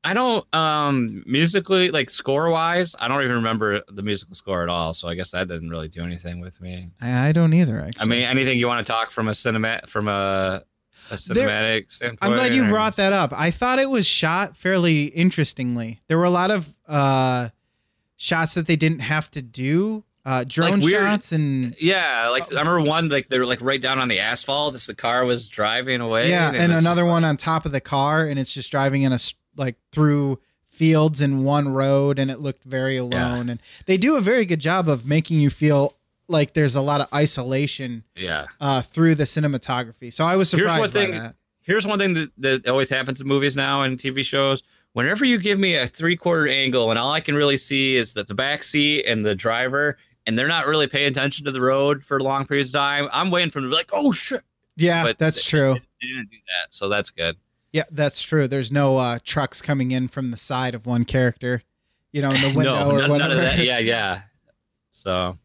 I 0.04 0.14
don't 0.14 0.46
um 0.54 1.22
musically 1.26 1.90
like 1.90 2.08
score 2.10 2.50
wise, 2.50 2.94
I 3.00 3.08
don't 3.08 3.22
even 3.22 3.36
remember 3.36 3.82
the 3.88 4.02
musical 4.02 4.34
score 4.34 4.62
at 4.62 4.68
all. 4.68 4.94
So 4.94 5.08
I 5.08 5.14
guess 5.14 5.30
that 5.32 5.48
didn't 5.48 5.70
really 5.70 5.88
do 5.88 6.02
anything 6.04 6.40
with 6.40 6.60
me. 6.60 6.92
I, 7.00 7.28
I 7.28 7.32
don't 7.32 7.52
either. 7.52 7.80
Actually, 7.80 8.02
I 8.02 8.04
mean, 8.04 8.22
anything 8.22 8.58
you 8.58 8.66
want 8.68 8.86
to 8.86 8.90
talk 8.92 9.10
from 9.10 9.28
a 9.28 9.34
cinema 9.34 9.80
from 9.86 10.06
a 10.08 10.62
a 11.10 11.14
cinematic 11.14 11.90
standpoint? 11.90 12.18
I'm 12.22 12.34
glad 12.34 12.54
you 12.54 12.64
brought 12.68 12.96
that 12.96 13.12
up. 13.12 13.32
I 13.34 13.50
thought 13.50 13.78
it 13.78 13.90
was 13.90 14.06
shot 14.06 14.56
fairly 14.56 15.04
interestingly. 15.06 16.00
There 16.08 16.18
were 16.18 16.24
a 16.24 16.30
lot 16.30 16.50
of 16.50 16.72
uh, 16.86 17.48
shots 18.16 18.54
that 18.54 18.66
they 18.66 18.76
didn't 18.76 19.00
have 19.00 19.30
to 19.32 19.42
do, 19.42 20.04
uh, 20.24 20.44
drone 20.46 20.80
weird- 20.80 21.02
shots, 21.02 21.32
and 21.32 21.74
Yeah, 21.80 22.28
like 22.30 22.44
I 22.52 22.60
remember 22.60 22.80
one 22.82 23.08
like 23.08 23.28
they 23.28 23.38
were 23.38 23.46
like 23.46 23.60
right 23.62 23.80
down 23.80 23.98
on 23.98 24.08
the 24.08 24.20
asphalt 24.20 24.74
as 24.74 24.86
the 24.86 24.94
car 24.94 25.24
was 25.24 25.48
driving 25.48 26.00
away. 26.00 26.28
yeah, 26.30 26.50
it 26.52 26.56
and 26.60 26.72
another 26.72 27.04
one 27.06 27.22
like- 27.22 27.30
on 27.30 27.36
top 27.36 27.64
of 27.66 27.72
the 27.72 27.80
car, 27.80 28.26
and 28.26 28.38
it's 28.38 28.52
just 28.52 28.70
driving 28.70 29.02
in 29.02 29.12
a 29.12 29.18
like 29.56 29.76
through 29.92 30.38
fields 30.68 31.20
in 31.20 31.44
one 31.44 31.68
road, 31.68 32.18
and 32.18 32.30
it 32.30 32.40
looked 32.40 32.64
very 32.64 32.96
alone. 32.96 33.50
And 33.50 33.60
they 33.86 33.96
do 33.98 34.16
a 34.16 34.20
very 34.20 34.46
good 34.46 34.60
job 34.60 34.88
of 34.88 35.04
making 35.04 35.38
you 35.40 35.50
feel 35.50 35.94
like 36.30 36.54
there's 36.54 36.76
a 36.76 36.80
lot 36.80 37.00
of 37.00 37.08
isolation 37.14 38.04
Yeah. 38.16 38.46
uh, 38.60 38.82
through 38.82 39.16
the 39.16 39.24
cinematography. 39.24 40.12
So 40.12 40.24
I 40.24 40.36
was 40.36 40.50
Here's 40.50 40.62
surprised 40.62 40.80
one 40.80 40.88
by 40.90 41.12
thing- 41.12 41.22
that. 41.22 41.34
Here's 41.62 41.86
one 41.86 41.98
thing 41.98 42.14
that, 42.14 42.30
that 42.38 42.66
always 42.68 42.88
happens 42.90 43.20
in 43.20 43.26
movies 43.28 43.54
now 43.54 43.82
and 43.82 43.98
TV 43.98 44.24
shows. 44.24 44.62
Whenever 44.92 45.24
you 45.24 45.38
give 45.38 45.58
me 45.58 45.76
a 45.76 45.86
three 45.86 46.16
quarter 46.16 46.48
angle 46.48 46.90
and 46.90 46.98
all 46.98 47.12
I 47.12 47.20
can 47.20 47.34
really 47.36 47.56
see 47.58 47.94
is 47.96 48.14
that 48.14 48.26
the 48.28 48.34
back 48.34 48.64
seat 48.64 49.04
and 49.06 49.24
the 49.24 49.34
driver, 49.36 49.96
and 50.26 50.36
they're 50.38 50.48
not 50.48 50.66
really 50.66 50.86
paying 50.88 51.08
attention 51.08 51.44
to 51.44 51.52
the 51.52 51.60
road 51.60 52.02
for 52.02 52.18
long 52.20 52.46
periods 52.46 52.70
of 52.70 52.80
time, 52.80 53.08
I'm 53.12 53.30
waiting 53.30 53.50
for 53.50 53.60
them 53.60 53.70
to 53.70 53.74
be 53.74 53.76
like, 53.76 53.90
oh 53.92 54.10
shit. 54.10 54.42
Yeah, 54.76 55.04
but 55.04 55.18
that's 55.18 55.44
they- 55.44 55.50
true. 55.50 55.74
They 56.00 56.08
didn't 56.08 56.30
do 56.30 56.36
that, 56.38 56.74
so 56.74 56.88
that's 56.88 57.10
good. 57.10 57.36
Yeah, 57.72 57.84
that's 57.92 58.20
true. 58.20 58.48
There's 58.48 58.72
no 58.72 58.96
uh, 58.96 59.18
trucks 59.22 59.62
coming 59.62 59.92
in 59.92 60.08
from 60.08 60.32
the 60.32 60.36
side 60.36 60.74
of 60.74 60.86
one 60.86 61.04
character, 61.04 61.62
you 62.10 62.20
know, 62.22 62.30
in 62.32 62.40
the 62.40 62.48
window 62.56 62.74
no, 62.74 62.90
or 62.90 62.98
none, 63.02 63.10
whatever. 63.10 63.18
none 63.18 63.30
of 63.32 63.36
that. 63.36 63.58
Yeah, 63.64 63.78
yeah. 63.78 64.22
So 64.90 65.38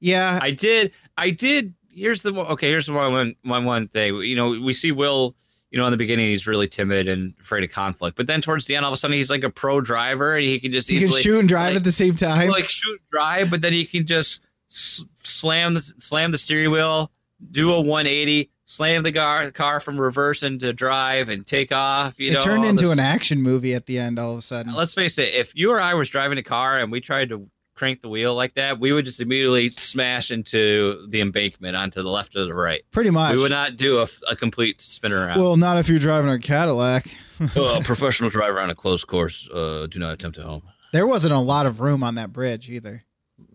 yeah, 0.00 0.38
I 0.42 0.50
did. 0.50 0.92
I 1.16 1.30
did. 1.30 1.74
Here's 1.90 2.22
the 2.22 2.32
one. 2.32 2.46
Okay, 2.46 2.68
here's 2.68 2.86
the 2.86 2.92
one. 2.92 3.12
One, 3.12 3.34
one, 3.42 3.64
one 3.64 3.88
thing. 3.88 4.14
You 4.16 4.36
know, 4.36 4.50
we 4.50 4.72
see 4.72 4.92
Will. 4.92 5.34
You 5.70 5.78
know, 5.78 5.84
in 5.86 5.90
the 5.90 5.98
beginning, 5.98 6.28
he's 6.28 6.46
really 6.46 6.66
timid 6.66 7.08
and 7.08 7.34
afraid 7.42 7.62
of 7.62 7.70
conflict. 7.70 8.16
But 8.16 8.26
then 8.26 8.40
towards 8.40 8.64
the 8.64 8.74
end, 8.74 8.86
all 8.86 8.90
of 8.92 8.94
a 8.94 8.96
sudden, 8.96 9.16
he's 9.16 9.28
like 9.28 9.44
a 9.44 9.50
pro 9.50 9.82
driver, 9.82 10.34
and 10.34 10.46
he 10.46 10.58
can 10.60 10.72
just 10.72 10.88
can 10.88 10.96
easily 10.96 11.20
shoot 11.20 11.38
and 11.40 11.48
drive 11.48 11.68
like- 11.72 11.76
at 11.76 11.84
the 11.84 11.92
same 11.92 12.16
time. 12.16 12.48
like 12.48 12.70
shoot 12.70 12.92
and 13.00 13.10
drive. 13.10 13.50
But 13.50 13.60
then 13.60 13.74
he 13.74 13.84
can 13.84 14.06
just 14.06 14.42
slam 14.68 15.74
the 15.74 15.80
slam 15.80 16.30
the 16.30 16.38
steering 16.38 16.70
wheel, 16.70 17.10
do 17.50 17.72
a 17.72 17.80
180, 17.80 18.50
slam 18.64 19.02
the 19.02 19.12
car 19.12 19.50
car 19.50 19.80
from 19.80 20.00
reverse 20.00 20.42
into 20.42 20.72
drive, 20.72 21.28
and 21.28 21.46
take 21.46 21.70
off. 21.72 22.18
You 22.18 22.30
it 22.30 22.34
know, 22.34 22.40
turned 22.40 22.64
into 22.64 22.84
this- 22.84 22.92
an 22.92 23.00
action 23.00 23.42
movie 23.42 23.74
at 23.74 23.86
the 23.86 23.98
end 23.98 24.18
all 24.18 24.32
of 24.32 24.38
a 24.38 24.42
sudden. 24.42 24.72
Let's 24.74 24.94
face 24.94 25.18
it. 25.18 25.34
If 25.34 25.52
you 25.54 25.70
or 25.70 25.80
I 25.80 25.94
was 25.94 26.08
driving 26.08 26.38
a 26.38 26.42
car 26.42 26.78
and 26.78 26.90
we 26.90 27.00
tried 27.00 27.28
to 27.30 27.48
crank 27.78 28.02
the 28.02 28.08
wheel 28.08 28.34
like 28.34 28.54
that, 28.54 28.80
we 28.80 28.92
would 28.92 29.04
just 29.04 29.20
immediately 29.20 29.70
smash 29.70 30.30
into 30.30 31.06
the 31.08 31.20
embankment 31.20 31.76
onto 31.76 32.02
the 32.02 32.08
left 32.08 32.34
or 32.36 32.44
the 32.44 32.54
right. 32.54 32.82
Pretty 32.90 33.10
much. 33.10 33.36
We 33.36 33.40
would 33.40 33.52
not 33.52 33.76
do 33.76 34.00
a, 34.00 34.08
a 34.28 34.34
complete 34.36 34.80
spin 34.80 35.12
around. 35.12 35.38
well, 35.38 35.56
not 35.56 35.78
if 35.78 35.88
you're 35.88 35.98
driving 35.98 36.30
a 36.30 36.38
Cadillac. 36.38 37.08
uh, 37.56 37.62
a 37.62 37.80
professional 37.84 38.30
driver 38.30 38.60
on 38.60 38.68
a 38.68 38.74
closed 38.74 39.06
course, 39.06 39.48
uh, 39.50 39.86
do 39.88 39.98
not 39.98 40.12
attempt 40.12 40.38
at 40.38 40.44
home. 40.44 40.62
There 40.92 41.06
wasn't 41.06 41.34
a 41.34 41.38
lot 41.38 41.66
of 41.66 41.80
room 41.80 42.02
on 42.02 42.16
that 42.16 42.32
bridge 42.32 42.68
either. 42.68 43.04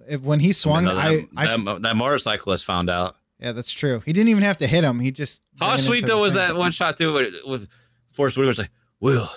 If, 0.07 0.21
when 0.21 0.39
he 0.39 0.53
swung, 0.53 0.85
that, 0.85 0.95
I, 0.95 1.27
I, 1.35 1.57
that, 1.57 1.81
that 1.81 1.95
motorcyclist 1.95 2.65
found 2.65 2.89
out. 2.89 3.17
yeah, 3.39 3.51
that's 3.51 3.71
true. 3.71 4.01
He 4.05 4.13
didn't 4.13 4.29
even 4.29 4.43
have 4.43 4.57
to 4.59 4.67
hit 4.67 4.83
him. 4.83 4.99
He 4.99 5.11
just 5.11 5.41
How 5.59 5.75
sweet 5.75 6.05
though 6.05 6.21
was 6.21 6.33
thing. 6.33 6.47
that 6.47 6.55
one 6.55 6.71
shot 6.71 6.97
too 6.97 7.11
with, 7.13 7.33
with 7.45 7.67
Forrest 8.11 8.37
Whitaker's 8.37 8.59
like, 8.59 8.71
Will, 8.99 9.29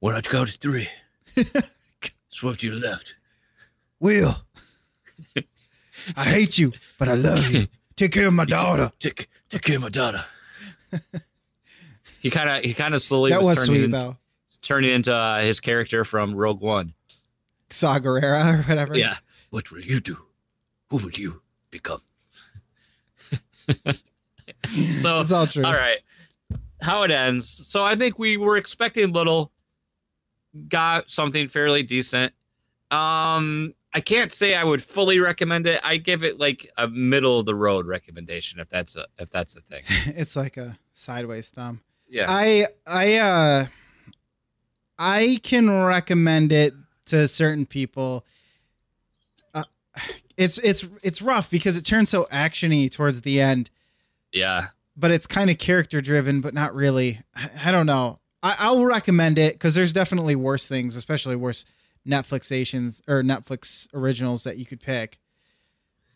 when 0.00 0.14
I 0.16 0.20
count 0.20 0.48
to 0.48 0.58
three, 0.58 0.88
swift 2.28 2.60
to 2.60 2.66
your 2.66 2.76
left. 2.76 3.14
Will, 4.00 4.36
I 6.16 6.24
hate 6.24 6.58
you, 6.58 6.72
but 6.98 7.08
I 7.08 7.14
love 7.14 7.50
you. 7.50 7.66
Take 7.96 8.12
care 8.12 8.26
of 8.28 8.34
my 8.34 8.44
daughter. 8.44 8.92
Take 9.00 9.28
take 9.48 9.62
care 9.62 9.76
of 9.76 9.82
my 9.82 9.88
daughter. 9.88 10.24
he 12.20 12.30
kind 12.30 12.50
of 12.50 12.62
he 12.64 12.74
kind 12.74 12.94
of 12.94 13.02
slowly 13.02 13.30
That 13.30 13.42
was 13.42 13.56
turning 13.58 13.66
sweet 13.80 13.84
in- 13.84 13.90
though. 13.90 14.16
turning 14.62 14.90
into 14.92 15.14
uh, 15.14 15.40
his 15.42 15.60
character 15.60 16.04
from 16.04 16.34
Rogue 16.34 16.60
One. 16.60 16.92
Saw 17.70 17.98
Gerrera 17.98 18.58
or 18.60 18.62
whatever. 18.64 18.96
Yeah. 18.96 19.16
What 19.50 19.70
will 19.72 19.80
you 19.80 20.00
do? 20.00 20.18
Who 20.90 20.98
will 20.98 21.10
you 21.12 21.40
become? 21.70 22.02
so 25.00 25.20
it's 25.20 25.32
all 25.32 25.46
true. 25.46 25.64
All 25.64 25.72
right. 25.72 25.98
How 26.80 27.02
it 27.02 27.10
ends. 27.10 27.66
So 27.66 27.82
I 27.84 27.96
think 27.96 28.18
we 28.18 28.36
were 28.36 28.56
expecting 28.56 29.12
little, 29.12 29.50
got 30.68 31.10
something 31.10 31.48
fairly 31.48 31.82
decent. 31.82 32.32
Um, 32.90 33.74
I 33.96 34.00
can't 34.00 34.30
say 34.30 34.54
I 34.54 34.62
would 34.62 34.82
fully 34.82 35.20
recommend 35.20 35.66
it. 35.66 35.80
I 35.82 35.96
give 35.96 36.22
it 36.22 36.38
like 36.38 36.70
a 36.76 36.86
middle 36.86 37.40
of 37.40 37.46
the 37.46 37.54
road 37.54 37.86
recommendation 37.86 38.60
if 38.60 38.68
that's 38.68 38.94
a 38.94 39.06
if 39.18 39.30
that's 39.30 39.56
a 39.56 39.62
thing. 39.62 39.84
It's 40.14 40.36
like 40.36 40.58
a 40.58 40.78
sideways 40.92 41.48
thumb. 41.48 41.80
Yeah. 42.06 42.26
I 42.28 42.66
I 42.86 43.16
uh 43.16 43.66
I 44.98 45.40
can 45.42 45.70
recommend 45.70 46.52
it 46.52 46.74
to 47.06 47.26
certain 47.26 47.64
people. 47.64 48.26
Uh, 49.54 49.64
it's 50.36 50.58
it's 50.58 50.84
it's 51.02 51.22
rough 51.22 51.48
because 51.48 51.78
it 51.78 51.86
turns 51.86 52.10
so 52.10 52.28
actiony 52.30 52.92
towards 52.92 53.22
the 53.22 53.40
end, 53.40 53.70
yeah. 54.30 54.68
but 54.94 55.10
it's 55.10 55.26
kind 55.26 55.48
of 55.48 55.56
character 55.56 56.02
driven, 56.02 56.42
but 56.42 56.52
not 56.52 56.74
really. 56.74 57.22
I, 57.34 57.48
I 57.64 57.70
don't 57.70 57.86
know. 57.86 58.18
I, 58.42 58.56
I'll 58.58 58.84
recommend 58.84 59.38
it 59.38 59.54
because 59.54 59.74
there's 59.74 59.94
definitely 59.94 60.36
worse 60.36 60.68
things, 60.68 60.96
especially 60.96 61.36
worse 61.36 61.64
Netflixations 62.06 63.02
or 63.08 63.22
Netflix 63.22 63.88
originals 63.94 64.44
that 64.44 64.58
you 64.58 64.64
could 64.66 64.80
pick. 64.80 65.18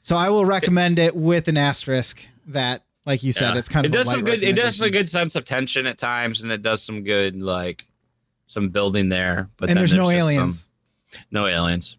So 0.01 0.17
I 0.17 0.29
will 0.31 0.45
recommend 0.47 0.99
it 0.99 1.15
with 1.15 1.49
an 1.49 1.57
asterisk 1.57 2.23
that, 2.47 2.85
like 3.05 3.23
you 3.23 3.33
said, 3.33 3.53
Yeah. 3.53 3.59
it's 3.59 3.69
kind 3.69 3.85
of 3.85 3.93
it 3.93 3.95
a 3.97 3.99
does 3.99 4.11
some 4.11 4.25
good 4.25 4.43
it 4.43 4.53
does 4.57 4.81
a 4.81 4.85
recommendation. 4.85 4.93
good 4.93 5.09
sense 5.11 5.35
of 5.37 5.45
tension 5.45 5.87
at 5.87 5.99
times 5.99 6.41
and 6.41 6.51
it 6.51 6.63
does 6.63 6.83
some 6.83 7.03
good 7.05 7.37
like 7.41 7.85
some 8.47 8.69
building 8.71 9.09
there. 9.11 9.51
But 9.59 9.69
and 9.69 9.77
then 9.77 9.81
there's, 9.83 9.93
no 9.93 10.05
just 10.05 10.11
some- 10.11 10.19
aliens. 10.19 10.69
no 11.31 11.47
aliens. 11.47 11.97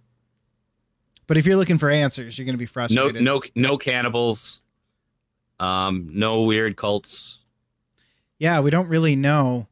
But 1.27 1.37
if 1.37 1.45
you're 1.45 1.55
looking 1.57 1.77
for 1.77 1.89
answers, 1.89 2.37
you're 2.37 2.45
going 2.45 2.55
to 2.55 2.59
be 2.59 2.65
frustrated. 2.65 3.21
No 3.21 3.37
no 3.37 3.41
no 3.55 3.77
cannibals. 3.77 4.61
Um 5.59 6.09
no 6.13 6.41
weird 6.43 6.75
cults. 6.77 7.37
Yeah, 8.39 8.59
we 8.61 8.71
don't 8.71 8.87
really 8.89 9.15
know. 9.15 9.67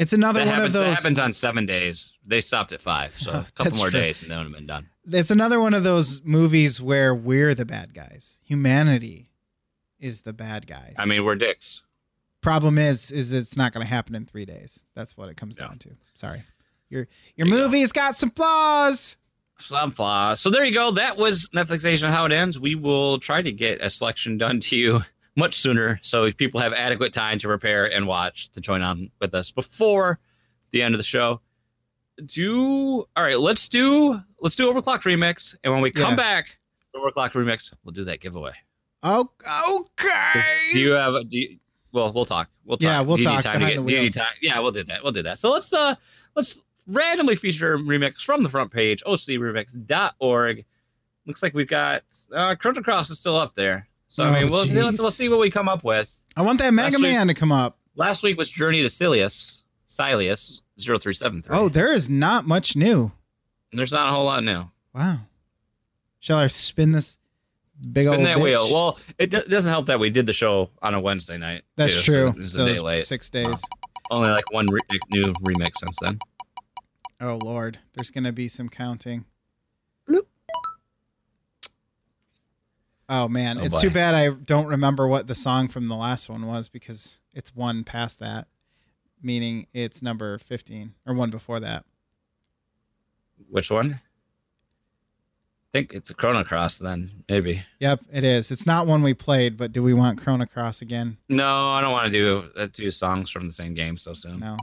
It's 0.00 0.12
another 0.14 0.40
That 0.40 0.46
one 0.46 0.54
happens, 0.54 0.74
of 0.74 0.80
that 0.80 0.88
those. 0.88 0.96
happens 0.96 1.18
on 1.18 1.32
seven 1.34 1.66
days. 1.66 2.10
They 2.26 2.40
stopped 2.40 2.72
at 2.72 2.80
five, 2.80 3.12
so 3.18 3.30
oh, 3.34 3.38
a 3.46 3.52
couple 3.52 3.76
more 3.78 3.90
true. 3.90 4.00
days 4.00 4.22
and 4.22 4.30
they 4.30 4.36
would 4.36 4.44
have 4.46 4.52
been 4.52 4.66
done. 4.66 4.88
It's 5.12 5.30
another 5.30 5.60
one 5.60 5.74
of 5.74 5.82
those 5.84 6.22
movies 6.24 6.80
where 6.80 7.14
we're 7.14 7.54
the 7.54 7.66
bad 7.66 7.92
guys. 7.94 8.40
Humanity 8.42 9.28
is 9.98 10.22
the 10.22 10.32
bad 10.32 10.66
guys. 10.66 10.94
I 10.98 11.04
mean, 11.04 11.24
we're 11.24 11.34
dicks. 11.34 11.82
problem 12.40 12.78
is, 12.78 13.10
is 13.10 13.32
it's 13.34 13.56
not 13.56 13.72
going 13.74 13.84
to 13.84 13.90
happen 13.90 14.14
in 14.14 14.24
three 14.24 14.46
days. 14.46 14.82
That's 14.94 15.16
what 15.18 15.28
it 15.28 15.36
comes 15.36 15.56
Yeah. 15.58 15.66
down 15.68 15.78
to. 15.80 15.90
Sorry, 16.14 16.42
your 16.88 17.06
your 17.36 17.46
There 17.46 17.54
you 17.54 17.60
go. 17.60 17.64
movie's 17.68 17.92
got 17.92 18.16
some 18.16 18.30
flaws. 18.30 19.16
Some 19.58 19.90
flaws. 19.92 20.40
So 20.40 20.48
there 20.48 20.64
you 20.64 20.72
go. 20.72 20.92
That 20.92 21.18
was 21.18 21.50
Netflixation 21.54 22.08
How 22.10 22.24
It 22.24 22.32
Ends. 22.32 22.58
We 22.58 22.74
will 22.74 23.18
try 23.18 23.42
to 23.42 23.52
get 23.52 23.82
a 23.82 23.90
selection 23.90 24.38
done 24.38 24.60
to 24.60 24.76
you 24.76 25.02
much 25.40 25.56
sooner, 25.56 25.98
so 26.02 26.24
if 26.24 26.36
people 26.36 26.60
have 26.60 26.72
adequate 26.72 27.12
time 27.12 27.38
to 27.40 27.48
prepare 27.48 27.90
and 27.92 28.06
watch 28.06 28.50
to 28.52 28.60
join 28.60 28.82
on 28.82 29.10
with 29.20 29.34
us 29.34 29.50
before 29.50 30.20
the 30.70 30.82
end 30.82 30.94
of 30.94 30.98
the 31.00 31.04
show. 31.04 31.40
Do 32.26 33.06
all 33.16 33.24
right. 33.24 33.40
Let's 33.40 33.68
do 33.68 34.20
let's 34.40 34.54
do 34.54 34.72
Overclocked 34.72 35.02
remix, 35.02 35.54
and 35.64 35.72
when 35.72 35.82
we 35.82 35.90
come 35.90 36.10
Yeah. 36.10 36.16
back, 36.16 36.58
Overclocked 36.94 37.32
remix, 37.32 37.72
we'll 37.84 37.92
do 37.94 38.04
that 38.04 38.20
giveaway. 38.20 38.52
Oh, 39.02 39.30
okay. 39.80 40.42
Do 40.74 40.80
you 40.80 40.92
have? 40.92 41.14
a- 41.14 41.24
Do 41.24 41.38
you, 41.38 41.58
well, 41.92 42.12
we'll 42.12 42.26
talk. 42.26 42.50
We'll 42.66 42.76
talk. 42.76 42.84
Yeah, 42.84 43.00
we'll 43.00 43.16
Do 43.16 43.22
talk 43.24 43.42
time 43.42 43.60
behind 43.60 43.86
do 43.88 44.10
time? 44.10 44.28
Yeah, 44.42 44.58
we'll 44.60 44.72
do 44.72 44.84
that. 44.84 45.02
We'll 45.02 45.12
do 45.12 45.22
that. 45.22 45.38
So 45.38 45.50
let's 45.50 45.72
uh 45.72 45.94
let's 46.36 46.60
randomly 46.86 47.36
feature 47.36 47.74
a 47.74 47.78
remix 47.78 48.20
from 48.20 48.42
the 48.42 48.48
front 48.50 48.70
page, 48.70 49.02
ocremix.org. 49.06 50.64
Looks 51.26 51.42
like 51.42 51.54
we've 51.54 51.68
got 51.68 52.02
uh 52.34 52.54
Chrono 52.56 52.82
Cross 52.82 53.10
is 53.10 53.18
still 53.18 53.36
up 53.36 53.54
there. 53.54 53.88
So 54.10 54.24
I 54.24 54.28
Oh, 54.28 54.32
mean, 54.32 54.50
we'll, 54.50 54.60
oh, 54.60 54.74
we'll, 54.74 54.92
we'll 54.98 55.10
see 55.12 55.28
what 55.28 55.38
we 55.38 55.50
come 55.50 55.68
up 55.68 55.84
with. 55.84 56.12
I 56.36 56.42
want 56.42 56.58
that 56.58 56.74
Mega 56.74 56.92
Last 56.92 57.02
week- 57.02 57.12
Man 57.12 57.26
to 57.28 57.34
come 57.34 57.52
up. 57.52 57.78
Last 57.94 58.22
week 58.24 58.36
was 58.36 58.50
Journey 58.50 58.82
to 58.82 58.88
Silius, 58.90 59.62
Silius 59.88 60.62
0373. 60.78 61.56
Oh, 61.56 61.68
there 61.68 61.92
is 61.92 62.08
not 62.10 62.46
much 62.46 62.74
new. 62.76 63.12
there's 63.72 63.92
not 63.92 64.08
a 64.08 64.10
whole 64.10 64.24
lot 64.24 64.42
new. 64.42 64.64
Wow. 64.94 65.18
Shall 66.18 66.38
I 66.38 66.48
spin 66.48 66.90
this 66.92 67.16
big 67.92 68.06
old? 68.08 68.16
Spin 68.16 68.26
old 68.26 68.26
that 68.26 68.38
bitch? 68.40 68.42
wheel. 68.44 68.72
Well, 68.72 68.98
it 69.18 69.30
do- 69.30 69.42
doesn't 69.42 69.70
help 69.70 69.86
that 69.86 70.00
we 70.00 70.10
did 70.10 70.26
the 70.26 70.32
show 70.32 70.70
on 70.82 70.94
a 70.94 71.00
Wednesday 71.00 71.38
night. 71.38 71.62
That's 71.76 72.02
too, 72.02 72.12
true. 72.12 72.30
So 72.32 72.36
it 72.38 72.42
was 72.42 72.52
So 72.52 72.62
a 72.62 72.66
day 72.66 72.72
it's 72.74 72.82
late. 72.82 73.02
Six 73.02 73.30
days. 73.30 73.62
Only 74.10 74.30
like 74.30 74.50
one 74.52 74.66
re- 74.66 74.80
new 75.12 75.32
remix 75.34 75.72
since 75.78 75.96
then. 76.00 76.18
Oh 77.20 77.38
Lord, 77.42 77.78
there's 77.94 78.10
gonna 78.10 78.32
be 78.32 78.48
some 78.48 78.68
counting. 78.68 79.24
Oh 83.12 83.26
man, 83.28 83.58
Oh, 83.58 83.62
it's 83.64 83.74
boy. 83.74 83.80
too 83.82 83.90
bad 83.90 84.14
I 84.14 84.28
don't 84.30 84.66
remember 84.68 85.06
what 85.08 85.26
the 85.26 85.34
song 85.34 85.66
from 85.68 85.86
the 85.86 85.96
last 85.96 86.28
one 86.30 86.46
was 86.46 86.68
because 86.68 87.18
it's 87.34 87.54
one 87.54 87.82
past 87.84 88.20
that, 88.20 88.46
meaning 89.20 89.66
it's 89.74 90.00
number 90.00 90.38
fifteen 90.38 90.94
or 91.04 91.12
one 91.14 91.30
before 91.30 91.58
that. 91.60 91.84
Which 93.48 93.68
one? 93.70 94.00
I 95.72 95.78
think 95.78 95.92
it's 95.92 96.10
a 96.10 96.14
Chrono 96.14 96.42
Cross 96.44 96.78
then, 96.78 97.24
maybe. 97.28 97.62
Yep, 97.80 98.00
it 98.12 98.24
is. 98.24 98.50
It's 98.50 98.66
not 98.66 98.86
one 98.88 99.02
we 99.02 99.14
played, 99.14 99.56
but 99.56 99.72
do 99.72 99.82
we 99.82 99.94
want 99.94 100.20
Chrono 100.20 100.44
Cross 100.46 100.82
again? 100.82 101.16
No, 101.28 101.70
I 101.70 101.80
don't 101.80 101.92
want 101.92 102.06
to 102.06 102.10
do 102.12 102.44
uh, 102.56 102.66
two 102.72 102.90
songs 102.90 103.30
from 103.30 103.46
the 103.46 103.52
same 103.52 103.74
game 103.74 103.96
so 103.96 104.12
soon. 104.12 104.40
No. 104.40 104.56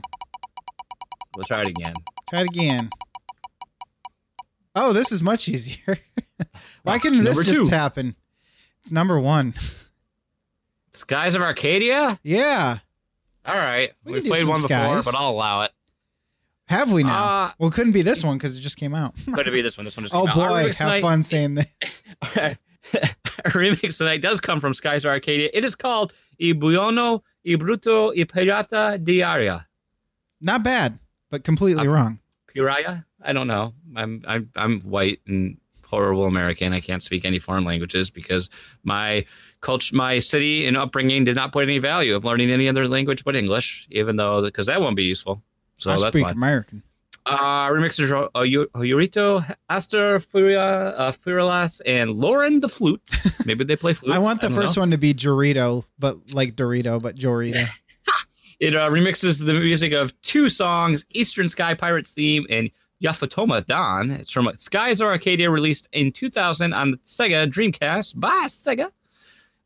We'll 1.36 1.46
try 1.46 1.62
it 1.62 1.68
again. 1.68 1.94
Try 2.28 2.40
it 2.42 2.46
again. 2.48 2.90
Oh, 4.74 4.92
this 4.92 5.10
is 5.12 5.22
much 5.22 5.48
easier. 5.48 5.98
Why 6.82 6.98
couldn't 6.98 7.24
this 7.24 7.36
Number 7.36 7.42
just 7.52 7.64
two. 7.70 7.74
happen? 7.74 8.14
It's 8.82 8.92
number 8.92 9.18
one. 9.20 9.54
Skies 10.92 11.34
of 11.34 11.42
Arcadia? 11.42 12.18
Yeah. 12.22 12.78
All 13.44 13.56
right. 13.56 13.92
We 14.04 14.12
We 14.12 14.18
can 14.18 14.24
do 14.24 14.30
played 14.30 14.40
some 14.42 14.48
one 14.50 14.62
before, 14.62 15.02
but 15.02 15.14
I'll 15.18 15.30
allow 15.30 15.62
it. 15.62 15.72
Have 16.66 16.92
we 16.92 17.02
now? 17.02 17.24
Uh, 17.24 17.52
well, 17.58 17.70
it 17.70 17.72
couldn't 17.74 17.92
be 17.92 18.02
this 18.02 18.22
one 18.22 18.36
because 18.36 18.56
it 18.56 18.60
just 18.60 18.76
came 18.76 18.94
out. 18.94 19.14
could 19.32 19.48
it 19.48 19.52
be 19.52 19.62
this 19.62 19.78
one? 19.78 19.84
This 19.84 19.96
one 19.96 20.04
just 20.04 20.14
Oh 20.14 20.22
came 20.26 20.30
out. 20.30 20.38
Our 20.38 20.48
boy, 20.50 20.62
remix 20.64 20.66
have 20.66 20.76
tonight- 20.76 21.00
fun 21.02 21.22
saying 21.22 21.54
this. 21.80 22.02
Okay. 22.26 22.58
Our 23.44 23.52
remix 23.52 23.98
tonight 23.98 24.20
does 24.22 24.40
come 24.40 24.60
from 24.60 24.74
Skies 24.74 25.04
of 25.04 25.10
Arcadia. 25.10 25.50
It 25.52 25.64
is 25.64 25.74
called 25.74 26.12
I 26.40 26.52
Buono, 26.52 27.22
I 27.46 27.50
Bruto, 27.50 28.12
I 28.18 28.24
Pirata 28.24 29.02
Diaria. 29.02 29.64
Not 30.40 30.62
bad, 30.62 30.98
but 31.30 31.42
completely 31.44 31.86
Uh, 31.86 31.90
wrong. 31.90 32.18
Piraya? 32.54 33.04
I 33.22 33.32
don't 33.32 33.46
know. 33.46 33.72
I'm 33.96 34.22
I'm 34.26 34.50
I'm 34.56 34.80
white 34.82 35.20
and 35.26 35.58
horrible 35.88 36.24
American. 36.26 36.72
I 36.72 36.80
can't 36.80 37.02
speak 37.02 37.24
any 37.24 37.38
foreign 37.38 37.64
languages 37.64 38.10
because 38.10 38.48
my 38.84 39.24
culture, 39.60 39.94
my 39.96 40.18
city 40.18 40.66
and 40.66 40.76
upbringing 40.76 41.24
did 41.24 41.34
not 41.34 41.52
put 41.52 41.64
any 41.64 41.78
value 41.78 42.14
of 42.14 42.24
learning 42.24 42.50
any 42.50 42.68
other 42.68 42.86
language 42.86 43.24
but 43.24 43.34
English, 43.34 43.86
even 43.90 44.16
though 44.16 44.42
because 44.42 44.66
that 44.66 44.80
won't 44.80 44.96
be 44.96 45.04
useful. 45.04 45.42
So 45.78 45.90
I 45.90 45.96
that's 45.96 46.08
speak 46.08 46.24
fine. 46.24 46.34
American. 46.34 46.82
Uh, 47.26 47.68
remixers 47.68 48.10
are 48.10 48.30
uh, 48.34 48.40
Yurito, 48.40 49.44
Aster, 49.68 50.18
Furia, 50.18 50.62
uh, 50.62 51.12
Furilas, 51.12 51.82
and 51.84 52.12
Lauren 52.12 52.60
the 52.60 52.68
flute. 52.70 53.02
Maybe 53.44 53.64
they 53.64 53.76
play 53.76 53.92
flute. 53.92 54.14
I 54.14 54.18
want 54.18 54.40
the 54.40 54.48
don't 54.48 54.56
first 54.56 54.76
know. 54.76 54.82
one 54.82 54.90
to 54.92 54.98
be 54.98 55.12
Dorito, 55.12 55.84
but 55.98 56.16
like 56.32 56.56
Dorito, 56.56 57.00
but 57.00 57.16
Jorito. 57.16 57.66
It 58.60 58.74
uh, 58.74 58.90
remixes 58.90 59.38
the 59.38 59.52
music 59.54 59.92
of 59.92 60.20
two 60.22 60.48
songs: 60.48 61.04
Eastern 61.10 61.48
Sky 61.48 61.74
Pirates 61.74 62.10
theme 62.10 62.44
and 62.50 62.72
Yafutoma 63.02 63.64
Dawn. 63.66 64.10
It's 64.10 64.32
from 64.32 64.50
Skies 64.54 65.00
of 65.00 65.06
Arcadia, 65.06 65.50
released 65.50 65.88
in 65.92 66.12
2000 66.12 66.72
on 66.72 66.90
the 66.92 66.96
Sega 66.98 67.46
Dreamcast 67.46 68.18
by 68.18 68.46
Sega. 68.48 68.90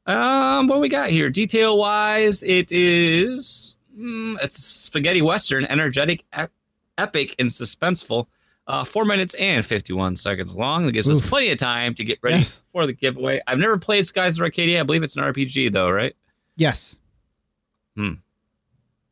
Um, 0.07 0.67
what 0.69 0.81
we 0.81 0.89
got 0.89 1.11
here? 1.11 1.31
Detail 1.31 1.79
wise, 1.79 2.43
it 2.43 2.71
is 2.73 3.77
mm, 3.97 4.37
it's 4.43 4.57
spaghetti 4.63 5.23
western, 5.23 5.65
energetic, 5.67 6.25
ep- 6.33 6.51
epic, 6.99 7.35
and 7.39 7.49
suspenseful. 7.51 8.27
Uh, 8.67 8.85
four 8.85 9.05
minutes 9.05 9.35
and 9.37 9.67
51 9.67 10.15
seconds 10.17 10.55
long. 10.55 10.87
That 10.87 10.93
gives 10.93 11.09
us 11.11 11.21
plenty 11.21 11.51
of 11.51 11.59
time 11.59 11.95
to 11.97 12.05
get 12.05 12.19
ready 12.23 12.39
Yes. 12.39 12.63
for 12.73 12.87
the 12.87 12.93
giveaway. 12.93 13.41
I've 13.47 13.59
never 13.59 13.77
played 13.77 14.07
Skies 14.07 14.37
of 14.39 14.43
Arcadia. 14.43 14.81
I 14.81 14.83
believe 14.85 15.03
it's 15.03 15.17
an 15.17 15.23
RPG, 15.23 15.73
though, 15.73 15.91
right? 15.91 16.15
Yes. 16.57 16.99
Hmm. 17.97 18.15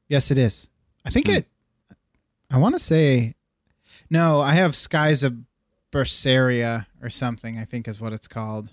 Yes, 0.08 0.30
it 0.30 0.38
is. 0.38 0.68
I 1.04 1.10
think 1.10 1.26
Hmm. 1.26 1.34
it. 1.34 1.48
I 2.50 2.58
want 2.58 2.74
to 2.76 2.78
say. 2.78 3.34
No, 4.10 4.40
I 4.40 4.54
have 4.54 4.74
Skies 4.74 5.22
of 5.22 5.36
Berseria 5.92 6.86
or 7.02 7.10
something. 7.10 7.58
I 7.58 7.64
think 7.64 7.88
is 7.88 8.00
what 8.00 8.12
it's 8.12 8.28
called. 8.28 8.68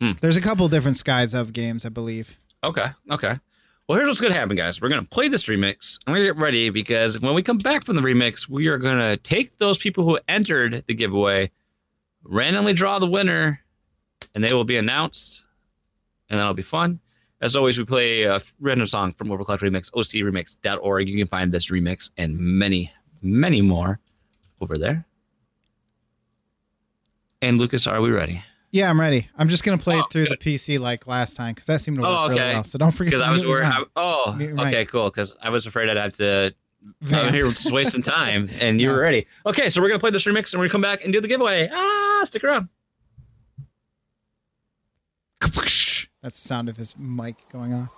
Hmm. 0.00 0.12
There's 0.20 0.36
a 0.36 0.40
couple 0.40 0.68
different 0.68 0.96
Skies 0.96 1.34
of 1.34 1.52
games, 1.52 1.84
I 1.84 1.88
believe. 1.88 2.38
Okay. 2.62 2.86
Okay. 3.10 3.38
Well, 3.86 3.96
here's 3.96 4.08
what's 4.08 4.20
going 4.20 4.32
to 4.32 4.38
happen, 4.38 4.56
guys. 4.56 4.80
We're 4.80 4.88
going 4.88 5.02
to 5.02 5.08
play 5.08 5.28
this 5.28 5.46
remix. 5.46 5.98
I'm 6.06 6.14
going 6.14 6.24
to 6.24 6.32
get 6.32 6.40
ready 6.40 6.70
because 6.70 7.18
when 7.18 7.34
we 7.34 7.42
come 7.42 7.58
back 7.58 7.84
from 7.84 7.96
the 7.96 8.02
remix, 8.02 8.48
we 8.48 8.68
are 8.68 8.78
going 8.78 8.98
to 8.98 9.16
take 9.16 9.58
those 9.58 9.78
people 9.78 10.04
who 10.04 10.18
entered 10.28 10.84
the 10.86 10.94
giveaway, 10.94 11.50
randomly 12.22 12.72
draw 12.72 12.98
the 13.00 13.08
winner, 13.08 13.60
and 14.34 14.44
they 14.44 14.52
will 14.52 14.64
be 14.64 14.76
announced, 14.76 15.42
and 16.28 16.38
that'll 16.38 16.54
be 16.54 16.62
fun. 16.62 17.00
As 17.40 17.56
always, 17.56 17.78
we 17.78 17.84
play 17.84 18.22
a 18.22 18.38
random 18.60 18.86
song 18.86 19.12
from 19.12 19.28
Overclock 19.28 19.58
Remix, 19.58 19.90
ocremix.org. 19.90 21.08
You 21.08 21.18
can 21.18 21.26
find 21.26 21.50
this 21.50 21.70
remix 21.70 22.10
and 22.16 22.38
many, 22.38 22.92
many 23.22 23.60
more 23.60 23.98
over 24.60 24.78
there. 24.78 25.04
And 27.42 27.58
Lucas, 27.58 27.86
are 27.86 28.00
we 28.00 28.10
ready? 28.10 28.42
Yeah, 28.70 28.88
I'm 28.88 29.00
ready. 29.00 29.28
I'm 29.36 29.48
just 29.48 29.64
gonna 29.64 29.78
play 29.78 29.96
Oh, 29.96 30.00
it 30.00 30.06
through 30.12 30.26
good. 30.26 30.38
the 30.40 30.56
PC 30.58 30.78
like 30.78 31.06
last 31.06 31.34
time 31.36 31.54
because 31.54 31.66
that 31.66 31.80
seemed 31.80 31.96
to 31.96 32.02
work 32.02 32.10
Oh, 32.10 32.28
really 32.28 32.40
well. 32.40 32.64
So 32.64 32.78
don't 32.78 32.92
forget 32.92 33.10
Because 33.10 33.22
I 33.22 33.30
was 33.30 33.44
worried. 33.44 33.68
Oh, 33.96 34.36
okay, 34.60 34.84
cool. 34.84 35.10
Because 35.10 35.36
I 35.42 35.50
was 35.50 35.66
afraid 35.66 35.88
I'd 35.88 35.96
have 35.96 36.12
to 36.18 36.54
I'm 37.12 37.32
here 37.34 37.50
just 37.50 37.72
wasting 37.72 38.02
time, 38.02 38.48
and 38.60 38.80
you 38.80 38.86
No. 38.86 38.94
were 38.94 39.00
ready. 39.00 39.26
Okay, 39.44 39.68
so 39.68 39.82
we're 39.82 39.88
gonna 39.88 39.98
play 40.00 40.10
this 40.10 40.24
remix, 40.24 40.52
and 40.52 40.60
we're 40.60 40.66
gonna 40.66 40.72
come 40.72 40.80
back 40.82 41.02
and 41.04 41.12
do 41.12 41.20
the 41.20 41.28
giveaway. 41.28 41.68
Ah, 41.72 42.20
stick 42.24 42.44
around. 42.44 42.68
That's 46.22 46.40
the 46.40 46.48
sound 46.48 46.68
of 46.68 46.76
his 46.76 46.94
mic 46.98 47.36
going 47.50 47.72
off. 47.74 47.88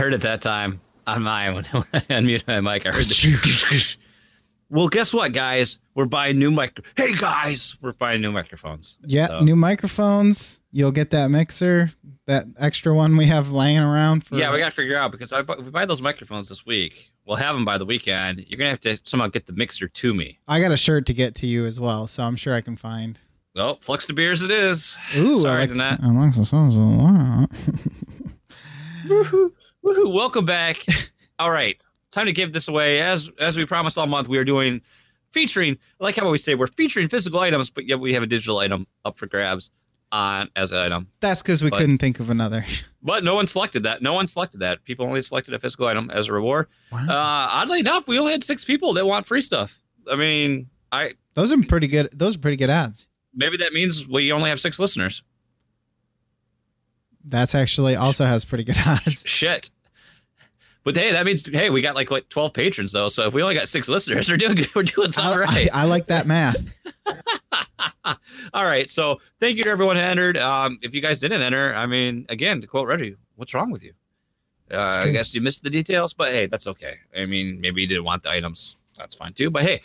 Heard 0.00 0.14
it 0.14 0.22
that 0.22 0.40
time 0.42 0.80
on 1.06 1.22
my 1.22 1.50
when 1.54 1.64
I 1.66 2.00
unmuted 2.08 2.46
my 2.48 2.60
mic. 2.60 2.86
I 2.86 2.90
heard 2.90 3.04
the. 3.06 3.96
well, 4.70 4.88
guess 4.88 5.12
what, 5.12 5.32
guys? 5.32 5.78
We're 5.94 6.06
buying 6.06 6.38
new 6.38 6.50
mic. 6.50 6.78
Hey, 6.96 7.14
guys, 7.14 7.76
we're 7.82 7.92
buying 7.92 8.22
new 8.22 8.32
microphones. 8.32 8.96
Yeah, 9.06 9.26
So- 9.28 9.40
new 9.40 9.56
microphones. 9.56 10.56
You'll 10.72 10.92
get 10.92 11.10
that 11.10 11.32
mixer, 11.32 11.90
that 12.28 12.46
extra 12.56 12.94
one 12.94 13.16
we 13.16 13.26
have 13.26 13.50
laying 13.50 13.80
around. 13.80 14.24
For, 14.24 14.36
Yeah, 14.36 14.52
we 14.52 14.60
got 14.60 14.66
to 14.66 14.70
figure 14.70 14.96
out 14.96 15.10
because 15.10 15.32
I, 15.32 15.40
if 15.40 15.48
we 15.48 15.68
buy 15.70 15.84
those 15.84 16.00
microphones 16.00 16.48
this 16.48 16.64
week, 16.64 17.10
we'll 17.26 17.38
have 17.38 17.56
them 17.56 17.64
by 17.64 17.76
the 17.76 17.84
weekend. 17.84 18.44
You're 18.46 18.56
gonna 18.56 18.70
have 18.70 18.80
to 18.82 18.96
somehow 19.02 19.26
get 19.26 19.46
the 19.46 19.52
mixer 19.52 19.88
to 19.88 20.14
me. 20.14 20.38
I 20.46 20.60
got 20.60 20.70
a 20.70 20.76
shirt 20.76 21.06
to 21.06 21.12
get 21.12 21.34
to 21.36 21.48
you 21.48 21.66
as 21.66 21.80
well, 21.80 22.06
so 22.06 22.22
I'm 22.22 22.36
sure 22.36 22.54
I 22.54 22.60
can 22.60 22.76
find. 22.76 23.18
Well, 23.56 23.78
Flux 23.82 24.06
to 24.06 24.12
beers 24.12 24.42
it 24.42 24.52
is. 24.52 24.96
Ooh, 25.16 25.40
Sorry, 25.40 25.64
Alexa, 25.64 25.74
Jeanette. 25.74 26.00
Alexa 26.04 26.44
says 26.46 26.52
a 26.52 26.78
lot. 26.78 27.50
Woohoo! 29.84 30.12
Welcome 30.14 30.44
back. 30.44 30.84
All 31.38 31.50
right, 31.50 31.80
time 32.10 32.26
to 32.26 32.32
give 32.32 32.52
this 32.52 32.68
away. 32.68 33.00
As 33.00 33.30
as 33.38 33.56
we 33.56 33.64
promised 33.64 33.96
all 33.96 34.06
month, 34.06 34.28
we 34.28 34.36
are 34.38 34.44
doing 34.44 34.82
featuring. 35.32 35.78
Like 36.00 36.16
how 36.16 36.28
we 36.28 36.36
say, 36.38 36.54
we're 36.54 36.66
featuring 36.66 37.08
physical 37.08 37.40
items, 37.40 37.70
but 37.70 37.86
yet 37.86 37.98
we 37.98 38.12
have 38.12 38.22
a 38.22 38.26
digital 38.26 38.58
item 38.58 38.86
up 39.06 39.18
for 39.18 39.26
grabs 39.26 39.70
on 40.12 40.50
as 40.56 40.70
an 40.72 40.78
item. 40.78 41.06
That's 41.20 41.40
because 41.40 41.62
we 41.64 41.70
But- 41.70 41.78
couldn't 41.78 41.98
think 41.98 42.20
of 42.20 42.30
another. 42.30 42.64
But 43.02 43.24
no 43.24 43.34
one 43.34 43.46
selected 43.46 43.84
that. 43.84 44.02
No 44.02 44.12
one 44.12 44.26
selected 44.26 44.60
that. 44.60 44.84
People 44.84 45.06
only 45.06 45.22
selected 45.22 45.54
a 45.54 45.58
physical 45.58 45.86
item 45.86 46.10
as 46.10 46.28
a 46.28 46.34
reward. 46.34 46.66
Wow. 46.92 46.98
Uh, 47.08 47.48
oddly 47.50 47.80
enough, 47.80 48.06
we 48.06 48.18
only 48.18 48.32
had 48.32 48.44
six 48.44 48.62
people 48.62 48.92
that 48.92 49.06
want 49.06 49.24
free 49.24 49.40
stuff. 49.40 49.80
I 50.12 50.16
mean, 50.16 50.68
I 50.92 51.12
those 51.32 51.50
are 51.50 51.62
pretty 51.62 51.86
good. 51.86 52.10
Those 52.12 52.36
are 52.36 52.40
pretty 52.40 52.58
good 52.58 52.68
ads. 52.68 53.06
maybe 53.32 53.56
that 53.56 53.72
means 53.72 54.06
we 54.06 54.32
only 54.32 54.50
have 54.50 54.60
six 54.60 54.78
listeners. 54.78 55.22
That's 57.24 57.54
actually 57.54 57.96
also 57.96 58.24
has 58.24 58.44
pretty 58.44 58.64
good 58.64 58.78
odds. 58.86 59.22
Shit. 59.26 59.70
But 60.82 60.96
hey, 60.96 61.12
that 61.12 61.26
means 61.26 61.46
hey, 61.46 61.68
we 61.68 61.82
got 61.82 61.94
like 61.94 62.10
what 62.10 62.30
twelve 62.30 62.54
patrons 62.54 62.92
though. 62.92 63.08
So 63.08 63.26
if 63.26 63.34
we 63.34 63.42
only 63.42 63.54
got 63.54 63.68
six 63.68 63.88
listeners, 63.88 64.28
we're 64.30 64.38
doing 64.38 64.54
good. 64.54 64.74
We're 64.74 64.82
doing 64.82 65.08
I, 65.08 65.10
something 65.10 65.40
right. 65.40 65.68
I, 65.72 65.82
I 65.82 65.84
like 65.84 66.06
that 66.06 66.26
math. 66.26 66.56
All 68.54 68.64
right. 68.64 68.88
So 68.88 69.20
thank 69.40 69.58
you 69.58 69.64
to 69.64 69.70
everyone 69.70 69.96
who 69.96 70.02
entered. 70.02 70.38
Um, 70.38 70.78
if 70.82 70.94
you 70.94 71.02
guys 71.02 71.20
didn't 71.20 71.42
enter, 71.42 71.74
I 71.74 71.86
mean, 71.86 72.24
again, 72.28 72.60
to 72.62 72.66
quote 72.66 72.88
Reggie, 72.88 73.16
what's 73.36 73.52
wrong 73.52 73.70
with 73.70 73.82
you? 73.82 73.92
Uh, 74.72 75.02
I 75.04 75.10
guess 75.10 75.34
you 75.34 75.40
missed 75.40 75.62
the 75.64 75.70
details, 75.70 76.14
but 76.14 76.28
hey, 76.28 76.46
that's 76.46 76.66
okay. 76.66 76.94
I 77.16 77.26
mean, 77.26 77.60
maybe 77.60 77.82
you 77.82 77.88
didn't 77.88 78.04
want 78.04 78.22
the 78.22 78.30
items. 78.30 78.76
That's 78.96 79.14
fine 79.14 79.32
too. 79.34 79.50
But 79.50 79.62
hey, 79.62 79.82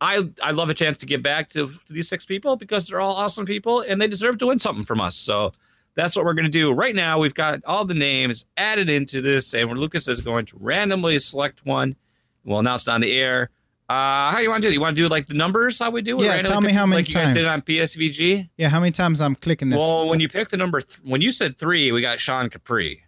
I 0.00 0.28
I 0.42 0.50
love 0.50 0.68
a 0.68 0.74
chance 0.74 0.98
to 0.98 1.06
give 1.06 1.22
back 1.22 1.48
to, 1.50 1.68
to 1.68 1.92
these 1.92 2.08
six 2.08 2.26
people 2.26 2.56
because 2.56 2.88
they're 2.88 3.00
all 3.00 3.14
awesome 3.14 3.46
people 3.46 3.80
and 3.80 4.02
they 4.02 4.08
deserve 4.08 4.38
to 4.38 4.48
win 4.48 4.58
something 4.58 4.84
from 4.84 5.00
us. 5.00 5.16
So 5.16 5.52
that's 5.96 6.14
what 6.14 6.24
we're 6.24 6.34
going 6.34 6.44
to 6.44 6.50
do 6.50 6.70
right 6.72 6.94
now. 6.94 7.18
We've 7.18 7.34
got 7.34 7.60
all 7.64 7.84
the 7.84 7.94
names 7.94 8.44
added 8.56 8.88
into 8.88 9.20
this, 9.20 9.52
and 9.54 9.76
Lucas 9.78 10.06
is 10.08 10.20
going 10.20 10.46
to 10.46 10.56
randomly 10.60 11.18
select 11.18 11.66
one. 11.66 11.96
We'll 12.44 12.60
announce 12.60 12.86
it 12.86 12.92
on 12.92 13.00
the 13.00 13.12
air. 13.12 13.50
Uh, 13.88 14.30
how 14.32 14.38
you 14.38 14.50
want 14.50 14.62
to 14.62 14.68
do 14.68 14.70
it? 14.70 14.74
You 14.74 14.80
want 14.80 14.96
to 14.96 15.02
do 15.02 15.08
like 15.08 15.26
the 15.26 15.34
numbers? 15.34 15.78
How 15.78 15.90
we 15.90 16.02
do 16.02 16.16
it? 16.16 16.22
Yeah, 16.22 16.28
Randomly 16.36 16.50
tell 16.52 16.60
me 16.60 16.72
how 16.72 16.86
many 16.86 17.00
like 17.02 17.08
you 17.08 17.14
guys 17.14 17.34
did 17.34 17.44
times. 17.44 17.62
on 17.62 17.62
PSVG. 17.62 18.48
Yeah, 18.56 18.68
how 18.68 18.78
many 18.80 18.92
times 18.92 19.20
I'm 19.20 19.34
clicking 19.36 19.68
this? 19.70 19.78
Well, 19.78 20.08
when 20.08 20.20
you 20.20 20.28
pick 20.28 20.48
the 20.50 20.56
number, 20.56 20.80
th- 20.80 20.98
when 21.04 21.20
you 21.20 21.30
said 21.32 21.56
three, 21.58 21.90
we 21.92 22.00
got 22.00 22.20
Sean 22.20 22.50
Capri. 22.50 23.02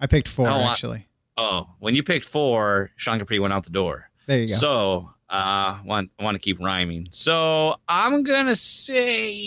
I 0.00 0.06
picked 0.06 0.28
four 0.28 0.46
I 0.46 0.50
don't 0.50 0.60
want- 0.62 0.72
actually. 0.72 1.06
Oh, 1.36 1.68
when 1.78 1.94
you 1.94 2.02
picked 2.02 2.24
four, 2.26 2.90
Sean 2.96 3.18
Capri 3.18 3.38
went 3.38 3.52
out 3.52 3.64
the 3.64 3.70
door. 3.70 4.08
There 4.26 4.38
you 4.40 4.48
go. 4.48 4.54
So, 4.54 5.10
uh, 5.28 5.78
want 5.84 6.10
I 6.18 6.22
want 6.24 6.34
to 6.36 6.38
keep 6.38 6.60
rhyming. 6.60 7.08
So 7.10 7.76
I'm 7.88 8.22
gonna 8.22 8.54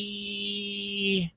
say 0.03 1.33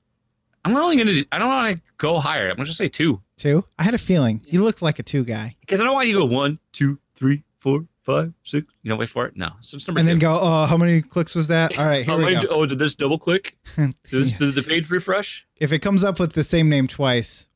I'm 0.67 0.73
not 0.73 0.83
only 0.83 0.97
gonna. 0.97 1.13
Do, 1.13 1.23
I 1.31 1.39
don't 1.39 1.47
want 1.47 1.75
to 1.75 1.81
go 1.97 2.19
higher. 2.19 2.49
I'm 2.49 2.57
gonna 2.57 2.65
just 2.65 2.77
say 2.77 2.89
two 2.89 3.21
two. 3.37 3.63
I 3.79 3.83
had 3.83 3.93
a 3.93 3.97
feeling 3.97 4.41
you 4.45 4.63
looked 4.63 4.81
like 4.81 4.99
a 4.99 5.03
two 5.03 5.23
guy, 5.23 5.55
because 5.61 5.79
I 5.79 5.85
don't 5.85 5.93
want 5.93 6.07
you 6.07 6.19
to 6.19 6.27
go 6.27 6.33
one, 6.35 6.59
two, 6.73 6.99
three, 7.15 7.43
four, 7.59 7.85
five, 8.03 8.33
six. 8.43 8.67
You 8.83 8.89
know, 8.89 8.97
wait 8.97 9.09
for 9.09 9.25
it. 9.25 9.37
No, 9.37 9.51
so 9.61 9.77
it's 9.77 9.87
number 9.87 9.99
and 9.99 10.05
two. 10.07 10.11
then 10.11 10.19
go. 10.19 10.37
Oh, 10.41 10.65
how 10.65 10.75
many 10.75 11.01
clicks 11.01 11.35
was 11.35 11.47
that? 11.47 11.79
All 11.79 11.85
right, 11.85 12.03
here 12.05 12.15
oh, 12.15 12.17
we 12.25 12.35
go. 12.35 12.47
oh, 12.49 12.65
did 12.65 12.79
this 12.79 12.95
double 12.95 13.17
click? 13.17 13.57
Did, 13.77 13.93
this, 14.11 14.33
Yeah. 14.33 14.39
did 14.39 14.55
the 14.55 14.63
page 14.63 14.89
refresh? 14.89 15.47
If 15.55 15.71
it 15.71 15.79
comes 15.79 16.03
up 16.03 16.19
with 16.19 16.33
the 16.33 16.43
same 16.43 16.67
name 16.67 16.87
twice, 16.87 17.47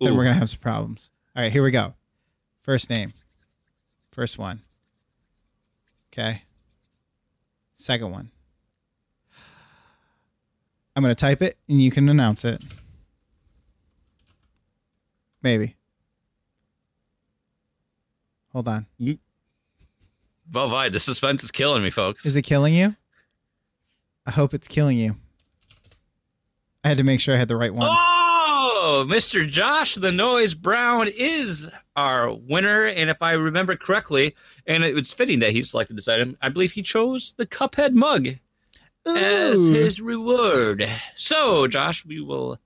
then 0.00 0.12
Ooh. 0.12 0.16
we're 0.16 0.24
gonna 0.24 0.36
have 0.36 0.50
some 0.50 0.60
problems. 0.60 1.10
All 1.34 1.42
right, 1.42 1.52
here 1.52 1.64
we 1.64 1.72
go. 1.72 1.94
First 2.62 2.88
name, 2.88 3.14
first 4.12 4.38
one. 4.38 4.62
Okay. 6.12 6.42
Second 7.74 8.10
one. 8.12 8.30
I'm 10.98 11.02
gonna 11.02 11.14
type 11.14 11.42
it, 11.42 11.56
and 11.68 11.80
you 11.80 11.92
can 11.92 12.08
announce 12.08 12.44
it. 12.44 12.60
Maybe. 15.44 15.76
Hold 18.52 18.66
on. 18.66 18.86
Mm. 19.00 19.20
Well, 20.52 20.68
vi, 20.68 20.88
the 20.88 20.98
suspense 20.98 21.44
is 21.44 21.52
killing 21.52 21.84
me, 21.84 21.90
folks. 21.90 22.26
Is 22.26 22.34
it 22.34 22.42
killing 22.42 22.74
you? 22.74 22.96
I 24.26 24.32
hope 24.32 24.52
it's 24.54 24.66
killing 24.66 24.98
you. 24.98 25.14
I 26.82 26.88
had 26.88 26.98
to 26.98 27.04
make 27.04 27.20
sure 27.20 27.32
I 27.32 27.38
had 27.38 27.46
the 27.46 27.54
right 27.54 27.72
one. 27.72 27.88
Oh, 27.88 29.06
Mr. 29.08 29.48
Josh 29.48 29.94
the 29.94 30.10
Noise 30.10 30.54
Brown 30.54 31.06
is 31.06 31.70
our 31.94 32.34
winner. 32.34 32.86
And 32.86 33.08
if 33.08 33.22
I 33.22 33.34
remember 33.34 33.76
correctly, 33.76 34.34
and 34.66 34.82
it 34.82 34.96
was 34.96 35.12
fitting 35.12 35.38
that 35.38 35.52
he 35.52 35.62
selected 35.62 35.96
this 35.96 36.08
item, 36.08 36.36
I 36.42 36.48
believe 36.48 36.72
he 36.72 36.82
chose 36.82 37.34
the 37.36 37.46
Cuphead 37.46 37.92
mug 37.92 38.30
as 39.06 39.58
his 39.60 40.00
reward. 40.00 40.88
So, 41.14 41.66
Josh, 41.66 42.04
we 42.04 42.20
will. 42.20 42.58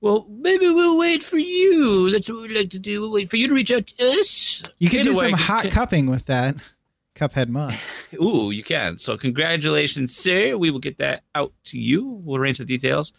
Well, 0.00 0.26
maybe 0.30 0.68
we'll 0.68 0.98
wait 0.98 1.22
for 1.22 1.36
you. 1.36 2.10
That's 2.10 2.30
what 2.30 2.42
we'd 2.42 2.56
like 2.56 2.70
to 2.70 2.78
do. 2.78 3.02
We'll 3.02 3.12
wait 3.12 3.28
for 3.28 3.36
you 3.36 3.48
to 3.48 3.54
reach 3.54 3.70
out 3.70 3.86
to 3.88 4.04
us. 4.04 4.62
You 4.78 4.88
can 4.88 5.00
Either 5.00 5.12
do 5.12 5.18
way, 5.18 5.30
some 5.30 5.38
hot 5.38 5.70
cupping 5.70 6.06
with 6.06 6.26
that 6.26 6.56
Cuphead 7.14 7.48
mug. 7.48 7.74
Ooh, 8.14 8.50
you 8.50 8.64
can. 8.64 8.98
So, 8.98 9.18
congratulations, 9.18 10.16
sir. 10.16 10.56
We 10.56 10.70
will 10.70 10.78
get 10.78 10.98
that 10.98 11.24
out 11.34 11.52
to 11.64 11.78
you. 11.78 12.06
We'll 12.24 12.40
arrange 12.40 12.58
the 12.58 12.64
details. 12.64 13.12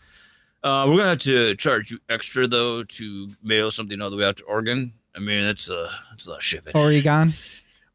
Uh, 0.63 0.85
we're 0.87 0.97
gonna 0.97 1.09
have 1.09 1.19
to 1.19 1.55
charge 1.55 1.89
you 1.89 1.97
extra 2.07 2.47
though 2.47 2.83
to 2.83 3.31
mail 3.41 3.71
something 3.71 3.99
all 3.99 4.11
the 4.11 4.17
way 4.17 4.25
out 4.25 4.37
to 4.37 4.43
Oregon. 4.43 4.93
I 5.15 5.19
mean, 5.19 5.43
it's 5.43 5.69
a 5.69 5.89
it's 6.13 6.27
a 6.27 6.29
lot 6.29 6.37
of 6.37 6.43
shipping. 6.43 6.73
Oregon. 6.75 7.33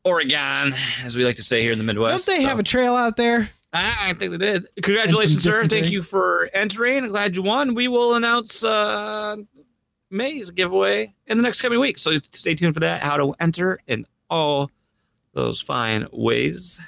Oregon, 0.04 0.74
as 1.04 1.16
we 1.16 1.24
like 1.24 1.36
to 1.36 1.42
say 1.42 1.62
here 1.62 1.72
in 1.72 1.78
the 1.78 1.84
Midwest. 1.84 2.26
Don't 2.26 2.36
they 2.36 2.42
have 2.42 2.58
a 2.58 2.64
trail 2.64 2.94
out 2.94 3.16
there? 3.16 3.50
I 3.76 4.10
I 4.10 4.14
think 4.14 4.32
they 4.32 4.38
did. 4.38 4.68
Congratulations, 4.82 5.42
sir. 5.42 5.66
Thank 5.66 5.90
you 5.90 6.02
for 6.02 6.48
entering. 6.52 7.04
I'm 7.04 7.10
glad 7.10 7.36
you 7.36 7.42
won. 7.42 7.74
We 7.74 7.88
will 7.88 8.14
announce 8.14 8.64
uh, 8.64 9.36
May's 10.10 10.50
giveaway 10.50 11.14
in 11.26 11.36
the 11.36 11.42
next 11.42 11.60
coming 11.60 11.78
week. 11.80 11.98
So 11.98 12.12
stay 12.32 12.54
tuned 12.54 12.74
for 12.74 12.80
that. 12.80 13.02
How 13.02 13.16
to 13.16 13.34
enter 13.40 13.80
in 13.86 14.06
all 14.30 14.70
those 15.32 15.60
fine 15.60 16.06
ways. 16.12 16.80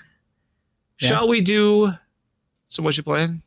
Yeah. 1.01 1.09
Shall 1.09 1.29
we 1.29 1.41
do 1.41 1.93
some 2.71 2.85
what 2.85 2.97
you 2.97 3.03
playing? 3.03 3.43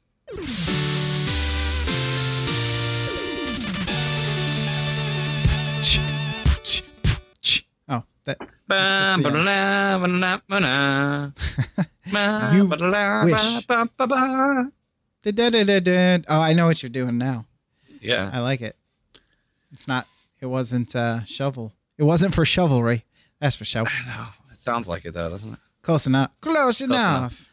Oh, 7.89 8.03
that 8.25 8.37
Ba, 8.67 9.17
ba, 9.21 9.31
da, 9.31 9.43
da, 9.43 9.97
ba, 9.99 10.07
da, 10.07 10.39
ba, 10.47 10.59
da. 10.61 11.83
You 12.05 12.67
ba, 12.67 12.77
da, 12.77 12.89
da, 12.89 13.23
wish. 13.25 13.65
Oh, 16.27 16.39
I 16.41 16.53
know 16.53 16.67
what 16.67 16.81
you're 16.81 16.89
doing 16.89 17.17
now. 17.17 17.45
Yeah. 18.01 18.29
I 18.33 18.39
like 18.39 18.61
it. 18.61 18.75
It's 19.71 19.87
not. 19.87 20.07
It 20.39 20.47
wasn't 20.47 20.95
uh, 20.95 21.23
shovel. 21.25 21.73
It 21.97 22.03
wasn't 22.03 22.33
for 22.33 22.45
chivalry. 22.45 23.05
That's 23.39 23.55
for 23.55 23.65
shovel. 23.65 23.91
I 24.03 24.05
know. 24.05 24.27
It 24.51 24.59
sounds 24.59 24.89
like 24.89 25.05
it 25.05 25.13
though, 25.13 25.29
doesn't 25.29 25.53
it? 25.53 25.59
Close 25.83 26.07
enough. 26.07 26.31
Close, 26.41 26.81
enough. 26.81 27.17
enough. 27.17 27.47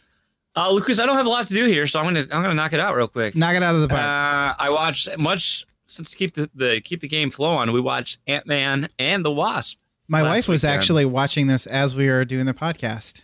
Uh, 0.56 0.70
Lucas, 0.70 0.98
I 0.98 1.06
don't 1.06 1.16
have 1.16 1.26
a 1.26 1.30
lot 1.30 1.46
to 1.48 1.54
do 1.54 1.66
here, 1.66 1.86
so 1.86 2.00
I'm 2.00 2.06
gonna 2.06 2.26
I'm 2.32 2.42
gonna 2.42 2.54
knock 2.54 2.72
it 2.72 2.80
out 2.80 2.96
real 2.96 3.08
quick. 3.08 3.36
Knock 3.36 3.54
it 3.54 3.62
out 3.62 3.74
of 3.74 3.82
the 3.82 3.88
park. 3.88 4.00
Uh, 4.00 4.54
I 4.58 4.70
watched 4.70 5.16
much 5.18 5.64
since 5.86 6.14
keep 6.14 6.34
the, 6.34 6.50
the 6.54 6.80
keep 6.80 7.00
the 7.00 7.08
game 7.08 7.30
flowing. 7.30 7.72
We 7.72 7.80
watched 7.80 8.18
Ant 8.26 8.46
Man 8.46 8.88
and 8.98 9.24
the 9.24 9.30
Wasp. 9.30 9.78
My 10.08 10.22
wife 10.22 10.48
was 10.48 10.62
weekend. 10.62 10.78
actually 10.78 11.04
watching 11.04 11.46
this 11.46 11.66
as 11.66 11.94
we 11.94 12.08
were 12.08 12.24
doing 12.24 12.46
the 12.46 12.54
podcast 12.54 13.20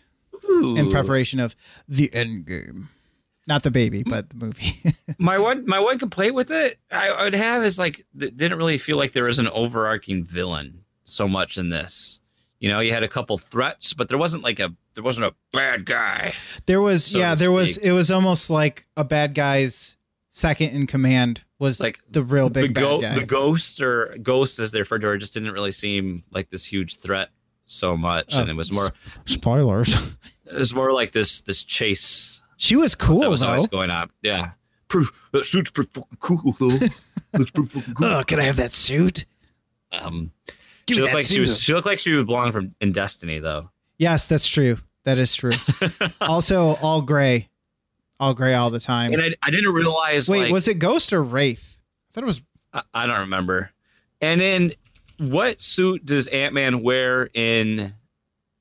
in 0.76 0.90
preparation 0.90 1.40
of 1.40 1.54
the 1.88 2.12
end 2.12 2.46
game. 2.46 2.88
Not 3.46 3.62
the 3.62 3.70
baby, 3.70 4.02
but 4.04 4.30
the 4.30 4.36
movie. 4.36 4.82
My 5.18 5.38
one 5.38 5.66
my 5.66 5.78
one 5.78 5.98
complaint 5.98 6.34
with 6.34 6.50
it 6.50 6.78
I, 6.90 7.10
I 7.10 7.24
would 7.24 7.34
have 7.34 7.62
is 7.64 7.78
like 7.78 8.06
didn't 8.16 8.56
really 8.56 8.78
feel 8.78 8.96
like 8.96 9.12
there 9.12 9.24
was 9.24 9.38
an 9.38 9.48
overarching 9.48 10.24
villain 10.24 10.84
so 11.04 11.28
much 11.28 11.58
in 11.58 11.68
this. 11.68 12.20
You 12.58 12.70
know, 12.70 12.80
you 12.80 12.92
had 12.92 13.02
a 13.02 13.08
couple 13.08 13.36
threats, 13.36 13.92
but 13.92 14.08
there 14.08 14.16
wasn't 14.16 14.42
like 14.44 14.60
a 14.60 14.74
there 14.94 15.04
wasn't 15.04 15.26
a 15.26 15.34
bad 15.52 15.84
guy. 15.84 16.32
there 16.66 16.80
was, 16.80 17.04
So 17.04 17.18
yeah, 17.18 17.34
there 17.34 17.52
was. 17.52 17.76
It 17.76 17.90
was 17.90 18.10
almost 18.10 18.48
like 18.48 18.86
a 18.96 19.04
bad 19.04 19.34
guy's 19.34 19.98
second 20.30 20.70
in 20.70 20.86
command 20.86 21.42
was 21.58 21.80
Like 21.80 22.00
the 22.10 22.22
real 22.22 22.48
big 22.48 22.74
the, 22.74 22.80
go- 22.80 23.00
bad 23.02 23.14
guy. 23.14 23.20
the 23.20 23.26
ghost 23.26 23.80
or 23.82 24.16
ghost 24.22 24.58
as 24.58 24.70
they 24.70 24.78
referred 24.78 25.00
to 25.02 25.08
her 25.08 25.18
just 25.18 25.34
didn't 25.34 25.52
really 25.52 25.72
seem 25.72 26.22
like 26.30 26.48
this 26.50 26.64
huge 26.64 26.98
threat 27.00 27.28
so 27.66 27.96
much, 27.96 28.34
Uh, 28.34 28.40
and 28.40 28.50
it 28.50 28.56
was 28.56 28.72
more 28.72 28.90
Spoilers. 29.26 29.94
it 30.46 30.54
was 30.58 30.74
more 30.74 30.92
like 30.92 31.12
this 31.12 31.40
this 31.42 31.62
chase 31.64 32.40
She 32.56 32.76
was 32.76 32.94
cool. 32.94 33.20
that 33.20 33.30
was 33.30 33.40
though. 33.40 33.48
always 33.48 33.66
going 33.66 33.90
on. 33.90 34.10
Yeah, 34.22 34.52
proof 34.88 35.28
that 35.32 35.44
suit's 35.44 35.70
pretty 35.70 35.90
fucking 35.94 36.18
cool 36.20 36.52
though. 36.58 36.86
Looks 37.38 37.50
pretty 37.50 37.68
fucking 37.68 37.94
cool. 37.94 38.06
Ugh, 38.06 38.26
can 38.26 38.38
I 38.40 38.44
have 38.44 38.56
that 38.56 38.72
suit? 38.72 39.24
Um, 39.92 40.30
Give 40.86 40.96
she 40.96 41.00
looked 41.02 41.14
like 41.14 41.26
she 41.26 41.40
was. 41.40 41.60
She 41.60 41.72
looked 41.74 41.86
like 41.86 41.98
she 41.98 42.14
would 42.14 42.26
belong 42.26 42.52
from 42.52 42.74
in 42.80 42.92
Destiny, 42.92 43.38
though. 43.38 43.70
Yes, 43.98 44.26
that's 44.26 44.46
true. 44.46 44.78
That 45.04 45.18
is 45.18 45.34
true. 45.34 45.52
also, 46.20 46.74
all 46.76 47.00
gray, 47.02 47.48
all 48.20 48.34
gray 48.34 48.54
all 48.54 48.70
the 48.70 48.80
time. 48.80 49.12
and 49.12 49.22
I, 49.22 49.34
I 49.42 49.50
didn't 49.50 49.72
realize. 49.72 50.28
Wait, 50.28 50.44
like, 50.44 50.52
was 50.52 50.68
it 50.68 50.74
Ghost 50.78 51.12
or 51.12 51.22
Wraith? 51.22 51.78
I 52.10 52.12
thought 52.12 52.24
it 52.24 52.26
was. 52.26 52.42
I, 52.72 52.82
I 52.92 53.06
don't 53.06 53.20
remember. 53.20 53.70
And 54.20 54.40
then, 54.40 54.72
what 55.18 55.60
suit 55.60 56.04
does 56.06 56.26
Ant 56.28 56.54
Man 56.54 56.82
wear 56.82 57.30
in 57.34 57.94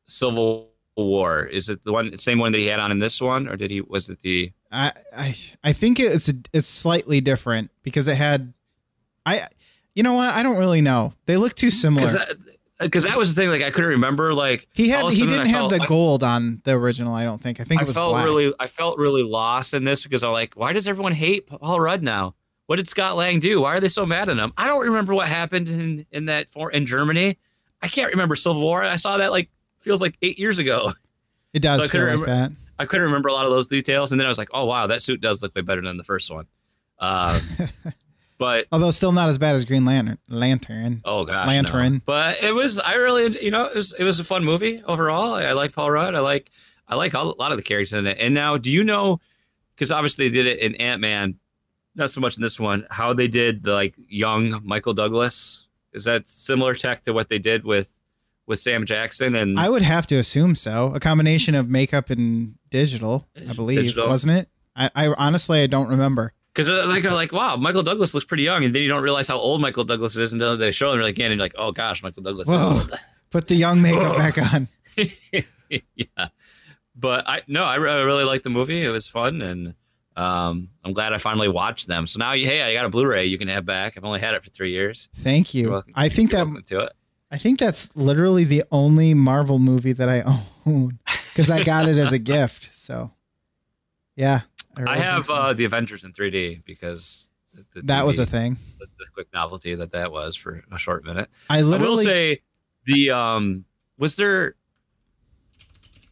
Civil 0.05 0.69
War? 0.95 1.43
Is 1.45 1.69
it 1.69 1.83
the 1.83 1.91
one 1.91 2.17
same 2.17 2.39
one 2.39 2.51
that 2.51 2.57
he 2.59 2.67
had 2.67 2.79
on 2.79 2.91
in 2.91 2.99
this 2.99 3.21
one, 3.21 3.47
or 3.47 3.55
did 3.55 3.71
he? 3.71 3.81
Was 3.81 4.09
it 4.09 4.19
the? 4.21 4.51
I 4.71 4.91
I 5.15 5.35
I 5.63 5.73
think 5.73 5.99
it's 5.99 6.31
it's 6.53 6.67
slightly 6.67 7.21
different 7.21 7.71
because 7.83 8.07
it 8.07 8.15
had. 8.15 8.53
I, 9.25 9.47
you 9.95 10.03
know 10.03 10.13
what? 10.13 10.33
I 10.33 10.43
don't 10.43 10.57
really 10.57 10.81
know. 10.81 11.13
They 11.27 11.37
look 11.37 11.53
too 11.53 11.69
similar. 11.69 12.13
Because 12.79 13.05
that, 13.05 13.17
was 13.17 13.33
the 13.33 13.41
thing. 13.41 13.49
Like 13.49 13.61
I 13.61 13.71
couldn't 13.71 13.91
remember. 13.91 14.33
Like 14.33 14.67
he 14.73 14.89
had 14.89 15.09
he 15.11 15.21
didn't 15.21 15.41
I 15.41 15.47
have 15.47 15.69
felt- 15.69 15.71
the 15.71 15.85
gold 15.87 16.23
on 16.23 16.61
the 16.65 16.73
original. 16.73 17.13
I 17.13 17.23
don't 17.23 17.41
think. 17.41 17.59
I 17.59 17.63
think 17.63 17.79
I 17.79 17.83
it 17.83 17.87
was 17.87 17.95
felt 17.95 18.11
black. 18.11 18.25
really, 18.25 18.53
I 18.59 18.67
felt 18.67 18.97
really 18.97 19.23
lost 19.23 19.73
in 19.73 19.85
this 19.85 20.03
because 20.03 20.23
I'm 20.23 20.31
like, 20.33 20.55
why 20.55 20.73
does 20.73 20.87
everyone 20.87 21.13
hate 21.13 21.47
Paul 21.47 21.79
Rudd 21.79 22.03
now? 22.03 22.35
What 22.65 22.77
did 22.77 22.89
Scott 22.89 23.15
Lang 23.15 23.39
do? 23.39 23.61
Why 23.61 23.75
are 23.75 23.79
they 23.79 23.89
so 23.89 24.05
mad 24.05 24.29
at 24.29 24.37
him? 24.37 24.53
I 24.57 24.67
don't 24.67 24.85
remember 24.85 25.13
what 25.13 25.27
happened 25.27 25.69
in 25.69 26.05
in 26.11 26.25
that 26.25 26.51
for 26.51 26.71
in 26.71 26.85
Germany. 26.85 27.37
I 27.81 27.87
can't 27.87 28.11
remember 28.11 28.35
Civil 28.35 28.61
War. 28.61 28.83
I 28.83 28.95
saw 28.95 29.17
that 29.17 29.31
like 29.31 29.49
feels 29.83 30.01
like 30.01 30.17
eight 30.21 30.39
years 30.39 30.59
ago. 30.59 30.93
it 31.53 31.59
does 31.59 31.77
so 31.77 31.83
I 31.83 31.87
feel 31.87 32.01
couldn't 32.01 32.19
like 32.19 32.27
that. 32.27 32.51
I 32.79 32.85
couldn't 32.85 33.05
remember 33.05 33.29
a 33.29 33.33
lot 33.33 33.45
of 33.45 33.51
those 33.51 33.67
details, 33.67 34.11
and 34.11 34.19
then 34.19 34.25
I 34.25 34.29
was 34.29 34.37
like, 34.37 34.49
oh 34.53 34.65
wow, 34.65 34.87
that 34.87 35.01
suit 35.01 35.21
does 35.21 35.41
look 35.41 35.55
way 35.55 35.61
better 35.61 35.81
than 35.81 35.97
the 35.97 36.03
first 36.03 36.31
one. 36.31 36.47
Um, 36.99 37.41
but 38.37 38.65
Although 38.71 38.91
still 38.91 39.11
not 39.11 39.29
as 39.29 39.37
bad 39.37 39.55
as 39.55 39.65
Green 39.65 39.85
Lantern. 39.85 40.17
Lantern. 40.27 41.01
oh 41.05 41.25
gosh, 41.25 41.47
no. 41.47 41.53
Lantern. 41.53 42.01
But 42.05 42.41
it 42.41 42.53
was 42.53 42.79
I 42.79 42.93
really 42.93 43.39
you 43.43 43.51
know 43.51 43.65
it 43.65 43.75
was 43.75 43.93
it 43.93 44.03
was 44.03 44.19
a 44.19 44.23
fun 44.23 44.43
movie 44.43 44.81
overall. 44.85 45.35
I, 45.35 45.43
I 45.45 45.53
like 45.53 45.73
Paul 45.73 45.91
Rudd. 45.91 46.15
I 46.15 46.19
like 46.19 46.49
I 46.87 46.95
like 46.95 47.15
all, 47.15 47.31
a 47.31 47.37
lot 47.39 47.51
of 47.51 47.57
the 47.57 47.63
characters 47.63 47.93
in 47.93 48.07
it. 48.07 48.17
And 48.19 48.33
now, 48.33 48.57
do 48.57 48.71
you 48.71 48.83
know? 48.83 49.19
Because 49.75 49.91
obviously 49.91 50.29
they 50.29 50.43
did 50.43 50.45
it 50.45 50.59
in 50.59 50.75
Ant 50.75 51.01
Man, 51.01 51.35
not 51.95 52.11
so 52.11 52.21
much 52.21 52.35
in 52.37 52.43
this 52.43 52.59
one. 52.59 52.85
How 52.89 53.13
they 53.13 53.27
did 53.27 53.63
the 53.63 53.73
like 53.73 53.95
young 54.07 54.61
Michael 54.63 54.93
Douglas 54.93 55.67
is 55.93 56.03
that 56.05 56.27
similar 56.27 56.75
tech 56.75 57.03
to 57.03 57.13
what 57.13 57.29
they 57.29 57.39
did 57.39 57.63
with 57.63 57.92
with 58.45 58.59
Sam 58.59 58.85
Jackson 58.85 59.35
and 59.35 59.59
I 59.59 59.69
would 59.69 59.81
have 59.81 60.07
to 60.07 60.15
assume 60.17 60.55
so. 60.55 60.91
A 60.93 60.99
combination 60.99 61.55
of 61.55 61.69
makeup 61.69 62.09
and 62.09 62.55
digital, 62.69 63.27
I 63.49 63.53
believe, 63.53 63.79
Digital. 63.83 64.07
wasn't 64.07 64.33
it? 64.37 64.49
I, 64.75 64.89
I 64.95 65.07
honestly 65.07 65.61
I 65.61 65.67
don't 65.67 65.87
remember. 65.89 66.33
Because 66.53 66.69
like 66.69 67.03
they're 67.03 67.11
like, 67.11 67.31
wow, 67.31 67.55
Michael 67.55 67.81
Douglas 67.81 68.13
looks 68.13 68.25
pretty 68.25 68.43
young, 68.43 68.63
and 68.63 68.75
then 68.75 68.83
you 68.83 68.87
don't 68.87 69.01
realize 69.01 69.27
how 69.27 69.37
old 69.37 69.59
Michael 69.59 69.85
Douglas 69.85 70.15
is 70.17 70.33
until 70.33 70.55
they 70.55 70.71
show 70.71 70.93
him 70.93 71.01
again, 71.01 71.31
and 71.31 71.39
you're 71.39 71.45
like, 71.45 71.55
oh 71.57 71.71
gosh, 71.71 72.03
Michael 72.03 72.21
Douglas. 72.21 72.47
Whoa. 72.47 72.73
old. 72.73 72.99
Put 73.31 73.47
the 73.47 73.55
young 73.55 73.81
makeup 73.81 74.15
back 74.15 74.37
on. 74.37 74.67
yeah, 74.95 76.27
but 76.95 77.27
I 77.27 77.41
no, 77.47 77.63
I, 77.63 77.73
I 77.73 77.77
really 77.77 78.23
liked 78.23 78.43
the 78.43 78.51
movie. 78.51 78.83
It 78.83 78.89
was 78.89 79.07
fun, 79.07 79.41
and 79.41 79.73
um, 80.15 80.69
I'm 80.83 80.93
glad 80.93 81.13
I 81.13 81.17
finally 81.17 81.47
watched 81.47 81.87
them. 81.87 82.05
So 82.05 82.19
now, 82.19 82.33
hey, 82.33 82.61
I 82.61 82.73
got 82.73 82.85
a 82.85 82.89
Blu-ray 82.89 83.25
you 83.25 83.39
can 83.39 83.47
have 83.47 83.65
back. 83.65 83.93
I've 83.97 84.03
only 84.03 84.19
had 84.19 84.35
it 84.35 84.43
for 84.43 84.51
three 84.51 84.71
years. 84.71 85.09
Thank 85.21 85.55
you. 85.55 85.81
I 85.95 86.09
think 86.09 86.31
You're 86.31 86.45
that 86.45 86.67
to 86.67 86.79
it. 86.81 86.93
I 87.33 87.37
think 87.39 87.59
that's 87.59 87.89
literally 87.95 88.43
the 88.43 88.63
only 88.71 89.15
Marvel 89.15 89.57
movie 89.57 89.93
that 89.93 90.07
I 90.07 90.21
own 90.67 90.99
because 91.33 91.49
I 91.49 91.63
got 91.63 91.87
it 91.89 91.97
as 91.97 92.11
a 92.11 92.19
gift. 92.19 92.69
So, 92.75 93.09
yeah, 94.15 94.41
I 94.77 94.81
really 94.81 94.99
have 94.99 95.25
so. 95.25 95.33
uh, 95.33 95.53
the 95.53 95.65
Avengers 95.65 96.03
in 96.03 96.13
3D 96.13 96.63
because 96.63 97.27
the, 97.55 97.65
the 97.73 97.81
that 97.87 98.05
was 98.05 98.19
a 98.19 98.27
thing. 98.27 98.57
The, 98.79 98.85
the 98.85 99.05
quick 99.15 99.27
novelty 99.33 99.73
that 99.73 99.91
that 99.93 100.11
was 100.11 100.35
for 100.35 100.63
a 100.71 100.77
short 100.77 101.05
minute. 101.05 101.27
I 101.49 101.59
I 101.59 101.63
will 101.63 101.97
say 101.97 102.41
the 102.85 103.09
um 103.09 103.65
was 103.97 104.15
there 104.15 104.53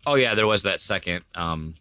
oh 0.07 0.15
yeah 0.15 0.34
there 0.34 0.48
was 0.48 0.64
that 0.64 0.81
second 0.81 1.23
um 1.35 1.76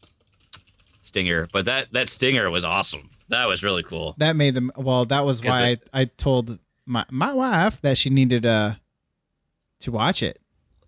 stinger 0.99 1.49
but 1.53 1.65
that 1.65 1.93
that 1.93 2.09
stinger 2.09 2.51
was 2.51 2.65
awesome 2.65 3.09
that 3.29 3.47
was 3.47 3.63
really 3.63 3.83
cool 3.85 4.15
that 4.19 4.35
made 4.37 4.55
them. 4.55 4.71
Well, 4.77 5.05
that 5.07 5.25
was 5.25 5.43
why 5.43 5.69
it- 5.69 5.89
I, 5.95 6.01
I 6.03 6.05
told 6.05 6.59
my 6.85 7.07
my 7.11 7.33
wife 7.33 7.81
that 7.83 7.97
she 7.97 8.11
needed 8.11 8.45
uh 8.45 8.75
to 9.81 9.91
watch 9.93 10.23
it. 10.23 10.39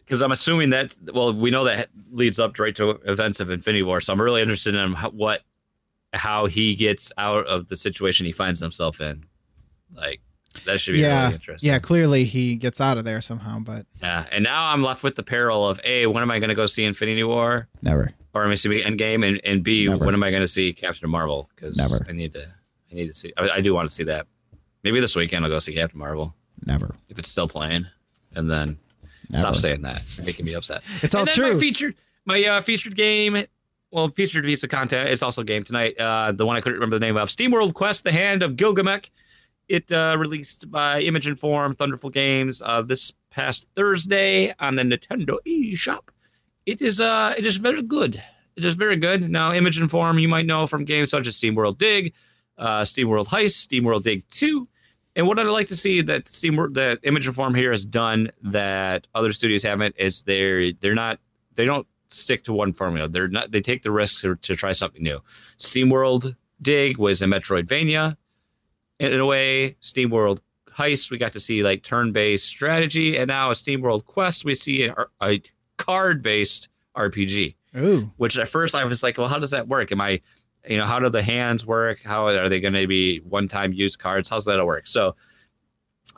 because 0.05 0.23
i'm 0.23 0.33
assuming 0.33 0.71
that 0.71 0.95
well 1.13 1.33
we 1.33 1.51
know 1.51 1.65
that 1.65 1.89
leads 2.11 2.39
up 2.39 2.59
right 2.59 2.75
to 2.77 2.91
events 3.07 3.41
of 3.41 3.51
infinity 3.51 3.83
war 3.83 4.01
so 4.01 4.13
i'm 4.13 4.21
really 4.21 4.43
interested 4.43 4.75
in 4.75 4.93
how, 4.93 5.11
what 5.11 5.43
how 6.13 6.47
he 6.47 6.75
gets 6.75 7.11
out 7.19 7.47
of 7.47 7.69
the 7.69 7.77
situation 7.77 8.27
he 8.27 8.33
finds 8.33 8.61
himself 8.61 9.01
in 9.01 9.25
like 9.95 10.21
that 10.67 10.79
should 10.81 10.93
be 10.93 10.99
Yeah, 11.01 11.23
really 11.23 11.35
interesting 11.35 11.71
Yeah, 11.71 11.79
clearly 11.79 12.25
he 12.25 12.57
gets 12.57 12.79
out 12.79 12.99
of 12.99 13.05
there 13.07 13.23
somehow, 13.23 13.59
but 13.61 13.87
yeah 14.03 14.27
and 14.31 14.45
now 14.45 14.67
i'm 14.67 14.83
left 14.83 15.03
with 15.03 15.15
the 15.17 15.23
peril 15.23 15.67
of 15.67 15.81
a 15.85 16.07
when 16.07 16.23
am 16.23 16.31
i 16.31 16.39
going 16.39 16.51
to 16.51 16.55
go 16.55 16.67
see 16.67 16.85
infinity 16.85 17.25
war 17.25 17.69
never. 17.81 18.11
or 18.35 18.43
am 18.43 18.47
I 18.49 18.49
going 18.49 18.57
to 18.57 18.61
see 18.63 18.83
Endgame 18.83 19.27
and, 19.27 19.41
and 19.45 19.63
B 19.65 19.87
Never. 19.89 20.05
when 20.05 20.15
am 20.15 20.23
I 20.23 20.31
going 20.31 20.43
to 20.43 20.49
see 20.49 20.73
Captain 20.73 21.09
Marvel? 21.11 21.49
Because 21.55 21.77
Never. 21.77 22.05
I 22.09 22.13
need 22.13 22.33
to 22.35 22.45
I 22.91 22.95
need 22.95 23.09
to 23.09 23.15
see 23.15 23.33
I, 23.39 23.49
I 23.49 23.61
do 23.63 23.73
want 23.75 23.89
to 23.89 23.95
see 23.95 24.05
that. 24.05 24.27
Maybe 24.85 25.01
this 25.01 25.15
weekend 25.17 25.45
I'll 25.45 25.51
go 25.51 25.59
see 25.59 25.75
Captain 25.75 25.99
Marvel 25.99 26.35
Never. 26.67 26.95
if 27.11 27.19
it's 27.19 27.31
still 27.31 27.47
playing, 27.49 27.87
and 28.35 28.51
then 28.51 28.79
Never. 29.29 29.41
stop 29.41 29.57
saying 29.57 29.83
that. 29.83 30.03
You're 30.17 30.27
making 30.27 30.47
me 30.47 30.55
upset. 30.55 30.83
It's 31.03 31.15
all 31.15 31.27
true. 31.27 31.55
My 31.55 31.61
featured 31.61 31.95
my 32.25 32.43
uh, 32.45 32.63
featured 32.63 32.97
game. 32.97 33.45
Well, 33.91 34.09
featured 34.09 34.45
piece 34.45 34.65
of 34.65 34.71
content. 34.71 35.11
It's 35.11 35.23
also 35.23 35.43
a 35.43 35.45
game 35.45 35.65
tonight. 35.65 35.99
Uh, 35.99 36.33
the 36.33 36.47
one 36.47 36.57
I 36.57 36.61
couldn't 36.61 36.79
remember 36.79 36.99
the 36.99 37.05
name 37.05 37.17
of. 37.17 37.29
SteamWorld 37.29 37.75
Quest: 37.75 38.05
The 38.05 38.13
Hand 38.13 38.43
of 38.43 38.53
Gilgamech. 38.57 39.11
It 39.69 39.93
uh, 39.93 40.17
released 40.19 40.71
by 40.71 41.01
Image 41.01 41.27
and 41.27 41.39
Form, 41.39 41.75
Thunderful 41.75 42.11
Games, 42.11 42.61
uh, 42.63 42.83
this 42.83 43.13
past 43.31 43.67
Thursday 43.77 44.55
on 44.59 44.75
the 44.75 44.83
Nintendo 44.83 45.37
eShop. 45.47 46.09
It 46.67 46.81
is 46.83 47.01
uh, 47.01 47.35
it 47.37 47.47
is 47.47 47.57
very 47.57 47.83
good. 47.83 48.23
It 48.57 48.65
is 48.65 48.75
very 48.75 48.97
good. 48.97 49.31
Now, 49.31 49.53
Image 49.53 49.79
and 49.79 49.91
Form, 49.91 50.19
you 50.19 50.29
might 50.29 50.47
know 50.47 50.67
from 50.67 50.85
games 50.85 51.11
such 51.11 51.27
as 51.27 51.39
SteamWorld 51.39 51.79
Dig, 51.79 52.13
uh, 52.59 52.83
SteamWorld 52.83 53.29
Heist, 53.29 53.67
SteamWorld 53.67 54.03
Dig 54.03 54.29
2. 54.29 54.69
And 55.15 55.27
what 55.27 55.39
I'd 55.39 55.47
like 55.47 55.69
to 55.69 55.77
see 55.77 56.01
that 56.03 56.27
SteamWorld, 56.27 56.75
that 56.75 57.01
Image 57.03 57.27
and 57.27 57.35
Form 57.35 57.55
here 57.55 57.71
has 57.71 57.85
done 57.85 58.31
that 58.43 59.07
other 59.15 59.33
studios 59.33 59.63
haven't 59.63 59.95
is 59.99 60.23
they're 60.23 60.73
they're 60.73 60.95
not 60.95 61.19
they 61.55 61.65
don't 61.65 61.87
stick 62.09 62.45
to 62.45 62.53
one 62.53 62.73
formula. 62.73 63.09
They're 63.09 63.29
not 63.29 63.51
they 63.51 63.61
take 63.61 63.83
the 63.83 63.91
risk 63.91 64.21
to, 64.23 64.37
to 64.37 64.57
try 64.57 64.73
something 64.73 65.03
new. 65.03 65.21
SteamWorld 65.59 66.37
Dig 66.61 66.99
was 66.99 67.21
a 67.21 67.27
Metroidvania. 67.27 68.17
In 69.01 69.19
a 69.19 69.27
way, 69.27 69.77
SteamWorld 69.83 70.39
Heist, 70.71 71.11
we 71.11 71.19
got 71.19 71.33
to 71.33 71.41
see 71.41 71.63
like 71.63 71.83
turn-based 71.83 72.47
strategy, 72.47 73.19
and 73.19 73.29
now 73.29 73.51
a 73.51 73.55
SteamWorld 73.55 74.07
Quest, 74.07 74.45
we 74.45 74.55
see 74.55 74.85
a, 74.85 74.95
a 75.21 75.43
card-based 75.77 76.69
RPG 76.97 77.57
Ooh. 77.77 78.11
which 78.17 78.39
at 78.39 78.49
first 78.49 78.75
I 78.75 78.85
was 78.85 79.03
like, 79.03 79.19
well, 79.19 79.29
how 79.29 79.39
does 79.39 79.51
that 79.51 79.69
work? 79.69 79.93
Am 79.93 80.01
I, 80.01 80.21
you 80.67 80.77
know, 80.77 80.85
how 80.85 80.99
do 80.99 81.09
the 81.09 81.23
hands 81.23 81.67
work? 81.67 82.01
How 82.03 82.27
are 82.27 82.49
they 82.49 82.61
going 82.61 82.75
to 82.75 82.87
be 82.87 83.19
one-time 83.21 83.73
use 83.73 83.97
cards? 83.97 84.29
How's 84.29 84.45
that 84.45 84.65
work? 84.65 84.87
So, 84.87 85.17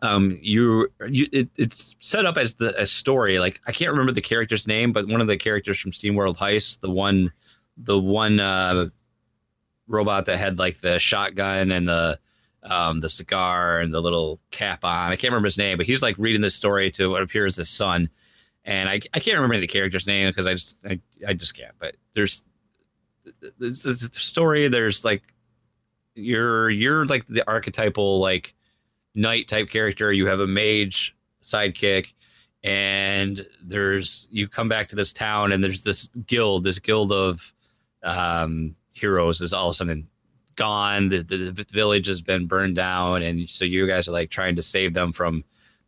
um, 0.02 0.38
you, 0.40 0.88
you, 1.08 1.26
it, 1.32 1.48
it's 1.56 1.94
set 2.00 2.26
up 2.26 2.36
as 2.36 2.54
the 2.54 2.80
a 2.80 2.86
story. 2.86 3.38
Like 3.38 3.60
I 3.66 3.72
can't 3.72 3.90
remember 3.90 4.12
the 4.12 4.20
character's 4.20 4.66
name, 4.66 4.92
but 4.92 5.08
one 5.08 5.20
of 5.20 5.26
the 5.26 5.36
characters 5.36 5.78
from 5.78 5.92
SteamWorld 5.92 6.36
Heist, 6.36 6.80
the 6.80 6.90
one, 6.90 7.32
the 7.76 7.98
one 7.98 8.40
uh, 8.40 8.86
robot 9.86 10.26
that 10.26 10.38
had 10.38 10.58
like 10.58 10.80
the 10.80 10.98
shotgun 10.98 11.70
and 11.70 11.88
the 11.88 12.18
um, 12.62 13.00
the 13.00 13.10
cigar 13.10 13.80
and 13.80 13.92
the 13.92 14.00
little 14.00 14.40
cap 14.50 14.84
on. 14.84 15.12
I 15.12 15.16
can't 15.16 15.32
remember 15.32 15.46
his 15.46 15.58
name, 15.58 15.76
but 15.76 15.86
he's 15.86 16.02
like 16.02 16.16
reading 16.18 16.40
this 16.40 16.54
story 16.54 16.90
to 16.92 17.10
what 17.10 17.22
appears 17.22 17.56
his 17.56 17.68
son. 17.68 18.08
And 18.64 18.88
I, 18.88 19.00
I 19.12 19.20
can't 19.20 19.36
remember 19.36 19.60
the 19.60 19.66
character's 19.66 20.06
name 20.06 20.30
because 20.30 20.46
I 20.46 20.54
just 20.54 20.78
I, 20.84 21.00
I 21.26 21.34
just 21.34 21.54
can't. 21.54 21.74
But 21.78 21.96
there's 22.14 22.42
it's 23.60 23.84
a 23.86 23.96
story. 24.10 24.68
There's 24.68 25.04
like 25.04 25.22
you're 26.14 26.70
you're 26.70 27.06
like 27.06 27.26
the 27.28 27.46
archetypal 27.48 28.20
like 28.20 28.54
knight 29.14 29.48
type 29.48 29.68
character. 29.68 30.12
You 30.12 30.26
have 30.26 30.40
a 30.40 30.46
mage 30.46 31.14
sidekick, 31.42 32.08
and 32.62 33.46
there's 33.62 34.28
you 34.30 34.48
come 34.48 34.68
back 34.68 34.88
to 34.88 34.96
this 34.96 35.12
town 35.12 35.52
and 35.52 35.62
there's 35.62 35.82
this 35.82 36.08
guild, 36.26 36.64
this 36.64 36.78
guild 36.78 37.12
of 37.12 37.52
um, 38.02 38.74
heroes 38.92 39.40
is 39.40 39.52
all 39.52 39.68
of 39.68 39.74
a 39.74 39.76
sudden 39.76 40.08
gone. 40.56 41.08
The, 41.08 41.22
the, 41.22 41.36
the 41.50 41.66
village 41.72 42.06
has 42.06 42.22
been 42.22 42.46
burned 42.46 42.76
down, 42.76 43.22
and 43.22 43.48
so 43.48 43.64
you 43.64 43.86
guys 43.86 44.08
are 44.08 44.12
like 44.12 44.30
trying 44.30 44.56
to 44.56 44.62
save 44.62 44.94
them 44.94 45.12
from 45.12 45.44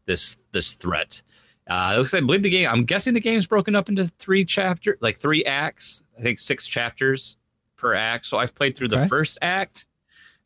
this 0.07 0.37
this 0.53 0.73
threat. 0.73 1.23
Uh, 1.69 1.93
it 1.95 1.99
looks 1.99 2.13
like 2.13 2.23
I 2.23 2.27
believe 2.27 2.43
the 2.43 2.51
game. 2.51 2.69
I'm 2.69 2.85
guessing 2.85 3.15
the 3.15 3.21
game's 3.21 3.47
broken 3.47 3.75
up 3.75 3.89
into 3.89 4.07
three 4.19 4.45
chapter, 4.45 4.97
like 5.01 5.19
three 5.19 5.45
acts. 5.45 6.03
I 6.19 6.23
think 6.23 6.39
six 6.39 6.67
chapters 6.67 7.37
per 7.77 7.95
act. 7.95 8.27
So 8.27 8.39
I've 8.39 8.55
played 8.55 8.77
through 8.77 8.89
Okay. 8.89 9.03
the 9.03 9.09
first 9.09 9.39
act, 9.43 9.87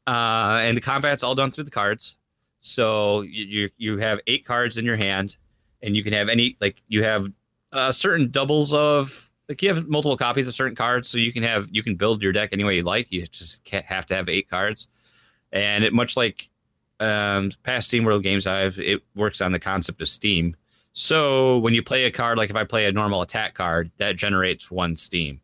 uh, 0.06 0.58
and 0.62 0.76
the 0.76 0.80
combat's 0.80 1.22
all 1.22 1.34
done 1.34 1.50
through 1.50 1.64
the 1.64 1.70
cards. 1.70 2.16
So 2.58 3.22
you, 3.22 3.44
you 3.44 3.70
you 3.78 3.98
have 3.98 4.18
eight 4.26 4.44
cards 4.44 4.76
in 4.78 4.84
your 4.84 4.96
hand, 4.96 5.36
and 5.82 5.96
you 5.96 6.02
can 6.02 6.12
have 6.12 6.28
any 6.28 6.56
like 6.60 6.82
you 6.88 7.02
have 7.04 7.30
uh, 7.72 7.92
certain 7.92 8.30
doubles 8.30 8.74
of 8.74 9.30
like 9.48 9.62
you 9.62 9.72
have 9.72 9.88
multiple 9.88 10.16
copies 10.16 10.46
of 10.46 10.54
certain 10.54 10.76
cards, 10.76 11.08
so 11.08 11.18
you 11.18 11.32
can 11.32 11.42
have 11.42 11.68
you 11.70 11.82
can 11.82 11.94
build 11.96 12.22
your 12.22 12.32
deck 12.32 12.50
any 12.52 12.64
way 12.64 12.76
you 12.76 12.82
like. 12.82 13.06
You 13.10 13.26
just 13.26 13.64
can't 13.64 13.86
have 13.86 14.06
to 14.06 14.14
have 14.14 14.28
eight 14.28 14.48
cards, 14.50 14.88
and 15.52 15.84
it 15.84 15.92
much 15.92 16.16
like 16.16 16.48
um, 16.98 17.50
past 17.62 17.88
Steam 17.88 18.04
World 18.04 18.22
games, 18.22 18.46
I've 18.46 18.78
it 18.78 19.02
works 19.14 19.40
on 19.40 19.52
the 19.52 19.60
concept 19.60 20.02
of 20.02 20.08
Steam. 20.08 20.56
So 20.92 21.58
when 21.60 21.72
you 21.72 21.82
play 21.82 22.04
a 22.04 22.10
card, 22.10 22.36
like 22.36 22.50
if 22.50 22.56
I 22.56 22.64
play 22.64 22.86
a 22.86 22.92
normal 22.92 23.22
attack 23.22 23.54
card, 23.54 23.90
that 23.98 24.16
generates 24.16 24.70
one 24.70 24.96
steam. 24.96 25.40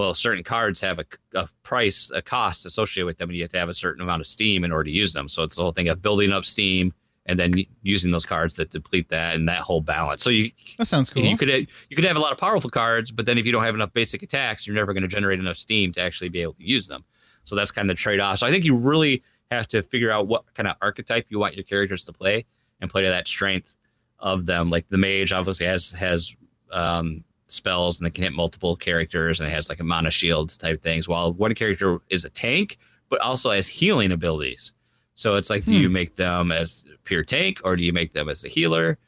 Well, 0.00 0.14
certain 0.14 0.42
cards 0.42 0.80
have 0.80 0.98
a, 0.98 1.04
a 1.34 1.46
price, 1.62 2.10
a 2.14 2.22
cost 2.22 2.64
associated 2.64 3.04
with 3.04 3.18
them, 3.18 3.28
and 3.28 3.36
you 3.36 3.42
have 3.42 3.50
to 3.50 3.58
have 3.58 3.68
a 3.68 3.74
certain 3.74 4.00
amount 4.00 4.22
of 4.22 4.26
steam 4.26 4.64
in 4.64 4.72
order 4.72 4.84
to 4.84 4.90
use 4.90 5.12
them. 5.12 5.28
So 5.28 5.42
it's 5.42 5.56
the 5.56 5.62
whole 5.62 5.72
thing 5.72 5.90
of 5.90 6.00
building 6.00 6.32
up 6.32 6.46
steam 6.46 6.94
and 7.26 7.38
then 7.38 7.52
using 7.82 8.10
those 8.10 8.24
cards 8.24 8.54
that 8.54 8.70
deplete 8.70 9.10
that 9.10 9.34
and 9.34 9.46
that 9.46 9.58
whole 9.58 9.82
balance. 9.82 10.24
So 10.24 10.30
you 10.30 10.52
That 10.78 10.86
sounds 10.86 11.10
cool. 11.10 11.22
you 11.22 11.36
could 11.36 11.50
you 11.50 11.96
could 11.96 12.06
have 12.06 12.16
a 12.16 12.18
lot 12.18 12.32
of 12.32 12.38
powerful 12.38 12.70
cards, 12.70 13.10
but 13.10 13.26
then 13.26 13.36
if 13.36 13.44
you 13.44 13.52
don't 13.52 13.62
have 13.62 13.74
enough 13.74 13.92
basic 13.92 14.22
attacks, 14.22 14.66
you're 14.66 14.74
never 14.74 14.94
going 14.94 15.02
to 15.02 15.08
generate 15.08 15.38
enough 15.38 15.58
steam 15.58 15.92
to 15.92 16.00
actually 16.00 16.30
be 16.30 16.40
able 16.40 16.54
to 16.54 16.64
use 16.66 16.88
them. 16.88 17.04
So 17.44 17.54
that's 17.54 17.70
kind 17.70 17.90
of 17.90 17.94
the 17.94 18.00
trade 18.00 18.20
off. 18.20 18.38
So 18.38 18.46
I 18.46 18.50
think 18.50 18.64
you 18.64 18.74
really 18.74 19.22
have 19.50 19.68
to 19.68 19.82
figure 19.82 20.10
out 20.10 20.28
what 20.28 20.54
kind 20.54 20.66
of 20.66 20.76
archetype 20.80 21.26
you 21.28 21.38
want 21.38 21.56
your 21.56 21.64
characters 21.64 22.04
to 22.06 22.12
play 22.14 22.46
and 22.80 22.90
play 22.90 23.02
to 23.02 23.08
that 23.10 23.28
strength 23.28 23.76
of 24.18 24.46
them. 24.46 24.70
Like 24.70 24.88
the 24.88 24.96
mage 24.96 25.30
obviously 25.30 25.66
has 25.66 25.90
has 25.90 26.34
um, 26.72 27.22
spells 27.52 27.98
and 27.98 28.06
they 28.06 28.10
can 28.10 28.24
hit 28.24 28.32
multiple 28.32 28.76
characters 28.76 29.40
and 29.40 29.48
it 29.48 29.52
has 29.52 29.68
like 29.68 29.80
a 29.80 29.84
mana 29.84 30.10
shield 30.10 30.58
type 30.58 30.82
things. 30.82 31.08
While 31.08 31.32
one 31.32 31.54
character 31.54 32.00
is 32.08 32.24
a 32.24 32.30
tank, 32.30 32.78
but 33.08 33.20
also 33.20 33.50
has 33.50 33.66
healing 33.66 34.12
abilities. 34.12 34.72
So 35.14 35.34
it's 35.36 35.50
like, 35.50 35.64
do 35.64 35.76
you 35.76 35.88
Hmm. 35.88 35.92
make 35.94 36.14
them 36.16 36.52
as 36.52 36.84
pure 37.04 37.24
tank 37.24 37.60
or 37.64 37.76
do 37.76 37.82
you 37.82 37.92
make 37.92 38.12
them 38.12 38.28
as 38.28 38.44
a 38.44 38.48
healer? 38.48 38.98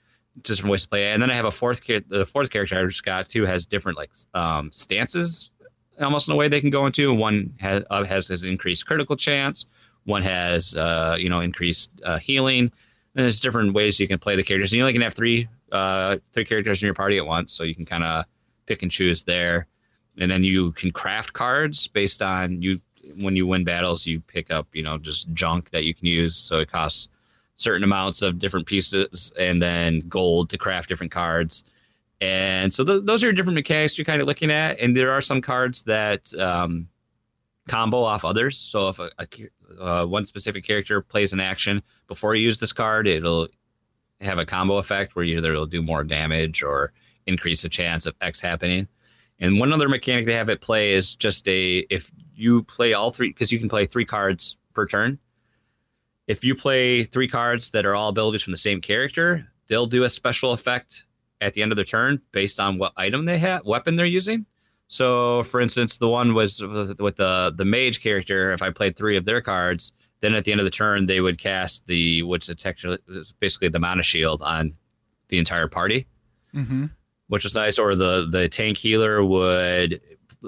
Just 0.43 0.59
different 0.59 0.73
ways 0.73 0.82
to 0.82 0.89
play 0.89 1.10
it. 1.10 1.14
And 1.14 1.23
then 1.23 1.31
I 1.31 1.35
have 1.35 1.44
a 1.44 1.51
fourth 1.51 1.82
char- 1.85 2.01
the 2.09 2.27
fourth 2.27 2.51
character 2.51 2.78
I 2.78 2.85
just 2.85 3.05
got 3.05 3.28
too 3.28 3.44
has 3.44 3.64
different 3.66 3.97
like 3.98 4.10
um, 4.35 4.70
stances 4.73 5.51
almost 6.01 6.27
in 6.28 6.32
a 6.32 6.36
way 6.36 6.48
they 6.48 6.60
can 6.60 6.70
go 6.70 6.86
into. 6.86 7.12
One 7.14 7.55
has 7.60 7.85
uh, 7.90 8.05
has 8.05 8.31
an 8.31 8.48
increased 8.48 8.86
critical 8.86 9.14
chance. 9.16 9.66
One 10.05 10.23
has 10.23 10.74
uh, 10.74 11.16
you 11.19 11.28
know 11.28 11.40
increased 11.40 11.93
uh, 12.05 12.19
healing. 12.19 12.73
And 13.14 13.24
there's 13.24 13.40
different 13.40 13.74
ways 13.74 14.01
you 14.01 14.09
can 14.09 14.19
play 14.19 14.36
the 14.36 14.43
characters. 14.43 14.73
And 14.73 14.78
you 14.78 14.82
only 14.82 14.94
can 14.94 15.02
have 15.02 15.12
three 15.14 15.48
uh, 15.73 16.19
three 16.32 16.44
characters 16.44 16.82
in 16.82 16.86
your 16.86 16.94
party 16.94 17.19
at 17.19 17.27
once, 17.27 17.53
so 17.53 17.65
you 17.65 17.74
can 17.74 17.86
kind 17.86 18.05
of 18.05 18.24
pick 18.66 18.82
and 18.82 18.90
choose 18.90 19.23
there. 19.23 19.66
And 20.19 20.31
then 20.31 20.44
you 20.44 20.73
can 20.73 20.93
craft 20.93 21.32
cards 21.32 21.89
based 21.89 22.23
on 22.23 22.62
you 22.62 22.81
when 23.16 23.35
you 23.35 23.47
win 23.47 23.65
battles. 23.65 24.07
You 24.07 24.20
pick 24.20 24.51
up 24.51 24.69
you 24.73 24.82
know 24.82 24.99
just 24.99 25.32
junk 25.32 25.70
that 25.70 25.85
you 25.85 25.94
can 25.94 26.07
use, 26.07 26.36
so 26.36 26.61
it 26.61 26.70
costs 26.70 27.09
certain 27.57 27.85
amounts 27.85 28.23
of 28.23 28.39
different 28.39 28.66
pieces 28.66 29.32
and 29.39 29.62
then 29.62 30.01
gold 30.09 30.51
to 30.51 30.59
craft 30.59 30.89
different 30.89 31.12
cards. 31.12 31.65
And 32.20 32.73
so 32.73 32.85
th- 32.85 33.03
those 33.05 33.24
are 33.24 33.32
different 33.32 33.57
mechanics 33.57 33.99
you're 33.99 34.05
kind 34.05 34.20
of 34.20 34.27
looking 34.27 34.51
at. 34.51 34.78
And 34.78 34.97
there 34.97 35.11
are 35.11 35.20
some 35.20 35.40
cards 35.40 35.82
that 35.85 36.32
um, 36.35 36.89
combo 37.69 38.03
off 38.03 38.24
others. 38.24 38.59
So 38.59 38.89
if 38.89 38.99
a, 38.99 39.11
a 39.19 39.27
uh, 39.81 40.07
one 40.07 40.27
specific 40.27 40.65
character 40.65 41.01
plays 41.01 41.32
an 41.32 41.40
action 41.40 41.82
before 42.07 42.35
you 42.35 42.44
use 42.44 42.59
this 42.59 42.73
card, 42.73 43.07
it'll 43.07 43.49
have 44.23 44.39
a 44.39 44.47
combo 44.47 44.78
effect 44.78 45.15
where 45.15 45.24
either 45.24 45.53
it'll 45.53 45.66
do 45.66 45.82
more 45.82 46.05
damage 46.05 46.62
or 46.62 46.93
increase 47.27 47.62
the 47.62 47.69
chance 47.69 48.07
of 48.07 48.15
X 48.20 48.40
happening. 48.40 48.89
And 49.39 49.59
one 49.59 49.73
other 49.73 49.89
mechanic 49.89 50.27
they 50.27 50.35
have 50.35 50.49
at 50.49 50.61
play 50.61 50.93
is 50.93 51.15
just 51.15 51.47
a 51.49 51.78
if 51.90 52.11
you 52.35 52.62
play 52.62 52.93
all 52.93 53.11
three 53.11 53.28
because 53.28 53.53
you 53.53 53.59
can 53.59 53.69
play 53.69 53.86
three 53.86 54.05
cards 54.05 54.57
per 54.74 54.86
turn. 54.86 55.19
If 56.28 56.44
you 56.44 56.55
play 56.55 57.05
three 57.05 57.28
cards 57.28 57.70
that 57.73 57.85
are 57.85 57.94
all 57.94 58.09
abilities 58.09 58.43
from 58.43 58.53
the 58.53 58.59
same 58.59 58.81
character, 58.81 59.47
they'll 59.66 59.86
do 59.86 60.05
a 60.05 60.09
special 60.09 60.53
effect 60.53 61.05
at 61.40 61.55
the 61.55 61.62
end 61.62 61.73
of 61.73 61.77
their 61.77 61.85
turn 61.85 62.20
based 62.31 62.61
on 62.61 62.78
what 62.78 62.93
item 62.97 63.24
they 63.24 63.39
have, 63.39 63.66
weapon 63.66 63.97
they're 63.97 64.07
using. 64.07 64.47
So, 64.86 65.43
for 65.44 65.61
instance, 65.61 65.97
the 65.97 66.09
one 66.09 66.35
was 66.35 66.61
with 66.61 67.01
with 67.01 67.16
the 67.16 67.53
the 67.57 67.65
mage 67.65 68.03
character. 68.03 68.53
If 68.53 68.62
I 68.62 68.70
played 68.70 68.97
three 68.97 69.16
of 69.16 69.24
their 69.24 69.40
cards, 69.40 69.93
then 70.23 70.35
at 70.35 70.44
the 70.44 70.53
end 70.53 70.61
of 70.61 70.65
the 70.65 70.70
turn 70.70 71.05
they 71.05 71.20
would 71.20 71.39
cast 71.39 71.86
the 71.86 72.23
what's 72.23 72.47
the 72.47 72.55
texture, 72.55 72.97
basically 73.39 73.69
the 73.69 73.78
mana 73.78 74.03
shield 74.03 74.40
on 74.40 74.74
the 75.28 75.39
entire 75.39 75.69
party, 75.69 76.07
hmm 76.53 76.86
which 77.28 77.44
was 77.44 77.55
nice. 77.55 77.78
Or 77.78 77.94
the 77.94 78.27
the 78.31 78.49
tank 78.49 78.77
healer 78.77 79.24
would 79.24 80.01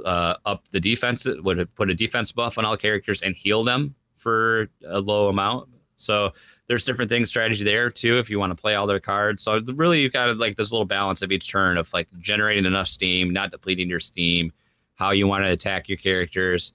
uh, 0.05 0.34
up 0.44 0.64
the 0.70 0.80
defense, 0.80 1.26
would 1.26 1.74
put 1.74 1.90
a 1.90 1.94
defense 1.94 2.32
buff 2.32 2.59
on 2.59 2.64
all 2.64 2.76
characters 2.76 3.22
and 3.22 3.34
heal 3.34 3.64
them 3.64 3.94
for 4.16 4.68
a 4.86 5.01
low 5.01 5.28
amount. 5.28 5.68
So 5.96 6.32
there's 6.66 6.84
different 6.84 7.10
things 7.10 7.28
strategy 7.28 7.64
there 7.64 7.90
too 7.90 8.18
if 8.18 8.28
you 8.28 8.38
want 8.38 8.51
to 8.51 8.60
play 8.60 8.74
all 8.74 8.86
their 8.86 9.01
cards. 9.01 9.42
So 9.42 9.60
really 9.74 10.01
you've 10.01 10.12
got 10.12 10.26
to 10.26 10.32
like 10.32 10.56
this 10.56 10.72
little 10.72 10.86
balance 10.86 11.22
of 11.22 11.30
each 11.32 11.51
turn 11.51 11.76
of 11.76 11.92
like 11.92 12.09
generating 12.18 12.64
enough 12.64 12.88
steam, 12.88 13.32
not 13.32 13.51
depleting 13.51 13.88
your 13.88 14.01
steam, 14.01 14.52
how 14.94 15.10
you 15.10 15.26
want 15.26 15.44
to 15.44 15.51
attack 15.51 15.88
your 15.88 15.98
characters. 15.98 16.72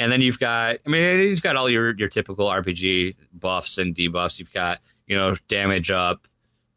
And 0.00 0.12
then 0.12 0.20
you've 0.20 0.38
got 0.38 0.78
I 0.86 0.88
mean 0.88 1.20
you've 1.20 1.42
got 1.42 1.56
all 1.56 1.68
your 1.68 1.94
your 1.96 2.08
typical 2.08 2.46
RPG 2.46 3.16
buffs 3.32 3.78
and 3.78 3.94
debuffs. 3.94 4.38
You've 4.38 4.52
got, 4.52 4.80
you 5.06 5.16
know, 5.16 5.34
damage 5.48 5.90
up, 5.90 6.28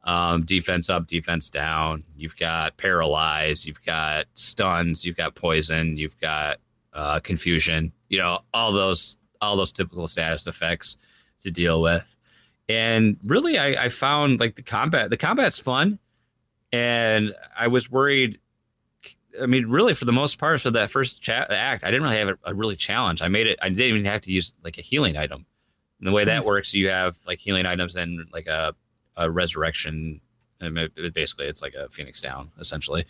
um, 0.03 0.41
defense 0.41 0.89
up, 0.89 1.07
defense 1.07 1.49
down. 1.49 2.03
You've 2.15 2.37
got 2.37 2.77
paralyze, 2.77 3.65
you've 3.65 3.83
got 3.83 4.25
stuns, 4.33 5.05
you've 5.05 5.17
got 5.17 5.35
poison, 5.35 5.97
you've 5.97 6.19
got 6.19 6.57
uh, 6.93 7.19
confusion. 7.19 7.91
You 8.09 8.19
know, 8.19 8.39
all 8.53 8.71
those 8.71 9.17
all 9.41 9.55
those 9.55 9.71
typical 9.71 10.07
status 10.07 10.47
effects 10.47 10.97
to 11.41 11.51
deal 11.51 11.81
with. 11.81 12.17
And 12.69 13.17
really, 13.23 13.57
I, 13.57 13.85
I 13.85 13.89
found 13.89 14.39
like 14.39 14.55
the 14.55 14.61
combat. 14.61 15.09
The 15.09 15.17
combat's 15.17 15.59
fun, 15.59 15.99
and 16.71 17.33
I 17.57 17.67
was 17.67 17.89
worried. 17.91 18.39
I 19.41 19.45
mean, 19.45 19.67
really, 19.67 19.93
for 19.93 20.05
the 20.05 20.11
most 20.11 20.37
part, 20.39 20.59
for 20.61 20.71
that 20.71 20.91
first 20.91 21.21
cha- 21.21 21.45
act, 21.49 21.83
I 21.83 21.87
didn't 21.87 22.03
really 22.03 22.17
have 22.17 22.29
a, 22.29 22.37
a 22.45 22.53
really 22.53 22.75
challenge. 22.75 23.21
I 23.21 23.27
made 23.29 23.47
it. 23.47 23.57
I 23.61 23.69
didn't 23.69 23.81
even 23.85 24.05
have 24.05 24.21
to 24.21 24.31
use 24.31 24.53
like 24.63 24.77
a 24.77 24.81
healing 24.81 25.15
item. 25.17 25.45
And 25.99 26.07
the 26.07 26.11
way 26.11 26.25
that 26.25 26.43
works, 26.45 26.73
you 26.73 26.89
have 26.89 27.17
like 27.25 27.39
healing 27.39 27.65
items 27.65 27.95
and 27.95 28.27
like 28.33 28.47
a, 28.47 28.73
a 29.15 29.29
resurrection. 29.31 30.19
and 30.59 30.77
it- 30.77 30.91
it- 30.97 31.13
basically, 31.13 31.45
it's 31.45 31.61
like 31.61 31.73
a 31.75 31.87
phoenix 31.89 32.19
down 32.21 32.51
essentially, 32.59 33.05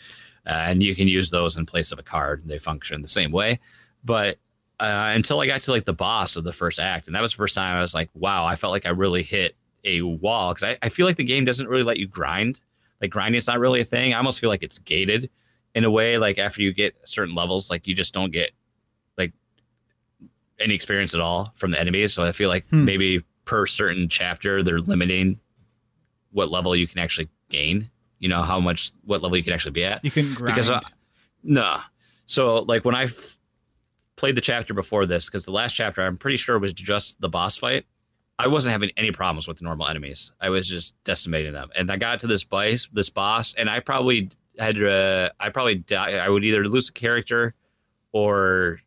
uh, 0.46 0.64
and 0.68 0.84
you 0.84 0.96
can 0.96 1.08
use 1.08 1.30
those 1.32 1.58
in 1.58 1.66
place 1.66 1.92
of 1.92 2.00
a 2.00 2.04
card. 2.04 2.44
They 2.46 2.60
function 2.60 3.02
the 3.02 3.08
same 3.08 3.32
way, 3.32 3.60
but 4.04 4.38
uh, 4.80 5.12
until 5.16 5.40
I 5.40 5.48
got 5.48 5.62
to 5.62 5.72
like 5.72 5.86
the 5.86 5.94
boss 5.94 6.36
of 6.36 6.44
the 6.44 6.54
first 6.54 6.80
act, 6.80 7.08
and 7.08 7.16
that 7.16 7.22
was 7.22 7.32
the 7.32 7.38
first 7.38 7.56
time 7.56 7.76
I 7.78 7.82
was 7.82 7.94
like, 7.94 8.10
wow, 8.16 8.46
I 8.46 8.56
felt 8.56 8.72
like 8.72 8.86
I 8.86 8.90
really 8.90 9.22
hit 9.24 9.56
a 9.84 10.02
wall 10.02 10.54
because 10.54 10.64
I, 10.64 10.78
I 10.82 10.90
feel 10.90 11.06
like 11.06 11.18
the 11.18 11.24
game 11.24 11.46
doesn't 11.46 11.68
really 11.68 11.84
let 11.84 11.98
you 11.98 12.08
grind. 12.08 12.60
Like 13.02 13.10
grinding 13.12 13.38
is 13.38 13.48
not 13.48 13.60
really 13.60 13.82
a 13.82 13.86
thing. 13.86 14.14
I 14.14 14.18
almost 14.18 14.40
feel 14.40 14.50
like 14.50 14.64
it's 14.64 14.80
gated 14.80 15.30
in 15.76 15.84
a 15.84 15.92
way. 15.92 16.18
Like 16.18 16.38
after 16.38 16.62
you 16.62 16.74
get 16.74 16.96
certain 17.06 17.36
levels, 17.36 17.70
like 17.70 17.88
you 17.88 17.96
just 17.96 18.14
don't 18.14 18.32
get 18.32 18.52
like 19.18 19.34
any 20.60 20.74
experience 20.76 21.14
at 21.14 21.20
all 21.22 21.54
from 21.56 21.72
the 21.72 21.80
enemies. 21.80 22.14
So 22.14 22.24
I 22.24 22.32
feel 22.32 22.50
like 22.50 22.68
Hmm. 22.70 22.86
maybe 22.86 23.24
per 23.46 23.66
certain 23.68 24.08
chapter 24.10 24.62
they're 24.64 24.80
limiting 24.80 25.40
what 26.32 26.50
level 26.52 26.76
you 26.76 26.88
can 26.88 27.00
actually 27.00 27.30
gain. 27.50 27.90
You 28.20 28.30
know 28.30 28.44
how 28.44 28.60
much 28.60 28.92
what 29.04 29.22
level 29.22 29.36
you 29.38 29.44
can 29.44 29.54
actually 29.54 29.72
be 29.72 29.84
at. 29.84 30.04
You 30.06 30.12
can 30.12 30.34
grind. 30.34 30.54
Because, 30.56 30.70
uh, 30.70 30.80
No. 31.44 31.80
So 32.28 32.58
like 32.60 32.86
when 32.86 32.96
I 32.96 33.04
f- 33.06 33.36
played 34.16 34.36
the 34.36 34.42
chapter 34.42 34.74
before 34.74 35.06
this, 35.06 35.26
because 35.26 35.44
the 35.46 35.52
last 35.52 35.74
chapter 35.74 36.02
I'm 36.02 36.18
pretty 36.18 36.38
sure 36.38 36.60
was 36.60 36.74
just 36.74 37.20
the 37.20 37.30
boss 37.30 37.58
fight. 37.58 37.86
I 38.38 38.48
wasn't 38.48 38.72
having 38.72 38.92
any 38.98 39.12
problems 39.12 39.48
with 39.48 39.58
the 39.58 39.64
normal 39.66 39.88
enemies. 39.88 40.32
I 40.40 40.50
was 40.50 40.68
just 40.68 40.96
decimating 41.04 41.54
them, 41.54 41.70
and 41.76 41.92
I 41.92 41.98
got 41.98 42.20
to 42.22 42.28
this 42.28 42.44
boss, 42.44 42.88
this 42.94 43.10
boss, 43.10 43.54
and 43.56 43.70
I 43.70 43.80
probably 43.82 44.30
had. 44.60 44.82
Uh, 44.82 45.30
I 45.40 45.50
probably 45.50 45.76
die. 45.76 46.14
I 46.14 46.30
would 46.30 46.44
either 46.44 46.68
lose 46.68 46.90
a 46.90 46.94
character, 46.94 47.54
or 48.12 48.80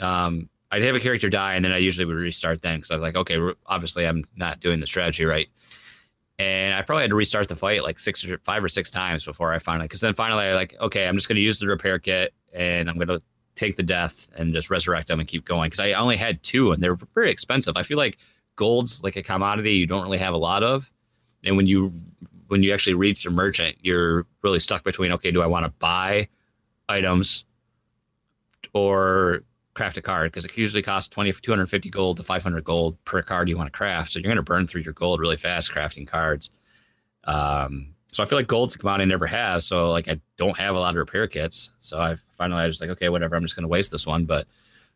um, 0.00 0.48
I'd 0.70 0.82
have 0.82 0.96
a 0.96 1.00
character 1.00 1.28
die, 1.28 1.54
and 1.54 1.64
then 1.64 1.72
I 1.72 1.78
usually 1.78 2.04
would 2.04 2.16
restart 2.16 2.62
then 2.62 2.78
because 2.78 2.90
I 2.90 2.94
was 2.94 3.02
like, 3.02 3.16
okay, 3.16 3.38
obviously 3.66 4.06
I'm 4.06 4.24
not 4.36 4.60
doing 4.60 4.80
the 4.80 4.86
strategy 4.86 5.24
right. 5.24 5.48
And 6.38 6.74
I 6.74 6.82
probably 6.82 7.02
had 7.02 7.10
to 7.10 7.16
restart 7.16 7.48
the 7.48 7.54
fight 7.54 7.84
like 7.84 8.00
six 8.00 8.24
or 8.24 8.38
five 8.38 8.64
or 8.64 8.68
six 8.68 8.90
times 8.90 9.24
before 9.24 9.52
I 9.52 9.60
finally, 9.60 9.84
because 9.84 10.00
then 10.00 10.14
finally 10.14 10.46
I 10.46 10.54
like, 10.54 10.74
okay, 10.80 11.06
I'm 11.06 11.16
just 11.16 11.28
going 11.28 11.36
to 11.36 11.42
use 11.42 11.60
the 11.60 11.68
repair 11.68 12.00
kit 12.00 12.34
and 12.52 12.90
I'm 12.90 12.96
going 12.96 13.06
to 13.06 13.22
take 13.54 13.76
the 13.76 13.84
death 13.84 14.26
and 14.36 14.52
just 14.52 14.68
resurrect 14.68 15.06
them 15.06 15.20
and 15.20 15.28
keep 15.28 15.44
going. 15.44 15.68
Because 15.68 15.78
I 15.78 15.92
only 15.92 16.16
had 16.16 16.42
two 16.42 16.72
and 16.72 16.82
they're 16.82 16.96
very 17.14 17.30
expensive. 17.30 17.76
I 17.76 17.84
feel 17.84 17.98
like 17.98 18.18
gold's 18.56 19.00
like 19.02 19.14
a 19.14 19.22
commodity 19.22 19.74
you 19.74 19.86
don't 19.86 20.02
really 20.02 20.18
have 20.18 20.34
a 20.34 20.38
lot 20.38 20.64
of. 20.64 20.90
And 21.44 21.56
when 21.56 21.68
you 21.68 21.92
when 22.48 22.62
you 22.62 22.72
actually 22.72 22.94
reach 22.94 23.26
a 23.26 23.30
merchant, 23.30 23.76
you're 23.80 24.26
really 24.42 24.60
stuck 24.60 24.84
between 24.84 25.12
okay, 25.12 25.30
do 25.30 25.42
I 25.42 25.46
want 25.46 25.64
to 25.64 25.70
buy 25.78 26.28
items 26.88 27.44
or 28.72 29.42
craft 29.74 29.96
a 29.96 30.02
card? 30.02 30.30
Because 30.30 30.44
it 30.44 30.56
usually 30.56 30.82
costs 30.82 31.08
20 31.08 31.32
250 31.32 31.90
gold 31.90 32.16
to 32.18 32.22
500 32.22 32.64
gold 32.64 33.02
per 33.04 33.22
card 33.22 33.48
you 33.48 33.56
want 33.56 33.72
to 33.72 33.76
craft. 33.76 34.12
So 34.12 34.18
you're 34.18 34.28
going 34.28 34.36
to 34.36 34.42
burn 34.42 34.66
through 34.66 34.82
your 34.82 34.92
gold 34.92 35.20
really 35.20 35.36
fast 35.36 35.72
crafting 35.72 36.06
cards. 36.06 36.50
Um 37.24 37.94
so 38.12 38.22
i 38.22 38.26
feel 38.26 38.38
like 38.38 38.46
gold's 38.46 38.76
a 38.76 38.78
commodity 38.78 39.02
i 39.02 39.06
never 39.06 39.26
have 39.26 39.64
so 39.64 39.90
like 39.90 40.06
i 40.06 40.20
don't 40.36 40.56
have 40.56 40.76
a 40.76 40.78
lot 40.78 40.90
of 40.90 40.96
repair 40.96 41.26
kits. 41.26 41.74
So 41.78 41.98
i 41.98 42.16
finally 42.38 42.62
i 42.62 42.66
was 42.66 42.80
like 42.80 42.90
okay 42.90 43.08
whatever 43.08 43.34
i'm 43.34 43.42
just 43.42 43.56
going 43.56 43.64
to 43.64 43.68
waste 43.68 43.90
this 43.90 44.06
one. 44.06 44.24
But 44.24 44.46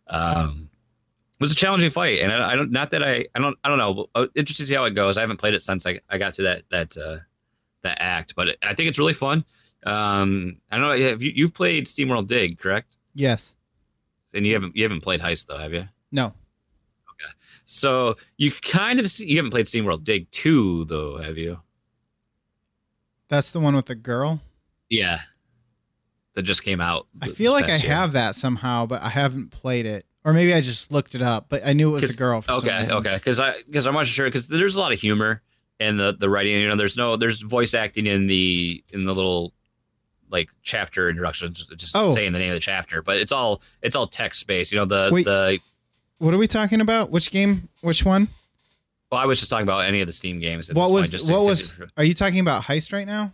um 0.06 0.68
it 1.40 1.42
was 1.42 1.52
a 1.52 1.56
challenging 1.56 1.90
fight 1.90 2.20
and 2.20 2.32
I, 2.32 2.52
I 2.52 2.56
don't 2.56 2.70
not 2.70 2.90
that 2.90 3.02
i 3.02 3.24
i 3.34 3.40
don't 3.40 3.58
i 3.64 3.68
don't 3.68 3.78
know. 3.78 4.06
Uh, 4.14 4.26
interested 4.36 4.64
to 4.64 4.68
see 4.68 4.74
how 4.74 4.84
it 4.84 4.94
goes. 4.94 5.16
I 5.16 5.22
haven't 5.22 5.38
played 5.38 5.54
it 5.54 5.62
since 5.62 5.84
i, 5.86 5.98
I 6.08 6.18
got 6.18 6.34
through 6.34 6.44
that 6.44 6.62
that 6.70 6.96
uh 6.96 7.18
that 7.82 7.96
act 8.00 8.34
but 8.36 8.56
i 8.62 8.74
think 8.74 8.88
it's 8.88 8.98
really 8.98 9.12
fun 9.12 9.44
um 9.86 10.56
i 10.70 10.76
don't 10.76 10.88
know 10.88 11.10
have 11.10 11.22
you, 11.22 11.32
you've 11.34 11.54
played 11.54 11.86
steamworld 11.86 12.26
dig 12.26 12.58
correct 12.58 12.96
yes. 13.14 13.54
and 14.34 14.46
you 14.46 14.54
haven't 14.54 14.74
you 14.76 14.82
haven't 14.82 15.02
played 15.02 15.20
heist 15.20 15.46
though 15.46 15.58
have 15.58 15.72
you 15.72 15.88
No. 16.10 16.26
Okay. 16.26 17.32
So 17.66 18.16
you 18.36 18.52
kind 18.62 18.98
of 18.98 19.10
see, 19.10 19.26
you 19.26 19.36
haven't 19.36 19.50
played 19.50 19.66
SteamWorld 19.66 20.04
Dig 20.04 20.30
2 20.30 20.86
though, 20.86 21.18
have 21.18 21.36
you? 21.36 21.60
That's 23.28 23.50
the 23.50 23.60
one 23.60 23.76
with 23.76 23.86
the 23.86 23.94
girl. 23.94 24.40
Yeah, 24.88 25.20
that 26.34 26.42
just 26.42 26.64
came 26.64 26.80
out. 26.80 27.06
I 27.20 27.28
feel 27.28 27.52
like 27.52 27.66
I 27.66 27.76
year. 27.76 27.94
have 27.94 28.12
that 28.12 28.34
somehow, 28.34 28.86
but 28.86 29.02
I 29.02 29.10
haven't 29.10 29.50
played 29.50 29.84
it, 29.84 30.06
or 30.24 30.32
maybe 30.32 30.54
I 30.54 30.62
just 30.62 30.90
looked 30.90 31.14
it 31.14 31.20
up. 31.20 31.50
But 31.50 31.66
I 31.66 31.74
knew 31.74 31.90
it 31.94 32.00
was 32.00 32.14
a 32.14 32.16
girl. 32.16 32.40
For 32.40 32.52
Okay, 32.52 32.88
okay, 32.90 33.16
because 33.16 33.38
I 33.38 33.56
because 33.66 33.86
I'm 33.86 33.92
not 33.92 34.06
sure 34.06 34.26
because 34.28 34.48
there's 34.48 34.76
a 34.76 34.80
lot 34.80 34.92
of 34.92 34.98
humor 34.98 35.42
in 35.80 35.96
the 35.96 36.12
the 36.18 36.28
writing. 36.28 36.52
You 36.60 36.68
know, 36.68 36.76
there's 36.76 36.96
no 36.96 37.16
there's 37.16 37.40
voice 37.40 37.74
acting 37.74 38.06
in 38.06 38.26
the 38.26 38.82
in 38.92 39.04
the 39.04 39.14
little 39.14 39.52
like 40.30 40.48
chapter 40.62 41.08
introductions, 41.08 41.64
just 41.76 41.96
Oh. 41.96 42.12
saying 42.14 42.32
the 42.32 42.38
name 42.38 42.50
of 42.50 42.54
the 42.54 42.60
chapter, 42.60 43.02
but 43.02 43.16
it's 43.16 43.32
all 43.32 43.62
it's 43.82 43.96
all 43.96 44.06
text 44.06 44.46
based. 44.46 44.72
You 44.72 44.78
know, 44.78 44.84
the 44.84 45.10
Wait. 45.12 45.24
the 45.24 45.58
What 46.18 46.34
are 46.34 46.38
we 46.38 46.46
talking 46.46 46.80
about? 46.80 47.10
Which 47.10 47.30
game? 47.30 47.68
Which 47.80 48.04
one? 48.04 48.28
well, 49.10 49.20
I 49.20 49.24
was 49.24 49.38
just 49.38 49.48
talking 49.50 49.62
about 49.62 49.86
any 49.86 50.02
of 50.02 50.06
the 50.06 50.12
Steam 50.12 50.38
games. 50.38 50.68
At 50.68 50.76
What 50.76 50.90
was? 50.92 51.06
point, 51.06 51.12
just 51.12 51.30
what 51.32 51.44
was? 51.44 51.78
Are 51.96 52.04
you 52.04 52.12
talking 52.12 52.40
about 52.40 52.62
Heist 52.64 52.92
right 52.92 53.06
now? 53.06 53.32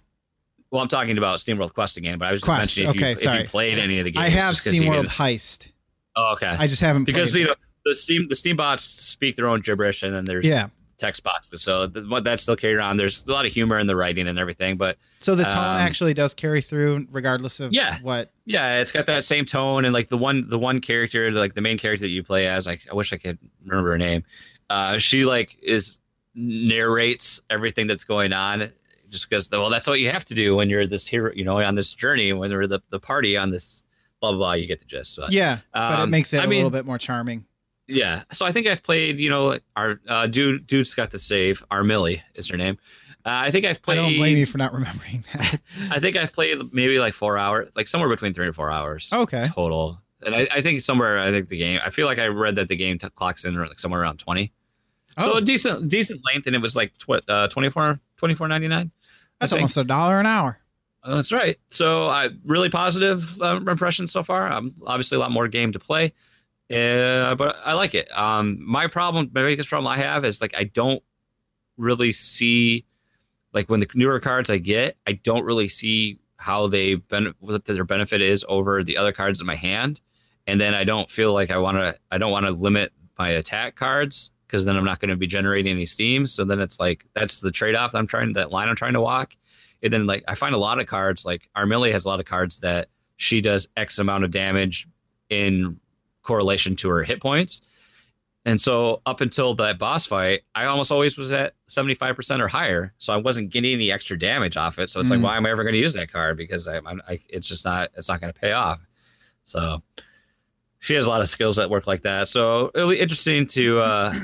Well, 0.70 0.80
I'm 0.82 0.88
talking 0.88 1.18
about 1.18 1.38
SteamWorld 1.38 1.72
Quest 1.74 1.96
again, 1.96 2.18
but 2.18 2.26
I 2.28 2.32
was 2.32 2.40
just 2.42 2.46
Quest, 2.48 2.76
mentioning 2.76 2.88
if, 2.90 2.96
okay, 2.96 3.06
you, 3.08 3.12
if 3.12 3.18
sorry. 3.20 3.42
you 3.42 3.48
played 3.48 3.78
any 3.78 3.98
of 4.00 4.04
the 4.04 4.10
games. 4.12 4.24
I 4.24 4.28
have 4.28 4.54
you 4.54 4.72
SteamWorld 4.82 5.06
Heist. 5.06 5.70
Oh, 6.16 6.32
okay. 6.34 6.46
I 6.48 6.66
just 6.68 6.80
haven't 6.80 7.04
because 7.04 7.32
played 7.32 7.40
you 7.40 7.46
it. 7.46 7.58
know 7.58 7.90
the 7.90 7.94
Steam 7.96 8.24
the 8.28 8.36
Steam 8.36 8.56
bots 8.56 8.84
speak 8.84 9.34
their 9.36 9.48
own 9.48 9.60
gibberish, 9.62 10.02
and 10.04 10.14
then 10.14 10.24
there's 10.24 10.44
Yeah. 10.46 10.68
Text 10.98 11.22
boxes. 11.22 11.62
So 11.62 11.88
what 12.08 12.24
that's 12.24 12.42
still 12.42 12.56
carried 12.56 12.78
on. 12.80 12.96
There's 12.96 13.24
a 13.26 13.30
lot 13.32 13.46
of 13.46 13.52
humor 13.52 13.78
in 13.78 13.86
the 13.86 13.96
writing 13.96 14.26
and 14.28 14.38
everything, 14.38 14.76
but 14.76 14.96
So 15.18 15.34
the 15.34 15.44
tone 15.44 15.52
Um, 15.56 15.76
actually 15.78 16.14
does 16.14 16.34
carry 16.34 16.60
through, 16.60 17.06
regardless 17.10 17.60
of 17.60 17.72
Yeah. 17.72 17.98
what. 18.02 18.30
yeah, 18.46 18.80
it's 18.80 18.92
got 18.92 19.06
that 19.06 19.24
same 19.24 19.44
tone 19.44 19.84
and 19.84 19.92
like 19.94 20.08
the 20.08 20.18
one 20.18 20.48
the 20.48 20.58
one 20.58 20.80
character, 20.80 21.30
like 21.30 21.54
the 21.54 21.60
main 21.60 21.78
character 21.78 22.02
that 22.06 22.10
you 22.10 22.22
play 22.22 22.46
as. 22.46 22.66
I, 22.68 22.78
I 22.90 22.94
wish 22.94 23.12
I 23.12 23.16
could 23.16 23.38
remember 23.64 23.90
her 23.92 23.98
name. 23.98 24.24
Uh, 24.70 24.98
she 24.98 25.24
like 25.24 25.56
is 25.62 25.98
narrates 26.34 27.40
everything 27.50 27.86
that's 27.86 28.04
going 28.04 28.32
on. 28.32 28.70
Just 29.10 29.28
because, 29.30 29.48
well, 29.50 29.70
that's 29.70 29.86
what 29.86 30.00
you 30.00 30.10
have 30.10 30.24
to 30.24 30.34
do 30.34 30.56
when 30.56 30.68
you're 30.68 30.86
this 30.88 31.06
hero, 31.06 31.32
you 31.34 31.44
know, 31.44 31.60
on 31.60 31.76
this 31.76 31.94
journey. 31.94 32.32
When 32.32 32.50
you're 32.50 32.66
the, 32.66 32.80
the 32.90 32.98
party 32.98 33.36
on 33.36 33.50
this 33.50 33.84
blah 34.20 34.30
blah 34.32 34.38
blah, 34.38 34.52
you 34.54 34.66
get 34.66 34.80
the 34.80 34.86
gist. 34.86 35.16
But, 35.16 35.30
Yeah, 35.32 35.58
but 35.72 35.98
it 36.00 36.02
um, 36.02 36.10
makes 36.10 36.32
it 36.32 36.40
I 36.40 36.44
a 36.44 36.46
mean, 36.48 36.58
little 36.58 36.70
bit 36.70 36.84
more 36.84 36.98
charming. 36.98 37.44
Yeah. 37.86 38.24
So 38.32 38.46
I 38.46 38.52
think 38.52 38.66
I've 38.66 38.82
played, 38.82 39.18
you 39.18 39.28
know, 39.28 39.58
our 39.76 40.00
uh, 40.08 40.26
dude, 40.26 40.66
dude's 40.66 40.94
got 40.94 41.10
the 41.10 41.18
save. 41.18 41.62
Armilly 41.70 42.20
is 42.34 42.48
her 42.48 42.56
name. 42.56 42.78
Uh, 43.26 43.30
I 43.46 43.50
think 43.50 43.64
I've 43.64 43.76
I 43.78 43.80
played. 43.80 43.96
don't 43.96 44.16
blame 44.16 44.36
you 44.36 44.46
for 44.46 44.58
not 44.58 44.72
remembering 44.72 45.24
that. 45.34 45.60
I 45.90 45.98
think 46.00 46.16
I've 46.16 46.32
played 46.32 46.58
maybe 46.72 46.98
like 46.98 47.14
four 47.14 47.38
hours, 47.38 47.70
like 47.74 47.88
somewhere 47.88 48.08
between 48.08 48.34
three 48.34 48.46
and 48.46 48.54
four 48.54 48.70
hours 48.70 49.08
okay. 49.12 49.44
total. 49.48 50.00
And 50.24 50.34
I, 50.34 50.46
I 50.52 50.62
think 50.62 50.80
somewhere, 50.80 51.18
I 51.18 51.30
think 51.30 51.48
the 51.48 51.58
game. 51.58 51.80
I 51.84 51.90
feel 51.90 52.06
like 52.06 52.18
I 52.18 52.26
read 52.26 52.54
that 52.56 52.68
the 52.68 52.76
game 52.76 52.98
t- 52.98 53.08
clocks 53.10 53.44
in 53.44 53.54
like 53.58 53.78
somewhere 53.78 54.00
around 54.00 54.18
twenty. 54.18 54.52
So 55.18 55.34
Oh. 55.34 55.36
a 55.36 55.40
decent, 55.40 55.88
decent 55.88 56.20
length, 56.32 56.46
and 56.46 56.56
it 56.56 56.58
was 56.62 56.74
like 56.74 56.96
tw- 56.98 57.22
uh, 57.28 57.46
24 57.48 58.00
24.99. 58.20 58.90
That's 59.38 59.52
I 59.52 59.56
almost 59.56 59.76
a 59.76 59.84
dollar 59.84 60.18
an 60.18 60.26
hour. 60.26 60.58
Uh, 61.04 61.16
That's 61.16 61.30
right. 61.30 61.56
So 61.70 62.08
I 62.08 62.30
really 62.44 62.68
positive 62.68 63.40
uh, 63.40 63.56
impressions 63.60 64.10
so 64.10 64.22
far. 64.24 64.50
Um, 64.50 64.74
obviously 64.86 65.16
a 65.16 65.20
lot 65.20 65.30
more 65.30 65.46
game 65.46 65.70
to 65.72 65.78
play, 65.78 66.14
uh, 66.70 67.34
but 67.34 67.56
I 67.64 67.74
like 67.74 67.94
it. 67.94 68.16
Um, 68.16 68.58
my 68.60 68.86
problem, 68.86 69.30
my 69.34 69.42
biggest 69.42 69.68
problem 69.68 69.86
I 69.86 69.98
have 69.98 70.24
is 70.24 70.40
like 70.40 70.54
I 70.56 70.64
don't 70.64 71.02
really 71.76 72.12
see 72.12 72.86
like 73.52 73.68
when 73.68 73.80
the 73.80 73.88
newer 73.94 74.20
cards 74.20 74.50
I 74.50 74.58
get, 74.58 74.96
I 75.06 75.12
don't 75.12 75.44
really 75.44 75.68
see 75.68 76.18
how 76.36 76.66
they 76.66 76.96
ben- 76.96 77.34
what 77.38 77.64
their 77.64 77.84
benefit 77.84 78.20
is 78.20 78.44
over 78.48 78.82
the 78.82 78.96
other 78.96 79.12
cards 79.12 79.40
in 79.40 79.46
my 79.46 79.54
hand, 79.54 80.00
and 80.46 80.60
then 80.60 80.74
I 80.74 80.84
don't 80.84 81.10
feel 81.10 81.32
like 81.32 81.50
I 81.50 81.58
want 81.58 81.76
to. 81.78 81.94
I 82.10 82.18
don't 82.18 82.32
want 82.32 82.46
to 82.46 82.52
limit 82.52 82.92
my 83.18 83.28
attack 83.28 83.76
cards 83.76 84.32
because 84.46 84.64
then 84.64 84.76
I'm 84.76 84.84
not 84.84 85.00
going 85.00 85.10
to 85.10 85.16
be 85.16 85.26
generating 85.26 85.72
any 85.72 85.86
steam. 85.86 86.26
So 86.26 86.44
then 86.44 86.60
it's 86.60 86.78
like 86.78 87.04
that's 87.14 87.40
the 87.40 87.50
trade 87.50 87.74
off 87.74 87.94
I'm 87.94 88.06
trying 88.06 88.32
that 88.34 88.50
line 88.50 88.68
I'm 88.68 88.76
trying 88.76 88.92
to 88.94 89.00
walk. 89.00 89.36
And 89.82 89.92
then 89.92 90.06
like 90.06 90.24
I 90.28 90.34
find 90.34 90.54
a 90.54 90.58
lot 90.58 90.80
of 90.80 90.86
cards 90.86 91.24
like 91.24 91.48
Armillia 91.56 91.92
has 91.92 92.04
a 92.04 92.08
lot 92.08 92.20
of 92.20 92.26
cards 92.26 92.60
that 92.60 92.88
she 93.16 93.40
does 93.40 93.68
X 93.76 93.98
amount 93.98 94.24
of 94.24 94.30
damage 94.30 94.88
in 95.28 95.78
correlation 96.24 96.74
to 96.76 96.88
her 96.88 97.04
hit 97.04 97.20
points. 97.22 97.62
And 98.46 98.60
so 98.60 99.00
up 99.06 99.22
until 99.22 99.54
that 99.54 99.78
boss 99.78 100.04
fight, 100.04 100.42
I 100.54 100.64
almost 100.66 100.92
always 100.92 101.16
was 101.16 101.32
at 101.32 101.54
75% 101.70 102.40
or 102.40 102.48
higher. 102.48 102.92
So 102.98 103.14
I 103.14 103.16
wasn't 103.16 103.48
getting 103.50 103.72
any 103.72 103.90
extra 103.90 104.18
damage 104.18 104.56
off 104.58 104.78
it. 104.78 104.90
So 104.90 105.00
it's 105.00 105.08
Mm. 105.08 105.12
like, 105.12 105.22
why 105.22 105.36
am 105.38 105.46
I 105.46 105.50
ever 105.50 105.62
going 105.62 105.72
to 105.72 105.78
use 105.78 105.94
that 105.94 106.12
card? 106.12 106.36
Because 106.36 106.68
I, 106.68 106.76
I'm, 106.76 107.00
I, 107.08 107.20
it's 107.30 107.48
just 107.48 107.64
not, 107.64 107.88
it's 107.96 108.08
not 108.08 108.20
going 108.20 108.32
to 108.32 108.38
pay 108.38 108.52
off. 108.52 108.80
So 109.44 109.82
she 110.80 110.92
has 110.94 111.06
a 111.06 111.08
lot 111.08 111.22
of 111.22 111.28
skills 111.30 111.56
that 111.56 111.70
work 111.70 111.86
like 111.86 112.02
that. 112.02 112.28
So 112.28 112.70
it'll 112.74 112.90
be 112.90 113.00
interesting 113.00 113.46
to, 113.46 113.80
uh, 113.80 114.14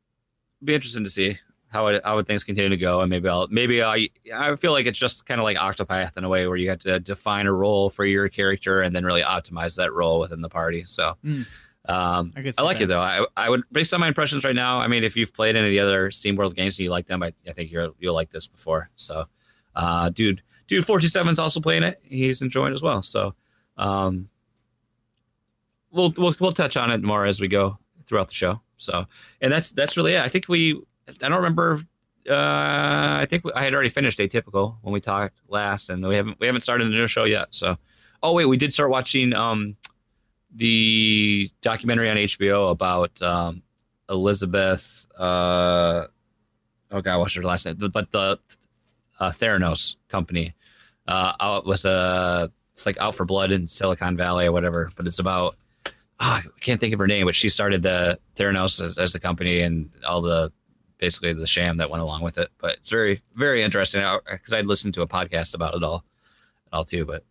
be 0.64 0.74
interesting 0.74 1.04
to 1.04 1.10
see 1.10 1.38
how 1.70 1.86
it, 1.86 2.02
how 2.04 2.16
would 2.16 2.26
things 2.26 2.42
continue 2.44 2.68
to 2.68 2.76
go. 2.76 3.00
And 3.00 3.08
maybe 3.08 3.28
I'll, 3.28 3.46
maybe 3.48 3.82
I, 3.82 4.08
I 4.34 4.56
feel 4.56 4.72
like 4.72 4.86
it's 4.86 4.98
just 4.98 5.24
kind 5.24 5.40
of 5.40 5.44
like 5.44 5.56
Octopath 5.56 6.16
in 6.16 6.24
a 6.24 6.28
way 6.28 6.46
where 6.46 6.56
you 6.56 6.68
have 6.70 6.80
to 6.80 6.98
define 7.00 7.46
a 7.46 7.52
role 7.52 7.88
for 7.90 8.04
your 8.04 8.28
character 8.28 8.82
and 8.82 8.94
then 8.94 9.04
really 9.04 9.22
optimize 9.22 9.76
that 9.76 9.92
role 9.92 10.18
within 10.20 10.40
the 10.40 10.48
party. 10.48 10.82
So, 10.84 11.16
Mm. 11.24 11.46
um, 11.88 12.32
I 12.36 12.52
I 12.58 12.62
like 12.62 12.78
that. 12.78 12.84
it 12.84 12.86
though. 12.88 13.00
I, 13.00 13.24
I 13.36 13.48
would, 13.48 13.62
based 13.70 13.94
on 13.94 14.00
my 14.00 14.08
impressions 14.08 14.42
right 14.44 14.54
now. 14.54 14.78
I 14.80 14.88
mean, 14.88 15.04
if 15.04 15.16
you've 15.16 15.32
played 15.32 15.54
any 15.56 15.66
of 15.66 15.70
the 15.70 15.78
other 15.80 16.10
Steam 16.10 16.34
World 16.36 16.54
games 16.56 16.76
and 16.78 16.84
you 16.84 16.90
like 16.90 17.06
them, 17.06 17.22
I, 17.22 17.32
I 17.48 17.52
think 17.52 17.70
you're, 17.70 17.90
you'll 18.00 18.14
like 18.14 18.30
this 18.30 18.46
before. 18.48 18.90
So, 18.96 19.26
uh, 19.76 20.08
dude, 20.10 20.42
dude, 20.66 20.84
427 20.84 21.30
is 21.32 21.38
also 21.38 21.60
playing 21.60 21.84
it. 21.84 22.00
He's 22.02 22.42
enjoying 22.42 22.72
it 22.72 22.74
as 22.74 22.82
well. 22.82 23.00
So, 23.02 23.34
um, 23.78 24.28
we'll, 25.90 26.12
we'll, 26.16 26.34
we'll 26.40 26.52
touch 26.52 26.76
on 26.76 26.90
it 26.90 27.02
more 27.02 27.26
as 27.26 27.40
we 27.40 27.48
go 27.48 27.78
throughout 28.06 28.28
the 28.28 28.34
show. 28.34 28.60
So, 28.76 29.06
and 29.40 29.52
that's, 29.52 29.70
that's 29.72 29.96
really 29.96 30.14
it. 30.14 30.20
I 30.20 30.28
think 30.28 30.48
we, 30.48 30.80
I 31.22 31.28
don't 31.28 31.36
remember. 31.36 31.80
Uh, 32.28 32.34
I 32.34 33.26
think 33.28 33.44
I 33.54 33.64
had 33.64 33.74
already 33.74 33.88
finished 33.88 34.18
Atypical 34.18 34.76
when 34.82 34.92
we 34.92 35.00
talked 35.00 35.40
last, 35.48 35.90
and 35.90 36.06
we 36.06 36.14
haven't 36.14 36.38
we 36.40 36.46
haven't 36.46 36.62
started 36.62 36.90
the 36.90 36.94
new 36.94 37.06
show 37.06 37.24
yet. 37.24 37.54
So, 37.54 37.76
oh 38.22 38.34
wait, 38.34 38.46
we 38.46 38.56
did 38.56 38.72
start 38.72 38.90
watching 38.90 39.32
um 39.32 39.76
the 40.54 41.50
documentary 41.60 42.10
on 42.10 42.16
HBO 42.16 42.70
about 42.70 43.20
um 43.22 43.62
Elizabeth. 44.08 45.06
Uh, 45.18 46.06
oh 46.90 47.00
god, 47.00 47.18
what's 47.18 47.34
her 47.34 47.42
last 47.42 47.66
name? 47.66 47.76
But 47.92 48.10
the 48.12 48.38
uh, 49.18 49.30
Theranos 49.30 49.96
company 50.08 50.54
uh 51.08 51.32
out 51.40 51.66
was 51.66 51.84
uh 51.84 52.48
it's 52.72 52.86
like 52.86 52.98
Out 52.98 53.14
for 53.14 53.24
Blood 53.24 53.50
in 53.50 53.66
Silicon 53.66 54.16
Valley 54.16 54.46
or 54.46 54.52
whatever. 54.52 54.90
But 54.96 55.06
it's 55.06 55.18
about 55.18 55.56
ah, 56.20 56.42
I 56.44 56.60
can't 56.60 56.80
think 56.80 56.92
of 56.92 56.98
her 57.00 57.06
name, 57.06 57.26
but 57.26 57.34
she 57.34 57.48
started 57.48 57.82
the 57.82 58.18
Theranos 58.36 58.82
as, 58.84 58.98
as 58.98 59.12
the 59.12 59.20
company 59.20 59.60
and 59.60 59.90
all 60.06 60.22
the 60.22 60.52
basically 61.00 61.32
the 61.32 61.46
sham 61.46 61.78
that 61.78 61.90
went 61.90 62.02
along 62.02 62.22
with 62.22 62.38
it. 62.38 62.50
But 62.58 62.76
it's 62.76 62.90
very 62.90 63.20
very 63.34 63.62
interesting 63.62 64.02
because 64.30 64.52
I'd 64.52 64.66
listened 64.66 64.94
to 64.94 65.02
a 65.02 65.08
podcast 65.08 65.54
about 65.54 65.74
it 65.74 65.82
all, 65.82 66.04
all 66.72 66.84
too. 66.84 67.04
But 67.04 67.24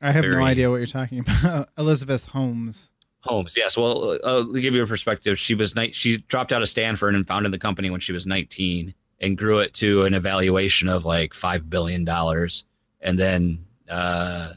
I 0.00 0.12
have 0.12 0.24
no 0.24 0.44
idea 0.44 0.70
what 0.70 0.76
you're 0.76 0.86
talking 0.86 1.20
about. 1.42 1.70
Elizabeth 1.76 2.26
Holmes. 2.28 2.92
Holmes, 3.20 3.56
yes. 3.56 3.76
Well, 3.76 4.18
uh, 4.22 4.44
to 4.44 4.60
give 4.60 4.74
you 4.74 4.84
a 4.84 4.86
perspective, 4.86 5.36
she 5.36 5.56
was 5.56 5.74
ni- 5.74 5.92
she 5.92 6.18
dropped 6.18 6.52
out 6.52 6.62
of 6.62 6.68
Stanford 6.68 7.14
and 7.16 7.26
founded 7.26 7.52
the 7.52 7.58
company 7.58 7.90
when 7.90 7.98
she 7.98 8.12
was 8.12 8.24
19 8.24 8.94
and 9.20 9.36
grew 9.36 9.58
it 9.58 9.74
to 9.74 10.04
an 10.04 10.14
evaluation 10.14 10.88
of 10.88 11.04
like 11.04 11.34
five 11.34 11.68
billion 11.68 12.04
dollars, 12.04 12.64
and 13.00 13.18
then 13.18 13.64
uh, 13.88 14.52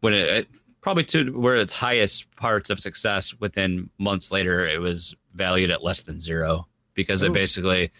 when 0.00 0.14
it, 0.14 0.28
it 0.28 0.48
probably 0.80 1.04
to 1.04 1.38
where 1.38 1.56
its 1.56 1.72
highest 1.72 2.34
parts 2.36 2.70
of 2.70 2.80
success 2.80 3.34
within 3.38 3.90
months 3.98 4.32
later, 4.32 4.66
it 4.66 4.80
was 4.80 5.14
valued 5.34 5.70
at 5.70 5.84
less 5.84 6.02
than 6.02 6.18
zero 6.18 6.66
because 7.00 7.22
Ooh. 7.22 7.26
it 7.26 7.32
basically 7.32 7.90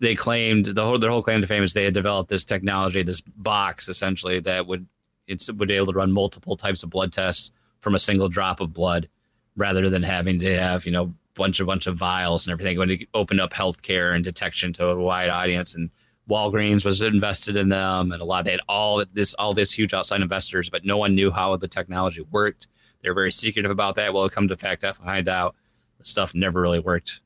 they 0.00 0.14
claimed 0.14 0.66
the 0.66 0.84
whole 0.84 0.98
their 0.98 1.10
whole 1.10 1.22
claim 1.22 1.40
to 1.40 1.46
fame 1.46 1.62
is 1.62 1.72
they 1.72 1.84
had 1.84 1.94
developed 1.94 2.30
this 2.30 2.44
technology, 2.44 3.02
this 3.02 3.20
box 3.20 3.88
essentially 3.88 4.40
that 4.40 4.66
would 4.66 4.86
it's 5.26 5.50
would 5.52 5.68
be 5.68 5.74
able 5.74 5.92
to 5.92 5.98
run 5.98 6.10
multiple 6.10 6.56
types 6.56 6.82
of 6.82 6.90
blood 6.90 7.12
tests 7.12 7.52
from 7.80 7.94
a 7.94 7.98
single 7.98 8.28
drop 8.28 8.60
of 8.60 8.72
blood 8.72 9.08
rather 9.56 9.88
than 9.88 10.02
having 10.02 10.38
to 10.40 10.58
have 10.58 10.86
you 10.86 10.92
know 10.92 11.14
bunch 11.34 11.60
of 11.60 11.66
bunch 11.66 11.86
of 11.86 11.96
vials 11.96 12.46
and 12.46 12.52
everything. 12.52 12.78
When 12.78 12.90
it 12.90 13.08
opened 13.14 13.40
up 13.40 13.52
healthcare 13.52 14.14
and 14.14 14.24
detection 14.24 14.72
to 14.74 14.86
a 14.86 14.96
wide 14.96 15.28
audience. 15.28 15.74
And 15.74 15.90
Walgreens 16.28 16.84
was 16.84 17.00
invested 17.02 17.56
in 17.56 17.68
them 17.68 18.12
and 18.12 18.22
a 18.22 18.24
lot. 18.24 18.44
They 18.44 18.52
had 18.52 18.60
all 18.68 19.04
this 19.12 19.34
all 19.34 19.52
this 19.52 19.72
huge 19.72 19.92
outside 19.92 20.22
investors 20.22 20.70
but 20.70 20.84
no 20.84 20.96
one 20.96 21.14
knew 21.14 21.30
how 21.30 21.56
the 21.56 21.68
technology 21.68 22.22
worked. 22.30 22.68
They 23.02 23.10
were 23.10 23.14
very 23.14 23.32
secretive 23.32 23.70
about 23.70 23.96
that. 23.96 24.14
Well 24.14 24.24
it 24.24 24.32
come 24.32 24.48
to 24.48 24.56
fact 24.56 24.84
I 24.84 24.92
find 24.92 25.28
out 25.28 25.56
the 25.98 26.06
stuff 26.06 26.34
never 26.34 26.60
really 26.60 26.78
worked 26.78 27.20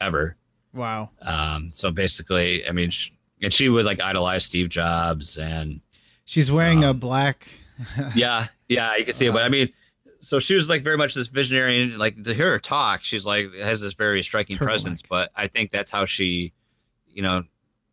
ever 0.00 0.37
Wow. 0.74 1.10
um 1.22 1.70
so 1.74 1.90
basically 1.90 2.66
I 2.68 2.72
mean 2.72 2.90
sh 2.90 3.10
and 3.42 3.52
she 3.52 3.68
would 3.68 3.84
like 3.84 4.00
idolize 4.00 4.44
Steve 4.44 4.68
Jobs 4.68 5.36
and 5.38 5.80
She's 6.24 6.50
wearing 6.50 6.84
a 6.84 6.90
Um, 6.90 6.98
black. 6.98 7.46
yeah, 8.14 8.48
yeah, 8.68 8.94
you 8.96 9.04
can 9.06 9.14
see 9.14 9.26
it. 9.26 9.32
But 9.32 9.44
I 9.44 9.48
mean, 9.48 9.70
so 10.20 10.38
she 10.38 10.54
was 10.54 10.68
like 10.68 10.82
very 10.84 10.98
much 10.98 11.14
this 11.14 11.28
visionary, 11.28 11.80
and 11.80 11.96
like 11.96 12.22
to 12.24 12.34
hear 12.34 12.50
her 12.50 12.58
talk, 12.58 13.02
she's 13.02 13.24
like 13.24 13.46
has 13.54 13.80
this 13.80 13.94
very 13.94 14.22
striking 14.22 14.56
Turtleneck. 14.56 14.64
presence. 14.66 15.02
But 15.08 15.30
I 15.36 15.46
think 15.46 15.70
that's 15.70 15.90
how 15.90 16.04
she, 16.04 16.52
you 17.06 17.22
know, 17.22 17.44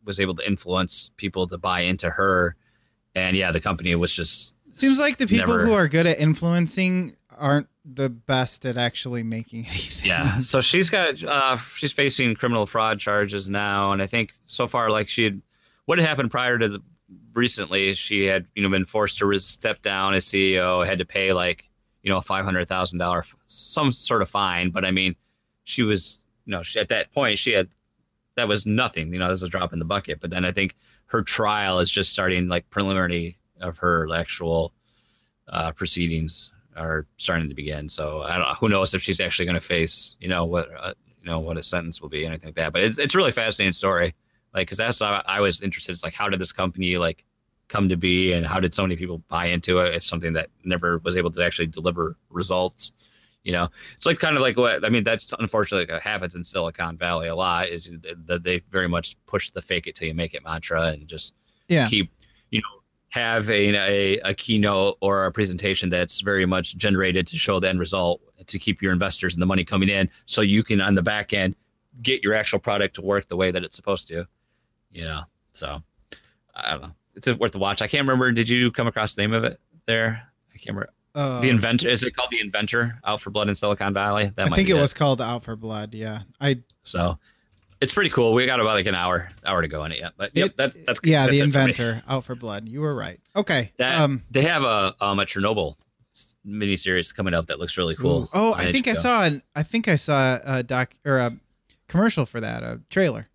was 0.04 0.20
able 0.20 0.36
to 0.36 0.46
influence 0.46 1.12
people 1.16 1.48
to 1.48 1.58
buy 1.58 1.82
into 1.82 2.10
her. 2.10 2.58
And 3.16 3.38
yeah, 3.38 3.54
the 3.54 3.62
company 3.62 3.96
was 3.96 4.14
just 4.14 4.54
Seems 4.74 5.00
like 5.00 5.16
the 5.18 5.28
people 5.28 5.48
never- 5.48 5.66
who 5.66 5.72
are 5.74 5.88
good 5.88 6.08
at 6.08 6.20
influencing 6.20 7.16
aren't 7.38 7.68
the 7.86 8.10
best 8.10 8.66
at 8.66 8.78
actually 8.78 9.24
making 9.24 9.66
anything. 9.70 10.06
yeah. 10.08 10.42
So 10.42 10.62
she's 10.62 10.90
got 10.90 11.24
uh 11.24 11.58
she's 11.58 11.92
facing 11.92 12.36
criminal 12.36 12.66
fraud 12.66 13.00
charges 13.00 13.50
now, 13.50 13.92
and 13.92 14.02
I 14.02 14.08
think 14.08 14.34
so 14.46 14.68
far 14.68 14.90
like 14.90 15.10
she 15.10 15.24
had 15.24 15.42
what 15.86 15.98
had 16.00 16.08
happened 16.08 16.32
prior 16.32 16.58
to 16.58 16.68
the 16.68 16.80
recently 17.34 17.94
she 17.94 18.26
had 18.26 18.48
you 18.56 18.64
know 18.64 18.70
been 18.70 18.86
forced 18.86 19.20
to 19.20 19.38
step 19.38 19.82
down 19.82 20.14
as 20.14 20.26
CEO, 20.26 20.86
had 20.86 21.00
to 21.00 21.06
pay 21.06 21.34
like 21.34 21.70
you 22.02 22.10
know 22.10 22.18
a 22.18 22.22
five 22.22 22.46
hundred 22.46 22.68
thousand 22.68 23.00
dollar 23.00 23.26
some 23.46 23.92
sort 23.92 24.22
of 24.22 24.30
fine. 24.30 24.72
But 24.72 24.86
I 24.86 24.92
mean, 24.92 25.16
she 25.64 25.84
was 25.84 26.20
you 26.46 26.52
know 26.52 26.64
she, 26.64 26.80
at 26.80 26.90
that 26.90 27.12
point 27.12 27.38
she 27.38 27.52
had 27.52 27.70
that 28.36 28.48
was 28.48 28.66
nothing. 28.66 29.14
You 29.14 29.20
know, 29.20 29.30
this 29.30 29.38
is 29.40 29.44
a 29.44 29.50
drop 29.50 29.74
in 29.74 29.80
the 29.80 29.86
bucket. 29.86 30.20
But 30.20 30.30
then 30.30 30.44
I 30.44 30.52
think 30.52 30.76
her 31.08 31.22
trial 31.22 31.80
is 31.80 31.90
just 31.90 32.12
starting 32.12 32.48
like 32.48 32.70
preliminary 32.70 33.38
of 33.62 33.78
her 33.78 34.14
actual 34.14 34.74
uh, 35.48 35.72
proceedings 35.72 36.52
are 36.76 37.08
starting 37.18 37.50
to 37.50 37.56
begin. 37.56 37.90
So 37.90 38.22
I 38.22 38.38
don't. 38.38 38.48
know 38.48 38.54
Who 38.56 38.70
knows 38.70 38.94
if 38.94 39.02
she's 39.02 39.20
actually 39.20 39.46
going 39.46 39.56
to 39.56 39.66
face 39.66 40.16
you 40.20 40.28
know 40.28 40.46
what 40.46 40.68
uh, 40.80 40.94
you 41.22 41.26
know 41.26 41.40
what 41.40 41.58
a 41.58 41.64
sentence 41.64 42.02
will 42.02 42.10
be, 42.10 42.26
anything 42.26 42.48
like 42.50 42.56
that. 42.56 42.74
But 42.74 42.84
it's 42.84 42.98
it's 42.98 43.16
a 43.16 43.18
really 43.18 43.32
fascinating 43.32 43.74
story. 43.74 44.14
Like 44.54 44.68
because 44.68 44.78
that's 44.78 45.00
how 45.00 45.22
I 45.26 45.40
was 45.42 45.62
interested. 45.62 45.92
It's 45.92 46.04
like 46.04 46.14
how 46.14 46.30
did 46.30 46.40
this 46.40 46.52
company 46.52 46.98
like 46.98 47.26
come 47.68 47.90
to 47.90 47.98
be, 47.98 48.32
and 48.32 48.46
how 48.46 48.60
did 48.60 48.74
so 48.76 48.84
many 48.84 48.96
people 48.96 49.18
buy 49.28 49.48
into 49.48 49.80
it? 49.80 49.96
If 49.96 50.06
something 50.06 50.34
that 50.34 50.50
never 50.64 51.00
was 51.00 51.18
able 51.18 51.32
to 51.32 51.44
actually 51.44 51.68
deliver 51.68 52.16
results. 52.30 52.92
You 53.44 53.52
know, 53.52 53.68
it's 53.96 54.08
like 54.08 54.18
kind 54.18 54.36
of 54.36 54.42
like 54.42 54.58
what 54.58 54.84
I 54.84 54.90
mean. 54.90 55.04
That's 55.04 55.32
unfortunately 55.38 55.94
what 55.94 56.02
happens 56.02 56.34
in 56.34 56.44
Silicon 56.44 56.98
Valley 56.98 57.28
a 57.28 57.36
lot. 57.36 57.68
Is 57.70 57.92
that 58.26 58.44
they 58.44 58.60
very 58.72 58.88
much 58.88 59.18
push 59.28 59.52
the 59.52 59.62
fake 59.62 59.86
it 59.86 59.96
till 59.96 60.08
you 60.08 60.16
make 60.16 60.34
it 60.34 60.44
mantra 60.44 60.88
and 60.88 61.08
just 61.08 61.34
Yeah. 61.68 61.88
keep 61.88 62.12
you 62.50 62.62
know 62.62 62.82
have 63.16 63.50
a, 63.50 63.74
a 63.76 64.20
a 64.26 64.34
keynote 64.34 64.98
or 65.00 65.26
a 65.26 65.32
presentation 65.32 65.90
that's 65.90 66.20
very 66.20 66.46
much 66.46 66.76
generated 66.76 67.26
to 67.26 67.38
show 67.38 67.62
the 67.62 67.70
end 67.70 67.80
result 67.80 68.20
to 68.46 68.60
keep 68.60 68.82
your 68.82 68.92
investors 68.92 69.34
and 69.34 69.42
the 69.42 69.46
money 69.46 69.64
coming 69.64 69.88
in 69.88 70.10
so 70.26 70.42
you 70.42 70.64
can 70.64 70.82
on 70.82 70.96
the 70.96 71.02
back 71.02 71.32
end 71.32 71.56
get 72.02 72.22
your 72.22 72.34
actual 72.34 72.60
product 72.60 72.96
to 72.96 73.02
work 73.02 73.30
the 73.30 73.38
way 73.38 73.52
that 73.52 73.64
it's 73.64 73.78
supposed 73.78 74.06
to 74.10 74.28
you 74.92 75.04
know? 75.04 75.22
So 75.54 75.82
i 76.56 76.72
don't 76.72 76.82
know. 76.82 76.92
It's 77.16 77.28
worth 77.28 77.54
the 77.54 77.60
watch. 77.60 77.82
I 77.82 77.88
can't 77.88 78.02
remember 78.02 78.32
did 78.34 78.50
you 78.50 78.70
come 78.72 78.88
across 78.88 79.16
the 79.16 79.22
name 79.22 79.34
of 79.34 79.46
it 79.46 79.62
there? 79.86 80.22
I 80.54 80.58
can't 80.58 80.76
remember. 80.76 80.92
Uh, 81.14 81.40
the 81.40 81.50
inventor 81.50 81.88
is 81.88 82.04
it 82.04 82.14
called 82.18 82.32
the 82.32 82.42
inventor? 82.42 83.00
Out 83.06 83.22
for 83.22 83.30
blood 83.30 83.48
in 83.48 83.56
silicon 83.56 83.94
valley? 83.94 84.34
That 84.36 84.52
I 84.52 84.56
think 84.56 84.68
it. 84.68 84.74
was 84.74 84.94
called 84.94 85.22
Out 85.22 85.46
for 85.46 85.56
Blood. 85.56 85.96
Yeah. 85.96 86.24
I 86.42 86.60
so 86.84 87.18
it's 87.86 87.94
pretty 87.94 88.10
cool 88.10 88.34
we 88.34 88.46
got 88.46 88.60
about 88.60 88.74
like 88.74 88.86
an 88.88 88.96
hour 88.96 89.30
hour 89.46 89.62
to 89.62 89.68
go 89.68 89.86
in 89.86 89.92
it 89.92 90.00
yet 90.00 90.14
but 90.18 90.32
yep 90.34 90.56
that, 90.58 90.74
that's 90.86 91.00
yeah, 91.04 91.26
that's 91.26 91.32
the 91.32 91.38
it 91.38 91.40
for 91.40 91.46
inventor, 91.46 92.04
Out 92.08 92.26
for 92.26 92.36
Blood. 92.36 92.68
You 92.68 92.82
were 92.82 92.94
right. 92.96 93.20
Okay. 93.36 93.72
That 93.78 94.02
um 94.02 94.24
they 94.32 94.42
have 94.42 94.64
a 94.64 94.96
um 95.00 95.20
a 95.20 95.26
Chernobyl 95.26 95.76
miniseries 96.48 97.14
coming 97.14 97.34
up 97.34 97.48
that 97.48 97.60
looks 97.60 97.78
really 97.78 97.96
cool. 97.96 98.24
ooh. 98.24 98.30
Oh, 98.34 98.54
I 98.54 98.72
think 98.72 98.88
I 98.88 98.94
saw 98.94 99.24
an 99.24 99.42
I 99.56 99.64
think 99.64 99.88
I 99.88 99.96
saw 99.98 100.40
a 100.44 100.64
doc 100.64 100.94
or 101.06 101.18
a 101.20 101.32
commercial 101.88 102.26
for 102.26 102.40
that, 102.42 102.64
a 102.64 102.82
trailer. 102.90 103.28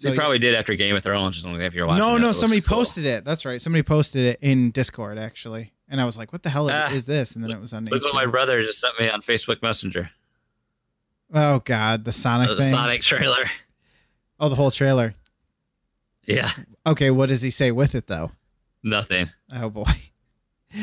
They 0.00 0.16
probably 0.16 0.40
did 0.40 0.54
after 0.56 0.74
Game 0.74 0.96
of 0.96 1.02
Thrones. 1.04 1.36
Just 1.36 1.46
only 1.46 1.64
if 1.64 1.74
you're 1.74 1.86
watching. 1.86 2.00
no, 2.00 2.16
it 2.16 2.18
no, 2.18 2.32
somebody 2.32 2.60
cool. 2.60 2.78
posted 2.78 3.06
it. 3.06 3.24
That's 3.24 3.44
right. 3.44 3.60
Somebody 3.60 3.84
posted 3.84 4.24
it 4.26 4.38
in 4.40 4.72
Discord 4.72 5.16
actually, 5.16 5.72
and 5.88 6.00
I 6.00 6.04
was 6.04 6.16
like, 6.16 6.32
"What 6.32 6.42
the 6.42 6.50
hell 6.50 6.68
Ah, 6.70 6.90
is 6.90 7.06
this?" 7.06 7.36
And 7.36 7.44
then 7.44 7.52
it 7.52 7.60
was 7.60 7.72
on. 7.72 7.84
Look 7.84 8.02
what 8.02 8.14
my 8.14 8.26
brother 8.26 8.62
just 8.64 8.80
sent 8.80 8.98
me 8.98 9.08
on 9.08 9.22
Facebook 9.22 9.62
Messenger. 9.62 10.10
Oh 11.32 11.60
God, 11.60 12.04
the 12.04 12.12
Sonic 12.12 12.50
Uh, 12.50 12.54
the 12.54 12.60
thing. 12.62 12.70
Sonic 12.72 13.02
trailer. 13.02 13.44
Oh, 14.42 14.48
the 14.48 14.56
whole 14.56 14.70
trailer. 14.72 15.14
Yeah, 16.24 16.50
Okay, 16.84 17.10
what 17.10 17.28
does 17.30 17.42
he 17.42 17.50
say 17.50 17.70
with 17.70 17.94
it 17.94 18.06
though? 18.08 18.32
nothing. 18.82 19.30
Oh 19.52 19.70
boy. 19.70 19.84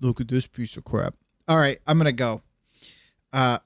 Look 0.00 0.20
at 0.20 0.28
this 0.28 0.46
piece 0.46 0.76
of 0.76 0.84
crap. 0.84 1.14
All 1.48 1.56
right, 1.58 1.78
I'm 1.86 1.98
gonna 1.98 2.12
go. 2.12 2.42
Uh, 3.32 3.58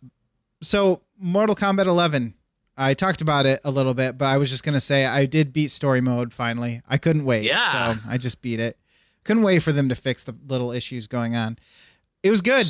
so 0.62 1.02
Mortal 1.18 1.56
Kombat 1.56 1.86
11. 1.86 2.34
I 2.76 2.94
talked 2.94 3.20
about 3.20 3.44
it 3.47 3.60
a 3.64 3.70
little 3.70 3.92
bit, 3.94 4.16
but 4.16 4.26
I 4.26 4.38
was 4.38 4.48
just 4.51 4.62
gonna 4.62 4.80
say 4.80 5.05
I 5.05 5.26
did 5.26 5.52
beat 5.52 5.70
story 5.70 6.01
mode 6.01 6.32
finally. 6.32 6.82
I 6.88 6.98
couldn't 6.98 7.24
wait, 7.24 7.44
Yeah. 7.44 7.94
so 7.97 8.01
I 8.09 8.16
just 8.18 8.40
beat 8.42 8.60
it. 8.60 8.78
Couldn't 9.24 9.42
wait 9.42 9.59
for 9.62 9.72
them 9.72 9.88
to 9.88 9.94
fix 9.94 10.24
the 10.24 10.34
little 10.47 10.70
issues 10.72 11.06
going 11.06 11.34
on. 11.36 11.59
It 12.22 12.30
was 12.30 12.40
good. 12.40 12.66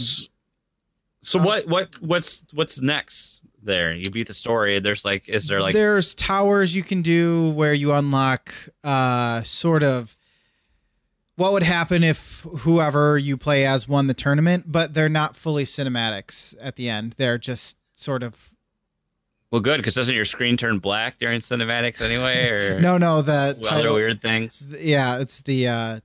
So 1.22 1.38
Uh, 1.38 1.44
what 1.44 1.66
what 1.68 2.02
what's 2.02 2.42
what's 2.52 2.80
next? 2.80 3.39
There, 3.62 3.92
you 3.92 4.10
beat 4.10 4.26
the 4.26 4.34
story. 4.34 4.80
There's 4.80 5.04
like, 5.04 5.28
is 5.28 5.46
there 5.46 5.60
like 5.60 5.74
there's 5.74 6.14
towers 6.14 6.74
you 6.74 6.82
can 6.82 7.02
do 7.02 7.50
where 7.50 7.74
you 7.74 7.92
unlock 7.92 8.54
uh 8.84 9.42
sort 9.42 9.82
of 9.82 10.16
what 11.36 11.52
would 11.52 11.62
happen 11.62 12.04
if 12.04 12.40
whoever 12.40 13.16
you 13.16 13.36
play 13.36 13.64
as 13.64 13.88
won 13.88 14.06
the 14.06 14.14
tournament 14.14 14.64
but 14.66 14.92
they're 14.92 15.08
not 15.08 15.34
fully 15.34 15.64
cinematics 15.64 16.54
at 16.60 16.76
the 16.76 16.88
end 16.88 17.14
they're 17.16 17.38
just 17.38 17.78
sort 17.94 18.22
of 18.22 18.34
well, 19.50 19.60
good 19.60 19.78
because 19.78 19.94
doesn't 19.94 20.14
your 20.14 20.24
screen 20.24 20.56
turn 20.56 20.78
black 20.78 21.18
during 21.18 21.40
cinematics 21.40 22.00
anyway, 22.00 22.48
or 22.48 22.80
no 22.82 22.98
no 22.98 23.20
the 23.20 23.32
other 23.32 23.60
title 23.60 23.94
weird 23.94 24.22
things? 24.22 24.66
yeah 24.78 25.18
it's 25.18 25.40
the 25.42 25.66
uh 25.66 26.00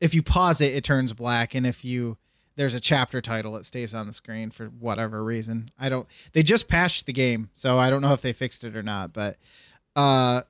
if 0.00 0.12
you 0.12 0.22
pause 0.22 0.60
it 0.60 0.74
it 0.74 0.84
turns 0.84 1.12
black 1.12 1.54
and 1.54 1.66
if 1.66 1.84
you 1.84 2.18
there's 2.60 2.74
a 2.74 2.80
chapter 2.80 3.22
title 3.22 3.52
that 3.52 3.64
stays 3.64 3.94
on 3.94 4.06
the 4.06 4.12
screen 4.12 4.50
for 4.50 4.66
whatever 4.66 5.24
reason. 5.24 5.70
I 5.78 5.88
don't 5.88 6.06
they 6.34 6.42
just 6.42 6.68
patched 6.68 7.06
the 7.06 7.12
game 7.12 7.48
so 7.54 7.78
i 7.78 7.88
don't 7.88 8.02
know 8.02 8.12
if 8.12 8.20
they 8.20 8.34
fixed 8.34 8.64
it 8.64 8.76
or 8.76 8.82
not 8.82 9.14
but 9.14 9.38
uh 9.96 10.42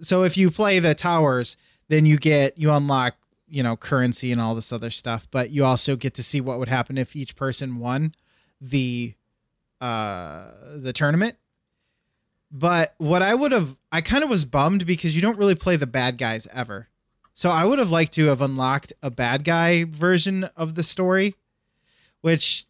so 0.00 0.22
if 0.22 0.36
you 0.36 0.52
play 0.52 0.78
the 0.78 0.94
towers 0.94 1.56
then 1.88 2.06
you 2.06 2.16
get 2.16 2.56
you 2.56 2.70
unlock 2.70 3.16
you 3.48 3.60
know 3.60 3.76
currency 3.76 4.30
and 4.30 4.40
all 4.40 4.54
this 4.54 4.72
other 4.72 4.88
stuff 4.88 5.26
but 5.32 5.50
you 5.50 5.64
also 5.64 5.96
get 5.96 6.14
to 6.14 6.22
see 6.22 6.40
what 6.40 6.60
would 6.60 6.68
happen 6.68 6.96
if 6.96 7.16
each 7.16 7.34
person 7.34 7.80
won 7.80 8.14
the 8.60 9.12
uh 9.80 10.46
the 10.76 10.92
tournament. 10.92 11.36
But 12.52 12.94
what 12.98 13.22
i 13.22 13.34
would 13.34 13.50
have 13.50 13.74
i 13.90 14.00
kind 14.00 14.22
of 14.22 14.30
was 14.30 14.44
bummed 14.44 14.86
because 14.86 15.16
you 15.16 15.22
don't 15.22 15.38
really 15.38 15.56
play 15.56 15.74
the 15.74 15.88
bad 15.88 16.18
guys 16.18 16.46
ever 16.52 16.86
so 17.38 17.50
I 17.50 17.66
would 17.66 17.78
have 17.78 17.90
liked 17.90 18.14
to 18.14 18.26
have 18.28 18.40
unlocked 18.40 18.94
a 19.02 19.10
bad 19.10 19.44
guy 19.44 19.84
version 19.84 20.44
of 20.56 20.74
the 20.74 20.82
story, 20.82 21.34
which 22.22 22.64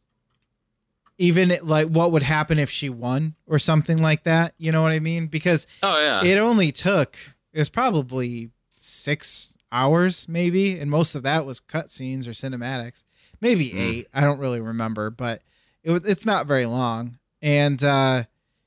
even 1.19 1.57
like 1.63 1.87
what 1.89 2.11
would 2.13 2.25
happen 2.25 2.59
if 2.59 2.69
she 2.69 2.89
won 2.89 3.35
or 3.47 3.59
something 3.61 3.99
like 3.99 4.25
that. 4.25 4.55
You 4.59 4.73
know 4.73 4.83
what 4.83 4.91
I 4.91 4.99
mean? 4.99 5.29
Because 5.29 5.67
Oh 5.83 5.97
yeah, 5.99 6.25
it 6.25 6.37
only 6.39 6.73
took 6.73 7.17
it 7.53 7.59
was 7.61 7.69
probably 7.69 8.51
six 8.81 9.57
hours 9.73 10.29
maybe, 10.29 10.79
and 10.79 10.91
most 10.91 11.15
of 11.15 11.23
that 11.23 11.47
was 11.47 11.61
cutscenes 11.61 12.27
or 12.27 12.31
cinematics. 12.33 13.05
Maybe 13.41 13.71
Hmm. 13.71 13.79
eight. 13.79 14.09
I 14.13 14.23
don't 14.23 14.39
really 14.41 14.61
remember, 14.61 15.11
but 15.11 15.43
it 15.85 15.91
was 15.93 16.05
it's 16.05 16.27
not 16.27 16.47
very 16.47 16.67
long. 16.67 17.19
And 17.41 17.83
uh 17.85 18.25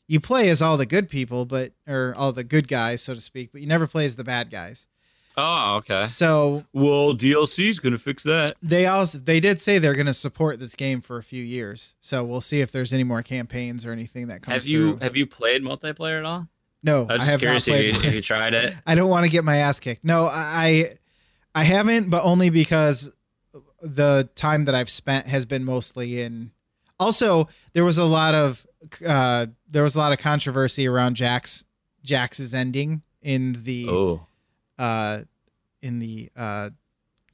you 0.08 0.20
play 0.22 0.50
as 0.50 0.62
all 0.62 0.78
the 0.78 0.88
good 0.88 1.10
people, 1.10 1.46
but 1.46 1.74
or 1.88 2.16
all 2.18 2.32
the 2.32 2.44
good 2.44 2.68
guys, 2.68 3.04
so 3.04 3.14
to 3.14 3.22
speak, 3.22 3.52
but 3.52 3.60
you 3.62 3.68
never 3.68 3.86
play 3.86 4.06
as 4.06 4.16
the 4.16 4.24
bad 4.24 4.50
guys. 4.50 4.88
Oh 5.40 5.76
okay. 5.78 6.06
So 6.06 6.64
Well, 6.74 7.14
DLC 7.16 7.70
is 7.70 7.80
gonna 7.80 7.98
fix 7.98 8.24
that. 8.24 8.56
they 8.62 8.86
also 8.86 9.18
they 9.18 9.40
did 9.40 9.60
say 9.60 9.78
they're 9.80 9.96
going 9.96 10.06
to 10.06 10.14
support 10.14 10.60
this 10.60 10.76
game 10.76 11.02
for 11.02 11.18
a 11.18 11.24
few 11.24 11.44
years. 11.44 11.96
So 12.00 12.24
we'll 12.24 12.42
see 12.42 12.62
if 12.62 12.72
there's 12.72 12.94
any 12.94 13.04
more 13.04 13.24
campaigns 13.24 13.86
or 13.86 13.92
anything 13.92 14.28
that 14.28 14.42
comes 14.42 14.64
Have 14.64 14.68
you 14.68 14.92
through. 14.92 15.00
have 15.02 15.16
you 15.16 15.26
played 15.26 15.64
multiplayer 15.64 16.20
at 16.20 16.26
all? 16.26 16.48
no, 16.84 17.06
I 17.10 17.14
was 17.14 17.14
I 17.14 17.16
just 17.18 17.30
have 17.32 17.34
not 17.34 17.40
curious 17.40 17.68
if 17.68 18.04
you, 18.04 18.10
if 18.10 18.14
you 18.16 18.22
tried 18.22 18.54
it. 18.54 18.74
I 18.86 18.96
don't 18.96 19.10
want 19.10 19.26
to 19.26 19.32
get 19.32 19.44
my 19.44 19.58
ass 19.58 19.80
kicked. 19.80 20.04
No, 20.06 20.28
I 20.32 20.98
I 21.56 21.64
haven't, 21.64 22.10
but 22.10 22.24
only 22.24 22.50
because 22.50 23.12
the 23.82 24.30
time 24.36 24.66
that 24.66 24.76
I've 24.76 24.90
spent 24.90 25.28
has 25.28 25.46
been 25.46 25.64
mostly 25.64 26.22
in. 26.22 26.52
Also, 27.00 27.48
there 27.74 27.84
was 27.86 27.98
a 27.98 28.06
lot 28.06 28.36
of 28.36 28.66
uh, 29.06 29.48
there 29.70 29.84
was 29.84 29.96
a 29.96 30.00
lot 30.00 30.12
of 30.12 30.20
controversy 30.20 30.88
around 30.88 31.16
Jax 31.16 31.64
Jax's 32.06 32.54
ending 32.54 33.02
in 33.22 33.62
the 33.64 33.88
Oh, 33.90 34.26
uh, 34.78 35.24
in 35.82 36.00
the 36.00 36.30
uh, 36.36 36.70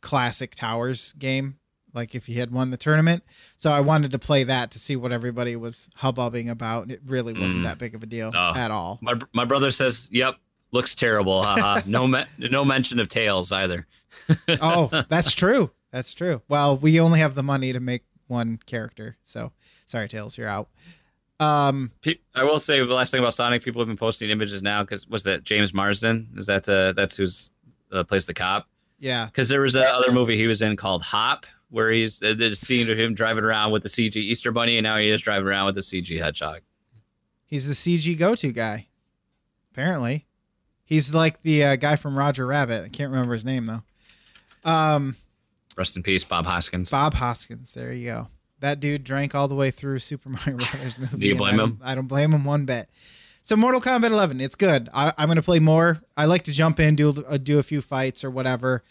classic 0.02 0.56
Towers 0.56 1.14
game. 1.14 1.58
Like 1.94 2.14
if 2.14 2.26
he 2.26 2.34
had 2.34 2.52
won 2.52 2.72
the 2.72 2.78
tournament, 2.78 3.24
so 3.56 3.72
I 3.72 3.80
wanted 3.80 4.12
to 4.12 4.20
play 4.20 4.44
that 4.44 4.72
to 4.72 4.80
see 4.80 4.98
what 4.98 5.14
everybody 5.14 5.56
was 5.56 5.90
hubbubbing 5.98 6.50
about. 6.52 6.92
It 6.92 7.00
really 7.06 7.32
wasn't 7.32 7.62
Mm. 7.62 7.64
that 7.68 7.78
big 7.78 7.96
of 7.96 8.04
a 8.04 8.06
deal 8.06 8.32
Oh. 8.36 8.52
at 8.54 8.70
all. 8.70 9.00
my 9.02 9.14
my 9.34 9.46
brother 9.46 9.72
says, 9.72 10.10
"Yep, 10.12 10.36
looks 10.74 10.94
terrible." 10.94 11.42
Haha. 11.42 11.84
no 11.86 12.06
me- 12.06 12.26
no 12.38 12.66
mention 12.66 13.00
of 13.00 13.08
tails 13.08 13.54
either. 13.54 13.88
oh, 14.62 14.90
that's 15.08 15.32
true. 15.32 15.72
That's 15.92 16.14
true. 16.14 16.42
Well, 16.50 16.76
we 16.78 17.00
only 17.00 17.20
have 17.20 17.34
the 17.34 17.44
money 17.44 17.72
to 17.72 17.80
make 17.80 18.04
one 18.28 18.60
character, 18.66 19.16
so 19.24 19.54
sorry, 19.88 20.10
Tails, 20.10 20.38
you're 20.38 20.50
out. 20.50 20.68
Um, 21.40 21.92
I 22.36 22.44
will 22.44 22.60
say 22.60 22.80
the 22.80 22.86
last 22.94 23.12
thing 23.12 23.20
about 23.22 23.34
Sonic, 23.34 23.64
people 23.64 23.80
have 23.82 23.88
been 23.88 23.96
posting 23.98 24.30
images 24.30 24.62
now 24.62 24.84
because 24.84 25.08
was 25.08 25.24
that 25.24 25.46
James 25.46 25.74
Marsden? 25.74 26.30
Is 26.36 26.46
that 26.48 26.66
the 26.66 26.94
that's 26.96 27.16
who's 27.16 27.52
uh, 27.92 28.04
plays 28.04 28.26
the 28.26 28.34
cop? 28.34 28.68
yeah, 29.00 29.26
Because 29.26 29.50
there 29.50 29.62
was 29.62 29.76
a 29.76 29.82
other 29.82 30.12
movie 30.12 30.38
he 30.38 30.48
was 30.48 30.62
in 30.62 30.76
called 30.76 31.04
Hop, 31.04 31.46
where 31.70 31.92
he's 31.92 32.22
uh, 32.24 32.36
a 32.40 32.56
scene 32.56 32.90
of 32.90 32.98
him 32.98 33.14
driving 33.14 33.44
around 33.44 33.72
with 33.72 33.84
the 33.84 33.90
CG 33.90 34.16
Easter 34.16 34.52
Bunny, 34.52 34.78
and 34.78 34.84
now 34.84 34.98
he 34.98 35.10
is 35.10 35.22
driving 35.22 35.48
around 35.48 35.66
with 35.66 35.76
the 35.76 35.82
CG 35.82 36.20
Hedgehog. 36.20 36.62
he's 37.46 37.68
the 37.68 37.74
CG 37.74 38.18
go-to 38.18 38.52
guy. 38.52 38.88
Apparently, 39.72 40.26
he's 40.86 41.14
like 41.14 41.42
the 41.44 41.64
uh, 41.64 41.76
guy 41.76 41.96
from 41.98 42.18
Roger 42.18 42.46
Rabbit. 42.48 42.86
I 42.86 42.90
can't 42.90 43.12
remember 43.12 43.34
his 43.34 43.44
name 43.46 43.66
though. 43.66 43.84
Um, 44.70 45.16
Rest 45.78 45.98
in 45.98 46.04
peace, 46.04 46.24
Bob 46.24 46.46
Hoskins. 46.46 46.90
Bob 46.90 47.14
Hoskins. 47.14 47.74
There 47.74 47.92
you 47.92 48.06
go. 48.06 48.28
That 48.62 48.80
dude 48.80 49.04
drank 49.04 49.36
all 49.36 49.50
the 49.50 49.56
way 49.56 49.70
through 49.70 50.00
Super 50.00 50.30
Mario 50.30 50.56
Brothers 50.58 50.98
movie. 50.98 51.18
Do 51.18 51.28
you 51.28 51.36
blame 51.36 51.60
I 51.60 51.64
him? 51.64 51.80
I 51.84 51.96
don't 51.96 52.08
blame 52.08 52.32
him 52.32 52.46
one 52.46 52.64
bit. 52.66 52.90
So 53.46 53.56
Mortal 53.56 53.80
Kombat 53.80 54.10
11, 54.10 54.42
it's 54.42 54.56
good. 54.56 54.90
I, 54.92 55.14
I'm 55.20 55.28
going 55.28 55.36
to 55.36 55.44
play 55.44 55.60
more. 55.60 56.02
I 56.18 56.26
like 56.26 56.46
to 56.46 56.52
jump 56.52 56.80
in, 56.80 56.96
do 56.96 57.24
uh, 57.28 57.38
do 57.38 57.60
a 57.60 57.64
few 57.64 57.80
fights 57.80 58.24
or 58.24 58.32
whatever, 58.32 58.84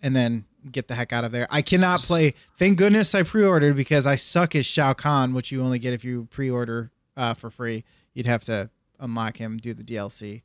and 0.00 0.16
then 0.16 0.46
get 0.72 0.88
the 0.88 0.94
heck 0.94 1.12
out 1.12 1.24
of 1.24 1.32
there. 1.32 1.46
I 1.50 1.60
cannot 1.60 2.00
play. 2.00 2.32
Thank 2.58 2.78
goodness 2.78 3.14
I 3.14 3.22
pre-ordered 3.22 3.76
because 3.76 4.06
I 4.06 4.16
suck 4.16 4.56
as 4.56 4.64
Shao 4.64 4.94
Kahn, 4.94 5.34
which 5.34 5.52
you 5.52 5.62
only 5.62 5.78
get 5.78 5.92
if 5.92 6.04
you 6.04 6.26
pre-order 6.30 6.90
uh, 7.18 7.34
for 7.34 7.50
free. 7.50 7.84
You'd 8.14 8.24
have 8.24 8.44
to 8.44 8.70
unlock 8.98 9.36
him, 9.36 9.58
do 9.58 9.74
the 9.74 9.84
DLC. 9.84 10.40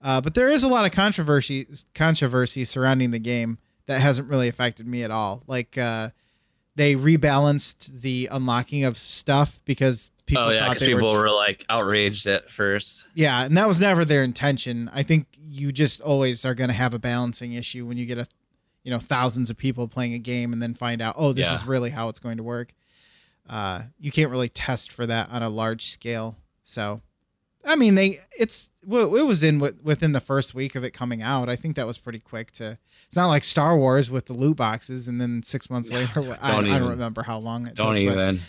Uh, 0.00 0.22
but 0.22 0.32
there 0.32 0.48
is 0.48 0.64
a 0.64 0.68
lot 0.68 0.86
of 0.86 0.92
controversy 0.92 1.66
controversy 1.94 2.64
surrounding 2.64 3.10
the 3.10 3.18
game 3.18 3.58
that 3.84 4.00
hasn't 4.00 4.30
really 4.30 4.48
affected 4.48 4.86
me 4.86 5.02
at 5.02 5.10
all. 5.10 5.42
Like 5.46 5.76
uh, 5.76 6.12
they 6.76 6.94
rebalanced 6.94 8.00
the 8.00 8.30
unlocking 8.32 8.84
of 8.84 8.96
stuff 8.96 9.60
because 9.66 10.11
people 10.26 10.44
oh 10.44 10.50
yeah, 10.50 10.68
because 10.68 10.86
people 10.86 11.10
were, 11.12 11.22
were, 11.22 11.30
like 11.30 11.64
outraged 11.68 12.26
at 12.26 12.50
first. 12.50 13.06
yeah, 13.14 13.44
and 13.44 13.56
that 13.56 13.66
was 13.68 13.80
never 13.80 14.04
their 14.04 14.22
intention. 14.24 14.90
I 14.94 15.02
think 15.02 15.26
you 15.40 15.72
just 15.72 16.00
always 16.00 16.44
are 16.44 16.54
going 16.54 16.68
to 16.68 16.74
have 16.74 16.94
a 16.94 16.98
balancing 16.98 17.52
issue 17.54 17.86
when 17.86 17.96
you 17.98 18.06
get 18.06 18.18
a 18.18 18.26
you 18.84 18.90
know 18.90 18.98
thousands 18.98 19.50
of 19.50 19.56
people 19.56 19.86
playing 19.88 20.14
a 20.14 20.18
game 20.18 20.52
and 20.52 20.60
then 20.62 20.74
find 20.74 21.00
out 21.02 21.14
oh 21.18 21.32
this 21.32 21.46
Yeah. 21.46 21.54
is 21.54 21.64
really 21.66 21.90
how 21.90 22.08
it's 22.08 22.18
going 22.18 22.36
to 22.38 22.42
work. 22.42 22.72
Uh, 23.48 23.82
you 23.98 24.12
can't 24.12 24.30
really 24.30 24.48
test 24.48 24.92
for 24.92 25.04
that 25.06 25.28
on 25.30 25.42
a 25.42 25.48
large 25.48 25.86
scale. 25.86 26.36
So, 26.62 27.00
I 27.64 27.74
mean, 27.76 27.96
they 27.96 28.20
it's 28.38 28.70
well, 28.86 29.14
it 29.16 29.22
was 29.26 29.42
in 29.42 29.58
within 29.82 30.12
the 30.12 30.20
first 30.20 30.54
week 30.54 30.74
of 30.76 30.84
it 30.84 30.92
coming 30.92 31.22
out. 31.22 31.48
I 31.48 31.56
think 31.56 31.76
that 31.76 31.86
was 31.86 31.98
pretty 31.98 32.20
quick 32.20 32.52
to. 32.52 32.78
It's 33.06 33.16
not 33.16 33.26
like 33.26 33.44
Star 33.44 33.76
Wars 33.76 34.10
with 34.10 34.26
the 34.26 34.32
loot 34.32 34.56
boxes 34.56 35.06
and 35.06 35.20
then 35.20 35.42
six 35.42 35.68
months 35.68 35.90
later. 35.90 36.36
I, 36.40 36.50
I 36.50 36.50
Don't 36.52 36.64
don't 36.64 36.88
remember 36.90 37.22
how 37.24 37.38
long 37.38 37.66
it 37.66 37.74
Don't 37.74 37.94
took. 37.96 38.14
but- 38.14 38.20
even. 38.20 38.40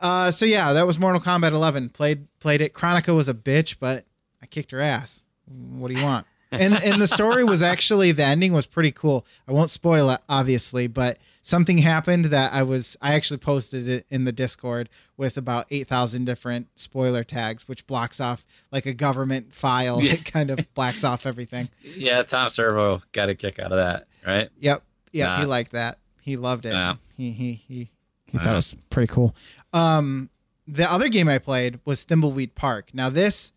Uh, 0.00 0.30
so 0.30 0.44
yeah, 0.44 0.72
that 0.72 0.86
was 0.86 0.98
Mortal 0.98 1.20
Kombat 1.20 1.52
11. 1.52 1.90
Played 1.90 2.26
played 2.40 2.60
it. 2.60 2.74
Kronika 2.74 3.14
was 3.14 3.28
a 3.28 3.34
bitch, 3.34 3.76
but 3.80 4.04
I 4.42 4.46
kicked 4.46 4.70
her 4.72 4.80
ass. 4.80 5.24
What 5.46 5.88
do 5.88 5.94
you 5.94 6.02
want? 6.02 6.26
and 6.52 6.74
and 6.82 7.00
the 7.02 7.06
story 7.08 7.42
was 7.44 7.62
actually 7.62 8.12
the 8.12 8.24
ending 8.24 8.52
was 8.52 8.66
pretty 8.66 8.92
cool. 8.92 9.26
I 9.48 9.52
won't 9.52 9.70
spoil 9.70 10.10
it, 10.10 10.20
obviously, 10.28 10.86
but 10.86 11.18
something 11.42 11.78
happened 11.78 12.26
that 12.26 12.52
I 12.52 12.62
was 12.62 12.96
I 13.02 13.14
actually 13.14 13.38
posted 13.38 13.88
it 13.88 14.06
in 14.10 14.24
the 14.24 14.32
Discord 14.32 14.88
with 15.16 15.36
about 15.36 15.66
eight 15.70 15.88
thousand 15.88 16.24
different 16.24 16.68
spoiler 16.76 17.24
tags, 17.24 17.66
which 17.66 17.86
blocks 17.86 18.20
off 18.20 18.44
like 18.70 18.86
a 18.86 18.92
government 18.94 19.52
file. 19.52 20.00
Yeah. 20.02 20.12
It 20.12 20.24
kind 20.24 20.50
of 20.50 20.58
blacks 20.74 21.02
off 21.04 21.26
everything. 21.26 21.68
Yeah, 21.96 22.22
Tom 22.22 22.48
Servo 22.50 23.02
got 23.12 23.28
a 23.28 23.34
kick 23.34 23.58
out 23.58 23.72
of 23.72 23.78
that, 23.78 24.06
right? 24.26 24.48
Yep. 24.60 24.82
Yep. 25.12 25.40
He 25.40 25.44
liked 25.46 25.72
that. 25.72 25.98
He 26.20 26.36
loved 26.36 26.66
it. 26.66 26.72
Yeah. 26.74 26.96
He 27.16 27.32
he 27.32 27.52
he 27.54 27.74
he 27.74 27.90
Yeah. 28.32 28.42
thought 28.42 28.52
it 28.52 28.56
was 28.56 28.76
pretty 28.90 29.12
cool. 29.12 29.34
Um 29.76 30.30
the 30.68 30.90
other 30.90 31.08
game 31.08 31.28
I 31.28 31.38
played 31.38 31.78
was 31.84 32.04
Thimbleweed 32.04 32.54
Park. 32.54 32.90
Now 32.92 33.10
this 33.10 33.52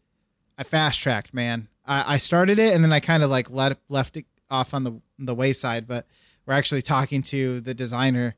I 0.58 0.64
fast 0.64 1.00
tracked, 1.02 1.34
man. 1.34 1.68
I, 1.86 2.16
I 2.16 2.18
started 2.18 2.60
it 2.60 2.74
and 2.74 2.84
then 2.84 2.91
I 2.94 3.00
kind 3.00 3.24
of 3.24 3.30
like 3.30 3.50
let 3.50 3.78
left 3.90 4.18
it 4.18 4.26
off 4.50 4.74
on 4.74 4.84
the 4.84 5.02
the 5.18 5.36
wayside, 5.36 5.88
but 5.88 6.06
we're 6.46 6.54
actually 6.54 6.82
talking 6.82 7.22
to 7.24 7.62
the 7.62 7.74
designer 7.74 8.36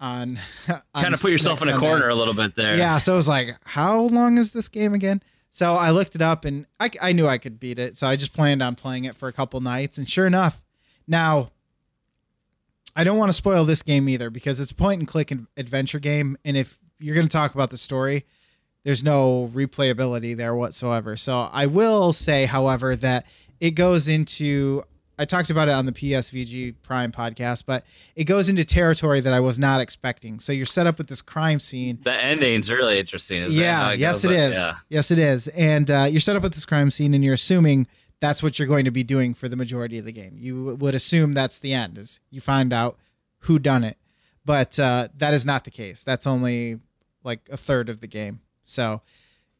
on, 0.00 0.38
on 0.68 1.02
Kind 1.02 1.14
of 1.14 1.20
put 1.20 1.30
yourself 1.30 1.62
in 1.62 1.68
a 1.68 1.72
Sunday. 1.72 1.86
corner 1.86 2.08
a 2.08 2.14
little 2.14 2.34
bit 2.34 2.56
there. 2.56 2.76
Yeah, 2.76 2.98
so 2.98 3.12
I 3.12 3.16
was 3.16 3.28
like, 3.28 3.56
how 3.64 4.00
long 4.00 4.38
is 4.38 4.52
this 4.52 4.68
game 4.68 4.94
again? 4.94 5.22
So 5.50 5.74
I 5.74 5.90
looked 5.90 6.14
it 6.14 6.22
up 6.22 6.44
and 6.44 6.66
I, 6.80 6.90
I 7.00 7.12
knew 7.12 7.26
I 7.26 7.38
could 7.38 7.60
beat 7.60 7.78
it. 7.78 7.96
So 7.96 8.06
I 8.06 8.16
just 8.16 8.32
planned 8.32 8.62
on 8.62 8.74
playing 8.74 9.04
it 9.04 9.16
for 9.16 9.28
a 9.28 9.32
couple 9.32 9.60
nights. 9.60 9.98
And 9.98 10.08
sure 10.08 10.26
enough, 10.26 10.62
now 11.06 11.50
I 12.96 13.04
don't 13.04 13.18
want 13.18 13.28
to 13.28 13.34
spoil 13.34 13.64
this 13.64 13.82
game 13.82 14.08
either 14.08 14.30
because 14.30 14.58
it's 14.60 14.70
a 14.70 14.74
point 14.74 15.00
and 15.00 15.06
click 15.06 15.32
adventure 15.56 15.98
game. 15.98 16.38
And 16.44 16.56
if 16.56 16.78
you're 17.02 17.14
going 17.14 17.28
to 17.28 17.32
talk 17.32 17.54
about 17.54 17.70
the 17.70 17.76
story, 17.76 18.24
there's 18.84 19.02
no 19.02 19.50
replayability 19.54 20.36
there 20.36 20.54
whatsoever. 20.54 21.16
So 21.16 21.48
I 21.52 21.66
will 21.66 22.12
say, 22.12 22.46
however, 22.46 22.96
that 22.96 23.26
it 23.60 23.72
goes 23.72 24.08
into. 24.08 24.82
I 25.18 25.24
talked 25.24 25.50
about 25.50 25.68
it 25.68 25.72
on 25.72 25.86
the 25.86 25.92
PSVG 25.92 26.74
Prime 26.82 27.12
podcast, 27.12 27.64
but 27.66 27.84
it 28.16 28.24
goes 28.24 28.48
into 28.48 28.64
territory 28.64 29.20
that 29.20 29.32
I 29.32 29.40
was 29.40 29.58
not 29.58 29.80
expecting. 29.80 30.40
So 30.40 30.52
you're 30.52 30.66
set 30.66 30.86
up 30.86 30.98
with 30.98 31.06
this 31.06 31.22
crime 31.22 31.60
scene 31.60 31.98
The 32.02 32.12
ending's 32.12 32.70
really 32.70 32.98
interesting. 32.98 33.44
Yeah, 33.50 33.92
it 33.92 34.00
yes, 34.00 34.22
goes? 34.22 34.24
it 34.24 34.32
is. 34.32 34.54
Yeah. 34.54 34.74
Yes, 34.88 35.10
it 35.10 35.18
is. 35.18 35.48
And 35.48 35.90
uh, 35.90 36.08
you're 36.10 36.20
set 36.20 36.34
up 36.34 36.42
with 36.42 36.54
this 36.54 36.64
crime 36.64 36.90
scene, 36.90 37.14
and 37.14 37.22
you're 37.22 37.34
assuming 37.34 37.86
that's 38.20 38.42
what 38.42 38.58
you're 38.58 38.66
going 38.68 38.86
to 38.86 38.90
be 38.90 39.04
doing 39.04 39.34
for 39.34 39.48
the 39.48 39.56
majority 39.56 39.98
of 39.98 40.06
the 40.06 40.12
game. 40.12 40.36
You 40.38 40.76
would 40.76 40.94
assume 40.94 41.34
that's 41.34 41.58
the 41.58 41.72
end, 41.74 41.98
is 41.98 42.18
you 42.30 42.40
find 42.40 42.72
out 42.72 42.96
who 43.40 43.58
done 43.58 43.84
it, 43.84 43.98
but 44.44 44.78
uh, 44.78 45.08
that 45.18 45.34
is 45.34 45.44
not 45.44 45.64
the 45.64 45.70
case. 45.70 46.02
That's 46.02 46.26
only 46.26 46.80
like 47.24 47.48
a 47.50 47.56
third 47.56 47.88
of 47.88 48.00
the 48.00 48.06
game. 48.06 48.40
So, 48.64 49.02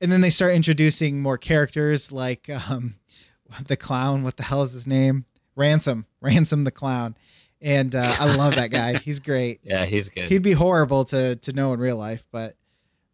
and 0.00 0.10
then 0.10 0.20
they 0.20 0.30
start 0.30 0.54
introducing 0.54 1.20
more 1.20 1.38
characters, 1.38 2.10
like 2.12 2.48
um, 2.50 2.96
the 3.66 3.76
clown. 3.76 4.22
What 4.22 4.36
the 4.36 4.42
hell 4.42 4.62
is 4.62 4.72
his 4.72 4.86
name? 4.86 5.24
Ransom. 5.56 6.06
Ransom 6.20 6.64
the 6.64 6.70
clown. 6.70 7.16
And 7.60 7.94
uh, 7.94 8.16
I 8.18 8.34
love 8.34 8.56
that 8.56 8.70
guy. 8.72 8.98
He's 8.98 9.20
great 9.20 9.60
Yeah, 9.64 9.84
he's 9.84 10.08
good. 10.08 10.28
he'd 10.28 10.42
be 10.42 10.52
horrible 10.52 11.04
to 11.06 11.36
to 11.36 11.52
know 11.52 11.72
in 11.72 11.78
real 11.78 11.96
life 11.96 12.24
but 12.32 12.56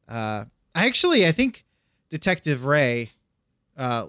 uh 0.09 0.45
i 0.75 0.87
actually 0.87 1.27
i 1.27 1.33
think 1.33 1.67
detective 2.09 2.65
ray 2.65 3.11
uh 3.77 4.07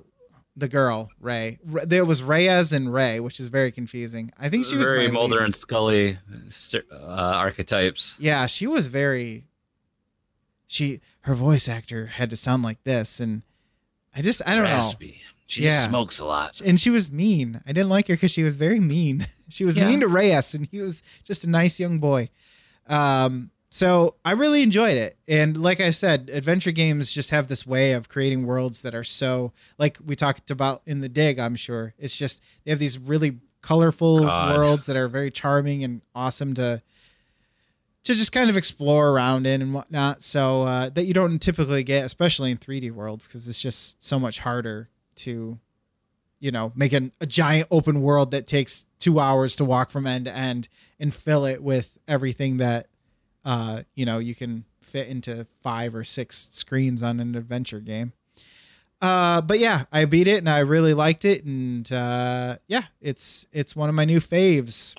the 0.56 0.70
girl 0.70 1.10
ray 1.20 1.60
R- 1.74 1.86
there 1.86 2.06
was 2.06 2.24
reyes 2.24 2.72
and 2.72 2.94
ray 2.94 3.20
which 3.20 3.42
is 3.42 3.50
very 3.50 3.70
confusing 3.74 4.32
i 4.38 4.48
think 4.48 4.64
she 4.66 4.78
was 4.78 4.88
very 4.88 5.12
Mulder 5.12 5.34
least- 5.36 5.44
and 5.46 5.56
Scully 5.56 6.18
uh, 6.90 6.96
archetypes. 7.06 8.16
yeah 8.18 8.46
she 8.46 8.66
was 8.66 8.88
very 8.88 9.44
she 10.72 11.02
her 11.22 11.34
voice 11.36 11.68
actor 11.68 12.06
had 12.06 12.30
to 12.30 12.38
sound 12.38 12.62
like 12.64 12.82
this 12.84 13.20
and 13.20 13.42
i 14.16 14.22
just 14.22 14.42
i 14.46 14.54
don't 14.56 14.64
know 14.64 14.70
Raspy. 14.70 15.22
She 15.48 15.64
Yeah. 15.64 15.88
smokes 15.88 16.20
a 16.20 16.26
lot. 16.26 16.62
and 16.64 16.80
she 16.80 16.92
was 16.92 17.10
mean. 17.10 17.60
I 17.66 17.72
didn't 17.74 17.90
like 17.90 18.08
her 18.08 18.14
because 18.14 18.30
she 18.30 18.44
was 18.44 18.56
very 18.56 18.80
mean. 18.80 19.26
She 19.50 19.66
was 19.66 19.76
Yeah. 19.76 19.88
mean 19.88 20.02
to 20.02 20.08
Reyes, 20.08 20.54
and 20.54 20.68
he 20.72 20.80
was 20.80 21.02
just 21.24 21.44
a 21.44 21.50
nice 21.50 21.80
young 21.80 21.98
boy. 21.98 22.30
Um, 22.86 23.50
so 23.72 24.14
I 24.24 24.32
really 24.34 24.62
enjoyed 24.62 24.96
it. 24.98 25.18
And 25.28 25.58
like 25.58 25.80
I 25.82 25.90
said, 25.90 26.30
adventure 26.32 26.72
games 26.72 27.12
just 27.12 27.32
have 27.32 27.48
this 27.48 27.66
way 27.66 27.94
of 27.94 28.10
creating 28.10 28.46
worlds 28.46 28.84
that 28.84 28.94
are 28.94 29.04
so 29.04 29.52
like 29.80 29.98
we 30.06 30.16
talked 30.16 30.52
about 30.52 30.84
in 30.86 31.02
the 31.02 31.10
dig. 31.10 31.40
I'm 31.40 31.56
sure 31.56 31.96
it's 31.98 32.16
just 32.16 32.42
they 32.64 32.70
have 32.70 32.80
these 32.80 33.00
really 33.00 33.40
colorful 33.62 34.20
God. 34.26 34.56
worlds 34.56 34.86
that 34.86 34.96
are 34.96 35.08
very 35.08 35.32
charming 35.32 35.84
and 35.84 36.02
awesome 36.14 36.54
to 36.54 36.82
to 38.04 38.14
just 38.14 38.32
kind 38.32 38.50
of 38.50 38.58
explore 38.58 39.10
around 39.10 39.46
in 39.46 39.62
and 39.62 39.74
whatnot. 39.74 40.24
So 40.24 40.64
uh, 40.64 40.90
that 40.90 41.06
you 41.06 41.14
don't 41.14 41.40
typically 41.40 41.84
get, 41.84 42.06
especially 42.06 42.52
in 42.52 42.58
3D 42.58 42.92
worlds, 42.92 43.28
because 43.28 43.48
it's 43.48 43.62
just 43.62 44.02
so 44.02 44.20
much 44.20 44.40
harder 44.40 44.90
to 45.18 45.60
you 46.40 46.52
know, 46.52 46.72
make 46.76 46.94
an, 46.94 47.12
a 47.20 47.26
giant 47.26 47.68
open 47.70 48.02
world 48.02 48.32
that 48.32 48.48
takes 48.48 48.86
two 49.00 49.20
hours 49.20 49.56
to 49.58 49.66
walk 49.66 49.92
from 49.92 50.08
end 50.08 50.26
to 50.26 50.36
end 50.36 50.68
and 51.00 51.14
fill 51.14 51.46
it 51.46 51.62
with 51.62 51.98
everything 52.08 52.58
that, 52.58 52.88
uh, 53.46 53.84
you 53.96 54.06
know, 54.06 54.20
you 54.20 54.34
can 54.34 54.64
fit 54.82 55.08
into 55.08 55.46
five 55.62 55.94
or 55.94 56.04
six 56.04 56.50
screens 56.52 57.04
on 57.04 57.20
an 57.20 57.36
adventure 57.36 57.80
game. 57.80 58.14
Uh, 59.02 59.42
but 59.42 59.60
yeah, 59.60 59.84
I 59.92 60.06
beat 60.06 60.28
it 60.28 60.40
and 60.40 60.50
I 60.50 60.60
really 60.60 60.94
liked 60.94 61.24
it, 61.24 61.46
and 61.46 61.90
uh, 61.90 62.58
yeah, 62.68 62.84
it's 63.02 63.46
it's 63.54 63.74
one 63.74 63.88
of 63.88 63.96
my 63.96 64.04
new 64.04 64.20
faves. 64.20 64.94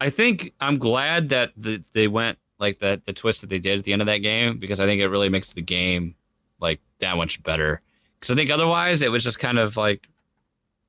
I 0.00 0.10
think 0.10 0.52
I'm 0.60 0.78
glad 0.78 1.28
that 1.30 1.52
the, 1.56 1.82
they 1.92 2.08
went 2.08 2.38
like 2.58 2.80
that 2.80 3.06
the 3.06 3.12
twist 3.12 3.40
that 3.42 3.50
they 3.50 3.58
did 3.58 3.78
at 3.78 3.84
the 3.84 3.92
end 3.92 4.02
of 4.02 4.06
that 4.06 4.18
game 4.18 4.58
because 4.58 4.80
I 4.80 4.86
think 4.86 5.00
it 5.00 5.08
really 5.08 5.28
makes 5.28 5.52
the 5.52 5.62
game 5.62 6.14
like 6.60 6.80
that 7.00 7.16
much 7.16 7.42
better. 7.42 7.80
Because 8.18 8.32
I 8.32 8.36
think 8.36 8.50
otherwise 8.50 9.02
it 9.02 9.10
was 9.10 9.22
just 9.24 9.38
kind 9.38 9.58
of 9.58 9.76
like, 9.76 10.06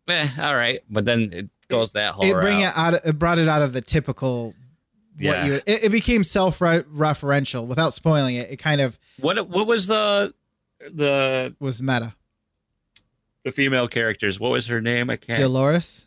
eh, 0.08 0.30
all 0.40 0.56
right. 0.56 0.82
But 0.90 1.06
then 1.06 1.30
it 1.34 1.50
goes 1.68 1.92
that 1.92 2.14
whole 2.14 2.26
It 2.26 2.40
bring 2.42 2.60
route. 2.62 2.70
it 2.70 2.78
out, 2.78 2.94
it 3.06 3.20
brought 3.20 3.40
it 3.40 3.48
out 3.48 3.62
of 3.62 3.74
the 3.74 3.82
typical. 3.82 4.54
What 5.18 5.24
Yeah. 5.24 5.46
you, 5.46 5.54
it, 5.66 5.84
it 5.86 5.92
became 5.92 6.24
self-referential 6.26 7.66
without 7.68 7.94
spoiling 7.94 8.36
it. 8.36 8.52
It 8.52 8.58
kind 8.58 8.82
of 8.82 9.00
What 9.20 9.48
what 9.50 9.66
was 9.68 9.88
the 9.88 10.34
the 10.94 11.56
was 11.60 11.82
meta. 11.82 12.14
the 13.44 13.52
female 13.52 13.88
characters? 13.88 14.40
What 14.40 14.52
was 14.52 14.68
her 14.68 14.82
name? 14.82 15.10
I 15.10 15.16
can't. 15.16 15.40
Dolores. 15.40 16.05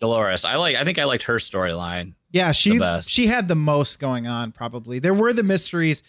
Dolores. 0.00 0.44
I 0.44 0.56
like. 0.56 0.76
I 0.76 0.84
think 0.84 0.98
I 0.98 1.04
liked 1.04 1.24
her 1.24 1.36
storyline. 1.36 2.14
Yeah, 2.30 2.52
she 2.52 2.72
the 2.74 2.78
best. 2.80 3.10
she 3.10 3.26
had 3.28 3.48
the 3.48 3.54
most 3.54 3.98
going 3.98 4.26
on 4.26 4.52
probably. 4.52 4.98
There 4.98 5.14
were 5.14 5.32
the 5.32 5.42
mysteries 5.42 6.02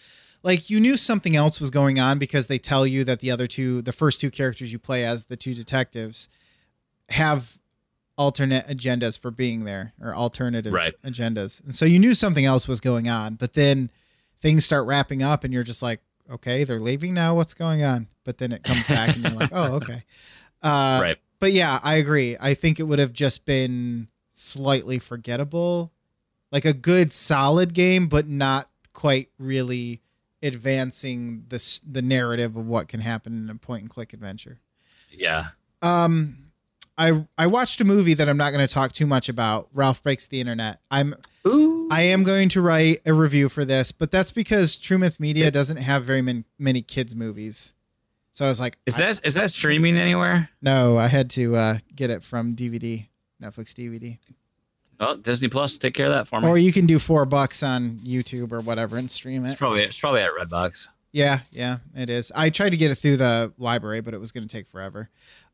like 0.43 0.69
you 0.69 0.79
knew 0.79 0.97
something 0.97 1.35
else 1.35 1.59
was 1.61 1.69
going 1.69 1.99
on 1.99 2.19
because 2.19 2.47
they 2.47 2.57
tell 2.59 2.85
you 2.85 3.03
that 3.05 3.19
the 3.21 3.31
other 3.31 3.47
two 3.47 3.81
the 3.81 3.93
first 3.93 4.19
two 4.19 4.29
characters 4.31 4.71
you 4.71 4.79
play 4.79 5.05
as 5.05 5.25
the 5.25 5.37
two 5.37 5.53
detectives 5.53 6.27
have 7.09 7.57
alternate 8.17 8.67
agendas 8.67 9.17
for 9.19 9.29
being 9.31 9.63
there 9.63 9.93
or 10.01 10.13
alternative 10.15 10.73
Right. 10.73 10.93
agendas. 11.05 11.63
And 11.63 11.73
so 11.75 11.85
you 11.85 11.99
knew 11.99 12.13
something 12.13 12.45
else 12.45 12.67
was 12.67 12.81
going 12.81 13.07
on, 13.07 13.35
but 13.35 13.53
then 13.53 13.91
things 14.41 14.65
start 14.65 14.85
wrapping 14.87 15.21
up 15.21 15.43
and 15.43 15.53
you're 15.53 15.63
just 15.63 15.81
like, 15.83 16.01
okay, 16.29 16.63
they're 16.63 16.79
leaving 16.79 17.13
now, 17.13 17.35
what's 17.35 17.53
going 17.53 17.83
on? 17.83 18.07
But 18.23 18.39
then 18.39 18.51
it 18.51 18.63
comes 18.63 18.87
back 18.87 19.15
and 19.15 19.23
you're 19.23 19.33
like, 19.33 19.51
oh, 19.53 19.73
okay. 19.75 20.03
Uh 20.63 20.99
right. 21.03 21.17
But 21.39 21.53
yeah, 21.53 21.79
I 21.83 21.95
agree. 21.95 22.37
I 22.39 22.53
think 22.53 22.79
it 22.79 22.83
would 22.83 22.99
have 22.99 23.13
just 23.13 23.45
been 23.45 24.07
slightly 24.31 24.99
forgettable, 24.99 25.91
like 26.51 26.65
a 26.65 26.73
good 26.73 27.11
solid 27.11 27.73
game, 27.73 28.07
but 28.07 28.27
not 28.27 28.69
quite 28.93 29.29
really 29.37 30.01
advancing 30.43 31.43
this 31.49 31.79
the 31.79 32.01
narrative 32.01 32.55
of 32.55 32.65
what 32.65 32.87
can 32.87 32.99
happen 32.99 33.43
in 33.43 33.49
a 33.49 33.55
point 33.55 33.81
and 33.81 33.89
click 33.89 34.13
adventure. 34.13 34.59
Yeah. 35.11 35.47
Um, 35.81 36.47
I 36.97 37.25
I 37.37 37.47
watched 37.47 37.79
a 37.81 37.83
movie 37.83 38.13
that 38.15 38.27
I'm 38.27 38.37
not 38.37 38.51
going 38.51 38.65
to 38.65 38.73
talk 38.73 38.91
too 38.91 39.05
much 39.05 39.29
about. 39.29 39.69
Ralph 39.73 40.01
breaks 40.03 40.27
the 40.27 40.41
internet. 40.41 40.79
I'm 40.89 41.15
Ooh. 41.45 41.87
I 41.91 42.01
am 42.03 42.23
going 42.23 42.49
to 42.49 42.61
write 42.61 43.01
a 43.05 43.13
review 43.13 43.49
for 43.49 43.63
this, 43.63 43.91
but 43.91 44.11
that's 44.11 44.31
because 44.31 44.75
True 44.75 44.97
Myth 44.97 45.19
Media 45.19 45.51
doesn't 45.51 45.77
have 45.77 46.03
very 46.03 46.21
many, 46.21 46.43
many 46.57 46.81
kids 46.81 47.15
movies. 47.15 47.73
So 48.37 48.45
I 48.45 48.49
was 48.49 48.59
like, 48.59 48.77
Is 48.85 48.95
that 48.97 49.25
is 49.25 49.33
that 49.33 49.49
streaming 49.51 49.97
anywhere? 49.97 50.47
no? 50.61 50.95
I 50.95 51.07
had 51.07 51.27
to 51.31 51.55
uh, 51.55 51.77
get 51.95 52.11
it 52.11 52.23
from 52.23 52.55
DVD, 52.55 53.07
Netflix 53.41 53.73
DVD, 53.73 54.19
Oh, 54.99 55.17
Disney 55.17 55.47
Plus, 55.47 55.75
take 55.79 55.95
care 55.95 56.05
of 56.05 56.11
that 56.11 56.27
for 56.27 56.39
me. 56.39 56.47
or 56.47 56.55
you 56.55 56.71
can 56.71 56.85
do 56.85 56.99
four 56.99 57.25
bucks 57.25 57.63
on 57.63 57.99
YouTube 58.05 58.51
or 58.51 58.61
whatever 58.61 58.95
and 58.97 59.09
stream 59.09 59.43
it. 59.43 59.47
it's 59.47 59.55
it. 59.55 59.57
probably 59.57 59.81
it's 59.81 59.99
probably 59.99 60.21
at 60.21 60.29
Redbox. 60.39 60.85
Yeah, 61.11 61.39
yeah, 61.49 61.77
it 61.95 62.11
is. 62.11 62.31
I 62.35 62.51
tried 62.51 62.69
to 62.69 62.77
get 62.77 62.91
it 62.91 62.99
through 62.99 63.17
the 63.17 63.53
library, 63.57 64.01
but 64.01 64.13
it 64.13 64.19
was 64.19 64.31
going 64.31 64.47
to 64.47 64.55
take 64.55 64.67
forever. 64.67 65.09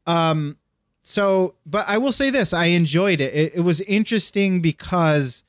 Um, 0.06 0.58
so, 1.04 1.56
but 1.66 1.88
I 1.88 2.00
will 2.00 2.12
say 2.12 2.32
this: 2.32 2.52
I 2.52 2.66
enjoyed 2.66 3.22
it. 3.22 3.34
It, 3.34 3.56
it 3.56 3.62
was 3.62 3.80
interesting 3.80 4.60
because 4.60 5.46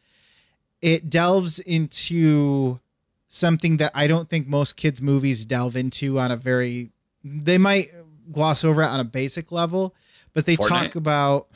it 0.80 1.10
delves 1.10 1.58
into 1.58 2.78
something 3.26 3.78
that 3.78 3.90
I 3.92 4.06
don't 4.06 4.30
think 4.30 4.46
most 4.46 4.76
kids' 4.76 5.02
movies 5.02 5.44
delve 5.44 5.74
into 5.74 6.20
on 6.20 6.30
a 6.30 6.36
very. 6.36 6.92
They 7.24 7.58
might 7.58 7.88
gloss 8.30 8.62
over 8.64 8.82
it 8.82 8.86
on 8.86 9.00
a 9.00 9.04
basic 9.04 9.50
level, 9.50 9.94
but 10.32 10.46
they 10.46 10.56
Fortnite? 10.56 10.68
talk 10.68 10.94
about. 10.96 11.48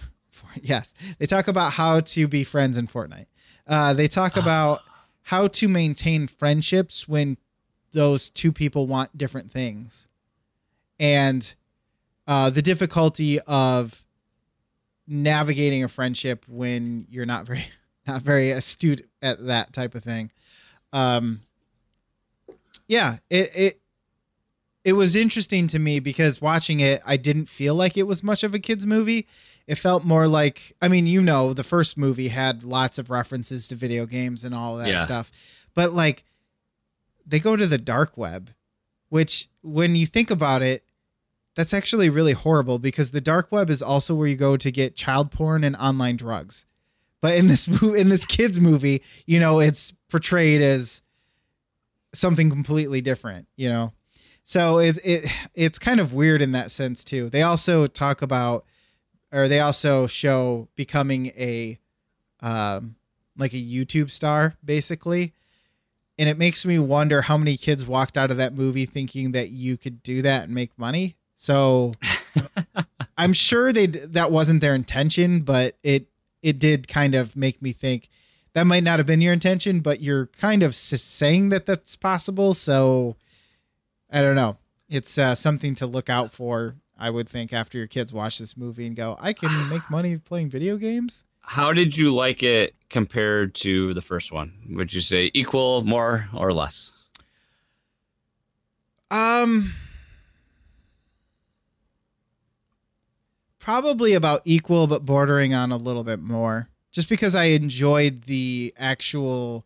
Yes, 0.63 0.95
they 1.19 1.27
talk 1.27 1.47
about 1.47 1.73
how 1.73 2.01
to 2.01 2.27
be 2.27 2.43
friends 2.43 2.79
in 2.79 2.89
Fortnite. 2.89 3.27
Uh, 3.67 3.93
they 3.93 4.09
talk 4.09 4.37
about 4.37 4.81
how 5.23 5.47
to 5.47 5.69
maintain 5.69 6.27
friendships 6.27 7.07
when 7.07 7.37
those 7.93 8.31
two 8.31 8.51
people 8.51 8.87
want 8.87 9.17
different 9.17 9.53
things 9.53 10.09
and 10.99 11.55
uh, 12.27 12.51
the 12.51 12.63
difficulty 12.63 13.41
of 13.41 14.05
navigating 15.07 15.85
a 15.85 15.89
friendship 15.89 16.45
when 16.49 17.07
you're 17.11 17.27
not 17.27 17.47
very 17.47 17.65
not 18.07 18.23
very 18.23 18.51
astute 18.51 19.09
at 19.23 19.47
that 19.47 19.73
type 19.73 19.95
of 19.95 20.03
thing 20.03 20.31
um 20.93 21.41
yeah 22.87 23.17
it 23.31 23.51
it 23.55 23.81
it 24.89 24.93
was 24.95 25.15
interesting 25.15 25.67
to 25.69 25.79
me 25.79 26.01
because 26.01 26.41
watching 26.41 26.81
it 26.81 27.01
i 27.05 27.17
didn't 27.17 27.47
feel 27.47 27.75
like 27.75 27.97
it 27.97 28.05
was 28.07 28.23
much 28.23 28.43
of 28.43 28.55
a 28.55 28.59
kids 28.59 28.87
movie. 28.87 29.27
It 29.67 29.77
felt 29.77 30.03
more 30.05 30.27
like 30.27 30.73
i 30.81 30.89
mean 30.89 31.05
you 31.07 31.21
know 31.21 31.53
the 31.53 31.63
first 31.65 31.99
movie 31.99 32.29
had 32.29 32.65
lots 32.65 32.97
of 32.99 33.11
references 33.11 33.69
to 33.69 33.75
video 33.75 34.07
games 34.07 34.45
and 34.45 34.55
all 34.55 34.79
that 34.79 34.89
Yeah. 34.89 35.03
stuff. 35.03 35.31
But 35.75 35.93
like 35.93 36.25
they 37.27 37.39
go 37.39 37.55
to 37.57 37.67
the 37.67 37.79
dark 37.79 38.17
web 38.17 38.51
which 39.11 39.49
when 39.63 39.95
you 39.95 40.07
think 40.07 40.31
about 40.31 40.63
it 40.63 40.85
that's 41.55 41.75
actually 41.75 42.09
really 42.09 42.33
horrible 42.35 42.79
because 42.79 43.11
the 43.11 43.21
dark 43.21 43.51
web 43.53 43.69
is 43.69 43.83
also 43.83 44.15
where 44.15 44.29
you 44.29 44.37
go 44.37 44.57
to 44.57 44.71
get 44.71 44.95
child 44.97 45.31
porn 45.33 45.65
and 45.65 45.75
online 45.77 46.17
drugs. 46.17 46.65
But 47.21 47.35
in 47.37 47.49
this 47.49 47.67
movie 47.69 48.01
in 48.01 48.09
this 48.09 48.25
kids 48.25 48.59
movie 48.59 49.03
you 49.27 49.39
know 49.39 49.61
it's 49.61 49.93
portrayed 50.09 50.63
as 50.63 51.03
something 52.15 52.49
completely 52.49 53.03
different 53.03 53.47
you 53.57 53.69
know 53.69 53.93
so 54.49 54.79
it, 54.79 54.99
it 55.05 55.31
it's 55.53 55.79
kind 55.79 56.01
of 56.01 56.15
weird 56.15 56.41
in 56.41 56.53
that 56.53 56.71
sense 56.71 57.05
too. 57.05 57.29
They 57.29 57.43
also 57.43 57.87
talk 57.87 58.23
about 58.23 58.65
or 59.31 59.47
they 59.47 59.61
also 59.61 60.07
show 60.07 60.69
becoming 60.75 61.27
a 61.37 61.79
um 62.41 62.97
like 63.37 63.53
a 63.53 63.57
youtube 63.57 64.11
star 64.11 64.57
basically. 64.65 65.35
And 66.19 66.31
it 66.31 66.39
makes 66.39 66.65
me 66.65 66.79
wonder 66.79 67.21
how 67.21 67.37
many 67.37 67.59
kids 67.59 67.85
walked 67.85 68.17
out 68.17 68.31
of 68.31 68.39
that 68.39 68.55
movie 68.55 68.87
thinking 68.87 69.33
that 69.33 69.51
you 69.51 69.77
could 69.77 70.03
do 70.03 70.23
that 70.23 70.45
and 70.45 70.55
make 70.55 70.71
money. 70.79 71.17
So 71.37 71.93
i'm 73.19 73.35
sure 73.35 73.71
they 73.71 73.85
that 73.87 74.33
wasn't 74.33 74.63
their 74.63 74.75
intention 74.75 75.43
but 75.43 75.77
it 75.83 76.07
it 76.41 76.59
did 76.59 76.89
kind 76.89 77.15
of 77.15 77.37
make 77.37 77.61
me 77.61 77.75
think 77.75 78.09
that 78.55 78.67
might 78.67 78.83
not 78.83 78.99
have 78.99 79.07
been 79.07 79.21
your 79.21 79.35
intention 79.35 79.81
but 79.81 80.01
you're 80.01 80.29
kind 80.29 80.63
of 80.63 80.75
saying 80.75 81.51
that 81.51 81.67
that's 81.67 81.97
possible. 81.97 82.55
So 82.55 83.17
i 84.11 84.21
don't 84.21 84.37
know 84.37 84.57
it's 84.89 85.19
uh, 85.19 85.35
something 85.35 85.75
to 85.75 85.87
look 85.87 86.09
out 86.09 86.33
for 86.33 86.77
i 86.99 87.11
would 87.11 87.29
think 87.29 87.53
after 87.53 87.79
your 87.79 87.87
kids 87.87 88.13
watch 88.13 88.39
this 88.39 88.57
movie 88.57 88.87
and 88.87 88.97
go 88.97 89.17
i 89.21 89.33
can 89.33 89.69
make 89.71 89.89
money 89.91 90.17
playing 90.17 90.49
video 90.49 90.77
games 90.77 91.25
How 91.41 91.73
did 91.73 91.97
you 91.97 92.15
like 92.15 92.43
it 92.43 92.75
compared 92.91 93.55
to 93.57 93.95
the 93.95 94.03
first 94.03 94.31
one? 94.33 94.53
Would 94.71 94.93
you 94.93 95.01
say 95.01 95.31
equal, 95.33 95.83
more, 95.83 96.29
or 96.35 96.53
less? 96.53 96.91
Um, 99.11 99.73
probably 103.59 104.13
about 104.15 104.43
equal, 104.45 104.87
but 104.87 105.05
bordering 105.07 105.55
on 105.55 105.73
a 105.73 105.77
little 105.77 106.05
bit 106.05 106.21
more. 106.21 106.69
Just 106.93 107.09
because 107.09 107.35
I 107.35 107.45
enjoyed 107.45 108.23
the 108.25 108.75
actual 108.77 109.65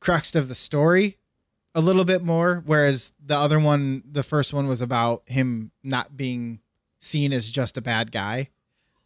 crux 0.00 0.34
of 0.34 0.48
the 0.48 0.54
story 0.54 1.16
a 1.74 1.80
little 1.80 2.04
bit 2.04 2.22
more, 2.22 2.62
whereas 2.66 3.12
the 3.24 3.36
other 3.36 3.58
one, 3.58 4.02
the 4.10 4.22
first 4.22 4.52
one, 4.52 4.66
was 4.68 4.80
about 4.80 5.22
him 5.26 5.70
not 5.82 6.16
being 6.16 6.60
seen 6.98 7.32
as 7.32 7.48
just 7.48 7.76
a 7.76 7.82
bad 7.82 8.12
guy. 8.12 8.48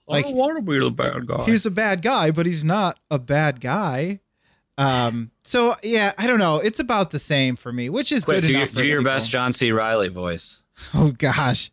Like- 0.09 0.25
I 0.27 0.29
don't 0.29 0.37
want 0.37 0.57
to 0.57 0.63
be 0.63 0.79
the 0.79 0.91
bad 0.91 1.27
guy. 1.27 1.45
He's 1.47 1.67
a 1.67 1.71
bad 1.71 2.03
guy, 2.03 2.31
but 2.31 2.47
he's 2.47 2.65
not 2.65 2.99
a 3.11 3.19
bad 3.19 3.61
guy. 3.61 4.21
Um. 4.79 5.31
So 5.43 5.75
yeah, 5.83 6.13
I 6.19 6.27
don't 6.27 6.39
know. 6.39 6.57
It's 6.59 6.79
about 6.81 7.11
the 7.11 7.19
same 7.19 7.57
for 7.57 7.73
me, 7.73 7.89
which 7.89 8.13
is 8.13 8.25
Quick, 8.27 8.43
good 8.43 8.47
do, 8.49 8.53
your, 8.53 8.63
enough. 8.63 8.71
for 8.73 8.77
do 8.83 8.85
your 8.85 8.99
sequel. 8.99 9.13
best 9.13 9.31
John 9.31 9.53
C. 9.55 9.73
Reilly 9.73 10.09
voice. 10.09 10.61
Oh 10.93 11.11
gosh. 11.17 11.71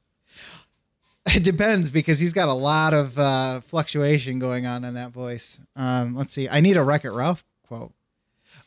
It 1.26 1.44
depends 1.44 1.90
because 1.90 2.20
he's 2.20 2.34
got 2.34 2.48
a 2.50 2.54
lot 2.54 2.94
of 2.94 3.18
uh, 3.20 3.62
fluctuation 3.62 4.40
going 4.40 4.66
on 4.66 4.84
in 4.86 4.94
that 4.96 5.12
voice. 5.12 5.58
Um, 5.76 6.16
let's 6.16 6.34
see. 6.34 6.48
I 6.50 6.60
need 6.62 6.76
a 6.78 6.84
Wreck 6.84 7.04
It 7.06 7.12
Ralph 7.12 7.44
quote. 7.68 7.92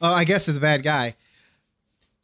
Oh, 0.01 0.13
I 0.13 0.25
guess 0.25 0.49
it's 0.49 0.57
a 0.59 0.61
bad 0.61 0.83
guy. 0.83 1.17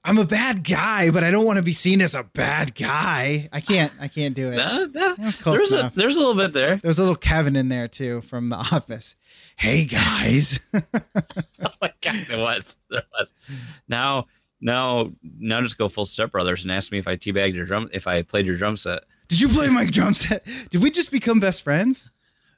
I'm 0.05 0.19
a 0.19 0.24
bad 0.24 0.65
guy, 0.65 1.11
but 1.11 1.23
I 1.23 1.31
don't 1.31 1.45
want 1.45 1.59
to 1.59 1.62
be 1.62 1.73
seen 1.73 2.01
as 2.03 2.15
a 2.16 2.24
bad 2.24 2.74
guy. 2.74 3.49
I 3.53 3.61
can't. 3.61 3.93
I 4.01 4.09
can't 4.09 4.35
do 4.35 4.51
it. 4.53 4.57
That's 4.93 5.37
close 5.37 5.59
there's 5.59 5.73
a 5.73 5.93
there's 5.95 6.16
a 6.16 6.19
little 6.19 6.35
bit 6.35 6.53
there. 6.53 6.77
There's 6.79 6.99
a 6.99 7.03
little 7.03 7.16
Kevin 7.16 7.55
in 7.55 7.69
there 7.69 7.87
too 7.87 8.23
from 8.23 8.49
The 8.49 8.57
Office. 8.57 9.15
Hey 9.57 9.85
guys. 9.85 10.59
Oh 11.65 11.70
my 11.81 11.93
god, 12.01 12.27
there 12.29 12.39
was 12.39 12.74
there 12.91 13.05
was. 13.16 13.33
Now 13.87 14.27
now 14.61 15.12
now 15.39 15.61
just 15.61 15.79
go 15.79 15.89
full 15.89 16.07
step 16.07 16.33
brothers 16.33 16.65
and 16.65 16.73
ask 16.73 16.91
me 16.91 16.99
if 16.99 17.07
I 17.07 17.16
teabagged 17.16 17.55
your 17.55 17.66
drum 17.66 17.89
if 17.93 18.09
I 18.09 18.23
played 18.23 18.47
your 18.47 18.57
drum 18.57 18.77
set. 18.77 19.05
Did 19.29 19.41
you 19.41 19.49
play 19.49 19.69
my 19.69 19.87
drum 19.87 20.15
set? 20.15 20.45
Did 20.70 20.83
we 20.83 20.91
just 20.91 21.12
become 21.12 21.39
best 21.39 21.62
friends? 21.62 22.11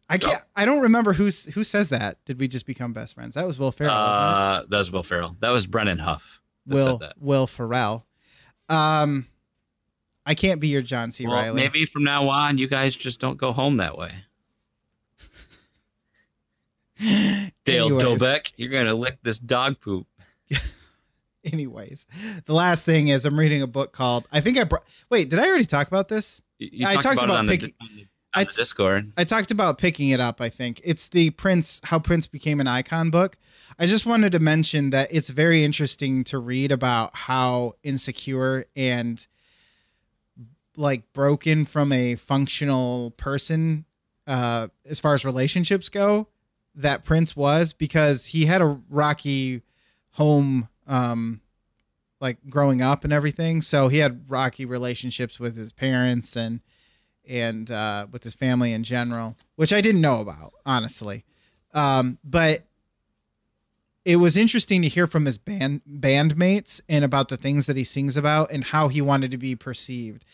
I 0.08 0.16
can't. 0.16 0.42
I 0.56 0.64
don't 0.64 0.80
remember 0.80 1.12
who's 1.12 1.44
who 1.46 1.64
says 1.64 1.90
that. 1.90 2.24
Did 2.24 2.40
we 2.40 2.48
just 2.48 2.64
become 2.64 2.94
best 2.94 3.14
friends? 3.14 3.34
That 3.34 3.46
was 3.46 3.58
Will 3.58 3.72
Ferrell. 3.72 3.92
Uh, 3.92 4.62
that 4.68 4.78
was 4.78 4.90
Will 4.90 5.02
Ferrell. 5.02 5.36
That 5.40 5.50
was 5.50 5.66
Brennan 5.66 5.98
Huff. 5.98 6.40
Will. 6.66 7.00
Will 7.18 7.46
Ferrell. 7.46 8.06
Um, 8.68 9.26
I 10.26 10.34
can't 10.34 10.60
be 10.60 10.68
your 10.68 10.82
John 10.82 11.12
C. 11.12 11.26
Well, 11.26 11.36
Reilly. 11.36 11.60
maybe 11.60 11.86
from 11.86 12.04
now 12.04 12.28
on, 12.28 12.58
you 12.58 12.66
guys 12.66 12.96
just 12.96 13.20
don't 13.20 13.36
go 13.36 13.52
home 13.52 13.76
that 13.78 13.98
way. 13.98 14.12
Dale 17.64 17.86
anyways, 17.86 18.04
Doback, 18.04 18.52
you're 18.56 18.70
gonna 18.70 18.94
lick 18.94 19.18
this 19.22 19.38
dog 19.38 19.80
poop. 19.80 20.06
anyways, 21.44 22.06
the 22.46 22.54
last 22.54 22.84
thing 22.84 23.08
is 23.08 23.26
I'm 23.26 23.38
reading 23.38 23.62
a 23.62 23.66
book 23.66 23.92
called. 23.92 24.26
I 24.32 24.40
think 24.40 24.58
I 24.58 24.64
brought. 24.64 24.84
Wait, 25.10 25.28
did 25.28 25.38
I 25.38 25.48
already 25.48 25.66
talk 25.66 25.88
about 25.88 26.08
this? 26.08 26.40
You, 26.58 26.68
you 26.72 26.86
I 26.86 26.94
talked 26.96 27.18
it 27.18 27.24
about 27.24 27.44
the, 27.46 27.50
picking- 27.50 27.74
the, 27.80 28.06
I 28.34 28.44
the 28.44 28.52
Discord. 28.52 29.12
I 29.16 29.24
talked 29.24 29.50
about 29.50 29.78
picking 29.78 30.08
it 30.10 30.20
up. 30.20 30.40
I 30.40 30.48
think 30.48 30.80
it's 30.84 31.08
the 31.08 31.30
Prince, 31.30 31.80
how 31.84 31.98
Prince 31.98 32.26
became 32.26 32.60
an 32.60 32.66
icon 32.66 33.10
book. 33.10 33.36
I 33.78 33.86
just 33.86 34.06
wanted 34.06 34.32
to 34.32 34.40
mention 34.40 34.90
that 34.90 35.08
it's 35.10 35.30
very 35.30 35.64
interesting 35.64 36.24
to 36.24 36.38
read 36.38 36.72
about 36.72 37.14
how 37.14 37.74
insecure 37.82 38.66
and 38.74 39.24
like 40.76 41.12
broken 41.12 41.64
from 41.64 41.92
a 41.92 42.16
functional 42.16 43.12
person 43.12 43.84
uh 44.26 44.66
as 44.86 44.98
far 44.98 45.14
as 45.14 45.24
relationships 45.24 45.88
go 45.88 46.26
that 46.74 47.04
Prince 47.04 47.36
was 47.36 47.72
because 47.72 48.26
he 48.26 48.46
had 48.46 48.60
a 48.60 48.80
rocky 48.88 49.62
home 50.12 50.68
um 50.88 51.40
like 52.20 52.38
growing 52.48 52.82
up 52.82 53.04
and 53.04 53.12
everything 53.12 53.62
so 53.62 53.86
he 53.86 53.98
had 53.98 54.28
rocky 54.28 54.64
relationships 54.64 55.38
with 55.38 55.56
his 55.56 55.70
parents 55.70 56.34
and 56.34 56.60
and 57.28 57.70
uh, 57.70 58.06
with 58.10 58.22
his 58.22 58.34
family 58.34 58.72
in 58.72 58.84
general, 58.84 59.36
which 59.56 59.72
I 59.72 59.80
didn't 59.80 60.00
know 60.00 60.20
about, 60.20 60.52
honestly. 60.64 61.24
Um, 61.72 62.18
but 62.24 62.64
it 64.04 64.16
was 64.16 64.36
interesting 64.36 64.82
to 64.82 64.88
hear 64.88 65.06
from 65.06 65.24
his 65.24 65.38
band 65.38 65.80
bandmates 65.90 66.80
and 66.88 67.04
about 67.04 67.28
the 67.28 67.36
things 67.36 67.66
that 67.66 67.76
he 67.76 67.84
sings 67.84 68.16
about 68.16 68.50
and 68.50 68.64
how 68.64 68.88
he 68.88 69.00
wanted 69.00 69.30
to 69.30 69.38
be 69.38 69.56
perceived. 69.56 70.24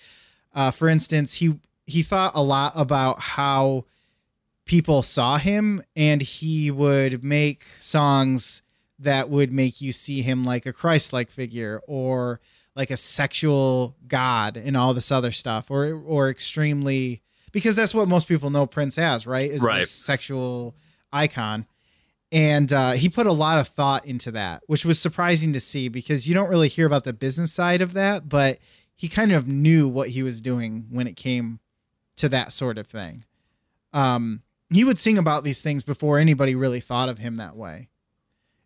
Uh, 0.54 0.70
for 0.70 0.88
instance, 0.88 1.34
he 1.34 1.58
he 1.86 2.02
thought 2.02 2.32
a 2.34 2.42
lot 2.42 2.72
about 2.76 3.20
how 3.20 3.84
people 4.64 5.02
saw 5.02 5.38
him, 5.38 5.82
and 5.96 6.22
he 6.22 6.70
would 6.70 7.24
make 7.24 7.64
songs 7.78 8.62
that 8.98 9.30
would 9.30 9.52
make 9.52 9.80
you 9.80 9.92
see 9.92 10.22
him 10.22 10.44
like 10.44 10.66
a 10.66 10.72
Christ-like 10.72 11.30
figure 11.30 11.80
or 11.86 12.40
like 12.80 12.90
a 12.90 12.96
sexual 12.96 13.94
god 14.08 14.56
and 14.56 14.74
all 14.74 14.94
this 14.94 15.12
other 15.12 15.32
stuff 15.32 15.70
or 15.70 15.92
or 16.06 16.30
extremely 16.30 17.20
because 17.52 17.76
that's 17.76 17.92
what 17.92 18.08
most 18.08 18.26
people 18.26 18.48
know 18.48 18.64
Prince 18.64 18.96
as, 18.96 19.26
right? 19.26 19.50
Is 19.50 19.60
Right. 19.60 19.80
this 19.80 19.90
sexual 19.90 20.74
icon. 21.12 21.66
And 22.32 22.72
uh, 22.72 22.92
he 22.92 23.10
put 23.10 23.26
a 23.26 23.32
lot 23.32 23.58
of 23.58 23.68
thought 23.68 24.06
into 24.06 24.30
that, 24.30 24.62
which 24.66 24.86
was 24.86 24.98
surprising 24.98 25.52
to 25.52 25.60
see 25.60 25.88
because 25.88 26.26
you 26.26 26.32
don't 26.32 26.48
really 26.48 26.68
hear 26.68 26.86
about 26.86 27.04
the 27.04 27.12
business 27.12 27.52
side 27.52 27.82
of 27.82 27.92
that, 27.92 28.30
but 28.30 28.60
he 28.96 29.08
kind 29.08 29.32
of 29.32 29.46
knew 29.46 29.86
what 29.86 30.08
he 30.08 30.22
was 30.22 30.40
doing 30.40 30.86
when 30.90 31.06
it 31.06 31.16
came 31.16 31.58
to 32.16 32.30
that 32.30 32.50
sort 32.52 32.78
of 32.78 32.86
thing. 32.86 33.24
Um, 33.92 34.40
he 34.72 34.84
would 34.84 34.98
sing 34.98 35.18
about 35.18 35.44
these 35.44 35.60
things 35.60 35.82
before 35.82 36.18
anybody 36.18 36.54
really 36.54 36.80
thought 36.80 37.10
of 37.10 37.18
him 37.18 37.36
that 37.36 37.56
way. 37.56 37.88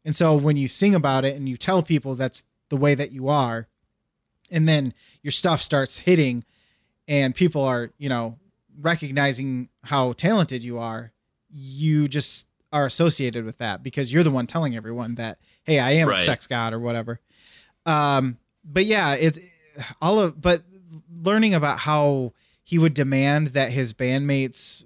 And 0.05 0.15
so 0.15 0.37
when 0.37 0.57
you 0.57 0.69
sing 0.69 0.95
about 0.95 1.25
it 1.25 1.35
and 1.35 1.49
you 1.49 1.57
tell 1.57 1.83
people 1.83 2.15
that's 2.15 2.45
the 2.69 2.77
way 2.77 2.95
that 2.95 3.11
you 3.11 3.29
are, 3.29 3.67
and 4.55 4.69
then 4.69 4.95
your 5.23 5.33
stuff 5.33 5.61
starts 5.61 5.99
hitting 5.99 6.45
and 7.09 7.35
people 7.35 7.63
are, 7.63 7.91
you 7.99 8.09
know, 8.09 8.39
recognizing 8.81 9.69
how 9.83 10.13
talented 10.13 10.63
you 10.63 10.79
are, 10.79 11.13
you 11.51 12.09
just 12.09 12.47
are 12.73 12.87
associated 12.87 13.45
with 13.45 13.59
that 13.59 13.83
because 13.83 14.13
you're 14.13 14.23
the 14.23 14.31
one 14.31 14.47
telling 14.47 14.77
everyone 14.77 15.17
that, 15.17 15.39
hey, 15.65 15.79
I 15.81 15.93
am 15.93 16.09
a 16.09 16.25
sex 16.25 16.47
god 16.47 16.73
or 16.73 16.79
whatever. 16.79 17.21
Um, 17.85 18.39
but 18.65 18.85
yeah, 18.85 19.15
it 19.15 19.39
all 20.01 20.21
of 20.21 20.41
but 20.41 20.63
learning 21.23 21.53
about 21.55 21.81
how 21.81 22.33
he 22.63 22.79
would 22.79 22.95
demand 22.95 23.49
that 23.49 23.73
his 23.73 23.93
bandmates 23.93 24.85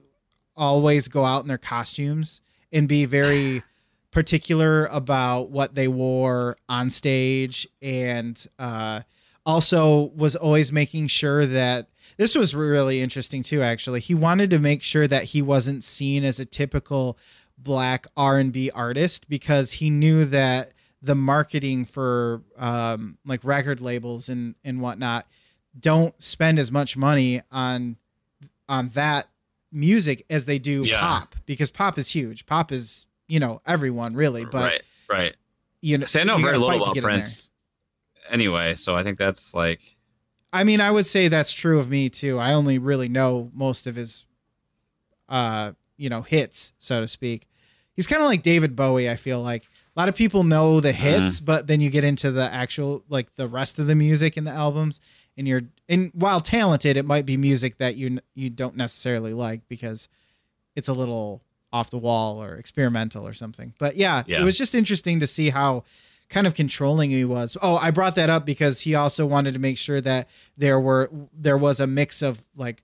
always 0.57 1.09
go 1.09 1.25
out 1.25 1.43
in 1.43 1.49
their 1.49 1.59
costumes 1.59 2.41
and 2.73 2.89
be 2.89 3.05
very 3.05 3.63
particular 4.11 4.87
about 4.87 5.51
what 5.51 5.75
they 5.75 5.87
wore 5.87 6.57
on 6.69 6.89
stage 6.91 7.69
and 7.83 8.47
uh 8.59 9.01
also 9.49 10.13
was 10.15 10.37
always 10.37 10.71
making 10.71 11.07
sure 11.07 11.47
that 11.47 11.89
this 12.19 12.35
was 12.35 12.55
really 12.55 13.01
interesting 13.01 13.43
too 13.43 13.63
actually 13.63 13.99
he 13.99 14.15
wanted 14.15 14.51
to 14.51 14.59
make 14.59 14.83
sure 14.83 15.09
that 15.09 15.25
he 15.25 15.41
wasn't 15.41 15.83
seen 15.83 16.23
as 16.23 16.39
a 16.39 16.45
typical 16.45 17.17
black 17.57 18.07
r&b 18.17 18.71
artist 18.73 19.27
because 19.29 19.73
he 19.73 19.89
knew 19.89 20.25
that 20.27 20.73
the 21.01 21.15
marketing 21.15 21.85
for 21.85 22.43
um, 22.59 23.17
like 23.25 23.43
record 23.43 23.81
labels 23.81 24.29
and 24.29 24.55
and 24.65 24.81
whatnot 24.83 25.27
don't 25.81 26.21
spend 26.21 26.59
as 26.59 26.71
much 26.71 26.97
money 26.97 27.41
on 27.51 27.97
on 28.69 28.89
that 28.91 29.29
music 29.73 30.27
as 30.29 30.45
they 30.45 30.59
do 30.59 30.85
Yeah. 30.85 31.01
pop 31.01 31.37
because 31.47 31.71
pop 31.71 31.99
is 31.99 32.09
huge 32.09 32.45
pop 32.47 32.71
is 32.71 33.07
you 33.29 33.41
know 33.41 33.63
everyone 33.67 34.15
really 34.15 34.45
but 34.45 34.73
right, 34.73 34.83
right. 35.09 35.37
you 35.81 35.97
know 35.99 36.07
I 36.15 36.25
know 36.25 36.37
you 36.37 36.45
very 36.45 36.59
little 36.59 36.83
about. 36.83 36.97
Prince. 37.03 37.51
Anyway, 38.31 38.75
so 38.75 38.95
I 38.97 39.03
think 39.03 39.19
that's 39.19 39.55
like 39.55 39.81
I 40.53 40.65
mean, 40.65 40.81
I 40.81 40.91
would 40.91 41.05
say 41.07 41.29
that's 41.29 41.53
true 41.53 41.79
of 41.79 41.91
me 41.91 42.09
too. 42.09 42.39
I 42.39 42.55
only 42.55 42.79
really 42.79 43.09
know 43.09 43.51
most 43.55 43.87
of 43.87 43.97
his, 43.97 44.25
uh, 45.29 45.73
you 45.97 46.09
know, 46.09 46.23
hits, 46.23 46.73
so 46.79 47.01
to 47.01 47.09
speak. 47.09 47.49
He's 47.95 48.07
kind 48.07 48.23
of 48.23 48.29
like 48.29 48.43
David 48.43 48.77
Bowie. 48.77 49.11
I 49.11 49.17
feel 49.17 49.43
like 49.43 49.65
a 49.65 50.01
lot 50.01 50.09
of 50.09 50.15
people 50.15 50.45
know 50.45 50.81
the 50.81 50.93
hits, 50.93 51.41
but 51.41 51.67
then 51.67 51.81
you 51.81 51.91
get 51.91 52.05
into 52.05 52.31
the 52.31 52.51
actual, 52.53 53.03
like 53.09 53.35
the 53.35 53.49
rest 53.49 53.79
of 53.79 53.89
the 53.89 53.95
music 53.95 54.37
in 54.37 54.45
the 54.45 54.51
albums, 54.53 55.01
and 55.37 55.47
you're, 55.47 55.63
and 55.89 56.11
while 56.15 56.41
talented, 56.41 56.97
it 56.97 57.05
might 57.05 57.27
be 57.27 57.37
music 57.37 57.79
that 57.79 57.97
you 57.97 58.19
you 58.35 58.49
don't 58.51 58.77
necessarily 58.77 59.35
like 59.35 59.67
because 59.69 60.09
it's 60.77 60.89
a 60.89 60.93
little 60.93 61.43
off 61.73 61.91
the 61.91 61.99
wall 61.99 62.43
or 62.43 62.55
experimental 62.55 63.27
or 63.27 63.35
something. 63.35 63.75
But 63.79 63.97
yeah, 63.97 64.23
Yeah. 64.27 64.41
it 64.41 64.45
was 64.45 64.57
just 64.57 64.75
interesting 64.75 65.21
to 65.21 65.27
see 65.27 65.51
how 65.51 65.85
kind 66.29 66.47
of 66.47 66.55
controlling 66.55 67.11
he 67.11 67.25
was. 67.25 67.57
Oh, 67.63 67.77
I 67.77 67.91
brought 67.91 68.15
that 68.17 68.29
up 68.31 68.45
because 68.45 68.81
he 68.81 68.95
also 68.95 69.25
wanted 69.27 69.53
to 69.55 69.59
make 69.59 69.79
sure 69.79 70.01
that 70.01 70.29
there 70.57 70.79
were 70.81 71.11
there 71.33 71.57
was 71.59 71.81
a 71.81 71.87
mix 71.87 72.23
of 72.23 72.45
like 72.57 72.83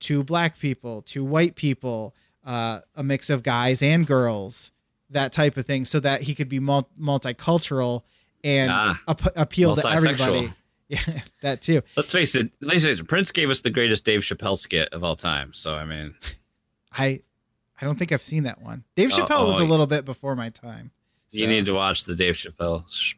two 0.00 0.22
black 0.22 0.58
people, 0.58 1.02
two 1.02 1.24
white 1.24 1.54
people, 1.56 2.14
uh, 2.44 2.80
a 2.94 3.02
mix 3.02 3.30
of 3.30 3.42
guys 3.42 3.82
and 3.82 4.06
girls, 4.06 4.70
that 5.10 5.32
type 5.32 5.56
of 5.56 5.66
thing, 5.66 5.84
so 5.84 5.98
that 6.00 6.22
he 6.22 6.34
could 6.34 6.48
be 6.48 6.60
mul- 6.60 6.88
multicultural 7.00 8.02
and 8.44 8.70
Ah. 8.72 9.00
ap- 9.08 9.36
appeal 9.36 9.76
to 9.76 9.88
everybody. 9.88 10.52
Yeah, 10.90 11.20
that 11.42 11.60
too. 11.60 11.82
Let's 11.98 12.10
face 12.10 12.34
it. 12.34 12.50
Let's 12.62 12.82
face 12.82 12.98
it. 12.98 13.06
Prince 13.06 13.30
gave 13.30 13.50
us 13.50 13.60
the 13.60 13.68
greatest 13.68 14.06
Dave 14.06 14.20
Chappelle 14.20 14.56
skit 14.56 14.88
of 14.94 15.04
all 15.04 15.16
time. 15.16 15.52
So 15.52 15.74
I 15.74 15.84
mean, 15.84 16.14
I 16.92 17.20
I 17.78 17.84
don't 17.84 17.98
think 17.98 18.10
I've 18.10 18.22
seen 18.22 18.44
that 18.44 18.62
one. 18.62 18.84
Dave 18.96 19.12
Oh, 19.12 19.16
Chappelle 19.18 19.46
was 19.46 19.60
oh, 19.60 19.64
a 19.64 19.66
little 19.66 19.86
bit 19.86 20.06
before 20.06 20.34
my 20.34 20.48
time. 20.48 20.90
You 21.30 21.46
need 21.46 21.66
to 21.66 21.72
watch 21.72 22.04
the 22.04 22.14
Dave 22.14 22.34
Chappelle. 22.34 22.84
sh- 22.90 23.14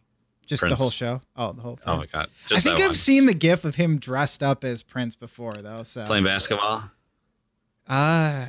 just 0.46 0.62
the 0.62 0.74
whole 0.74 0.90
show. 0.90 1.20
Oh, 1.36 1.52
the 1.52 1.62
whole. 1.62 1.78
Oh 1.86 1.92
my 1.92 1.96
Prince. 1.98 2.10
god! 2.10 2.28
I 2.52 2.60
think 2.60 2.80
I've 2.80 2.86
one. 2.88 2.94
seen 2.94 3.26
the 3.26 3.34
gif 3.34 3.64
of 3.64 3.76
him 3.76 3.98
dressed 4.00 4.42
up 4.42 4.64
as 4.64 4.82
Prince 4.82 5.14
before, 5.14 5.58
though. 5.58 5.84
So 5.84 6.04
playing 6.06 6.24
basketball. 6.24 6.90
Uh, 7.88 8.46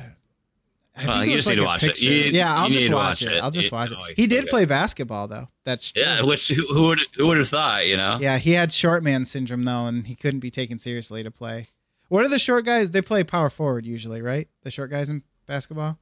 I 0.94 1.06
Well, 1.06 1.24
you 1.24 1.36
just 1.36 1.48
need 1.48 1.56
to 1.56 1.62
a 1.62 1.64
watch 1.64 1.82
it. 1.84 1.86
picture. 1.88 2.08
You- 2.08 2.32
yeah, 2.32 2.54
I'll 2.54 2.68
just 2.68 2.84
need 2.84 2.92
watch, 2.92 3.22
watch 3.22 3.22
it. 3.22 3.36
it. 3.36 3.42
I'll 3.42 3.50
just 3.50 3.70
You- 3.70 3.76
watch 3.76 3.90
it. 3.92 3.98
He 4.16 4.26
did 4.26 4.46
play 4.48 4.64
basketball 4.66 5.26
though. 5.28 5.48
That's 5.64 5.90
true. 5.92 6.02
Yeah, 6.02 6.22
which 6.22 6.48
who, 6.48 6.66
who 6.74 6.88
would 6.88 7.00
who 7.16 7.26
would 7.28 7.38
have 7.38 7.48
thought? 7.48 7.86
You 7.86 7.96
know. 7.96 8.18
Yeah, 8.20 8.38
he 8.38 8.52
had 8.52 8.72
short 8.72 9.02
man 9.02 9.24
syndrome 9.24 9.64
though, 9.64 9.86
and 9.86 10.06
he 10.06 10.14
couldn't 10.16 10.40
be 10.40 10.50
taken 10.50 10.78
seriously 10.78 11.22
to 11.22 11.30
play. 11.30 11.68
What 12.08 12.24
are 12.24 12.28
the 12.28 12.38
short 12.38 12.64
guys? 12.66 12.90
They 12.90 13.00
play 13.00 13.24
power 13.24 13.48
forward 13.48 13.86
usually, 13.86 14.20
right? 14.20 14.48
The 14.64 14.70
short 14.70 14.90
guys 14.90 15.08
in 15.08 15.22
basketball, 15.46 15.98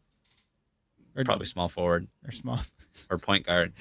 or 1.14 1.24
Probably 1.24 1.46
small 1.46 1.68
forward 1.68 2.08
or 2.26 2.32
small. 2.32 2.60
or 3.10 3.18
point 3.18 3.46
guard 3.46 3.72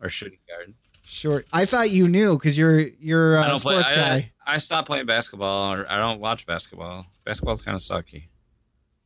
or 0.00 0.08
shooting 0.08 0.38
guard. 0.48 0.74
Sure. 1.04 1.44
I 1.52 1.64
thought 1.64 1.90
you 1.90 2.06
knew 2.06 2.36
because 2.36 2.56
you're 2.56 2.80
you're 2.80 3.38
I 3.38 3.46
a 3.46 3.48
don't 3.48 3.60
play. 3.60 3.74
sports 3.80 3.88
I, 3.88 3.94
guy. 3.96 4.32
I 4.46 4.58
stopped 4.58 4.86
playing 4.86 5.06
basketball. 5.06 5.74
Or 5.74 5.90
I 5.90 5.98
don't 5.98 6.20
watch 6.20 6.46
basketball. 6.46 7.06
Basketball's 7.24 7.60
kind 7.60 7.74
of 7.74 7.82
sucky. 7.82 8.24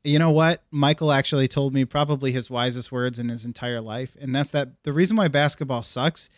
You 0.04 0.18
know 0.18 0.30
what? 0.30 0.62
Michael 0.70 1.12
actually 1.12 1.48
told 1.48 1.72
me 1.72 1.86
probably 1.86 2.30
his 2.30 2.50
wisest 2.50 2.92
words 2.92 3.18
in 3.18 3.30
his 3.30 3.46
entire 3.46 3.80
life, 3.80 4.14
and 4.20 4.34
that's 4.34 4.50
that 4.50 4.82
the 4.82 4.92
reason 4.92 5.16
why 5.16 5.28
basketball 5.28 5.82
sucks 5.82 6.28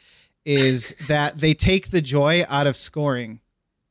is 0.44 0.94
that 1.08 1.40
they 1.40 1.52
take 1.52 1.90
the 1.90 2.00
joy 2.00 2.44
out 2.48 2.68
of 2.68 2.76
scoring 2.76 3.40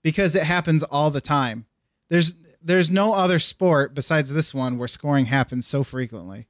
because 0.01 0.33
it 0.33 0.43
happens 0.43 0.81
all 0.81 1.11
the 1.11 1.19
time. 1.19 1.65
There's 2.09 2.35
there's 2.61 2.89
no 2.89 3.13
other 3.13 3.37
sport 3.37 3.93
besides 3.93 4.31
this 4.31 4.53
one 4.53 4.77
where 4.77 4.87
scoring 4.87 5.25
happens 5.25 5.67
so 5.67 5.83
frequently. 5.83 6.47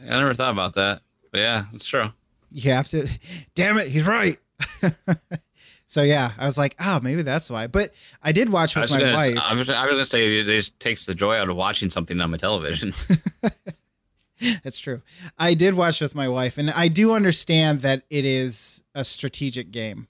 I 0.00 0.18
never 0.18 0.34
thought 0.34 0.52
about 0.52 0.74
that. 0.74 1.02
But 1.30 1.38
yeah, 1.38 1.64
it's 1.72 1.86
true. 1.86 2.10
You 2.50 2.72
have 2.72 2.88
to 2.88 3.08
damn 3.54 3.78
it, 3.78 3.88
he's 3.88 4.04
right. 4.04 4.38
so 5.86 6.02
yeah, 6.02 6.32
I 6.38 6.46
was 6.46 6.58
like, 6.58 6.76
oh, 6.78 7.00
maybe 7.02 7.22
that's 7.22 7.50
why. 7.50 7.66
But 7.66 7.92
I 8.22 8.32
did 8.32 8.50
watch 8.50 8.76
with 8.76 8.90
my 8.90 9.00
gonna, 9.00 9.14
wife. 9.14 9.38
I, 9.40 9.54
was, 9.54 9.68
I 9.68 9.84
was 9.84 9.92
gonna 9.92 10.04
say 10.04 10.40
it 10.40 10.44
just 10.44 10.78
takes 10.78 11.06
the 11.06 11.14
joy 11.14 11.36
out 11.36 11.48
of 11.48 11.56
watching 11.56 11.90
something 11.90 12.20
on 12.20 12.30
my 12.30 12.36
television. 12.36 12.94
That's 14.64 14.78
true. 14.80 15.02
I 15.38 15.54
did 15.54 15.74
watch 15.74 16.00
with 16.00 16.16
my 16.16 16.28
wife, 16.28 16.58
and 16.58 16.70
I 16.70 16.88
do 16.88 17.12
understand 17.12 17.82
that 17.82 18.02
it 18.10 18.24
is 18.24 18.82
a 18.92 19.04
strategic 19.04 19.70
game 19.70 20.08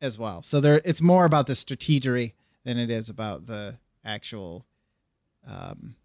as 0.00 0.18
well. 0.18 0.42
So 0.42 0.60
there, 0.62 0.80
it's 0.82 1.02
more 1.02 1.26
about 1.26 1.46
the 1.46 1.52
strategery 1.52 2.32
than 2.64 2.78
it 2.78 2.90
is 2.90 3.10
about 3.10 3.46
the 3.46 3.78
actual. 4.04 4.64
Um, 5.46 5.96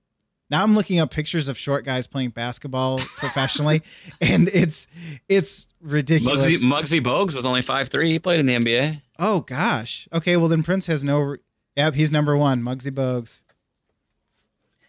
now 0.49 0.61
I'm 0.63 0.75
looking 0.75 0.99
up 0.99 1.11
pictures 1.11 1.47
of 1.47 1.57
short 1.57 1.85
guys 1.85 2.07
playing 2.07 2.29
basketball 2.31 2.99
professionally, 3.17 3.81
and 4.21 4.49
it's 4.53 4.87
it's 5.27 5.67
ridiculous. 5.81 6.45
Muggsy, 6.45 6.57
Muggsy 6.63 7.03
Bogues 7.03 7.33
was 7.35 7.45
only 7.45 7.61
five 7.61 7.89
three. 7.89 8.11
He 8.11 8.19
played 8.19 8.39
in 8.39 8.45
the 8.45 8.55
NBA. 8.55 9.01
oh 9.19 9.41
gosh. 9.41 10.07
Okay, 10.13 10.37
well 10.37 10.47
then 10.47 10.63
Prince 10.63 10.85
has 10.87 11.03
no. 11.03 11.19
Re- 11.19 11.37
yep, 11.75 11.93
he's 11.95 12.11
number 12.11 12.37
one. 12.37 12.61
Muggsy 12.61 12.91
Bogues, 12.91 13.41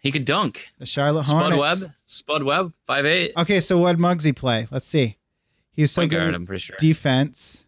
He 0.01 0.11
could 0.11 0.25
dunk. 0.25 0.67
the 0.79 0.85
Charlotte 0.85 1.25
Hornets. 1.27 1.55
Spud. 1.55 1.59
Webb. 1.81 1.93
Spud 2.05 2.43
Webb, 2.43 2.73
five 2.85 3.05
eight. 3.05 3.33
Okay, 3.37 3.59
so 3.59 3.77
what 3.77 3.97
Muggsy 3.97 4.35
play? 4.35 4.67
Let's 4.71 4.87
see. 4.87 5.17
He 5.71 5.81
was 5.83 5.91
so 5.91 6.01
Point 6.01 6.11
good. 6.11 6.17
guard, 6.17 6.33
I'm 6.35 6.45
pretty 6.45 6.61
sure. 6.61 6.75
defense. 6.79 7.65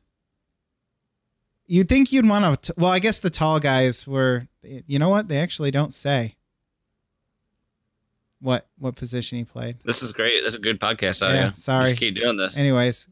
You'd 1.67 1.87
think 1.87 2.11
you'd 2.11 2.27
want 2.27 2.63
to. 2.63 2.73
Well, 2.77 2.91
I 2.91 2.97
guess 2.99 3.19
the 3.19 3.29
tall 3.29 3.59
guys 3.59 4.07
were. 4.07 4.47
You 4.63 4.97
know 4.99 5.09
what? 5.09 5.27
They 5.27 5.37
actually 5.37 5.69
don't 5.71 5.93
say. 5.93 6.35
What 8.41 8.67
what 8.77 8.95
position 8.95 9.37
he 9.37 9.43
played? 9.43 9.77
This 9.83 10.01
is 10.01 10.11
great. 10.11 10.43
This 10.43 10.53
is 10.53 10.59
a 10.59 10.61
good 10.61 10.79
podcast. 10.79 11.21
Yeah, 11.21 11.51
sorry. 11.53 11.89
Just 11.89 11.99
keep 11.99 12.15
doing 12.15 12.37
this. 12.37 12.57
Anyways, 12.57 13.07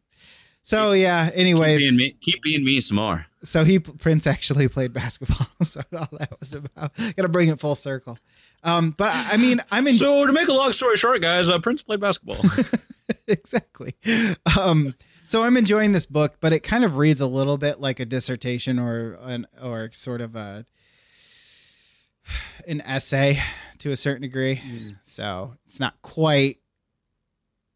so 0.63 0.91
yeah. 0.91 1.29
keep 1.29 1.37
Anyways, 1.37 1.79
being 1.79 1.95
me. 1.95 2.17
Keep 2.21 2.43
being 2.43 2.63
me 2.63 2.81
some 2.81 2.97
more. 2.97 3.25
so 3.43 3.63
he 3.63 3.79
Prince 3.79 4.27
actually 4.27 4.67
played 4.69 4.93
basketball. 4.93 5.47
so 5.63 5.81
all 5.93 6.09
that 6.19 6.37
was 6.39 6.53
about. 6.53 6.95
Got 6.95 7.17
to 7.17 7.27
bring 7.27 7.49
it 7.49 7.59
full 7.59 7.75
circle. 7.75 8.17
Um, 8.63 8.91
but 8.97 9.13
I 9.13 9.33
I 9.33 9.37
mean, 9.37 9.61
I'm 9.71 9.87
in. 9.87 9.97
So 9.97 10.25
to 10.25 10.33
make 10.33 10.47
a 10.47 10.53
long 10.53 10.73
story 10.73 10.97
short, 10.97 11.21
guys, 11.21 11.49
uh, 11.49 11.59
Prince 11.59 11.83
played 11.83 11.99
basketball. 11.99 12.43
exactly. 13.27 13.95
Um, 14.59 14.95
so 15.25 15.43
I'm 15.43 15.57
enjoying 15.57 15.91
this 15.91 16.05
book, 16.05 16.37
but 16.39 16.53
it 16.53 16.61
kind 16.61 16.85
of 16.85 16.95
reads 16.95 17.19
a 17.19 17.27
little 17.27 17.57
bit 17.57 17.81
like 17.81 17.99
a 17.99 18.05
dissertation 18.05 18.79
or 18.79 19.17
an 19.21 19.45
or 19.61 19.89
sort 19.91 20.21
of 20.21 20.35
a 20.35 20.65
an 22.67 22.81
essay 22.81 23.41
to 23.79 23.91
a 23.91 23.97
certain 23.97 24.21
degree. 24.21 24.61
So 25.03 25.55
it's 25.65 25.79
not 25.79 26.01
quite 26.01 26.59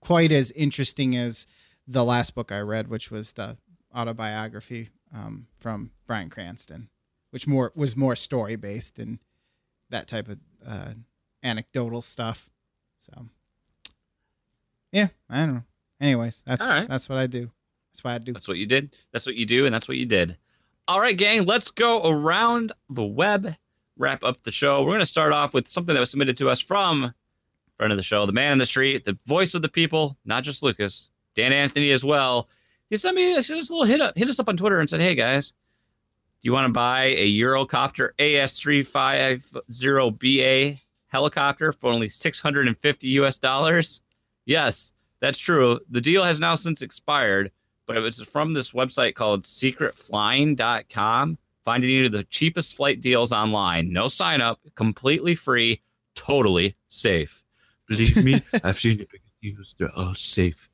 quite 0.01 0.31
as 0.31 0.51
interesting 0.51 1.15
as 1.15 1.45
the 1.87 2.03
last 2.03 2.33
book 2.35 2.51
I 2.51 2.59
read, 2.59 2.87
which 2.87 3.11
was 3.11 3.33
the 3.33 3.57
autobiography 3.95 4.89
um, 5.13 5.47
from 5.59 5.91
Bryan 6.07 6.29
Cranston, 6.29 6.89
which 7.31 7.47
more 7.47 7.71
was 7.75 7.95
more 7.95 8.15
story 8.15 8.55
based 8.55 8.97
and 8.99 9.19
that 9.89 10.07
type 10.07 10.27
of 10.27 10.39
uh, 10.65 10.93
anecdotal 11.43 12.01
stuff. 12.01 12.49
So, 12.99 13.25
yeah, 14.91 15.09
I 15.29 15.45
don't 15.45 15.55
know. 15.55 15.63
Anyways, 15.99 16.41
that's 16.45 16.67
right. 16.67 16.87
that's 16.87 17.09
what 17.09 17.17
I 17.17 17.27
do. 17.27 17.51
That's 17.91 18.03
what 18.03 18.11
I 18.11 18.17
do. 18.19 18.33
That's 18.33 18.47
what 18.47 18.57
you 18.57 18.65
did. 18.65 18.95
That's 19.11 19.25
what 19.25 19.35
you 19.35 19.45
do, 19.45 19.65
and 19.65 19.75
that's 19.75 19.87
what 19.87 19.97
you 19.97 20.05
did. 20.05 20.37
All 20.87 20.99
right, 20.99 21.15
gang, 21.15 21.45
let's 21.45 21.71
go 21.71 22.09
around 22.09 22.71
the 22.89 23.03
web, 23.03 23.55
wrap 24.01 24.23
up 24.23 24.43
the 24.43 24.51
show. 24.51 24.81
We're 24.81 24.89
going 24.89 24.99
to 24.99 25.05
start 25.05 25.31
off 25.31 25.53
with 25.53 25.69
something 25.69 25.93
that 25.93 25.99
was 25.99 26.09
submitted 26.09 26.37
to 26.37 26.49
us 26.49 26.59
from 26.59 27.13
friend 27.81 27.91
of 27.91 27.97
the 27.97 28.03
show, 28.03 28.27
the 28.27 28.31
man 28.31 28.51
in 28.51 28.59
the 28.59 28.65
street, 28.67 29.05
the 29.05 29.17
voice 29.25 29.55
of 29.55 29.63
the 29.63 29.69
people, 29.69 30.15
not 30.23 30.43
just 30.43 30.61
Lucas, 30.61 31.09
Dan 31.35 31.51
Anthony 31.51 31.89
as 31.89 32.03
well. 32.03 32.47
He 32.91 32.95
sent 32.95 33.15
me 33.15 33.33
us 33.33 33.49
a 33.49 33.55
little 33.55 33.85
hit 33.85 34.01
up, 34.01 34.15
hit 34.15 34.29
us 34.29 34.39
up 34.39 34.49
on 34.49 34.55
Twitter 34.55 34.79
and 34.79 34.87
said, 34.87 35.01
"Hey 35.01 35.15
guys, 35.15 35.49
do 35.49 35.55
you 36.43 36.53
want 36.53 36.65
to 36.65 36.73
buy 36.73 37.05
a 37.05 37.39
Eurocopter 37.39 38.11
AS350BA 38.19 40.79
helicopter 41.07 41.71
for 41.71 41.91
only 41.91 42.07
650 42.07 43.07
US 43.07 43.39
dollars?" 43.39 44.01
Yes, 44.45 44.93
that's 45.19 45.39
true. 45.39 45.79
The 45.89 46.01
deal 46.01 46.23
has 46.23 46.39
now 46.39 46.53
since 46.53 46.83
expired, 46.83 47.51
but 47.87 47.97
it 47.97 48.01
was 48.01 48.21
from 48.21 48.53
this 48.53 48.73
website 48.73 49.15
called 49.15 49.45
secretflying.com. 49.45 51.37
Finding 51.65 51.89
you 51.89 52.09
the 52.09 52.23
cheapest 52.23 52.75
flight 52.75 53.01
deals 53.01 53.31
online. 53.31 53.93
No 53.93 54.07
sign 54.07 54.41
up, 54.41 54.59
completely 54.75 55.35
free, 55.35 55.81
totally 56.15 56.75
safe. 56.87 57.43
Believe 57.87 58.23
me, 58.23 58.41
I've 58.63 58.79
seen 58.79 58.97
the 58.97 59.07
biggest 59.11 59.41
deals. 59.41 59.75
They're 59.77 59.95
all 59.95 60.15
safe. 60.15 60.69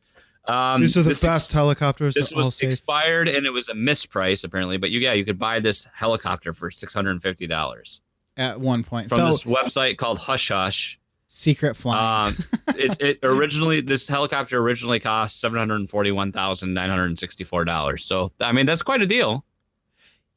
Um, 0.45 0.79
These 0.79 0.95
are 0.95 1.01
the 1.03 1.09
this 1.09 1.21
best 1.21 1.51
helicopters. 1.51 2.13
This 2.13 2.29
they're 2.29 2.39
all 2.39 2.45
was 2.45 2.55
safe. 2.55 2.71
expired 2.71 3.27
and 3.27 3.45
it 3.45 3.49
was 3.49 3.67
a 3.67 3.73
misprice 3.73 4.45
apparently, 4.45 4.77
but 4.77 4.91
you 4.91 4.99
yeah, 5.01 5.11
you 5.13 5.25
could 5.25 5.37
buy 5.37 5.59
this 5.59 5.85
helicopter 5.93 6.53
for 6.53 6.71
six 6.71 6.93
hundred 6.93 7.11
and 7.11 7.21
fifty 7.21 7.47
dollars 7.47 7.99
at 8.37 8.59
one 8.61 8.83
point. 8.83 9.09
from 9.09 9.17
so 9.17 9.29
this 9.31 9.43
website 9.43 9.97
called 9.97 10.19
Hush 10.19 10.47
Hush. 10.47 10.97
secret 11.27 11.75
flying. 11.75 12.37
Um, 12.37 12.45
it, 12.77 13.01
it 13.01 13.19
originally 13.23 13.81
this 13.81 14.07
helicopter 14.07 14.57
originally 14.59 15.01
cost 15.01 15.41
seven 15.41 15.59
hundred 15.59 15.77
and 15.81 15.89
forty 15.89 16.11
one 16.13 16.31
thousand 16.31 16.73
nine 16.73 16.89
hundred 16.89 17.07
and 17.07 17.19
sixty 17.19 17.43
four 17.43 17.65
dollars. 17.65 18.05
So 18.05 18.31
I 18.39 18.53
mean 18.53 18.65
that's 18.65 18.83
quite 18.83 19.01
a 19.01 19.07
deal. 19.07 19.43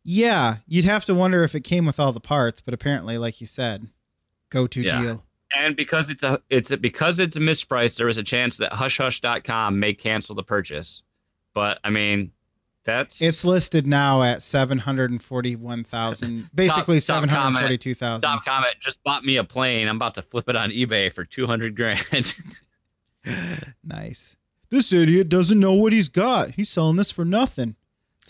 Yeah, 0.04 0.56
you'd 0.66 0.84
have 0.84 1.04
to 1.06 1.14
wonder 1.14 1.42
if 1.42 1.54
it 1.54 1.60
came 1.62 1.86
with 1.86 2.00
all 2.00 2.12
the 2.12 2.20
parts, 2.20 2.60
but 2.60 2.74
apparently, 2.74 3.18
like 3.18 3.40
you 3.40 3.46
said, 3.46 3.88
go 4.50 4.66
to 4.66 4.80
Yeah. 4.82 5.02
deal. 5.02 5.24
And 5.56 5.74
because 5.76 6.10
it's 6.10 6.22
a 6.22 6.40
it's 6.48 6.70
a, 6.70 6.76
because 6.76 7.18
it's 7.18 7.36
a 7.36 7.40
misprice, 7.40 7.96
there 7.96 8.08
is 8.08 8.16
a 8.16 8.22
chance 8.22 8.56
that 8.58 8.72
hushhush.com 8.72 9.78
may 9.80 9.92
cancel 9.94 10.34
the 10.36 10.44
purchase. 10.44 11.02
But 11.54 11.80
I 11.82 11.90
mean, 11.90 12.30
that's 12.84 13.20
It's 13.20 13.44
listed 13.44 13.84
now 13.86 14.22
at 14.22 14.42
seven 14.42 14.78
hundred 14.78 15.10
and 15.10 15.20
forty-one 15.22 15.82
thousand, 15.84 16.48
basically 16.54 17.00
Stop- 17.00 17.16
seven 17.16 17.28
stop 17.30 17.38
hundred 17.42 17.44
comment. 17.54 17.62
forty-two 17.64 17.94
thousand. 17.96 18.20
Stop 18.20 18.44
comment 18.44 18.74
just 18.80 19.02
bought 19.02 19.24
me 19.24 19.36
a 19.38 19.44
plane. 19.44 19.88
I'm 19.88 19.96
about 19.96 20.14
to 20.14 20.22
flip 20.22 20.48
it 20.48 20.54
on 20.56 20.70
eBay 20.70 21.12
for 21.12 21.24
two 21.24 21.46
hundred 21.48 21.74
grand. 21.76 22.34
nice. 23.84 24.36
This 24.70 24.92
idiot 24.92 25.28
doesn't 25.28 25.58
know 25.58 25.72
what 25.72 25.92
he's 25.92 26.08
got. 26.08 26.52
He's 26.52 26.68
selling 26.68 26.96
this 26.96 27.10
for 27.10 27.24
nothing. 27.24 27.74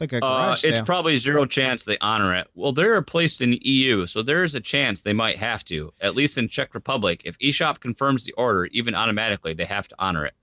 It's 0.01 0.13
like 0.13 0.23
a 0.23 0.25
Uh, 0.25 0.29
garage 0.47 0.65
it's 0.65 0.81
probably 0.81 1.17
zero 1.19 1.45
chance 1.45 1.85
they 1.85 1.99
honor 1.99 2.35
it. 2.35 2.49
Well, 2.55 2.73
they're 2.73 3.01
placed 3.03 3.41
in 3.41 3.51
the 3.51 3.61
EU, 3.69 4.07
so 4.07 4.23
there's 4.23 4.55
a 4.55 4.61
chance 4.61 5.03
they 5.03 5.13
might 5.13 5.37
have 5.37 5.63
to. 5.67 5.93
At 6.01 6.15
least 6.15 6.39
in 6.39 6.49
Czech 6.49 6.75
Republic, 6.75 7.21
if 7.25 7.39
eShop 7.39 7.81
confirms 7.81 8.25
the 8.25 8.33
order, 8.33 8.67
even 8.67 8.95
automatically, 8.95 9.53
they 9.53 9.67
have 9.67 9.89
to 9.89 9.95
honor 9.99 10.25
it. 10.25 10.35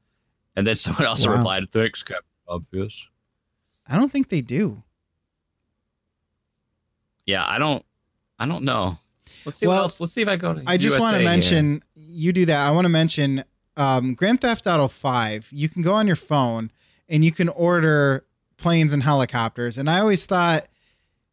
And 0.56 0.68
then 0.68 0.76
someone 0.84 1.06
also 1.08 1.30
Wow. 1.30 1.38
replied, 1.38 1.70
"Thanks, 1.72 2.04
Captain 2.04 2.24
Obvious." 2.48 3.08
I 3.88 3.96
don't 3.96 4.12
think 4.12 4.30
they 4.30 4.42
do. 4.42 4.84
Yeah, 7.26 7.46
I 7.46 7.58
don't, 7.58 7.84
I 8.40 8.46
don't 8.46 8.64
know. 8.64 8.98
Let's 9.46 9.58
see 9.58 9.68
what 9.68 9.74
Well, 9.74 9.84
else. 9.84 10.00
Let's 10.00 10.14
see 10.14 10.22
if 10.22 10.28
I 10.28 10.36
go 10.36 10.54
to. 10.54 10.64
I 10.68 10.78
just 10.78 11.00
want 11.00 11.14
USA 11.16 11.18
to 11.24 11.30
here. 11.30 11.38
mention 11.38 11.84
you 11.96 12.32
do 12.34 12.46
that. 12.46 12.66
I 12.68 12.72
want 12.72 12.86
to 12.86 12.90
mention 12.90 13.44
um, 13.76 14.14
Grand 14.14 14.42
Theft 14.42 14.68
Auto 14.68 14.88
5. 14.88 15.50
You 15.52 15.68
can 15.70 15.82
go 15.82 15.94
on 15.94 16.08
your 16.08 16.16
phone 16.16 16.72
and 17.10 17.24
you 17.26 17.32
can 17.32 17.50
order 17.50 18.26
planes 18.58 18.94
and 18.94 19.04
helicopters. 19.04 19.78
And 19.78 19.90
I 19.90 20.00
always 20.00 20.26
thought 20.26 20.68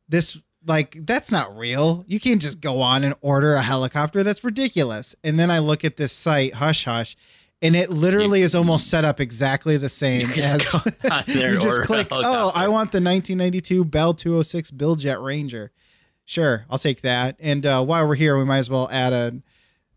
this 0.09 0.39
like 0.67 0.97
that's 1.07 1.31
not 1.31 1.57
real. 1.57 2.05
You 2.07 2.21
can't 2.21 2.41
just 2.41 2.61
go 2.61 2.81
on 2.81 3.05
and 3.05 3.15
order 3.21 3.55
a 3.55 3.63
helicopter. 3.63 4.23
That's 4.23 4.45
ridiculous. 4.45 5.15
And 5.23 5.39
then 5.39 5.51
I 5.51 5.59
look 5.59 5.85
at 5.85 5.97
this 5.97 6.13
site 6.13 6.55
Hush 6.55 6.85
Hush 6.85 7.17
and 7.65 7.75
it 7.75 7.89
literally 7.89 8.43
is 8.43 8.55
almost 8.55 8.89
set 8.89 9.05
up 9.07 9.21
exactly 9.21 9.79
the 9.79 9.89
same 9.89 10.31
You 10.33 10.43
as 10.43 10.75
there 11.27 11.55
you 11.55 11.59
just 11.59 11.83
click, 11.83 12.09
oh. 12.11 12.53
I 12.55 12.69
want 12.69 12.93
the 12.93 13.01
1992 13.01 13.87
Bell 13.87 14.13
206 14.13 14.71
Billjet 14.73 15.25
Ranger. 15.25 15.73
Sure, 16.27 16.67
I'll 16.69 16.79
take 16.79 17.01
that. 17.01 17.37
And 17.39 17.65
uh, 17.65 17.83
while 17.85 18.07
we're 18.07 18.17
here, 18.17 18.37
we 18.37 18.45
might 18.45 18.59
as 18.59 18.69
well 18.69 18.89
add 18.91 19.13
a, 19.13 19.35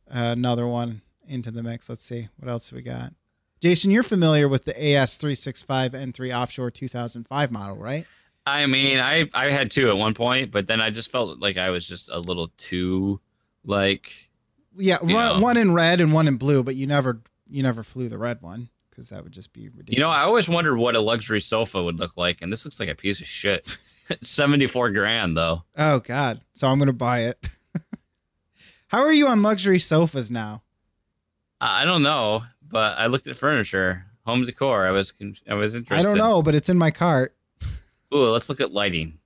another 0.08 0.66
one 0.66 1.02
into 1.28 1.52
the 1.52 1.62
mix. 1.62 1.90
Let's 1.90 2.06
see 2.06 2.30
what 2.38 2.50
else 2.50 2.72
we 2.72 2.82
got. 2.82 3.14
Jason, 3.60 3.92
you're 3.92 4.04
familiar 4.04 4.48
with 4.48 4.66
the 4.66 4.74
AS365 4.74 5.92
N3 5.92 6.38
Offshore 6.38 6.72
2005 6.72 7.52
model, 7.52 7.76
right? 7.78 8.06
I 8.46 8.66
mean, 8.66 9.00
I 9.00 9.30
I 9.34 9.50
had 9.52 9.72
two 9.72 9.90
at 9.90 9.98
one 9.98 10.14
point, 10.14 10.52
but 10.52 10.68
then 10.68 10.80
I 10.80 10.90
just 10.90 11.12
felt 11.12 11.40
like 11.40 11.58
I 11.58 11.70
was 11.70 11.88
just 11.88 12.10
a 12.10 12.20
little 12.20 12.50
too 12.58 13.20
like 13.66 14.12
Yeah, 14.78 15.00
one, 15.02 15.42
one 15.42 15.58
in 15.58 15.74
red 15.74 16.00
and 16.00 16.14
one 16.14 16.28
in 16.28 16.38
blue, 16.38 16.64
but 16.64 16.76
you 16.76 16.88
never 16.88 17.22
you 17.50 17.62
never 17.64 17.84
flew 17.84 18.08
the 18.10 18.18
red 18.18 18.42
one 18.42 18.70
because 18.90 19.10
that 19.10 19.24
would 19.24 19.34
just 19.34 19.52
be 19.54 19.68
ridiculous. 19.70 19.96
You 19.98 20.00
know, 20.00 20.10
I 20.10 20.22
always 20.22 20.48
wondered 20.48 20.78
what 20.78 20.96
a 20.96 21.02
luxury 21.02 21.42
sofa 21.42 21.84
would 21.84 22.00
look 22.00 22.16
like, 22.16 22.42
and 22.42 22.52
this 22.52 22.64
looks 22.64 22.80
like 22.80 22.90
a 22.90 22.96
piece 22.96 23.20
of 23.20 23.28
shit. 23.28 23.78
Seventy-four 24.22 24.92
grand 24.92 25.36
though. 25.36 25.64
Oh 25.78 26.00
God! 26.00 26.40
So 26.54 26.70
I'm 26.70 26.80
gonna 26.80 26.94
buy 26.94 27.26
it. 27.26 27.46
How 28.88 29.00
are 29.00 29.12
you 29.12 29.28
on 29.28 29.42
luxury 29.42 29.80
sofas 29.80 30.32
now? 30.32 30.64
I 31.60 31.84
don't 31.84 32.04
know, 32.04 32.44
but 32.70 32.98
I 32.98 33.08
looked 33.08 33.28
at 33.28 33.36
furniture, 33.36 34.06
home 34.26 34.44
decor. 34.46 34.88
I 34.88 34.92
was 34.92 35.14
I 35.50 35.54
was 35.54 35.76
interested. 35.76 36.00
I 36.00 36.04
don't 36.04 36.18
know, 36.18 36.42
but 36.42 36.56
it's 36.56 36.70
in 36.70 36.78
my 36.78 36.92
cart. 36.92 37.36
Ooh, 38.14 38.26
let's 38.30 38.50
look 38.50 38.62
at 38.62 38.72
lighting. 38.72 39.18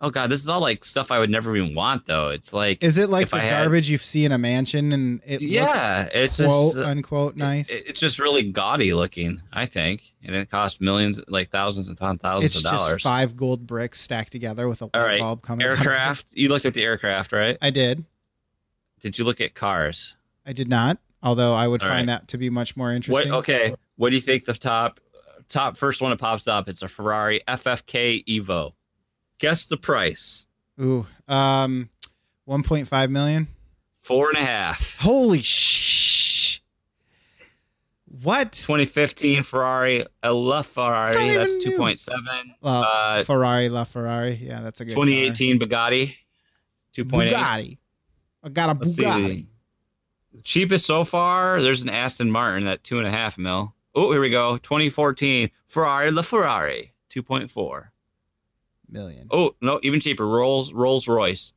Oh 0.00 0.10
god, 0.10 0.28
this 0.28 0.42
is 0.42 0.48
all 0.50 0.60
like 0.60 0.84
stuff 0.84 1.10
I 1.10 1.18
would 1.18 1.30
never 1.30 1.56
even 1.56 1.74
want 1.74 2.06
though. 2.06 2.28
It's 2.28 2.52
like 2.52 2.82
Is 2.82 2.98
it 2.98 3.08
like 3.08 3.30
the 3.30 3.36
I 3.36 3.40
had- 3.40 3.62
garbage 3.64 3.88
you 3.88 3.96
see 3.96 4.24
in 4.26 4.32
a 4.32 4.38
mansion 4.38 4.92
and 4.92 5.20
it 5.24 5.40
yeah, 5.40 6.08
it's 6.12 6.36
quote 6.36 6.74
just 6.74 6.84
uh, 6.84 6.88
unquote 6.90 7.36
nice? 7.36 7.70
it- 7.70 7.84
it's 7.86 8.00
just 8.00 8.18
really 8.18 8.42
gaudy 8.50 8.92
looking. 8.92 9.40
I 9.52 9.64
think, 9.66 10.02
and 10.22 10.34
it 10.34 10.50
costs 10.50 10.80
millions, 10.80 11.20
like 11.28 11.50
thousands 11.50 11.88
and 11.88 11.98
thousands 11.98 12.44
it's 12.44 12.56
of 12.56 12.62
just 12.62 12.74
dollars. 12.86 13.02
five 13.02 13.34
gold 13.36 13.66
bricks 13.66 14.00
stacked 14.00 14.32
together 14.32 14.68
with 14.68 14.82
a 14.82 14.86
light 14.86 14.94
right, 14.94 15.20
bulb 15.20 15.40
coming. 15.42 15.66
out. 15.66 15.78
Aircraft. 15.78 16.26
You 16.32 16.48
looked 16.50 16.66
at 16.66 16.74
the 16.74 16.82
aircraft, 16.82 17.32
right? 17.32 17.56
I 17.62 17.70
did. 17.70 18.04
Did 19.00 19.18
you 19.18 19.24
look 19.24 19.40
at 19.40 19.54
cars? 19.54 20.16
I 20.44 20.52
did 20.52 20.68
not. 20.68 20.98
Although 21.24 21.54
I 21.54 21.66
would 21.66 21.82
All 21.82 21.88
find 21.88 22.06
right. 22.08 22.18
that 22.20 22.28
to 22.28 22.38
be 22.38 22.50
much 22.50 22.76
more 22.76 22.92
interesting. 22.92 23.32
What? 23.32 23.38
Okay. 23.40 23.74
What 23.96 24.10
do 24.10 24.14
you 24.14 24.20
think 24.22 24.44
the 24.44 24.52
top 24.54 25.00
top 25.48 25.76
first 25.76 26.00
one 26.02 26.10
that 26.10 26.18
pops 26.18 26.46
up? 26.46 26.68
It's 26.68 26.82
a 26.82 26.88
Ferrari 26.88 27.40
FFK 27.48 28.24
Evo. 28.26 28.72
Guess 29.38 29.66
the 29.66 29.76
price. 29.76 30.46
Ooh, 30.80 31.06
um, 31.28 31.88
1.5 32.48 33.10
million. 33.10 33.48
Four 34.02 34.28
and 34.28 34.38
a 34.38 34.44
half. 34.44 34.98
Holy 34.98 35.40
shh! 35.42 36.60
What? 38.22 38.52
2015 38.52 39.42
Ferrari 39.42 40.06
a 40.22 40.32
La 40.32 40.62
Ferrari. 40.62 41.36
That's 41.36 41.56
2.7. 41.56 42.08
Uh, 42.62 42.66
Uh, 42.66 43.24
Ferrari, 43.24 43.68
La 43.68 43.84
Ferrari. 43.84 44.34
Yeah, 44.36 44.60
that's 44.60 44.80
a 44.80 44.84
good. 44.84 44.94
car. 44.94 45.04
2018 45.04 45.58
Bugatti. 45.58 46.14
2.8. 46.96 47.30
Bugatti. 47.32 47.78
I 48.42 48.48
got 48.50 48.76
a 48.76 48.78
Let's 48.78 48.94
see. 48.94 49.46
Cheapest 50.42 50.84
so 50.86 51.04
far. 51.04 51.62
There's 51.62 51.82
an 51.82 51.88
Aston 51.88 52.30
Martin 52.30 52.66
at 52.66 52.82
two 52.82 52.98
and 52.98 53.06
a 53.06 53.10
half 53.10 53.38
mil. 53.38 53.74
Oh, 53.94 54.10
here 54.10 54.20
we 54.20 54.30
go. 54.30 54.58
2014 54.58 55.50
Ferrari 55.66 56.10
La 56.10 56.22
Ferrari. 56.22 56.92
2.4. 57.10 57.88
Million. 58.90 59.28
Oh 59.30 59.54
no, 59.60 59.80
even 59.82 60.00
cheaper. 60.00 60.26
Rolls 60.26 60.72
Rolls 60.72 61.06
Royce. 61.08 61.52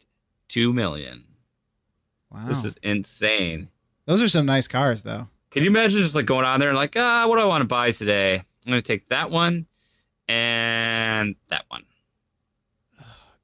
Two 0.48 0.72
million. 0.72 1.26
Wow. 2.32 2.46
This 2.48 2.64
is 2.64 2.76
insane. 2.84 3.70
Those 4.06 4.22
are 4.22 4.28
some 4.28 4.46
nice 4.46 4.68
cars, 4.68 5.04
though. 5.04 5.28
Can 5.52 5.64
you 5.64 5.70
imagine 5.70 6.02
just 6.02 6.16
like 6.16 6.26
going 6.26 6.46
on 6.46 6.60
there 6.60 6.70
and 6.70 6.78
like, 6.78 6.94
ah, 6.96 7.26
what 7.28 7.36
do 7.38 7.42
I 7.42 7.46
want 7.46 7.62
to 7.62 7.68
buy 7.68 7.92
today? 7.92 8.36
I'm 8.36 8.72
gonna 8.72 8.82
take 8.82 9.10
that 9.10 9.32
one 9.32 9.66
and 10.28 11.36
that 11.50 11.66
one. 11.70 11.84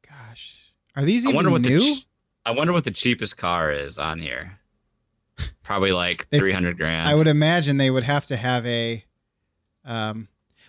Gosh, 0.07 0.72
are 0.95 1.03
these 1.03 1.26
I 1.26 1.30
even 1.30 1.35
wonder 1.35 1.51
what 1.51 1.61
new? 1.61 1.80
the 1.80 1.95
ch- 1.95 2.07
I 2.45 2.51
wonder 2.51 2.73
what 2.73 2.84
the 2.84 2.91
cheapest 2.91 3.38
car 3.38 3.72
is 3.72 3.97
on 3.97 4.19
here. 4.19 4.60
Probably 5.64 5.91
like 5.91 6.30
They- 6.30 6.39
three 6.39 6.51
hundred 6.51 6.77
grand. 6.77 7.07
I 7.07 7.15
would 7.15 7.27
imagine 7.27 7.77
they 7.77 7.89
would 7.91 8.03
have 8.03 8.26
to 8.27 8.35
have 8.35 8.65
a. 8.65 9.03
Um, 9.85 10.27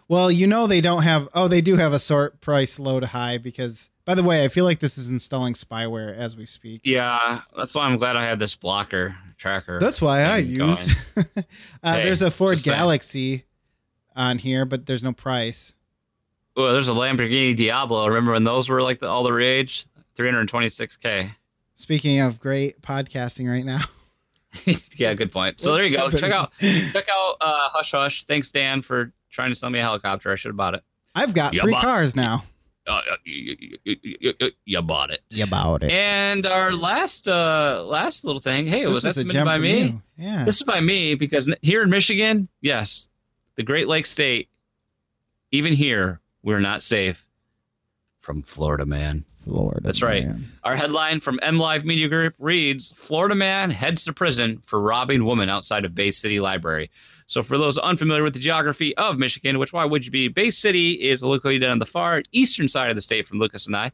well, 0.09 0.31
you 0.31 0.47
know 0.47 0.67
they 0.67 0.81
don't 0.81 1.03
have. 1.03 1.29
Oh, 1.35 1.49
they 1.49 1.61
do 1.61 1.77
have 1.77 1.93
a 1.93 1.99
sort 1.99 2.41
price 2.41 2.79
low 2.79 3.01
to 3.01 3.07
high 3.07 3.39
because. 3.39 3.91
By 4.07 4.15
the 4.15 4.23
way, 4.23 4.45
I 4.45 4.49
feel 4.49 4.67
like 4.67 4.81
this 4.81 4.99
is 4.99 5.09
installing 5.09 5.55
spyware 5.55 6.15
as 6.15 6.37
we 6.37 6.45
speak. 6.45 6.83
Yeah, 6.85 7.41
that's 7.57 7.75
why 7.75 7.87
I'm 7.87 7.97
glad 7.97 8.17
I 8.17 8.25
had 8.25 8.39
this 8.39 8.55
blocker 8.55 9.17
tracker. 9.39 9.81
That's 9.81 10.03
why 10.03 10.21
I 10.25 10.37
use. 10.39 10.95
uh, 11.17 11.23
Hey, 11.83 12.03
there's 12.03 12.21
a 12.21 12.31
Ford 12.31 12.57
just 12.57 12.67
saying. 12.67 12.77
Galaxy 12.77 13.45
on 14.15 14.37
here, 14.37 14.67
but 14.67 14.85
there's 14.85 15.03
no 15.03 15.15
price. 15.15 15.75
Well, 16.55 16.73
there's 16.75 16.89
a 16.89 16.93
Lamborghini 16.93 17.57
Diablo. 17.57 18.07
Remember 18.07 18.33
when 18.33 18.45
those 18.45 18.69
were 18.69 18.83
like 18.83 19.01
the, 19.01 19.09
all 19.09 19.23
the 19.23 19.33
rage? 19.33 19.87
326k. 20.19 21.35
Speaking 21.75 22.21
of 22.21 22.39
great 22.39 22.83
podcasting 22.83 23.51
right 23.51 23.65
now. 23.65 23.81
yeah, 24.97 25.15
good 25.15 25.33
point. 25.33 25.61
So 25.61 25.71
What's 25.73 25.81
there 25.83 25.91
you 25.91 25.97
go. 25.97 26.05
happening? 26.05 26.21
Check 26.21 26.33
out 26.33 26.53
check 26.61 27.07
out 27.11 27.37
uh, 27.41 27.69
Hush 27.73 27.93
Hush. 27.93 28.25
Thanks 28.25 28.51
Dan 28.53 28.83
for 28.83 29.13
trying 29.31 29.51
to 29.51 29.55
sell 29.57 29.71
me 29.71 29.79
a 29.79 29.83
helicopter. 29.83 30.33
I 30.33 30.37
should 30.37 30.51
have 30.51 30.57
bought 30.57 30.75
it. 30.75 30.83
I've 31.15 31.35
got 31.35 31.55
Yeah, 31.55 31.63
three 31.63 31.73
but- 31.73 31.83
cars 31.83 32.15
now. 32.17 32.45
Uh, 32.87 33.01
uh, 33.11 33.17
you, 33.25 33.57
you- 33.85 33.97
you- 34.03 34.35
you- 34.39 34.51
you 34.67 34.83
bought 34.83 35.11
it. 35.11 35.21
You 35.31 35.47
bought 35.47 35.83
it. 35.83 35.91
And 35.91 36.45
our 36.47 36.71
last 36.73 37.27
uh 37.27 37.83
last 37.87 38.25
little 38.25 38.43
thing. 38.43 38.67
Hey, 38.67 38.87
was 38.87 39.03
that 39.05 39.11
is 39.11 39.17
a 39.17 39.21
submitted 39.21 39.45
by 39.47 39.57
me? 39.59 40.01
Yeah. 40.19 40.45
This 40.45 40.57
is 40.57 40.63
by 40.65 40.81
me 40.81 41.15
because 41.15 41.49
here 41.63 41.83
in 41.83 41.89
Michigan, 41.89 42.49
yes, 42.61 43.09
the 43.57 43.63
Great 43.63 43.89
Lakes 43.89 44.11
State, 44.11 44.51
even 45.51 45.73
here, 45.73 46.21
we're 46.43 46.61
not 46.61 46.83
safe 46.83 47.25
from 48.21 48.43
Florida 48.43 48.85
man. 48.85 49.25
Florida. 49.45 49.81
That's 49.83 50.03
right. 50.03 50.25
man. 50.25 50.49
Our 50.65 50.75
headline 50.77 51.21
from 51.21 51.39
M 51.43 51.59
Live 51.59 51.85
Media 51.85 52.09
Group 52.09 52.35
reads 52.39 52.93
Florida 52.97 53.35
man 53.35 53.71
heads 53.71 54.05
to 54.05 54.13
prison 54.13 54.63
for 54.65 54.81
robbing 54.81 55.25
woman 55.25 55.49
outside 55.49 55.85
of 55.85 55.95
Bay 55.95 56.11
City 56.11 56.41
Library. 56.41 56.91
So, 57.27 57.43
for 57.43 57.57
those 57.57 57.79
unfamiliar 57.79 58.23
with 58.23 58.35
the 58.35 58.39
geography 58.41 58.97
of 58.97 59.19
Michigan, 59.19 59.59
which 59.59 59.73
why 59.73 59.85
would 59.85 60.05
you 60.05 60.11
be? 60.11 60.29
Bay 60.29 60.51
City 60.51 60.93
is 60.93 61.23
located 61.23 61.65
on 61.65 61.79
the 61.79 61.87
far 61.87 62.23
eastern 62.33 62.69
side 62.69 62.91
of 62.91 62.97
the 62.97 63.03
state 63.03 63.27
from 63.27 63.39
Lucas 63.39 63.67
and 63.67 63.77
I. 63.77 63.93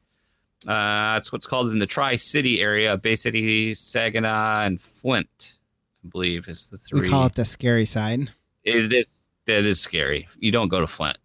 Uh, 0.67 1.17
it's 1.17 1.33
what's 1.33 1.47
called 1.47 1.71
in 1.71 1.79
the 1.79 1.87
Tri 1.87 2.17
City 2.17 2.61
area 2.61 2.97
Bay 2.97 3.15
City, 3.15 3.75
Saginaw, 3.75 4.63
and 4.63 4.81
Flint, 4.81 5.59
I 6.05 6.09
believe, 6.09 6.49
is 6.49 6.67
the 6.67 6.79
three. 6.79 7.03
We 7.03 7.09
call 7.09 7.27
it 7.27 7.35
the 7.35 7.45
scary 7.45 7.87
side. 7.87 8.31
It 8.65 8.93
is 8.93 9.09
that 9.47 9.65
is 9.65 9.81
scary. 9.81 10.29
You 10.39 10.53
don't 10.53 10.69
go 10.69 10.81
to 10.81 10.87
Flint. 10.87 11.19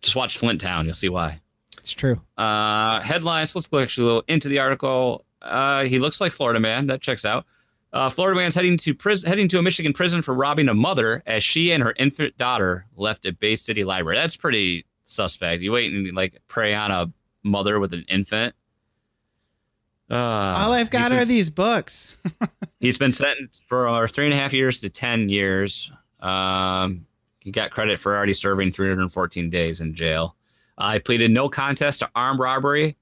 Just 0.00 0.16
watch 0.16 0.38
Flint 0.38 0.60
Town. 0.60 0.84
You'll 0.86 0.94
see 0.94 1.08
why. 1.08 1.40
It's 1.88 1.94
true. 1.94 2.20
Uh, 2.36 3.00
headlines. 3.00 3.54
Let's 3.54 3.66
go 3.66 3.78
actually 3.78 4.02
a 4.04 4.06
little 4.08 4.24
into 4.28 4.48
the 4.50 4.58
article. 4.58 5.24
Uh, 5.40 5.84
he 5.84 5.98
looks 5.98 6.20
like 6.20 6.32
Florida 6.32 6.60
man. 6.60 6.86
That 6.88 7.00
checks 7.00 7.24
out. 7.24 7.46
Uh, 7.94 8.10
Florida 8.10 8.38
man's 8.38 8.54
heading 8.54 8.76
to 8.76 8.92
prison, 8.92 9.26
heading 9.26 9.48
to 9.48 9.58
a 9.58 9.62
Michigan 9.62 9.94
prison 9.94 10.20
for 10.20 10.34
robbing 10.34 10.68
a 10.68 10.74
mother 10.74 11.22
as 11.26 11.42
she 11.42 11.72
and 11.72 11.82
her 11.82 11.94
infant 11.98 12.36
daughter 12.36 12.84
left 12.94 13.24
a 13.24 13.32
Bay 13.32 13.56
City 13.56 13.84
library. 13.84 14.18
That's 14.18 14.36
pretty 14.36 14.84
suspect. 15.06 15.62
You 15.62 15.72
wait 15.72 15.90
and 15.94 16.14
like 16.14 16.36
prey 16.46 16.74
on 16.74 16.90
a 16.90 17.10
mother 17.42 17.80
with 17.80 17.94
an 17.94 18.04
infant. 18.06 18.54
Uh, 20.10 20.14
All 20.14 20.72
I've 20.72 20.90
got 20.90 21.08
been- 21.08 21.18
are 21.20 21.24
these 21.24 21.48
books. 21.48 22.14
He's 22.80 22.98
been 22.98 23.14
sentenced 23.14 23.62
for 23.66 23.88
uh, 23.88 24.06
three 24.06 24.26
and 24.26 24.34
a 24.34 24.36
half 24.36 24.52
years 24.52 24.82
to 24.82 24.90
10 24.90 25.30
years. 25.30 25.90
Um, 26.20 27.06
he 27.40 27.50
got 27.50 27.70
credit 27.70 27.98
for 27.98 28.14
already 28.14 28.34
serving 28.34 28.72
314 28.72 29.48
days 29.48 29.80
in 29.80 29.94
jail. 29.94 30.36
He 30.80 30.98
pleaded 31.00 31.30
no 31.30 31.48
contest 31.48 32.00
to 32.00 32.10
armed 32.14 32.40
robbery, 32.40 32.96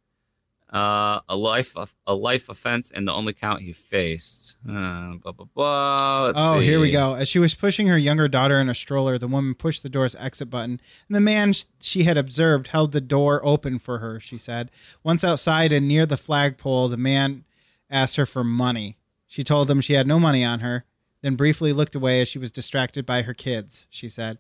uh, 0.73 1.21
a 1.29 1.37
life 1.37 1.77
of, 1.77 1.95
a 2.07 2.15
life 2.15 2.49
offense, 2.49 2.91
and 2.91 3.07
the 3.07 3.13
only 3.13 3.33
count 3.33 3.63
he 3.63 3.73
faced. 3.73 4.57
Uh, 4.69 5.15
blah, 5.23 5.33
blah, 5.33 5.47
blah. 5.55 6.25
Let's 6.27 6.41
oh, 6.41 6.59
here 6.59 6.81
we 6.81 6.91
go. 6.91 7.15
As 7.15 7.29
she 7.29 7.39
was 7.39 7.55
pushing 7.55 7.87
her 7.89 7.99
younger 7.99 8.29
daughter 8.29 8.61
in 8.61 8.69
a 8.69 8.75
stroller, 8.75 9.19
the 9.19 9.29
woman 9.29 9.55
pushed 9.55 9.83
the 9.83 9.89
door's 9.89 10.15
exit 10.17 10.51
button, 10.51 10.81
and 11.09 11.17
the 11.17 11.21
man 11.21 11.53
sh- 11.53 11.65
she 11.81 12.03
had 12.05 12.17
observed 12.17 12.69
held 12.69 12.93
the 12.93 13.01
door 13.01 13.41
open 13.45 13.79
for 13.79 13.99
her, 13.99 14.19
she 14.19 14.39
said. 14.39 14.71
Once 15.05 15.23
outside 15.23 15.73
and 15.73 15.87
near 15.87 16.07
the 16.07 16.17
flagpole, 16.17 16.89
the 16.89 16.97
man 16.97 17.45
asked 17.91 18.17
her 18.17 18.27
for 18.27 18.43
money. 18.43 18.97
She 19.27 19.45
told 19.45 19.71
him 19.71 19.81
she 19.81 19.93
had 19.95 20.07
no 20.07 20.19
money 20.19 20.45
on 20.45 20.61
her, 20.61 20.85
then 21.23 21.37
briefly 21.37 21.73
looked 21.73 21.95
away 21.95 22.21
as 22.21 22.29
she 22.29 22.39
was 22.39 22.51
distracted 22.51 23.07
by 23.07 23.23
her 23.23 23.35
kids, 23.35 23.87
she 23.91 24.09
said. 24.09 24.39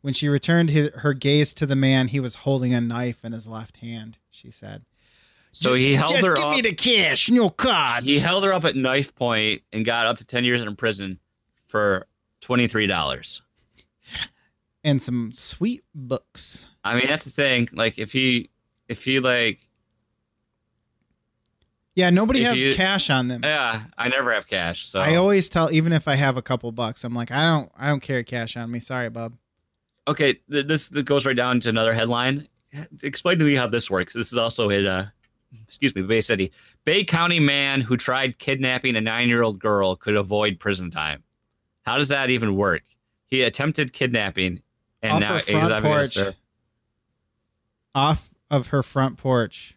When 0.00 0.14
she 0.14 0.28
returned 0.28 0.70
his, 0.70 0.90
her 0.96 1.12
gaze 1.12 1.52
to 1.54 1.66
the 1.66 1.74
man, 1.76 2.08
he 2.08 2.20
was 2.20 2.36
holding 2.36 2.72
a 2.72 2.80
knife 2.80 3.24
in 3.24 3.32
his 3.32 3.46
left 3.48 3.78
hand, 3.78 4.16
she 4.30 4.50
said. 4.50 4.84
So 5.50 5.74
he 5.74 5.94
held 5.96 6.12
Just 6.12 6.26
her 6.26 6.34
give 6.36 6.44
up. 6.44 6.54
me 6.54 6.60
the 6.60 6.74
cash, 6.74 7.28
no 7.30 7.48
cards. 7.48 8.06
he 8.06 8.18
held 8.20 8.44
her 8.44 8.52
up 8.52 8.64
at 8.64 8.76
knife 8.76 9.14
point 9.14 9.62
and 9.72 9.84
got 9.84 10.06
up 10.06 10.18
to 10.18 10.24
10 10.24 10.44
years 10.44 10.62
in 10.62 10.76
prison 10.76 11.18
for 11.66 12.06
$23. 12.42 13.40
and 14.84 15.02
some 15.02 15.32
sweet 15.32 15.82
books. 15.94 16.66
I 16.84 16.94
mean, 16.94 17.08
that's 17.08 17.24
the 17.24 17.30
thing. 17.30 17.68
Like, 17.72 17.98
if 17.98 18.12
he, 18.12 18.50
if 18.88 19.04
he, 19.04 19.18
like, 19.20 19.58
Yeah, 21.94 22.10
nobody 22.10 22.42
If 22.42 22.46
has 22.48 22.58
you- 22.58 22.74
cash 22.74 23.10
on 23.10 23.26
them. 23.26 23.40
yeah, 23.42 23.84
I 23.98 24.08
never 24.08 24.32
have 24.32 24.46
cash. 24.46 24.86
So 24.86 25.00
I 25.00 25.16
always 25.16 25.48
tell, 25.48 25.72
even 25.72 25.92
if 25.92 26.06
I 26.06 26.14
have 26.14 26.36
a 26.36 26.42
couple 26.42 26.70
bucks, 26.70 27.02
I'm 27.02 27.14
like, 27.14 27.32
I 27.32 27.44
don't, 27.44 27.72
I 27.76 27.88
don't 27.88 28.00
carry 28.00 28.22
cash 28.22 28.56
on 28.56 28.70
me. 28.70 28.78
Sorry, 28.78 29.08
bub. 29.10 29.32
Okay, 30.08 30.34
th- 30.50 30.66
this 30.66 30.88
goes 30.88 31.24
right 31.26 31.36
down 31.36 31.60
to 31.60 31.68
another 31.68 31.92
headline. 31.92 32.48
Explain 33.02 33.38
to 33.38 33.44
me 33.44 33.54
how 33.54 33.66
this 33.66 33.90
works. 33.90 34.14
This 34.14 34.32
is 34.32 34.38
also 34.38 34.68
in, 34.70 34.86
uh, 34.86 35.08
excuse 35.66 35.94
me, 35.94 36.02
Bay 36.02 36.20
City. 36.20 36.52
Bay 36.84 37.04
County 37.04 37.40
man 37.40 37.80
who 37.80 37.96
tried 37.96 38.38
kidnapping 38.38 38.96
a 38.96 39.00
nine-year-old 39.00 39.58
girl 39.58 39.96
could 39.96 40.16
avoid 40.16 40.58
prison 40.58 40.90
time. 40.90 41.22
How 41.82 41.96
does 41.96 42.08
that 42.08 42.30
even 42.30 42.56
work? 42.56 42.82
He 43.26 43.42
attempted 43.42 43.92
kidnapping, 43.92 44.62
and 45.02 45.12
Off 45.12 45.20
now 45.20 45.28
her 45.34 45.38
he's 45.38 45.68
front 45.68 45.84
porch. 45.84 46.18
Off 47.94 48.30
of 48.50 48.68
her 48.68 48.82
front 48.82 49.18
porch. 49.18 49.76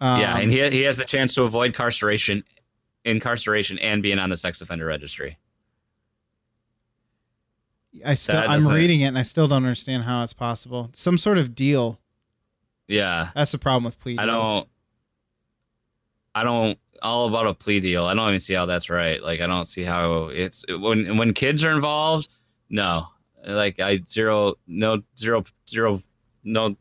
Um, 0.00 0.20
yeah, 0.20 0.38
and 0.38 0.52
he 0.52 0.68
he 0.70 0.82
has 0.82 0.96
the 0.96 1.04
chance 1.04 1.34
to 1.34 1.44
avoid 1.44 1.66
incarceration, 1.66 2.44
incarceration, 3.04 3.78
and 3.78 4.02
being 4.02 4.18
on 4.18 4.30
the 4.30 4.36
sex 4.36 4.60
offender 4.60 4.86
registry. 4.86 5.38
I 8.04 8.14
still, 8.14 8.34
that 8.36 8.48
I'm 8.50 8.58
doesn't- 8.60 8.74
reading 8.74 9.00
it, 9.02 9.06
and 9.06 9.18
I 9.18 9.22
still 9.22 9.46
don't 9.46 9.64
understand 9.64 10.04
how 10.04 10.22
it's 10.22 10.32
possible. 10.32 10.90
Some 10.92 11.18
sort 11.18 11.38
of 11.38 11.54
deal. 11.54 11.98
Yeah, 12.88 13.30
That's 13.34 13.50
the 13.52 13.58
problem 13.58 13.84
with 13.84 13.98
plea 13.98 14.16
I 14.18 14.26
deals. 14.26 14.36
don't. 14.36 14.68
I 16.34 16.44
don't 16.44 16.78
all 17.02 17.28
about 17.28 17.46
a 17.46 17.54
plea 17.54 17.80
deal. 17.80 18.04
I 18.04 18.14
don't 18.14 18.28
even 18.28 18.40
see 18.40 18.54
how 18.54 18.66
that's 18.66 18.88
right. 18.90 19.22
Like 19.22 19.40
I 19.40 19.46
don't 19.46 19.66
see 19.66 19.82
how 19.82 20.26
it's 20.26 20.62
when 20.68 21.16
when 21.16 21.32
kids 21.34 21.64
are 21.64 21.72
involved. 21.72 22.28
No, 22.70 23.08
like 23.46 23.80
I 23.80 24.00
zero 24.08 24.54
no 24.66 25.02
zero 25.18 25.44
zero 25.68 26.02
no. 26.44 26.76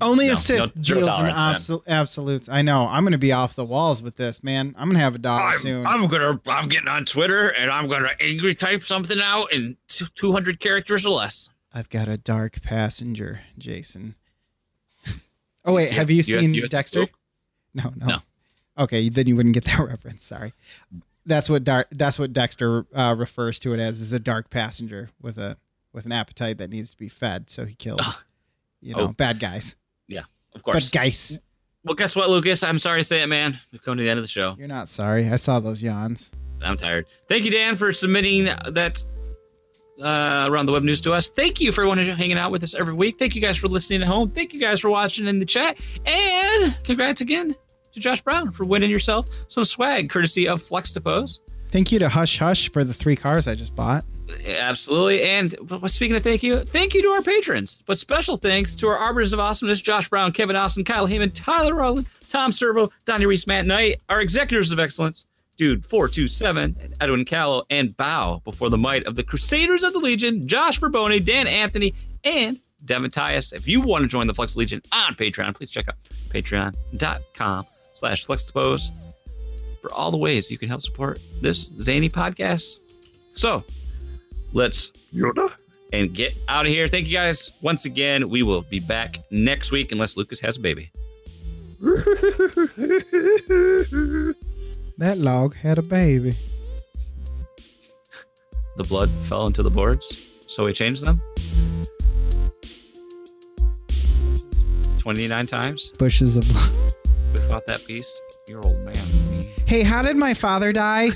Only 0.00 0.26
No, 0.28 0.32
a 0.32 0.36
Sith 0.36 0.58
no, 0.58 0.66
deals 0.66 0.98
in 1.20 1.26
absol- 1.26 1.82
absolutes. 1.86 2.48
I 2.48 2.62
know. 2.62 2.86
I'm 2.88 3.04
going 3.04 3.12
to 3.12 3.18
be 3.18 3.32
off 3.32 3.54
the 3.54 3.64
walls 3.64 4.02
with 4.02 4.16
this, 4.16 4.42
man. 4.42 4.74
I'm 4.78 4.88
going 4.88 4.96
to 4.98 5.02
have 5.04 5.14
a 5.14 5.18
daughter 5.18 5.56
soon. 5.58 5.86
I'm 5.86 6.08
gonna 6.08 6.40
I'm 6.46 6.68
getting 6.68 6.88
on 6.88 7.04
Twitter 7.04 7.50
and 7.50 7.70
I'm 7.70 7.88
gonna 7.88 8.10
angry 8.20 8.54
type 8.54 8.82
something 8.82 9.20
out 9.20 9.52
in 9.52 9.76
two 10.14 10.32
hundred 10.32 10.58
characters 10.60 11.06
or 11.06 11.10
less. 11.10 11.50
I've 11.74 11.88
got 11.88 12.08
a 12.08 12.16
dark 12.18 12.62
passenger, 12.62 13.40
Jason. 13.58 14.14
Oh 15.64 15.74
wait, 15.74 15.90
You- 15.92 15.96
have 15.98 16.10
you 16.10 16.16
you- 16.16 16.22
seen 16.24 16.54
you- 16.54 16.68
Dexter? 16.68 17.06
No, 17.74 17.92
no, 17.96 18.06
No. 18.06 18.18
Okay, 18.78 19.08
then 19.08 19.26
you 19.26 19.36
wouldn't 19.36 19.54
get 19.54 19.64
that 19.66 19.78
reference. 19.86 20.24
Sorry. 20.24 20.52
That's 21.24 21.48
what 21.48 21.62
dark. 21.62 21.86
That's 21.92 22.18
what 22.18 22.32
Dexter 22.32 22.84
uh, 22.94 23.14
refers 23.16 23.60
to 23.60 23.72
it 23.74 23.78
as. 23.80 24.00
Is 24.00 24.12
a 24.12 24.18
dark 24.18 24.50
passenger 24.50 25.10
with 25.20 25.38
a 25.38 25.56
with 25.92 26.04
an 26.06 26.10
appetite 26.12 26.58
that 26.58 26.70
needs 26.70 26.90
to 26.90 26.96
be 26.96 27.08
fed, 27.08 27.48
so 27.50 27.64
he 27.66 27.74
kills, 27.76 28.24
you 28.80 28.94
know, 28.94 29.02
Oh. 29.02 29.08
bad 29.08 29.38
guys. 29.38 29.76
Yeah, 30.08 30.22
of 30.54 30.62
course. 30.62 30.90
Bad 30.90 30.98
guys. 30.98 31.38
Well, 31.84 31.94
guess 31.94 32.14
what, 32.14 32.30
Lucas? 32.30 32.62
I'm 32.62 32.78
sorry 32.78 33.00
to 33.00 33.04
say 33.04 33.22
it, 33.22 33.26
man. 33.26 33.58
We've 33.72 33.82
come 33.82 33.96
to 33.96 34.02
the 34.02 34.08
end 34.08 34.18
of 34.18 34.24
the 34.24 34.28
show. 34.28 34.54
You're 34.56 34.68
not 34.68 34.88
sorry. 34.88 35.28
I 35.28 35.36
saw 35.36 35.58
those 35.58 35.82
yawns. 35.82 36.30
I'm 36.62 36.76
tired. 36.76 37.06
Thank 37.28 37.44
you, 37.44 37.50
Dan, 37.50 37.74
for 37.74 37.92
submitting 37.92 38.44
that 38.44 39.04
uh, 40.00 40.46
around 40.48 40.66
the 40.66 40.72
web 40.72 40.84
news 40.84 41.00
to 41.02 41.12
us. 41.12 41.28
Thank 41.28 41.60
you 41.60 41.72
for 41.72 41.82
everyone 41.82 41.98
hanging 41.98 42.38
out 42.38 42.52
with 42.52 42.62
us 42.62 42.74
every 42.74 42.94
week. 42.94 43.18
Thank 43.18 43.34
you 43.34 43.40
guys 43.40 43.56
for 43.56 43.66
listening 43.66 44.02
at 44.02 44.08
home. 44.08 44.30
Thank 44.30 44.52
you 44.52 44.60
guys 44.60 44.80
for 44.80 44.90
watching 44.90 45.26
in 45.26 45.38
the 45.38 45.44
chat. 45.44 45.76
And 46.06 46.78
congrats 46.84 47.20
again 47.20 47.54
to 47.92 48.00
Josh 48.00 48.22
Brown 48.22 48.52
for 48.52 48.64
winning 48.64 48.90
yourself 48.90 49.26
some 49.48 49.64
swag 49.64 50.08
courtesy 50.08 50.48
of 50.48 50.62
Fluxtapose. 50.62 51.40
Thank 51.72 51.90
you 51.90 51.98
to 52.00 52.08
Hush 52.10 52.38
Hush 52.38 52.70
for 52.70 52.84
the 52.84 52.92
three 52.92 53.16
cars 53.16 53.48
I 53.48 53.54
just 53.54 53.74
bought. 53.74 54.04
Absolutely. 54.46 55.22
And 55.22 55.56
speaking 55.86 56.14
of 56.14 56.22
thank 56.22 56.42
you, 56.42 56.64
thank 56.64 56.92
you 56.92 57.00
to 57.02 57.08
our 57.08 57.22
patrons. 57.22 57.82
But 57.86 57.98
special 57.98 58.36
thanks 58.36 58.74
to 58.76 58.88
our 58.88 58.96
Arbiters 58.96 59.32
of 59.32 59.40
Awesomeness, 59.40 59.80
Josh 59.80 60.08
Brown, 60.08 60.32
Kevin 60.32 60.54
Austin, 60.54 60.84
Kyle 60.84 61.08
Heyman, 61.08 61.32
Tyler 61.34 61.74
Rowland, 61.74 62.06
Tom 62.28 62.52
Servo, 62.52 62.88
Donnie 63.06 63.24
Reese, 63.24 63.46
Matt 63.46 63.64
Knight, 63.64 63.98
our 64.10 64.20
Executors 64.20 64.70
of 64.70 64.78
Excellence, 64.78 65.24
Dude 65.56 65.84
427, 65.86 66.94
Edwin 67.00 67.24
Callow, 67.24 67.62
and 67.70 67.96
bow 67.96 68.42
before 68.44 68.68
the 68.68 68.78
might 68.78 69.04
of 69.04 69.16
the 69.16 69.22
Crusaders 69.22 69.82
of 69.82 69.94
the 69.94 69.98
Legion, 69.98 70.46
Josh 70.46 70.78
Barbone, 70.78 71.24
Dan 71.24 71.46
Anthony, 71.46 71.94
and 72.24 72.58
Devin 72.84 73.10
Tyus. 73.10 73.52
If 73.52 73.66
you 73.66 73.80
want 73.80 74.04
to 74.04 74.08
join 74.08 74.26
the 74.26 74.34
Flex 74.34 74.56
Legion 74.56 74.82
on 74.92 75.14
Patreon, 75.14 75.54
please 75.54 75.70
check 75.70 75.88
out 75.88 75.96
patreon.com 76.30 77.66
slash 77.94 78.26
flexpose 78.26 78.90
for 79.82 79.92
all 79.92 80.10
the 80.10 80.16
ways 80.16 80.50
you 80.50 80.56
can 80.56 80.70
help 80.70 80.80
support 80.80 81.18
this 81.42 81.66
zany 81.78 82.08
podcast. 82.08 82.78
So 83.34 83.62
let's 84.54 84.90
Yoda 85.14 85.52
and 85.92 86.14
get 86.14 86.34
out 86.48 86.64
of 86.64 86.72
here. 86.72 86.88
Thank 86.88 87.06
you 87.06 87.12
guys 87.12 87.52
once 87.60 87.84
again. 87.84 88.30
We 88.30 88.42
will 88.42 88.62
be 88.62 88.80
back 88.80 89.18
next 89.30 89.72
week 89.72 89.92
unless 89.92 90.16
Lucas 90.16 90.40
has 90.40 90.56
a 90.56 90.60
baby. 90.60 90.90
That 94.98 95.18
log 95.18 95.54
had 95.56 95.78
a 95.78 95.82
baby. 95.82 96.32
The 98.76 98.84
blood 98.84 99.10
fell 99.28 99.46
into 99.46 99.62
the 99.62 99.70
boards. 99.70 100.30
So 100.48 100.66
we 100.66 100.72
changed 100.72 101.04
them? 101.04 101.20
29 104.98 105.46
times? 105.46 105.90
Bushes 105.98 106.36
of. 106.36 106.46
blood. 106.52 106.76
We 107.32 107.40
fought 107.48 107.66
that 107.66 107.84
beast? 107.86 108.12
You're 108.46 108.64
old 108.64 108.78
man. 108.84 109.01
Hey, 109.72 109.84
how 109.84 110.02
did 110.02 110.18
my 110.18 110.34
father 110.34 110.70
die? 110.70 111.12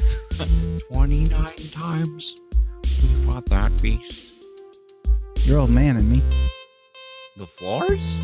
29 0.91 1.55
times? 1.73 2.37
We 3.03 3.15
fought 3.27 3.45
that 3.51 3.71
beast. 3.83 4.33
Your 5.45 5.59
old 5.59 5.69
man 5.69 5.99
and 5.99 6.11
me. 6.11 6.23
The 7.37 7.47
floors? 7.47 8.17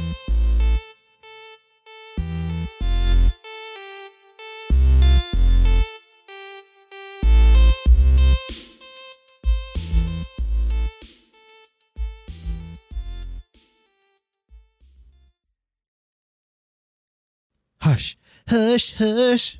Hush, 17.82 18.16
hush, 18.48 18.94
hush. 18.94 19.58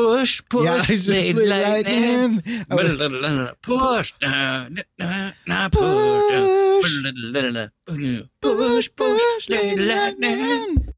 Push, 0.00 0.42
push, 0.48 0.64
yeah, 0.64 0.82
I 0.88 0.96
just 0.96 1.08
lightning. 1.08 2.42
lightning. 2.68 3.48
Push, 3.60 4.14
uh, 4.22 4.68
nah, 4.98 5.32
nah, 5.46 5.68
push, 5.68 6.80
Push, 6.80 8.24
push, 8.40 8.88
push, 8.96 9.48
lightning. 9.50 10.89